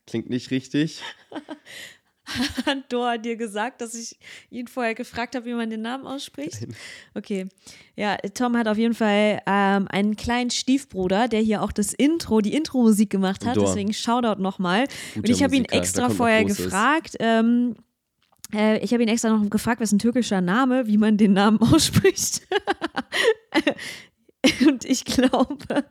Klingt 0.07 0.29
nicht 0.29 0.51
richtig. 0.51 1.01
hat 2.65 2.91
Dor 2.91 3.17
dir 3.17 3.35
gesagt, 3.35 3.81
dass 3.81 3.93
ich 3.93 4.17
ihn 4.49 4.67
vorher 4.67 4.95
gefragt 4.95 5.35
habe, 5.35 5.45
wie 5.45 5.53
man 5.53 5.69
den 5.69 5.81
Namen 5.81 6.05
ausspricht? 6.05 6.67
Okay. 7.13 7.47
Ja, 7.95 8.17
Tom 8.33 8.57
hat 8.57 8.67
auf 8.67 8.77
jeden 8.77 8.93
Fall 8.93 9.41
ähm, 9.45 9.87
einen 9.89 10.15
kleinen 10.15 10.49
Stiefbruder, 10.49 11.27
der 11.27 11.41
hier 11.41 11.61
auch 11.61 11.71
das 11.71 11.93
Intro, 11.93 12.41
die 12.41 12.53
Intro-Musik 12.53 13.09
gemacht 13.09 13.45
hat. 13.45 13.57
Dor. 13.57 13.65
Deswegen 13.65 13.93
Shoutout 13.93 14.41
nochmal. 14.41 14.85
Und 15.15 15.29
ich 15.29 15.43
habe 15.43 15.55
ihn 15.55 15.65
extra 15.65 16.09
vorher 16.09 16.45
gefragt. 16.45 17.15
Ähm, 17.19 17.75
äh, 18.53 18.79
ich 18.79 18.93
habe 18.93 19.03
ihn 19.03 19.09
extra 19.09 19.29
noch 19.29 19.49
gefragt, 19.49 19.81
was 19.81 19.89
ist 19.89 19.93
ein 19.93 19.99
türkischer 19.99 20.41
Name, 20.41 20.87
wie 20.87 20.97
man 20.97 21.17
den 21.17 21.33
Namen 21.33 21.59
ausspricht. 21.61 22.41
Und 24.65 24.85
ich 24.85 25.03
glaube, 25.05 25.85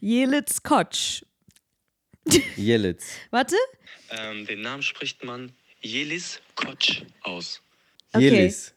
Jelitz 0.00 0.62
Kotsch. 0.62 1.24
Jelitz. 2.56 3.16
Warte. 3.30 3.56
Ähm, 4.10 4.46
den 4.46 4.60
Namen 4.60 4.82
spricht 4.82 5.24
man 5.24 5.52
Jelis 5.82 6.40
Kotsch 6.54 7.02
aus. 7.22 7.60
Okay. 8.12 8.24
Jelis. 8.30 8.74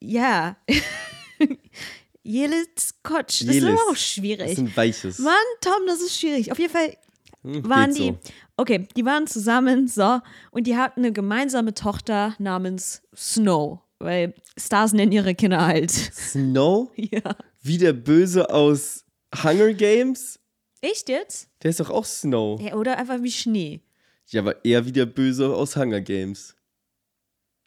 Ja. 0.00 0.56
Jelitz 2.22 2.94
Kotsch. 3.02 3.42
Das 3.42 3.48
ist 3.48 3.54
Jelis. 3.54 3.68
aber 3.70 3.80
auch 3.88 3.90
Das 3.92 4.02
schwierig. 4.06 4.50
ist 4.52 4.58
ein 4.58 4.76
weiches. 4.76 5.18
Mann, 5.20 5.34
Tom, 5.60 5.86
das 5.86 6.00
ist 6.00 6.18
schwierig. 6.18 6.50
Auf 6.52 6.58
jeden 6.58 6.72
Fall 6.72 6.96
Hm, 7.42 7.68
waren 7.68 7.94
geht 7.94 7.98
die. 8.02 8.08
so. 8.08 8.32
Okay, 8.56 8.88
die 8.96 9.04
waren 9.04 9.26
zusammen, 9.26 9.86
so, 9.86 10.20
und 10.50 10.66
die 10.66 10.76
hatten 10.76 11.00
eine 11.00 11.12
gemeinsame 11.12 11.74
Tochter 11.74 12.34
namens 12.38 13.02
Snow. 13.14 13.80
Weil 13.98 14.34
Stars 14.58 14.92
nennen 14.92 15.12
ihre 15.12 15.34
Kinder 15.34 15.64
halt. 15.64 15.90
Snow? 15.90 16.90
ja. 16.96 17.36
Wie 17.62 17.78
der 17.78 17.92
Böse 17.92 18.50
aus 18.50 19.04
Hunger 19.42 19.72
Games? 19.74 20.38
Echt 20.80 21.08
jetzt? 21.08 21.48
Der 21.62 21.70
ist 21.70 21.80
doch 21.80 21.90
auch 21.90 22.04
Snow. 22.04 22.60
Ja, 22.60 22.74
oder 22.74 22.98
einfach 22.98 23.22
wie 23.22 23.30
Schnee. 23.32 23.80
Ja, 24.30 24.40
aber 24.42 24.64
eher 24.64 24.84
wie 24.86 24.92
der 24.92 25.06
Böse 25.06 25.54
aus 25.54 25.76
Hunger 25.76 26.00
Games. 26.00 26.54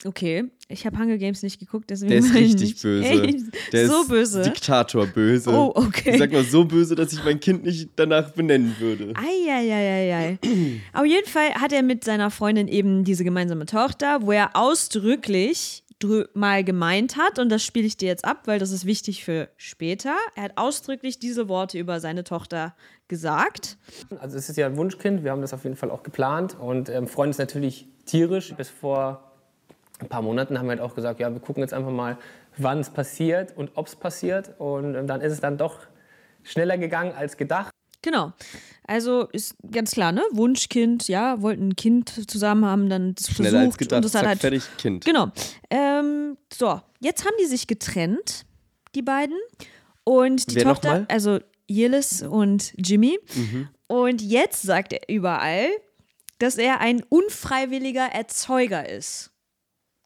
Okay, 0.05 0.45
ich 0.69 0.85
habe 0.85 0.97
Hunger 0.97 1.17
Games 1.17 1.43
nicht 1.43 1.59
geguckt, 1.59 1.89
deswegen. 1.89 2.09
Der 2.09 2.19
ist 2.19 2.29
ich 2.29 2.35
richtig 2.35 2.61
nicht. 2.69 2.81
böse. 2.81 3.05
Echt? 3.09 3.73
Der 3.73 3.87
so 3.89 4.01
ist 4.03 4.07
böse. 4.07 4.41
Diktator 4.43 5.05
böse. 5.07 5.49
Oh, 5.49 5.73
okay. 5.75 6.11
Ich 6.11 6.19
sag 6.19 6.31
mal 6.31 6.45
so 6.45 6.63
böse, 6.63 6.95
dass 6.95 7.11
ich 7.11 7.21
mein 7.25 7.41
Kind 7.41 7.65
nicht 7.65 7.89
danach 7.97 8.31
benennen 8.31 8.75
würde. 8.79 9.13
Eieieiei. 9.17 10.39
Auf 10.93 11.05
jeden 11.05 11.27
Fall 11.27 11.53
hat 11.55 11.73
er 11.73 11.83
mit 11.83 12.05
seiner 12.05 12.31
Freundin 12.31 12.69
eben 12.69 13.03
diese 13.03 13.25
gemeinsame 13.25 13.65
Tochter, 13.65 14.21
wo 14.21 14.31
er 14.31 14.55
ausdrücklich 14.55 15.83
drü- 15.88 15.88
mal 16.33 16.63
gemeint 16.63 17.17
hat, 17.17 17.39
und 17.39 17.49
das 17.49 17.63
spiele 17.63 17.85
ich 17.85 17.97
dir 17.97 18.07
jetzt 18.07 18.25
ab, 18.25 18.43
weil 18.45 18.59
das 18.59 18.71
ist 18.71 18.85
wichtig 18.85 19.23
für 19.23 19.49
später. 19.57 20.15
Er 20.35 20.43
hat 20.43 20.51
ausdrücklich 20.55 21.19
diese 21.19 21.49
Worte 21.49 21.77
über 21.77 21.99
seine 21.99 22.23
Tochter 22.23 22.75
gesagt. 23.07 23.77
Also 24.19 24.37
es 24.37 24.49
ist 24.49 24.55
ja 24.57 24.67
ein 24.67 24.77
Wunschkind, 24.77 25.23
wir 25.23 25.31
haben 25.31 25.41
das 25.41 25.53
auf 25.53 25.63
jeden 25.63 25.75
Fall 25.75 25.91
auch 25.91 26.03
geplant 26.03 26.57
und 26.59 26.89
ähm, 26.89 27.07
freuen 27.07 27.29
uns 27.29 27.37
natürlich 27.37 27.87
tierisch. 28.05 28.53
Bis 28.55 28.69
vor 28.69 29.31
ein 29.99 30.07
paar 30.07 30.21
Monaten 30.21 30.57
haben 30.57 30.67
wir 30.67 30.71
halt 30.71 30.81
auch 30.81 30.95
gesagt, 30.95 31.19
ja, 31.19 31.31
wir 31.31 31.39
gucken 31.39 31.61
jetzt 31.61 31.73
einfach 31.73 31.91
mal, 31.91 32.17
wann 32.57 32.79
es 32.79 32.89
passiert 32.89 33.55
und 33.57 33.71
ob 33.75 33.87
es 33.87 33.95
passiert. 33.95 34.51
Und 34.59 34.95
ähm, 34.95 35.07
dann 35.07 35.21
ist 35.21 35.33
es 35.33 35.41
dann 35.41 35.57
doch 35.57 35.79
schneller 36.43 36.77
gegangen 36.77 37.13
als 37.13 37.37
gedacht. 37.37 37.71
Genau. 38.01 38.33
Also 38.85 39.27
ist 39.31 39.55
ganz 39.71 39.91
klar, 39.91 40.11
ne? 40.11 40.23
Wunschkind, 40.31 41.07
ja, 41.07 41.41
wollten 41.41 41.69
ein 41.69 41.75
Kind 41.75 42.29
zusammen 42.29 42.65
haben, 42.65 42.89
dann 42.89 43.15
Schneller 43.19 43.51
versucht 43.51 43.65
als 43.65 43.77
gedacht. 43.77 43.97
und 43.97 44.05
das 44.05 44.13
hat 44.15 44.21
Zack, 44.21 44.27
halt 44.29 44.39
fertig, 44.39 44.63
Kind. 44.77 45.05
Genau. 45.05 45.31
Ähm, 45.69 46.37
so, 46.51 46.81
jetzt 46.99 47.25
haben 47.25 47.35
die 47.41 47.45
sich 47.45 47.67
getrennt, 47.67 48.45
die 48.95 49.01
beiden. 49.01 49.37
Und 50.05 50.49
die 50.49 50.55
Wer 50.55 50.63
Tochter, 50.63 51.05
also 51.07 51.39
Yillis 51.69 52.23
und 52.23 52.73
Jimmy. 52.77 53.19
Und 53.87 54.21
jetzt 54.23 54.63
sagt 54.63 54.93
er 54.93 55.01
überall, 55.07 55.67
dass 56.39 56.57
er 56.57 56.79
ein 56.79 57.03
unfreiwilliger 57.09 58.07
Erzeuger 58.07 58.89
ist. 58.89 59.31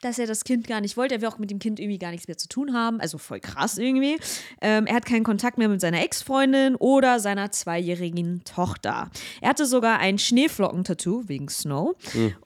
Dass 0.04 0.18
er 0.18 0.26
das 0.26 0.44
Kind 0.44 0.66
gar 0.66 0.82
nicht 0.82 0.98
wollte. 0.98 1.14
Er 1.14 1.22
will 1.22 1.28
auch 1.28 1.38
mit 1.38 1.50
dem 1.50 1.58
Kind 1.58 1.80
irgendwie 1.80 1.98
gar 1.98 2.10
nichts 2.10 2.28
mehr 2.28 2.36
zu 2.36 2.46
tun 2.46 2.74
haben. 2.74 3.00
Also 3.00 3.16
voll 3.16 3.40
krass 3.40 3.78
irgendwie. 3.78 4.18
Ähm, 4.60 4.84
er 4.86 4.96
hat 4.96 5.06
keinen 5.06 5.24
Kontakt 5.24 5.56
mehr 5.56 5.68
mit 5.70 5.80
seiner 5.80 6.02
Ex-Freundin 6.02 6.74
oder 6.76 7.20
seiner 7.20 7.50
zweijährigen 7.50 8.42
Tochter. 8.44 9.08
Er 9.40 9.48
hatte 9.48 9.64
sogar 9.64 9.98
ein 10.00 10.18
Schneeflocken-Tattoo 10.18 11.24
wegen 11.26 11.48
Snow. 11.48 11.96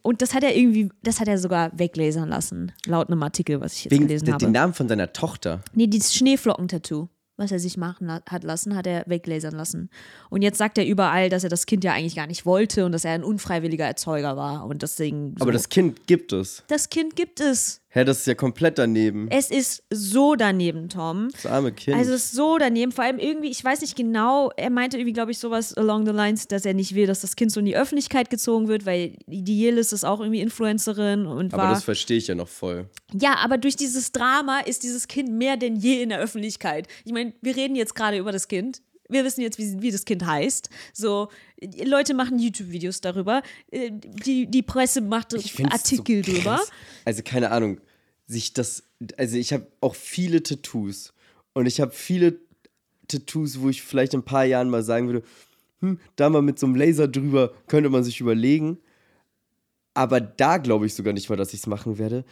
Und 0.03 0.23
das 0.23 0.35
hat 0.35 0.45
er 0.45 0.57
irgendwie, 0.57 0.91
das 1.03 1.19
hat 1.19 1.27
er 1.27 1.37
sogar 1.39 1.77
weglasern 1.77 2.29
lassen. 2.29 2.71
Laut 2.87 3.09
einem 3.09 3.23
Artikel, 3.25 3.61
was 3.61 3.75
ich 3.75 3.85
jetzt 3.85 3.93
Wegen 3.93 4.07
gelesen 4.07 4.33
habe. 4.33 4.45
den 4.45 4.53
Namen 4.53 4.73
von 4.75 4.89
seiner 4.89 5.13
Tochter. 5.13 5.61
Nee, 5.75 5.89
dieses 5.89 6.15
Schneeflocken-Tattoo, 6.15 7.09
was 7.39 7.53
er 7.53 7.59
sich 7.59 7.77
machen 7.77 8.09
la 8.09 8.21
hat 8.29 8.45
lassen, 8.45 8.77
hat 8.77 8.87
er 8.87 9.05
weglasern 9.07 9.55
lassen. 9.55 9.89
Und 10.29 10.43
jetzt 10.43 10.59
sagt 10.59 10.77
er 10.77 10.87
überall, 10.87 11.31
dass 11.31 11.45
er 11.45 11.51
das 11.51 11.65
Kind 11.65 11.85
ja 11.85 11.93
eigentlich 11.93 12.17
gar 12.17 12.27
nicht 12.27 12.45
wollte 12.45 12.85
und 12.85 12.93
dass 12.93 13.05
er 13.05 13.13
ein 13.13 13.25
unfreiwilliger 13.25 13.87
Erzeuger 13.87 14.37
war. 14.37 14.67
Und 14.67 14.83
deswegen. 14.83 15.35
So. 15.39 15.43
Aber 15.43 15.53
das 15.53 15.69
Kind 15.69 16.07
gibt 16.07 16.33
es. 16.33 16.65
das 16.69 16.91
Kind 16.91 17.17
gibt 17.17 17.41
es. 17.41 17.81
Hä, 17.91 18.05
das 18.05 18.19
ist 18.19 18.27
ja 18.27 18.35
komplett 18.35 18.79
daneben. 18.79 19.29
Es 19.31 19.51
ist 19.51 19.83
so 19.91 20.35
daneben, 20.35 20.91
Tom. 20.91 21.29
Das 21.33 21.47
arme 21.47 21.73
Kind. 21.73 21.97
Also 21.97 22.13
es 22.13 22.27
ist 22.27 22.33
so 22.33 22.59
daneben, 22.59 22.93
vor 22.93 23.05
allem 23.05 23.19
irgendwie, 23.19 23.49
ich 23.49 23.65
weiß 23.65 23.81
nicht 23.81 23.97
genau, 23.97 24.51
er 24.59 24.69
meinte 24.69 24.99
irgendwie, 24.99 25.15
glaube 25.15 25.31
ich, 25.31 25.39
sowas 25.39 25.73
along 25.73 26.05
the 26.05 26.13
lines, 26.13 26.47
dass 26.49 26.67
er 26.67 26.75
nicht 26.75 26.95
will, 26.95 27.07
dass 27.07 27.23
das 27.23 27.35
Kind 27.35 27.51
so 27.51 27.61
in 27.61 27.67
die 27.67 27.77
Öffentlichkeit 27.77 28.29
gezogen 28.29 28.69
wird, 28.69 28.85
weil 28.85 29.17
die 29.27 29.59
Jelis 29.59 29.95
ist 29.95 30.05
auch 30.05 30.21
irgendwie 30.21 30.41
Influencerin 30.41 31.27
und 31.27 31.55
aber 31.55 31.63
war. 31.63 31.71
das 31.71 31.85
verstehe 31.85 32.19
ich 32.19 32.27
ja 32.27 32.35
noch 32.35 32.49
voll. 32.49 32.91
Ja, 33.15 33.37
aber 33.37 33.57
durch 33.57 33.77
dieses 33.77 34.13
Drama 34.13 34.61
ist 34.61 34.83
dieses 34.83 35.09
Kind 35.09 35.31
mehr 35.31 35.57
denn 35.57 35.77
je 35.77 36.03
in 36.03 36.11
der 36.11 36.19
Öffentlichkeit. 36.19 36.89
Ich 37.07 37.13
meine, 37.13 37.33
wir 37.41 37.57
reden 37.57 37.75
jetzt 37.75 37.95
gerade 37.95 38.19
über 38.19 38.33
das 38.33 38.49
Kind. 38.49 38.83
Wir 39.09 39.25
wissen 39.25 39.41
jetzt, 39.41 39.59
wie, 39.59 39.81
wie 39.81 39.91
das 39.91 40.05
Kind 40.05 40.25
heißt. 40.25 40.69
So, 40.93 41.29
Leute 41.85 42.15
machen 42.15 42.39
YouTube-Videos 42.39 43.01
darüber. 43.01 43.43
Äh, 43.71 43.91
Die, 43.93 44.47
die 44.47 44.63
Presse 44.63 45.01
macht 45.01 45.35
Artikel 45.35 46.25
so 46.25 46.33
drüber. 46.33 46.61
Also 47.05 47.23
keine 47.23 47.51
Ahnung, 47.51 47.81
sich 48.27 48.53
das, 48.53 48.85
also 49.17 49.37
ich 49.37 49.53
habe 49.53 49.67
auch 49.81 49.95
viele 49.95 50.43
Tattoos 50.43 51.15
und 51.55 51.67
ich 51.67 51.81
habe 51.81 51.93
viele 51.93 52.39
Tattoos, 53.09 53.61
wo 53.61 53.71
ich 53.71 53.83
vielleicht 53.83 54.13
in 54.15 54.21
ein 54.21 54.25
paar 54.25 54.45
Jahren 54.45 54.69
mal 54.69 54.83
sagen 54.83 55.07
würde, 55.07 55.23
hm, 55.81 55.99
da 56.17 56.29
mal 56.29 56.43
mit 56.43 56.59
so 56.59 56.67
einem 56.67 56.77
Laser 56.77 57.09
drüber 57.09 57.55
könnte 57.67 57.89
man 57.89 58.05
sich 58.05 58.21
überlegen. 58.21 58.79
Aber 59.95 60.21
da 60.21 60.59
glaube 60.59 60.87
ich 60.87 60.95
sogar 60.95 61.13
nicht 61.13 61.29
mal, 61.29 61.37
dass 61.37 61.55
ich 61.55 61.61
es 61.61 61.67
machen 61.67 61.99
werde. 61.99 62.25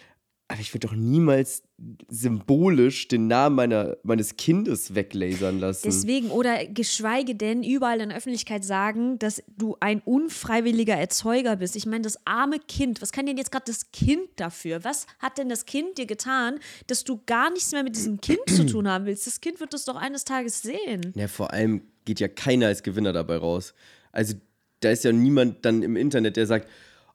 Aber 0.49 0.61
ich 0.61 0.73
würde 0.73 0.87
doch 0.87 0.95
niemals 0.95 1.65
symbolisch 2.09 3.09
den 3.09 3.27
Namen 3.27 3.57
meiner, 3.57 3.97
meines 4.05 4.37
Kindes 4.37 4.95
weglasern 4.95 5.59
lassen. 5.59 5.83
Deswegen, 5.85 6.31
oder 6.31 6.65
geschweige 6.67 7.35
denn 7.35 7.65
überall 7.65 8.01
in 8.01 8.11
der 8.11 8.19
Öffentlichkeit 8.19 8.65
sagen, 8.65 9.19
dass 9.19 9.43
du 9.59 9.77
ein 9.81 10.01
unfreiwilliger 10.05 10.95
Erzeuger 10.95 11.57
bist. 11.57 11.75
Ich 11.75 11.85
meine, 11.85 12.03
das 12.03 12.25
arme 12.27 12.61
Kind, 12.61 13.03
was 13.03 13.11
kann 13.11 13.27
denn 13.27 13.37
jetzt 13.37 13.51
gerade 13.51 13.65
das 13.67 13.91
Kind 13.91 14.29
dafür? 14.37 14.85
Was 14.85 15.09
hat 15.19 15.37
denn 15.37 15.49
das 15.49 15.67
Kind 15.67 15.99
dir 15.99 16.07
getan, 16.07 16.61
dass 16.87 17.03
du 17.03 17.21
gar 17.27 17.51
nichts 17.51 17.73
mehr 17.73 17.83
mit 17.83 17.97
diesem 17.97 18.21
Kind 18.21 18.41
zu 18.47 18.67
tun 18.67 18.89
haben 18.89 19.07
willst? 19.07 19.27
Das 19.27 19.41
Kind 19.41 19.59
wird 19.59 19.75
das 19.75 19.85
doch 19.85 19.97
eines 19.97 20.25
Tages 20.25 20.63
sehen. 20.63 21.13
Ja, 21.17 21.27
vor 21.27 21.53
allem 21.53 21.83
geht 22.05 22.21
ja 22.21 22.29
keiner 22.29 22.69
als 22.69 22.85
Gewinner 22.85 23.13
dabei 23.13 23.39
raus. 23.39 23.75
Also 24.13 24.35
da 24.79 24.91
ist 24.91 25.03
ja 25.03 25.11
niemand 25.11 25.65
dann 25.65 25.83
im 25.83 25.97
Internet, 25.97 26.37
der 26.37 26.47
sagt, 26.47 26.69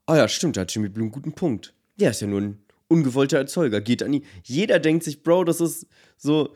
oh 0.05 0.15
ja, 0.15 0.27
stimmt, 0.27 0.57
da 0.57 0.61
hat 0.61 0.75
Jimmy 0.75 0.89
Blue 0.89 1.05
einen 1.05 1.11
guten 1.11 1.31
Punkt. 1.31 1.73
Der 1.95 2.11
ist 2.11 2.21
ja 2.21 2.27
nur 2.27 2.41
ein 2.41 2.57
ungewollter 2.91 3.37
Erzeuger, 3.37 3.81
geht 3.81 4.03
an 4.03 4.13
ihn. 4.13 4.25
Jeder 4.43 4.79
denkt 4.79 5.03
sich, 5.03 5.23
Bro, 5.23 5.45
das 5.45 5.61
ist 5.61 5.87
so, 6.17 6.55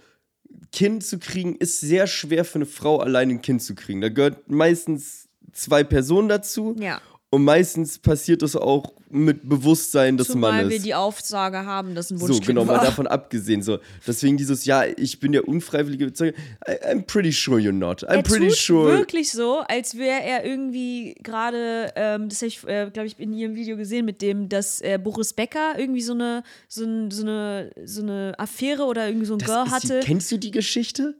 Kind 0.72 1.04
zu 1.04 1.18
kriegen 1.20 1.56
ist 1.56 1.80
sehr 1.80 2.06
schwer 2.06 2.46
für 2.46 2.56
eine 2.56 2.66
Frau 2.66 3.00
allein 3.00 3.30
ein 3.30 3.42
Kind 3.42 3.64
zu 3.64 3.74
kriegen. 3.76 4.02
Da 4.02 4.10
gehört 4.10 4.50
meistens 4.50 5.30
zwei 5.54 5.84
Personen 5.84 6.30
dazu. 6.30 6.76
Ja. 6.80 7.02
Und 7.36 7.44
meistens 7.44 8.00
passiert 8.00 8.42
das 8.42 8.56
auch 8.56 8.94
mit 9.10 9.48
Bewusstsein 9.48 10.16
des 10.16 10.28
Zumal 10.28 10.54
Mannes. 10.54 10.70
wir 10.72 10.80
die 10.80 10.96
Aufsage 10.96 11.66
haben, 11.66 11.94
dass 11.94 12.10
ein 12.12 12.18
so, 12.18 12.28
Wunschkind 12.30 12.48
genau, 12.48 12.64
mal 12.64 12.78
war. 12.78 12.86
davon 12.86 13.08
abgesehen. 13.08 13.62
So. 13.62 13.80
Deswegen 14.08 14.38
dieses, 14.38 14.64
ja, 14.64 14.86
ich 14.86 15.20
bin 15.20 15.34
der 15.34 15.46
unfreiwillige 15.48 16.14
Zeuge. 16.14 16.34
I- 16.66 16.72
I'm 16.94 17.02
pretty 17.02 17.34
sure 17.34 17.60
you're 17.60 17.74
not. 17.74 18.04
I'm 18.06 18.16
er 18.16 18.24
pretty 18.24 18.48
tut 18.48 18.58
sure. 18.58 18.98
wirklich 18.98 19.32
so, 19.32 19.60
als 19.68 19.98
wäre 19.98 20.22
er 20.24 20.46
irgendwie 20.46 21.16
gerade, 21.24 21.92
ähm, 21.98 22.30
das 22.30 22.40
habe 22.40 22.48
ich, 22.48 22.64
äh, 22.68 22.90
glaube 22.90 23.08
ich, 23.08 23.20
in 23.20 23.34
ihrem 23.34 23.56
Video 23.56 23.76
gesehen, 23.76 24.06
mit 24.06 24.22
dem, 24.22 24.48
dass 24.48 24.80
äh, 24.80 24.98
Boris 24.98 25.34
Becker 25.34 25.74
irgendwie 25.78 26.02
so 26.02 26.14
eine, 26.14 26.44
so, 26.70 26.86
ein, 26.86 27.12
so, 27.12 27.24
eine, 27.24 27.72
so 27.84 28.02
eine 28.02 28.34
Affäre 28.38 28.84
oder 28.84 29.08
irgendwie 29.08 29.26
so 29.26 29.34
ein 29.34 29.40
Das 29.40 29.48
Girl 29.50 29.72
hatte. 29.72 30.00
Die, 30.00 30.06
kennst 30.08 30.32
du 30.32 30.38
die 30.38 30.52
Geschichte? 30.52 31.16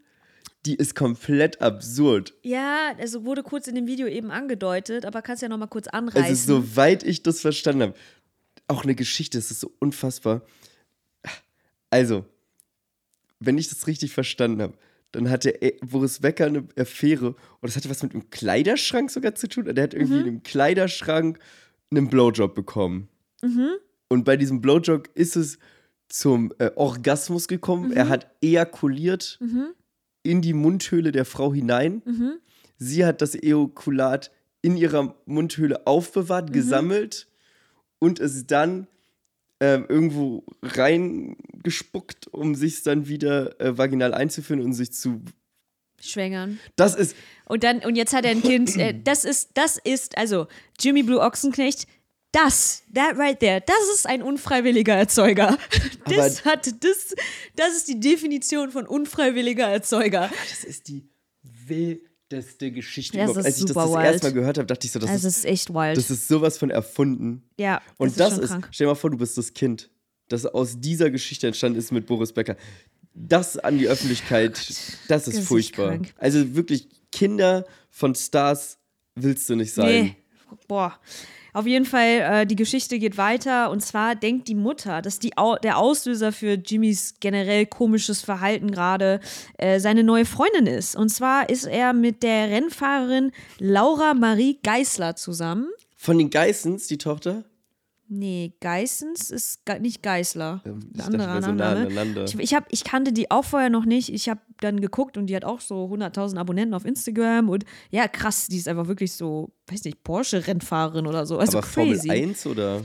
Die 0.66 0.76
ist 0.76 0.96
komplett 0.96 1.62
absurd. 1.62 2.34
Ja, 2.42 2.94
also 2.98 3.24
wurde 3.26 3.44
kurz 3.44 3.68
in 3.68 3.76
dem 3.76 3.86
Video 3.88 4.08
eben 4.08 4.32
angedeutet, 4.32 5.06
aber 5.06 5.22
kannst 5.22 5.42
ja 5.44 5.50
noch 5.50 5.58
mal 5.58 5.68
kurz 5.68 5.88
anreißen. 5.88 6.24
Also, 6.24 6.62
soweit 6.62 7.04
ich 7.04 7.22
das 7.24 7.42
verstanden 7.42 7.82
habe, 7.84 7.94
auch 8.68 8.84
eine 8.84 8.96
Geschichte, 8.96 9.38
es 9.38 9.52
ist 9.52 9.60
so 9.60 9.72
unfassbar. 9.80 10.42
Also, 11.90 12.26
wenn 13.40 13.58
ich 13.58 13.70
das 13.70 13.88
richtig 13.88 14.12
verstanden 14.14 14.62
habe, 14.62 14.74
dann 15.12 15.30
hatte 15.30 15.50
er- 15.50 15.74
Boris 15.86 16.20
Becker 16.20 16.48
eine 16.48 16.68
Affäre 16.78 17.28
und 17.28 17.36
das 17.62 17.76
hatte 17.76 17.90
was 17.90 18.04
mit 18.04 18.14
einem 18.14 18.30
Kleiderschrank 18.32 19.12
sogar 19.12 19.36
zu 19.36 19.48
tun. 19.48 19.66
Der 19.74 19.84
hat 19.84 19.94
irgendwie 19.94 20.20
in 20.20 20.28
einem 20.28 20.44
Kleiderschrank 20.44 21.40
einen 21.92 22.10
Blowjob 22.10 22.54
bekommen. 22.56 23.08
Und 24.08 24.24
bei 24.26 24.36
diesem 24.36 24.62
Blowjob 24.62 25.10
ist 25.14 25.36
es 25.36 25.58
zum 26.10 26.52
äh, 26.58 26.72
Orgasmus 26.76 27.48
gekommen. 27.48 27.92
Er 27.94 28.10
hat 28.10 28.28
ejakuliert 28.42 29.40
in 30.26 30.42
die 30.42 30.54
Mundhöhle 30.54 31.12
der 31.12 31.26
Frau 31.26 31.54
hinein. 31.54 32.02
Sie 32.78 33.06
hat 33.06 33.22
das 33.22 33.36
Ejakulat 33.36 34.32
in 34.62 34.78
ihrer 34.78 35.16
Mundhöhle 35.26 35.86
aufbewahrt, 35.86 36.52
gesammelt 36.52 37.28
und 38.00 38.20
es 38.20 38.48
dann 38.48 38.88
ähm, 39.60 39.86
irgendwo 39.88 40.44
reingespuckt, 40.62 42.28
um 42.28 42.56
sich 42.56 42.84
dann 42.84 43.08
wieder 43.08 43.60
äh, 43.62 43.78
vaginal 43.78 44.14
einzuführen 44.14 44.62
und 44.62 44.74
sich 44.74 44.92
zu. 44.92 45.22
Schwängern. 46.02 46.60
Das 46.76 46.96
ist. 46.96 47.16
Und 47.46 47.64
dann, 47.64 47.80
und 47.80 47.96
jetzt 47.96 48.14
hat 48.14 48.26
er 48.26 48.32
ein 48.32 48.42
Kind. 48.42 48.76
Äh, 48.78 49.00
das 49.02 49.24
ist, 49.24 49.52
das 49.54 49.78
ist, 49.82 50.18
also 50.18 50.48
Jimmy 50.80 51.04
Blue 51.04 51.22
Ochsenknecht, 51.22 51.88
das, 52.36 52.84
that 52.94 53.18
right 53.18 53.40
there, 53.40 53.62
das 53.66 53.96
ist 53.96 54.06
ein 54.08 54.22
unfreiwilliger 54.22 54.96
Erzeuger. 54.96 55.58
Das 56.08 56.46
hat, 56.46 56.68
das, 56.68 57.16
das 57.56 57.76
ist 57.78 57.88
die 57.88 58.00
Definition 58.00 58.70
von 58.70 58.86
unfreiwilliger 58.86 59.68
Erzeuger. 59.68 60.30
Das 60.52 60.64
ist 60.64 60.88
die 60.88 61.10
wildeste 61.44 62.72
Geschichte 62.72 63.18
Das 63.18 63.32
überhaupt. 63.32 63.46
Als 63.46 63.58
ich 63.58 63.66
das 63.66 63.74
das 63.74 64.04
erste 64.04 64.28
Mal 64.28 64.34
gehört 64.34 64.58
habe, 64.60 64.68
dachte 64.68 64.86
ich 64.86 64.92
so, 64.92 65.00
das, 65.00 65.10
Das 65.10 65.24
ist, 65.24 65.38
ist 65.38 65.46
echt 65.46 65.74
wild. 65.74 65.98
das 65.98 66.12
ist 66.12 66.28
sowas 66.28 66.60
von 66.60 66.70
erfunden. 66.70 67.44
ja, 67.58 67.82
Und 67.98 68.20
das 68.20 68.36
das, 68.36 68.38
ist, 68.38 68.52
schon 68.52 68.60
ist, 68.60 68.68
stell 68.72 68.86
dir 68.86 68.92
mal 68.92 68.96
vor, 68.96 69.10
du 69.10 69.18
bist 69.18 69.36
das 69.36 69.54
Kind, 69.56 69.90
das 70.30 70.46
aus 70.46 70.80
dieser 70.80 71.10
Geschichte 71.10 71.48
entstanden 71.48 71.80
ist 71.80 71.92
mit 71.92 72.06
Boris 72.06 72.34
Becker. 72.34 72.56
Das 73.16 73.58
an 73.58 73.80
die 73.80 73.88
Öffentlichkeit, 73.88 74.54
das 75.08 75.28
ist 75.28 75.40
ist 75.40 75.48
furchtbar. 75.48 76.00
Also 76.18 76.56
wirklich, 76.56 76.88
Kinder 77.12 77.66
von 77.90 78.14
Stars 78.14 78.78
willst 79.16 79.50
du 79.50 79.56
nicht 79.56 79.74
sein. 79.74 79.88
Nee. 79.88 80.16
Boah. 80.68 81.00
Auf 81.56 81.66
jeden 81.66 81.86
Fall, 81.86 82.20
äh, 82.20 82.46
die 82.46 82.58
Geschichte 82.58 83.00
geht 83.00 83.18
weiter. 83.18 83.72
Und 83.72 83.80
zwar 83.80 84.14
denkt 84.16 84.50
die 84.50 84.56
Mutter, 84.56 85.02
dass 85.02 85.20
die 85.20 85.38
Au 85.38 85.56
der 85.56 85.78
Auslöser 85.78 86.34
für 86.34 86.56
Jimmys 86.56 87.14
generell 87.22 87.66
komisches 87.66 88.22
Verhalten 88.22 88.72
gerade 88.72 89.22
äh, 89.58 89.80
seine 89.80 90.04
neue 90.04 90.26
Freundin 90.26 90.68
ist. 90.68 90.98
Und 90.98 91.08
zwar 91.08 91.50
ist 91.50 91.64
er 91.64 91.94
mit 91.94 92.24
der 92.24 92.50
Rennfahrerin 92.50 93.32
Laura 93.58 94.14
Marie 94.14 94.60
Geisler 94.64 95.16
zusammen. 95.16 95.70
Von 95.96 96.18
den 96.18 96.30
Geissens, 96.30 96.88
die 96.88 96.98
Tochter? 96.98 97.46
Nee, 98.08 98.54
Geissens 98.60 99.32
ist 99.32 99.62
nicht 99.80 100.04
Geißler. 100.04 100.62
Ähm, 100.66 100.80
ich 100.94 101.04
anderer 101.04 101.42
so 101.42 101.52
nah. 101.52 102.24
Ich, 102.26 102.38
ich, 102.38 102.54
hab, 102.54 102.66
ich 102.70 102.84
kannte 102.84 103.12
die 103.12 103.32
auch 103.32 103.46
vorher 103.46 103.72
noch 103.72 103.86
nicht. 103.86 104.14
Ich 104.14 104.30
habe 104.30 104.42
dann 104.60 104.80
geguckt 104.80 105.18
und 105.18 105.26
die 105.28 105.36
hat 105.36 105.44
auch 105.44 105.60
so 105.60 105.86
100.000 105.92 106.38
Abonnenten 106.38 106.76
auf 106.76 106.86
Instagram. 106.86 107.50
Und 107.50 107.66
ja, 107.90 108.08
krass, 108.08 108.48
die 108.48 108.58
ist 108.58 108.68
einfach 108.68 108.88
wirklich 108.88 109.14
so, 109.14 109.52
weiß 109.68 109.84
nicht, 109.86 110.04
Porsche-Rennfahrerin 110.04 111.08
oder 111.08 111.26
so. 111.26 111.40
Also 111.40 111.58
Aber 111.58 111.68
crazy. 111.68 112.08
Formel 112.08 112.24
1 112.24 112.46
oder 112.46 112.82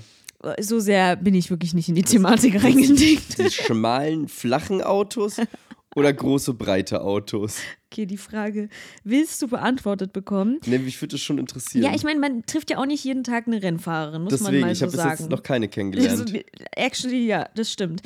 So 0.59 0.81
sehr 0.81 1.17
bin 1.17 1.35
ich 1.35 1.51
wirklich 1.51 1.75
nicht 1.75 1.91
in 1.91 1.97
die 1.97 2.03
Thematik 2.03 2.65
reingedickt. 2.65 3.39
die 3.39 3.51
schmalen, 3.51 4.27
flachen 4.27 4.81
Autos 4.81 5.37
oder 5.97 6.13
große, 6.13 6.55
breite 6.55 7.03
Autos? 7.03 7.59
Okay, 7.91 8.07
die 8.07 8.17
Frage 8.17 8.69
willst 9.03 9.43
du 9.43 9.49
beantwortet 9.49 10.13
bekommen? 10.13 10.61
Ne, 10.67 10.79
mich 10.79 11.01
würde 11.03 11.13
das 11.13 11.21
schon 11.21 11.39
interessieren. 11.39 11.85
Ja, 11.85 11.95
ich 11.95 12.05
meine, 12.05 12.21
man 12.21 12.45
trifft 12.47 12.71
ja 12.71 12.79
auch 12.79 12.87
nicht 12.87 13.03
jeden 13.05 13.25
Tag 13.25 13.47
eine 13.47 13.63
Rennfahrerin, 13.63 14.23
muss 14.23 14.33
man 14.41 14.53
Deswegen, 14.53 14.61
mal 14.61 14.73
ich 14.73 14.79
so 14.79 14.87
habe 14.87 14.93
bis 14.93 15.01
sagen. 15.01 15.17
jetzt 15.19 15.31
noch 15.31 15.43
keine 15.43 15.67
Also, 15.67 15.75
kennengelernt. 15.75 16.45
actually, 16.77 17.27
ja, 17.27 17.49
das 17.55 17.73
stimmt. 17.73 18.03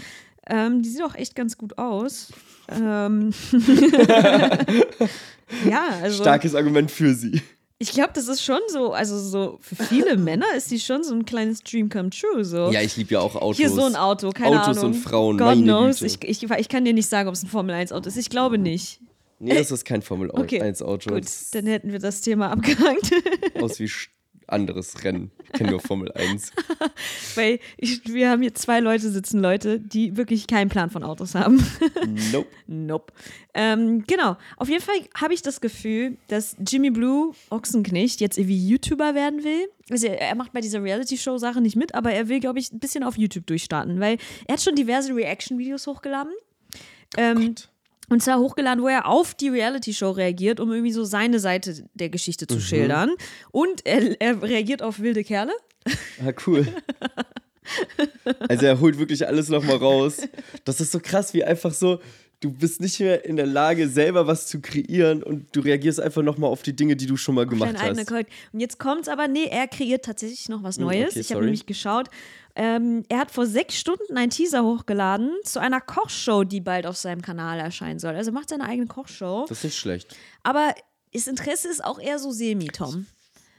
Ähm, 0.46 0.82
die 0.82 0.88
sieht 0.88 1.02
auch 1.02 1.14
echt 1.14 1.34
ganz 1.34 1.58
gut 1.58 1.78
aus. 1.78 2.32
Ähm 2.70 3.32
ja, 5.68 5.88
also 6.02 6.22
Starkes 6.22 6.54
Argument 6.54 6.90
für 6.90 7.14
sie. 7.14 7.40
Ich 7.78 7.92
glaube, 7.92 8.10
das 8.14 8.28
ist 8.28 8.42
schon 8.42 8.60
so, 8.68 8.92
also 8.92 9.18
so 9.18 9.58
für 9.60 9.76
viele 9.76 10.16
Männer 10.18 10.46
ist 10.56 10.70
die 10.70 10.78
schon 10.78 11.02
so 11.02 11.14
ein 11.14 11.24
kleines 11.24 11.60
Dream 11.62 11.88
come 11.88 12.10
true. 12.10 12.44
So. 12.44 12.70
Ja, 12.70 12.80
ich 12.80 12.96
liebe 12.96 13.14
ja 13.14 13.20
auch 13.20 13.34
Autos. 13.34 13.56
Hier 13.56 13.70
so 13.70 13.82
ein 13.84 13.96
Auto, 13.96 14.30
keine 14.30 14.62
Autos 14.62 14.78
Ahnung. 14.78 14.92
und 14.92 15.00
Frauen, 15.00 15.38
God 15.38 15.56
knows. 15.56 16.02
Ich, 16.02 16.22
ich, 16.22 16.42
ich 16.42 16.68
kann 16.68 16.84
dir 16.84 16.92
nicht 16.92 17.08
sagen, 17.08 17.28
ob 17.28 17.34
es 17.34 17.42
ein 17.42 17.48
Formel-1-Auto 17.48 18.08
ist. 18.08 18.16
Ich 18.16 18.30
glaube 18.30 18.58
nicht. 18.58 19.00
Nee, 19.40 19.54
das 19.54 19.70
ist 19.70 19.84
kein 19.84 20.00
Formel 20.00 20.30
Okay, 20.30 20.60
1 20.60 20.80
Auto. 20.82 21.10
Gut, 21.12 21.24
dann 21.52 21.66
hätten 21.66 21.92
wir 21.92 21.98
das 21.98 22.20
Thema 22.20 22.50
abgehakt. 22.50 23.10
aus 23.60 23.78
wie 23.78 23.88
anderes 24.54 25.04
Rennen. 25.04 25.30
Ich 25.42 25.52
kenne 25.52 25.70
nur 25.70 25.80
Formel 25.80 26.10
1. 26.12 26.52
Weil 27.34 27.58
ich, 27.76 28.02
wir 28.06 28.30
haben 28.30 28.40
hier 28.40 28.54
zwei 28.54 28.80
Leute 28.80 29.10
sitzen, 29.10 29.40
Leute, 29.40 29.80
die 29.80 30.16
wirklich 30.16 30.46
keinen 30.46 30.68
Plan 30.68 30.90
von 30.90 31.02
Autos 31.02 31.34
haben. 31.34 31.64
Nope. 32.32 32.48
Nope. 32.66 33.12
Ähm, 33.54 34.04
genau. 34.06 34.36
Auf 34.56 34.68
jeden 34.68 34.82
Fall 34.82 34.94
habe 35.16 35.34
ich 35.34 35.42
das 35.42 35.60
Gefühl, 35.60 36.16
dass 36.28 36.56
Jimmy 36.66 36.90
Blue 36.90 37.32
Ochsenknecht 37.50 38.20
jetzt 38.20 38.38
irgendwie 38.38 38.68
YouTuber 38.68 39.14
werden 39.14 39.42
will. 39.42 39.68
Also 39.90 40.06
er, 40.06 40.34
macht 40.34 40.52
bei 40.52 40.60
dieser 40.60 40.82
Reality-Show-Sache 40.82 41.60
nicht 41.60 41.76
mit, 41.76 41.94
aber 41.94 42.12
er 42.12 42.28
will, 42.28 42.40
glaube 42.40 42.58
ich, 42.58 42.72
ein 42.72 42.78
bisschen 42.78 43.02
auf 43.04 43.18
YouTube 43.18 43.46
durchstarten, 43.46 44.00
weil 44.00 44.18
er 44.46 44.54
hat 44.54 44.62
schon 44.62 44.74
diverse 44.74 45.14
Reaction-Videos 45.14 45.86
hochgeladen. 45.86 46.32
Ähm, 47.16 47.54
und 48.10 48.22
zwar 48.22 48.38
hochgeladen, 48.38 48.82
wo 48.82 48.88
er 48.88 49.06
auf 49.08 49.34
die 49.34 49.48
Reality-Show 49.48 50.10
reagiert, 50.10 50.60
um 50.60 50.70
irgendwie 50.72 50.92
so 50.92 51.04
seine 51.04 51.40
Seite 51.40 51.86
der 51.94 52.10
Geschichte 52.10 52.46
zu 52.46 52.60
schildern. 52.60 53.10
Und 53.50 53.86
er, 53.86 54.20
er 54.20 54.42
reagiert 54.42 54.82
auf 54.82 55.00
wilde 55.00 55.24
Kerle. 55.24 55.52
Ah, 56.24 56.32
cool. 56.46 56.66
Also 58.48 58.66
er 58.66 58.80
holt 58.80 58.98
wirklich 58.98 59.26
alles 59.26 59.48
nochmal 59.48 59.76
raus. 59.76 60.18
Das 60.64 60.80
ist 60.80 60.92
so 60.92 61.00
krass, 61.00 61.32
wie 61.34 61.44
einfach 61.44 61.72
so, 61.72 61.98
du 62.40 62.50
bist 62.50 62.80
nicht 62.80 63.00
mehr 63.00 63.24
in 63.24 63.36
der 63.36 63.46
Lage, 63.46 63.88
selber 63.88 64.26
was 64.26 64.46
zu 64.48 64.60
kreieren 64.60 65.22
und 65.22 65.54
du 65.56 65.60
reagierst 65.60 65.98
einfach 66.00 66.22
nochmal 66.22 66.50
auf 66.50 66.62
die 66.62 66.76
Dinge, 66.76 66.94
die 66.96 67.06
du 67.06 67.16
schon 67.16 67.34
mal 67.34 67.46
gemacht 67.46 67.74
hast. 67.78 68.12
Und 68.52 68.60
jetzt 68.60 68.78
kommt's 68.78 69.08
aber, 69.08 69.28
nee, 69.28 69.46
er 69.50 69.66
kreiert 69.66 70.04
tatsächlich 70.04 70.48
noch 70.50 70.62
was 70.62 70.76
Hm, 70.76 70.84
Neues. 70.84 71.10
okay, 71.12 71.20
ich 71.20 71.32
habe 71.32 71.42
nämlich 71.42 71.64
geschaut. 71.66 72.10
Ähm, 72.56 73.04
er 73.08 73.18
hat 73.18 73.30
vor 73.32 73.46
sechs 73.46 73.76
Stunden 73.78 74.16
einen 74.16 74.30
Teaser 74.30 74.62
hochgeladen 74.62 75.32
zu 75.44 75.60
einer 75.60 75.80
Kochshow, 75.80 76.44
die 76.44 76.60
bald 76.60 76.86
auf 76.86 76.96
seinem 76.96 77.20
Kanal 77.20 77.58
erscheinen 77.58 77.98
soll. 77.98 78.14
Also 78.14 78.30
er 78.30 78.34
macht 78.34 78.48
seine 78.50 78.64
eigene 78.64 78.86
Kochshow. 78.86 79.46
Das 79.48 79.58
ist 79.58 79.64
nicht 79.64 79.78
schlecht. 79.78 80.16
Aber 80.44 80.72
das 81.12 81.26
Interesse 81.26 81.68
ist 81.68 81.84
auch 81.84 81.98
eher 81.98 82.18
so 82.18 82.30
semi, 82.30 82.66
Tom. 82.68 83.06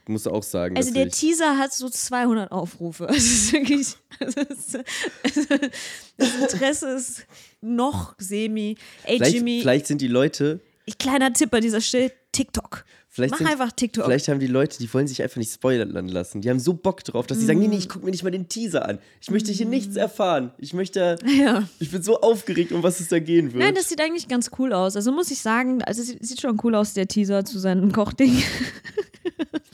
Muss 0.08 0.26
auch 0.26 0.42
sagen. 0.44 0.76
Also 0.76 0.92
der 0.94 1.08
ich- 1.08 1.14
Teaser 1.14 1.58
hat 1.58 1.74
so 1.74 1.88
200 1.90 2.52
Aufrufe. 2.52 3.06
Es 3.10 3.24
ist 3.24 3.52
wirklich, 3.52 3.88
es 4.20 4.34
ist, 4.36 4.78
das 6.16 6.34
Interesse 6.40 6.90
ist 6.90 7.26
noch 7.60 8.14
semi. 8.18 8.76
Ey, 9.04 9.16
vielleicht, 9.16 9.34
Jimmy, 9.34 9.58
vielleicht 9.60 9.86
sind 9.88 10.00
die 10.00 10.08
Leute, 10.08 10.60
ich, 10.84 10.96
kleiner 10.96 11.32
Tipp 11.32 11.52
an 11.52 11.60
dieser 11.60 11.80
Stelle, 11.80 12.12
TikTok. 12.32 12.84
Vielleicht 13.16 13.32
Mach 13.32 13.38
sind, 13.38 13.46
einfach 13.48 13.72
TikTok. 13.72 14.04
Vielleicht 14.04 14.28
haben 14.28 14.40
die 14.40 14.46
Leute, 14.46 14.78
die 14.78 14.92
wollen 14.92 15.08
sich 15.08 15.22
einfach 15.22 15.38
nicht 15.38 15.50
spoilern 15.52 16.08
lassen. 16.08 16.42
Die 16.42 16.50
haben 16.50 16.60
so 16.60 16.74
Bock 16.74 17.02
drauf, 17.02 17.26
dass 17.26 17.38
sie 17.38 17.46
sagen, 17.46 17.58
nee, 17.58 17.66
nee, 17.68 17.78
ich 17.78 17.88
gucke 17.88 18.04
mir 18.04 18.10
nicht 18.10 18.22
mal 18.22 18.30
den 18.30 18.48
Teaser 18.48 18.86
an. 18.88 18.98
Ich 19.20 19.30
möchte 19.30 19.50
hier 19.52 19.66
nichts 19.66 19.96
erfahren. 19.96 20.52
Ich 20.58 20.72
möchte, 20.74 21.16
Mm. 21.24 21.28
Ja. 21.40 21.62
ich 21.80 21.90
bin 21.90 22.02
so 22.02 22.20
aufgeregt, 22.20 22.72
um 22.72 22.82
was 22.82 23.00
es 23.00 23.08
da 23.08 23.18
gehen 23.18 23.52
wird. 23.52 23.64
Nein, 23.64 23.74
das 23.74 23.88
sieht 23.88 24.00
eigentlich 24.00 24.28
ganz 24.28 24.50
cool 24.58 24.72
aus. 24.72 24.96
Also 24.96 25.12
muss 25.12 25.30
ich 25.30 25.38
sagen, 25.40 25.82
also 25.82 26.02
sieht 26.02 26.40
schon 26.40 26.60
cool 26.62 26.74
aus, 26.74 26.92
der 26.94 27.08
Teaser 27.08 27.44
zu 27.44 27.58
seinem 27.58 27.90
Kochding. 27.92 28.36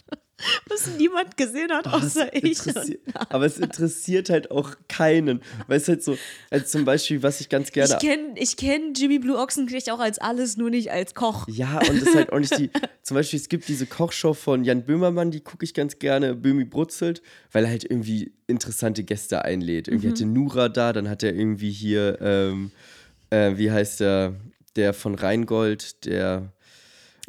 Was 0.68 0.88
niemand 0.98 1.36
gesehen 1.36 1.70
hat, 1.72 1.86
außer 1.86 2.34
ich. 2.34 2.66
Interessiert, 2.66 3.00
aber 3.28 3.46
es 3.46 3.58
interessiert 3.58 4.30
halt 4.30 4.50
auch 4.50 4.74
keinen. 4.88 5.40
Weil 5.66 5.78
es 5.78 5.88
halt 5.88 6.02
so, 6.02 6.16
als 6.50 6.70
zum 6.70 6.84
Beispiel, 6.84 7.22
was 7.22 7.40
ich 7.40 7.48
ganz 7.48 7.70
gerne. 7.72 7.92
Ich 7.94 7.98
kenne 7.98 8.34
ich 8.36 8.56
kenn 8.56 8.94
Jimmy 8.94 9.18
Blue 9.18 9.38
Ochsenknecht 9.38 9.90
auch 9.90 10.00
als 10.00 10.18
alles, 10.18 10.56
nur 10.56 10.70
nicht 10.70 10.90
als 10.90 11.14
Koch. 11.14 11.46
Ja, 11.48 11.78
und 11.78 12.00
das 12.00 12.08
ist 12.08 12.14
halt 12.14 12.32
auch 12.32 12.38
nicht 12.38 12.58
die. 12.58 12.70
Zum 13.02 13.14
Beispiel, 13.16 13.38
es 13.38 13.48
gibt 13.48 13.68
diese 13.68 13.86
Kochshow 13.86 14.34
von 14.34 14.64
Jan 14.64 14.84
Böhmermann, 14.84 15.30
die 15.30 15.40
gucke 15.40 15.64
ich 15.64 15.74
ganz 15.74 15.98
gerne, 15.98 16.34
Böhmi 16.34 16.64
brutzelt, 16.64 17.22
weil 17.52 17.64
er 17.64 17.70
halt 17.70 17.84
irgendwie 17.84 18.32
interessante 18.46 19.04
Gäste 19.04 19.44
einlädt. 19.44 19.88
Irgendwie 19.88 20.08
Mhm. 20.08 20.12
hatte 20.12 20.26
Nura 20.26 20.68
da, 20.68 20.92
dann 20.92 21.08
hat 21.08 21.22
er 21.22 21.34
irgendwie 21.34 21.70
hier, 21.70 22.18
ähm, 22.20 22.70
äh, 23.30 23.56
wie 23.56 23.70
heißt 23.70 24.00
der, 24.00 24.34
der 24.76 24.92
von 24.94 25.14
Rheingold, 25.14 26.04
der. 26.06 26.52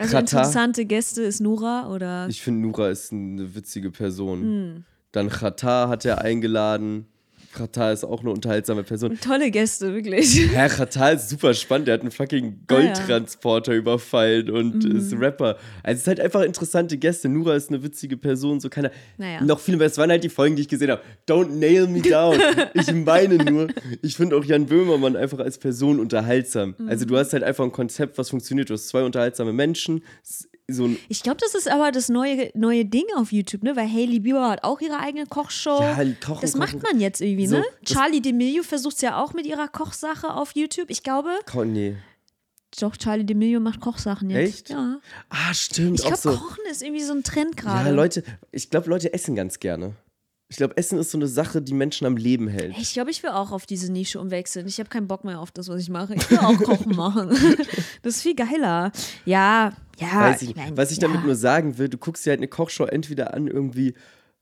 Also 0.04 0.18
Katar. 0.18 0.40
interessante 0.42 0.86
Gäste 0.86 1.24
ist 1.24 1.40
Nora 1.40 1.90
oder 1.90 2.28
Ich 2.30 2.42
finde, 2.42 2.62
Nura 2.68 2.90
ist 2.90 3.12
eine 3.14 3.56
witzige 3.56 3.90
Person. 3.90 4.42
Hm. 4.42 4.84
Dann 5.14 5.30
Katar 5.30 5.90
hat 5.90 6.06
er 6.06 6.22
eingeladen. 6.22 7.08
Katar 7.54 7.94
ist 7.94 8.04
auch 8.04 8.22
eine 8.22 8.32
unterhaltsame 8.32 8.84
Person. 8.84 9.18
tolle 9.22 9.52
Gäste, 9.52 9.94
wirklich. 9.94 10.48
Herr 10.52 10.70
Katar 10.70 11.14
ist 11.14 11.30
super 11.30 11.54
spannend. 11.54 11.88
Der 11.88 11.94
hat 11.96 12.02
einen 12.02 12.12
fucking 12.12 12.62
Goldtransporter 12.68 13.74
überfallen 13.74 14.50
und 14.50 14.84
Mhm. 14.84 14.98
ist 14.98 15.14
Rapper. 15.14 15.58
Also 15.84 15.94
es 15.96 16.00
ist 16.02 16.08
halt 16.08 16.20
einfach 16.20 16.42
interessante 16.42 16.98
Gäste. 16.98 17.30
Nura 17.30 17.56
ist 17.56 17.70
eine 17.70 17.84
witzige 17.84 18.18
Person. 18.18 18.60
So 18.60 18.70
keiner. 18.70 18.92
Naja. 19.18 19.42
Noch 19.44 19.60
viel 19.60 19.78
mehr. 19.78 19.88
Es 19.88 19.98
waren 19.98 20.10
halt 20.10 20.24
die 20.24 20.30
Folgen, 20.30 20.56
die 20.56 20.64
ich 20.64 20.68
gesehen 20.68 20.90
habe. 20.92 21.02
Don't 21.28 21.50
nail 21.52 21.88
me 21.88 22.02
down. 22.02 22.38
ich 22.74 22.92
meine 22.94 23.38
nur, 23.38 23.68
ich 24.02 24.16
finde 24.16 24.36
auch 24.38 24.44
Jan 24.46 24.66
Böhmermann 24.66 25.16
einfach 25.16 25.40
als 25.40 25.58
Person 25.58 26.00
unterhaltsam. 26.00 26.76
Mhm. 26.78 26.90
Also 26.90 27.06
du 27.06 27.18
hast 27.18 27.34
halt 27.34 27.44
einfach 27.44 27.64
ein 27.64 27.72
Konzept, 27.72 28.18
was 28.18 28.30
funktioniert. 28.30 28.70
Du 28.70 28.74
hast 28.74 28.88
zwei 28.88 29.04
unterhaltsame 29.04 29.54
Menschen. 29.54 30.04
S- 30.24 30.48
So 30.70 30.86
ein 30.86 30.98
Ich 31.10 31.24
glaube, 31.24 31.40
das 31.42 31.56
ist 31.56 31.68
aber 31.70 31.92
das 31.92 32.08
neue, 32.10 32.50
neue 32.56 32.86
Ding 32.86 33.04
auf 33.18 33.32
YouTube, 33.34 33.64
ne? 33.64 33.76
Weil 33.76 33.88
Hailey 33.92 34.20
Bieber 34.22 34.50
hat 34.50 34.64
auch 34.64 34.80
ihre 34.80 34.98
eigene 35.00 35.26
Kochshow. 35.26 35.82
Ja, 35.82 35.96
kochen, 35.96 36.38
das 36.42 36.54
kochen. 36.54 36.60
macht 36.60 36.84
man 36.84 37.00
jetzt 37.02 37.20
irgendwie, 37.22 37.48
So, 37.48 37.58
ne? 37.58 37.66
Charlie 37.86 38.20
D'Amelio 38.22 38.64
versucht 38.64 38.96
es 38.96 39.02
ja 39.02 39.22
auch 39.22 39.34
mit 39.34 39.46
ihrer 39.46 39.68
Kochsache 39.68 40.34
auf 40.34 40.56
YouTube. 40.56 40.90
Ich 40.90 41.04
glaube, 41.04 41.30
Ko- 41.52 41.66
Nee. 41.66 41.98
doch, 42.80 42.96
Charlie 42.96 43.26
D'Amelio 43.26 43.60
macht 43.60 43.82
Kochsachen 43.82 44.30
jetzt. 44.30 44.50
Echt? 44.56 44.70
Ja. 44.70 45.00
Ah, 45.30 45.54
stimmt. 45.54 46.00
Ich 46.00 46.06
glaube, 46.06 46.18
so. 46.18 46.30
Kochen 46.32 46.64
ist 46.72 46.82
irgendwie 46.82 47.04
so 47.04 47.12
ein 47.14 47.24
Trend 47.24 47.58
gerade. 47.58 47.90
Ja, 47.90 47.94
Leute, 47.96 48.24
ich 48.52 48.70
glaube, 48.70 48.90
Leute 48.90 49.14
essen 49.14 49.36
ganz 49.36 49.60
gerne. 49.60 49.96
Ich 50.54 50.58
glaube, 50.58 50.78
Essen 50.78 51.00
ist 51.00 51.10
so 51.10 51.18
eine 51.18 51.26
Sache, 51.26 51.64
die 51.64 51.74
Menschen 51.74 52.06
am 52.06 52.16
Leben 52.16 52.48
hält. 52.48 52.78
Ich 52.78 52.94
glaube, 52.94 53.10
ich 53.10 53.24
will 53.24 53.32
auch 53.32 53.52
auf 53.52 53.66
diese 53.66 53.92
Nische 53.92 54.20
umwechseln. 54.22 54.68
Ich 54.68 54.78
habe 54.78 54.88
keinen 54.88 55.08
Bock 55.08 55.24
mehr 55.24 55.40
auf 55.40 55.50
das, 55.50 55.68
was 55.68 55.82
ich 55.82 55.90
mache. 55.90 56.14
Ich 56.14 56.30
will 56.30 56.38
auch 56.38 56.56
Kochen 56.60 56.96
machen. 56.96 57.30
Das 58.04 58.18
ist 58.18 58.22
viel 58.22 58.36
geiler. 58.36 58.92
Ja, 59.26 59.74
ja. 59.98 60.20
Weiß 60.30 60.44
ich, 60.44 60.56
mein, 60.56 60.78
was 60.78 60.92
ich 60.92 60.98
ja. 61.00 61.08
damit 61.08 61.26
nur 61.26 61.36
sagen 61.36 61.80
will, 61.80 61.90
du 61.90 61.98
guckst 61.98 62.24
dir 62.24 62.30
halt 62.30 62.40
eine 62.40 62.48
Kochshow 62.48 62.84
entweder 62.86 63.34
an 63.34 63.48
irgendwie, 63.48 63.96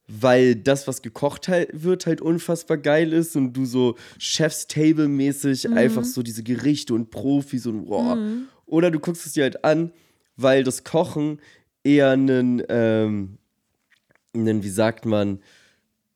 weil 0.06 0.54
das, 0.54 0.86
was 0.86 1.00
gekocht 1.00 1.48
halt 1.48 1.70
wird, 1.72 2.04
halt 2.04 2.20
unfassbar 2.20 2.76
geil 2.76 3.14
ist 3.14 3.34
und 3.34 3.54
du 3.54 3.64
so 3.64 3.96
Chef's 4.18 4.66
Table-mäßig 4.66 5.66
Mhm. 5.70 5.78
einfach 5.78 6.04
so 6.04 6.22
diese 6.22 6.42
Gerichte 6.42 6.92
und 6.92 7.08
Profis 7.10 7.64
und 7.64 7.86
boah. 7.86 8.18
Oder 8.66 8.90
du 8.90 9.00
guckst 9.00 9.24
es 9.24 9.32
dir 9.32 9.44
halt 9.44 9.64
an, 9.64 9.92
weil 10.36 10.62
das 10.62 10.84
Kochen 10.84 11.40
eher 11.82 12.10
einen, 12.10 12.62
ähm, 12.68 13.38
einen 14.34 14.62
wie 14.62 14.68
sagt 14.68 15.06
man, 15.06 15.40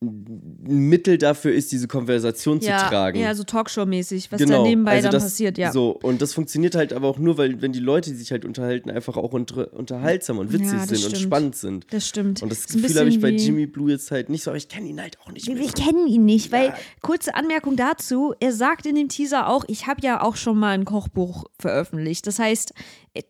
Mittel 0.01 1.16
dafür 1.16 1.55
ist, 1.55 1.73
diese 1.73 1.89
Konversation 1.89 2.60
ja, 2.60 2.78
zu 2.78 2.85
tragen. 2.86 3.18
Ja, 3.18 3.35
so 3.35 3.44
Talkshow-mäßig, 3.44 4.31
was 4.31 4.44
da 4.44 4.62
nebenbei 4.62 4.93
also 4.93 5.05
dann 5.05 5.12
das, 5.12 5.23
passiert, 5.24 5.56
ja. 5.56 5.73
So, 5.73 5.90
und 5.90 6.20
das 6.20 6.35
funktioniert 6.35 6.74
halt 6.74 6.93
aber 6.93 7.09
auch 7.09 7.18
nur, 7.18 7.39
weil 7.39 7.62
wenn 7.62 7.73
die 7.73 7.81
Leute, 7.81 8.10
die 8.10 8.16
sich 8.16 8.31
halt 8.31 8.44
unterhalten, 8.44 8.90
einfach 8.90 9.16
auch 9.16 9.32
unter, 9.32 9.73
unterhaltsam 9.73 10.36
und 10.36 10.52
witzig 10.52 10.66
Ja, 10.66 10.78
das 10.81 10.89
sind 10.89 11.05
und 11.05 11.10
stimmt. 11.12 11.23
spannend 11.23 11.56
sind. 11.56 11.86
Das 11.90 12.06
stimmt. 12.06 12.43
Und 12.43 12.52
das 12.52 12.68
ein 12.68 12.82
Gefühl 12.82 12.98
habe 12.98 13.09
ich 13.09 13.20
bei 13.20 13.31
Jimmy 13.31 13.64
Blue 13.64 13.90
jetzt 13.90 14.10
halt 14.10 14.28
nicht 14.28 14.43
so, 14.43 14.51
aber 14.51 14.59
ich 14.59 14.68
kenne 14.68 14.86
ihn 14.86 15.01
halt 15.01 15.18
auch 15.20 15.32
nicht. 15.32 15.48
Mehr. 15.48 15.66
kennen 15.68 16.06
ihn 16.06 16.27
nicht, 16.27 16.52
weil, 16.52 16.74
kurze 17.01 17.35
Anmerkung 17.35 17.77
dazu, 17.77 18.35
er 18.39 18.52
sagt 18.52 18.85
in 18.85 18.97
dem 18.97 19.09
Teaser 19.09 19.48
auch, 19.48 19.64
ich 19.66 19.86
habe 19.86 20.02
ja 20.02 20.23
auch 20.23 20.36
schon 20.36 20.59
mal 20.59 20.74
ein 20.74 20.85
Kochbuch 20.85 21.44
veröffentlicht. 21.59 22.27
Das 22.27 22.39
heißt, 22.39 22.74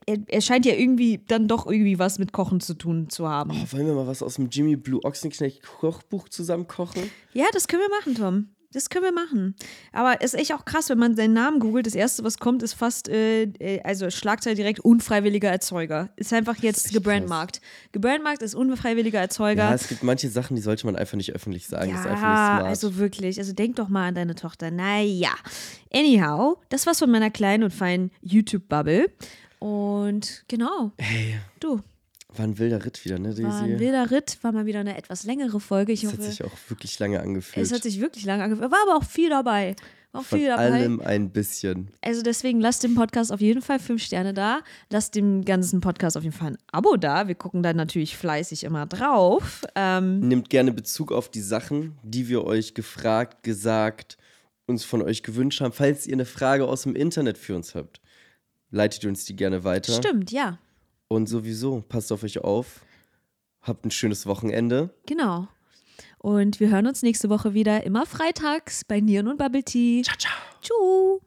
er, 0.07 0.19
er, 0.27 0.41
scheint 0.41 0.67
ja 0.67 0.75
irgendwie 0.75 1.21
dann 1.27 1.49
doch 1.49 1.67
irgendwie 1.67 1.99
was 1.99 2.19
mit 2.19 2.33
Kochen 2.33 2.61
zu 2.61 2.75
tun 2.75 3.09
zu 3.11 3.29
haben. 3.29 3.51
Oh, 3.51 3.73
wollen 3.73 3.87
wir 3.87 3.95
mal 3.95 4.07
was 4.07 4.23
aus 4.23 4.37
dem 4.37 4.49
Jimmy 4.51 4.77
Blue 4.77 5.03
Ochsenknecht 5.05 5.63
Kochbuch 5.63 6.29
zusammen 6.29 6.67
kochen? 6.67 7.11
Ja, 7.33 7.47
das 7.53 7.69
können 7.69 7.83
wir 7.83 7.97
machen, 7.97 8.15
Tom. 8.15 8.49
Das 8.77 8.91
können 8.91 9.05
wir 9.05 9.13
machen. 9.13 9.55
Aber 9.93 10.17
es 10.21 10.35
ist 10.35 10.41
echt 10.41 10.53
auch 10.53 10.67
krass, 10.67 10.91
wenn 10.91 10.99
man 10.99 11.17
seinen 11.17 11.33
Namen 11.33 11.61
googelt. 11.61 11.87
Das 11.87 11.95
erste, 11.95 12.25
was 12.25 12.37
kommt, 12.37 12.63
ist 12.63 12.75
fast, 12.75 13.09
äh, 13.09 13.45
äh, 13.45 13.81
also 13.83 14.11
Schlagzeile 14.11 14.55
direkt 14.55 14.81
unfreiwilliger 14.81 15.49
Erzeuger. 15.49 16.11
Ist 16.17 16.33
einfach 16.35 16.57
jetzt 16.59 16.87
echt 16.87 16.95
gebrandmarkt. 16.95 17.63
Gebrandmarkt 17.93 18.43
ist 18.43 18.55
unfreiwilliger 18.55 19.19
Erzeuger. 19.19 19.65
Ja, 19.65 19.75
es 19.75 19.89
gibt 19.89 20.03
manche 20.03 20.29
Sachen, 20.29 20.57
die 20.57 20.63
sollte 20.63 20.85
man 20.85 20.95
einfach 20.95 21.17
nicht 21.17 21.33
öffentlich 21.35 21.67
sagen. 21.67 21.91
das 21.91 22.01
ist 22.01 22.07
einfach 22.07 22.17
nicht 22.17 22.65
Ja, 22.65 22.65
also 22.67 22.97
wirklich. 22.97 23.39
Also 23.39 23.55
denk 23.55 23.77
doch 23.77 23.89
mal 23.89 24.09
an 24.09 24.15
deine 24.15 24.35
Tochter. 24.35 24.71
Naja. 24.71 25.33
Anyhow, 25.91 26.59
das 26.69 26.87
war's 26.87 26.99
von 26.99 27.11
meiner 27.11 27.31
kleinen 27.31 27.65
und 27.65 27.73
feinen 27.73 28.11
YouTube-Bubble. 28.21 29.11
Und 29.71 30.45
genau. 30.49 30.93
hey, 30.99 31.39
Du, 31.59 31.81
war 32.37 32.45
ein 32.45 32.59
wilder 32.59 32.85
Ritt 32.85 33.05
wieder, 33.05 33.19
ne, 33.19 33.31
Daisy? 33.31 33.43
war 33.45 33.63
ein 33.63 33.81
wilder 33.81 34.11
Ritt, 34.11 34.39
war 34.43 34.53
mal 34.53 34.67
wieder 34.67 34.81
eine 34.81 34.97
etwas 34.97 35.25
längere 35.25 35.59
Folge. 35.59 35.93
Ich 35.93 36.03
das 36.03 36.13
hoffe, 36.13 36.23
hat 36.23 36.31
sich 36.31 36.45
auch 36.45 36.53
wirklich 36.69 36.99
lange 36.99 37.21
angefühlt. 37.21 37.65
es 37.67 37.73
hat 37.73 37.83
sich 37.83 38.01
wirklich 38.01 38.25
lange 38.25 38.45
angefühlt. 38.45 38.71
War 38.71 38.79
aber 38.87 38.97
auch 38.97 39.05
viel 39.09 39.31
dabei. 39.31 39.75
War 40.13 40.21
auch 40.21 40.25
Von 40.25 40.39
viel 40.39 40.49
dabei. 40.49 40.71
allem 40.71 41.01
ein 41.01 41.31
bisschen. 41.31 41.91
Also 42.03 42.23
deswegen 42.23 42.61
lasst 42.61 42.85
dem 42.85 42.95
Podcast 42.95 43.33
auf 43.33 43.41
jeden 43.41 43.63
Fall 43.63 43.79
fünf 43.81 44.03
Sterne 44.03 44.35
da. 44.35 44.61
Lasst 44.91 45.15
dem 45.15 45.45
ganzen 45.45 45.81
Podcast 45.81 46.17
auf 46.17 46.23
jeden 46.23 46.37
Fall 46.37 46.53
ein 46.53 46.59
Abo 46.71 46.97
da. 46.97 47.27
Wir 47.27 47.35
gucken 47.35 47.63
da 47.63 47.73
natürlich 47.73 48.17
fleißig 48.17 48.65
immer 48.65 48.87
drauf. 48.87 49.63
Ähm, 49.75 50.21
Nehmt 50.21 50.49
gerne 50.51 50.73
Bezug 50.73 51.11
auf 51.11 51.31
die 51.31 51.41
Sachen, 51.41 51.97
die 52.03 52.29
wir 52.29 52.45
euch 52.45 52.75
gefragt, 52.75 53.43
gesagt, 53.43 54.17
uns 54.67 54.85
von 54.85 55.01
euch 55.03 55.23
gewünscht 55.23 55.61
haben. 55.61 55.73
Falls 55.73 56.07
ihr 56.07 56.13
eine 56.15 56.27
Frage 56.27 56.67
aus 56.69 56.83
dem 56.83 56.95
Internet 56.95 57.39
für 57.39 57.57
uns 57.57 57.75
habt, 57.75 58.01
leitet 58.71 59.05
uns 59.05 59.25
die 59.25 59.37
gerne 59.37 59.65
weiter. 59.65 59.93
stimmt, 59.93 60.31
ja. 60.33 60.59
Und 61.09 61.29
sowieso, 61.29 61.85
passt 61.89 62.11
auf 62.13 62.23
euch 62.23 62.39
auf. 62.39 62.85
Habt 63.63 63.85
ein 63.85 63.91
schönes 63.91 64.27
Wochenende. 64.27 64.91
Genau. 65.07 65.49
Und 66.19 66.61
wir 66.61 66.71
hören 66.71 66.87
uns 66.87 67.03
nächste 67.03 67.29
Woche 67.29 67.55
wieder, 67.55 67.85
immer 67.85 68.07
freitags 68.07 68.85
bei 68.85 69.01
Nieren 69.01 69.29
und 69.29 69.39
Bubble 69.39 69.63
Tea. 69.63 70.03
Ciao, 70.03 70.17
ciao. 70.17 70.33
Tschüss. 70.61 71.26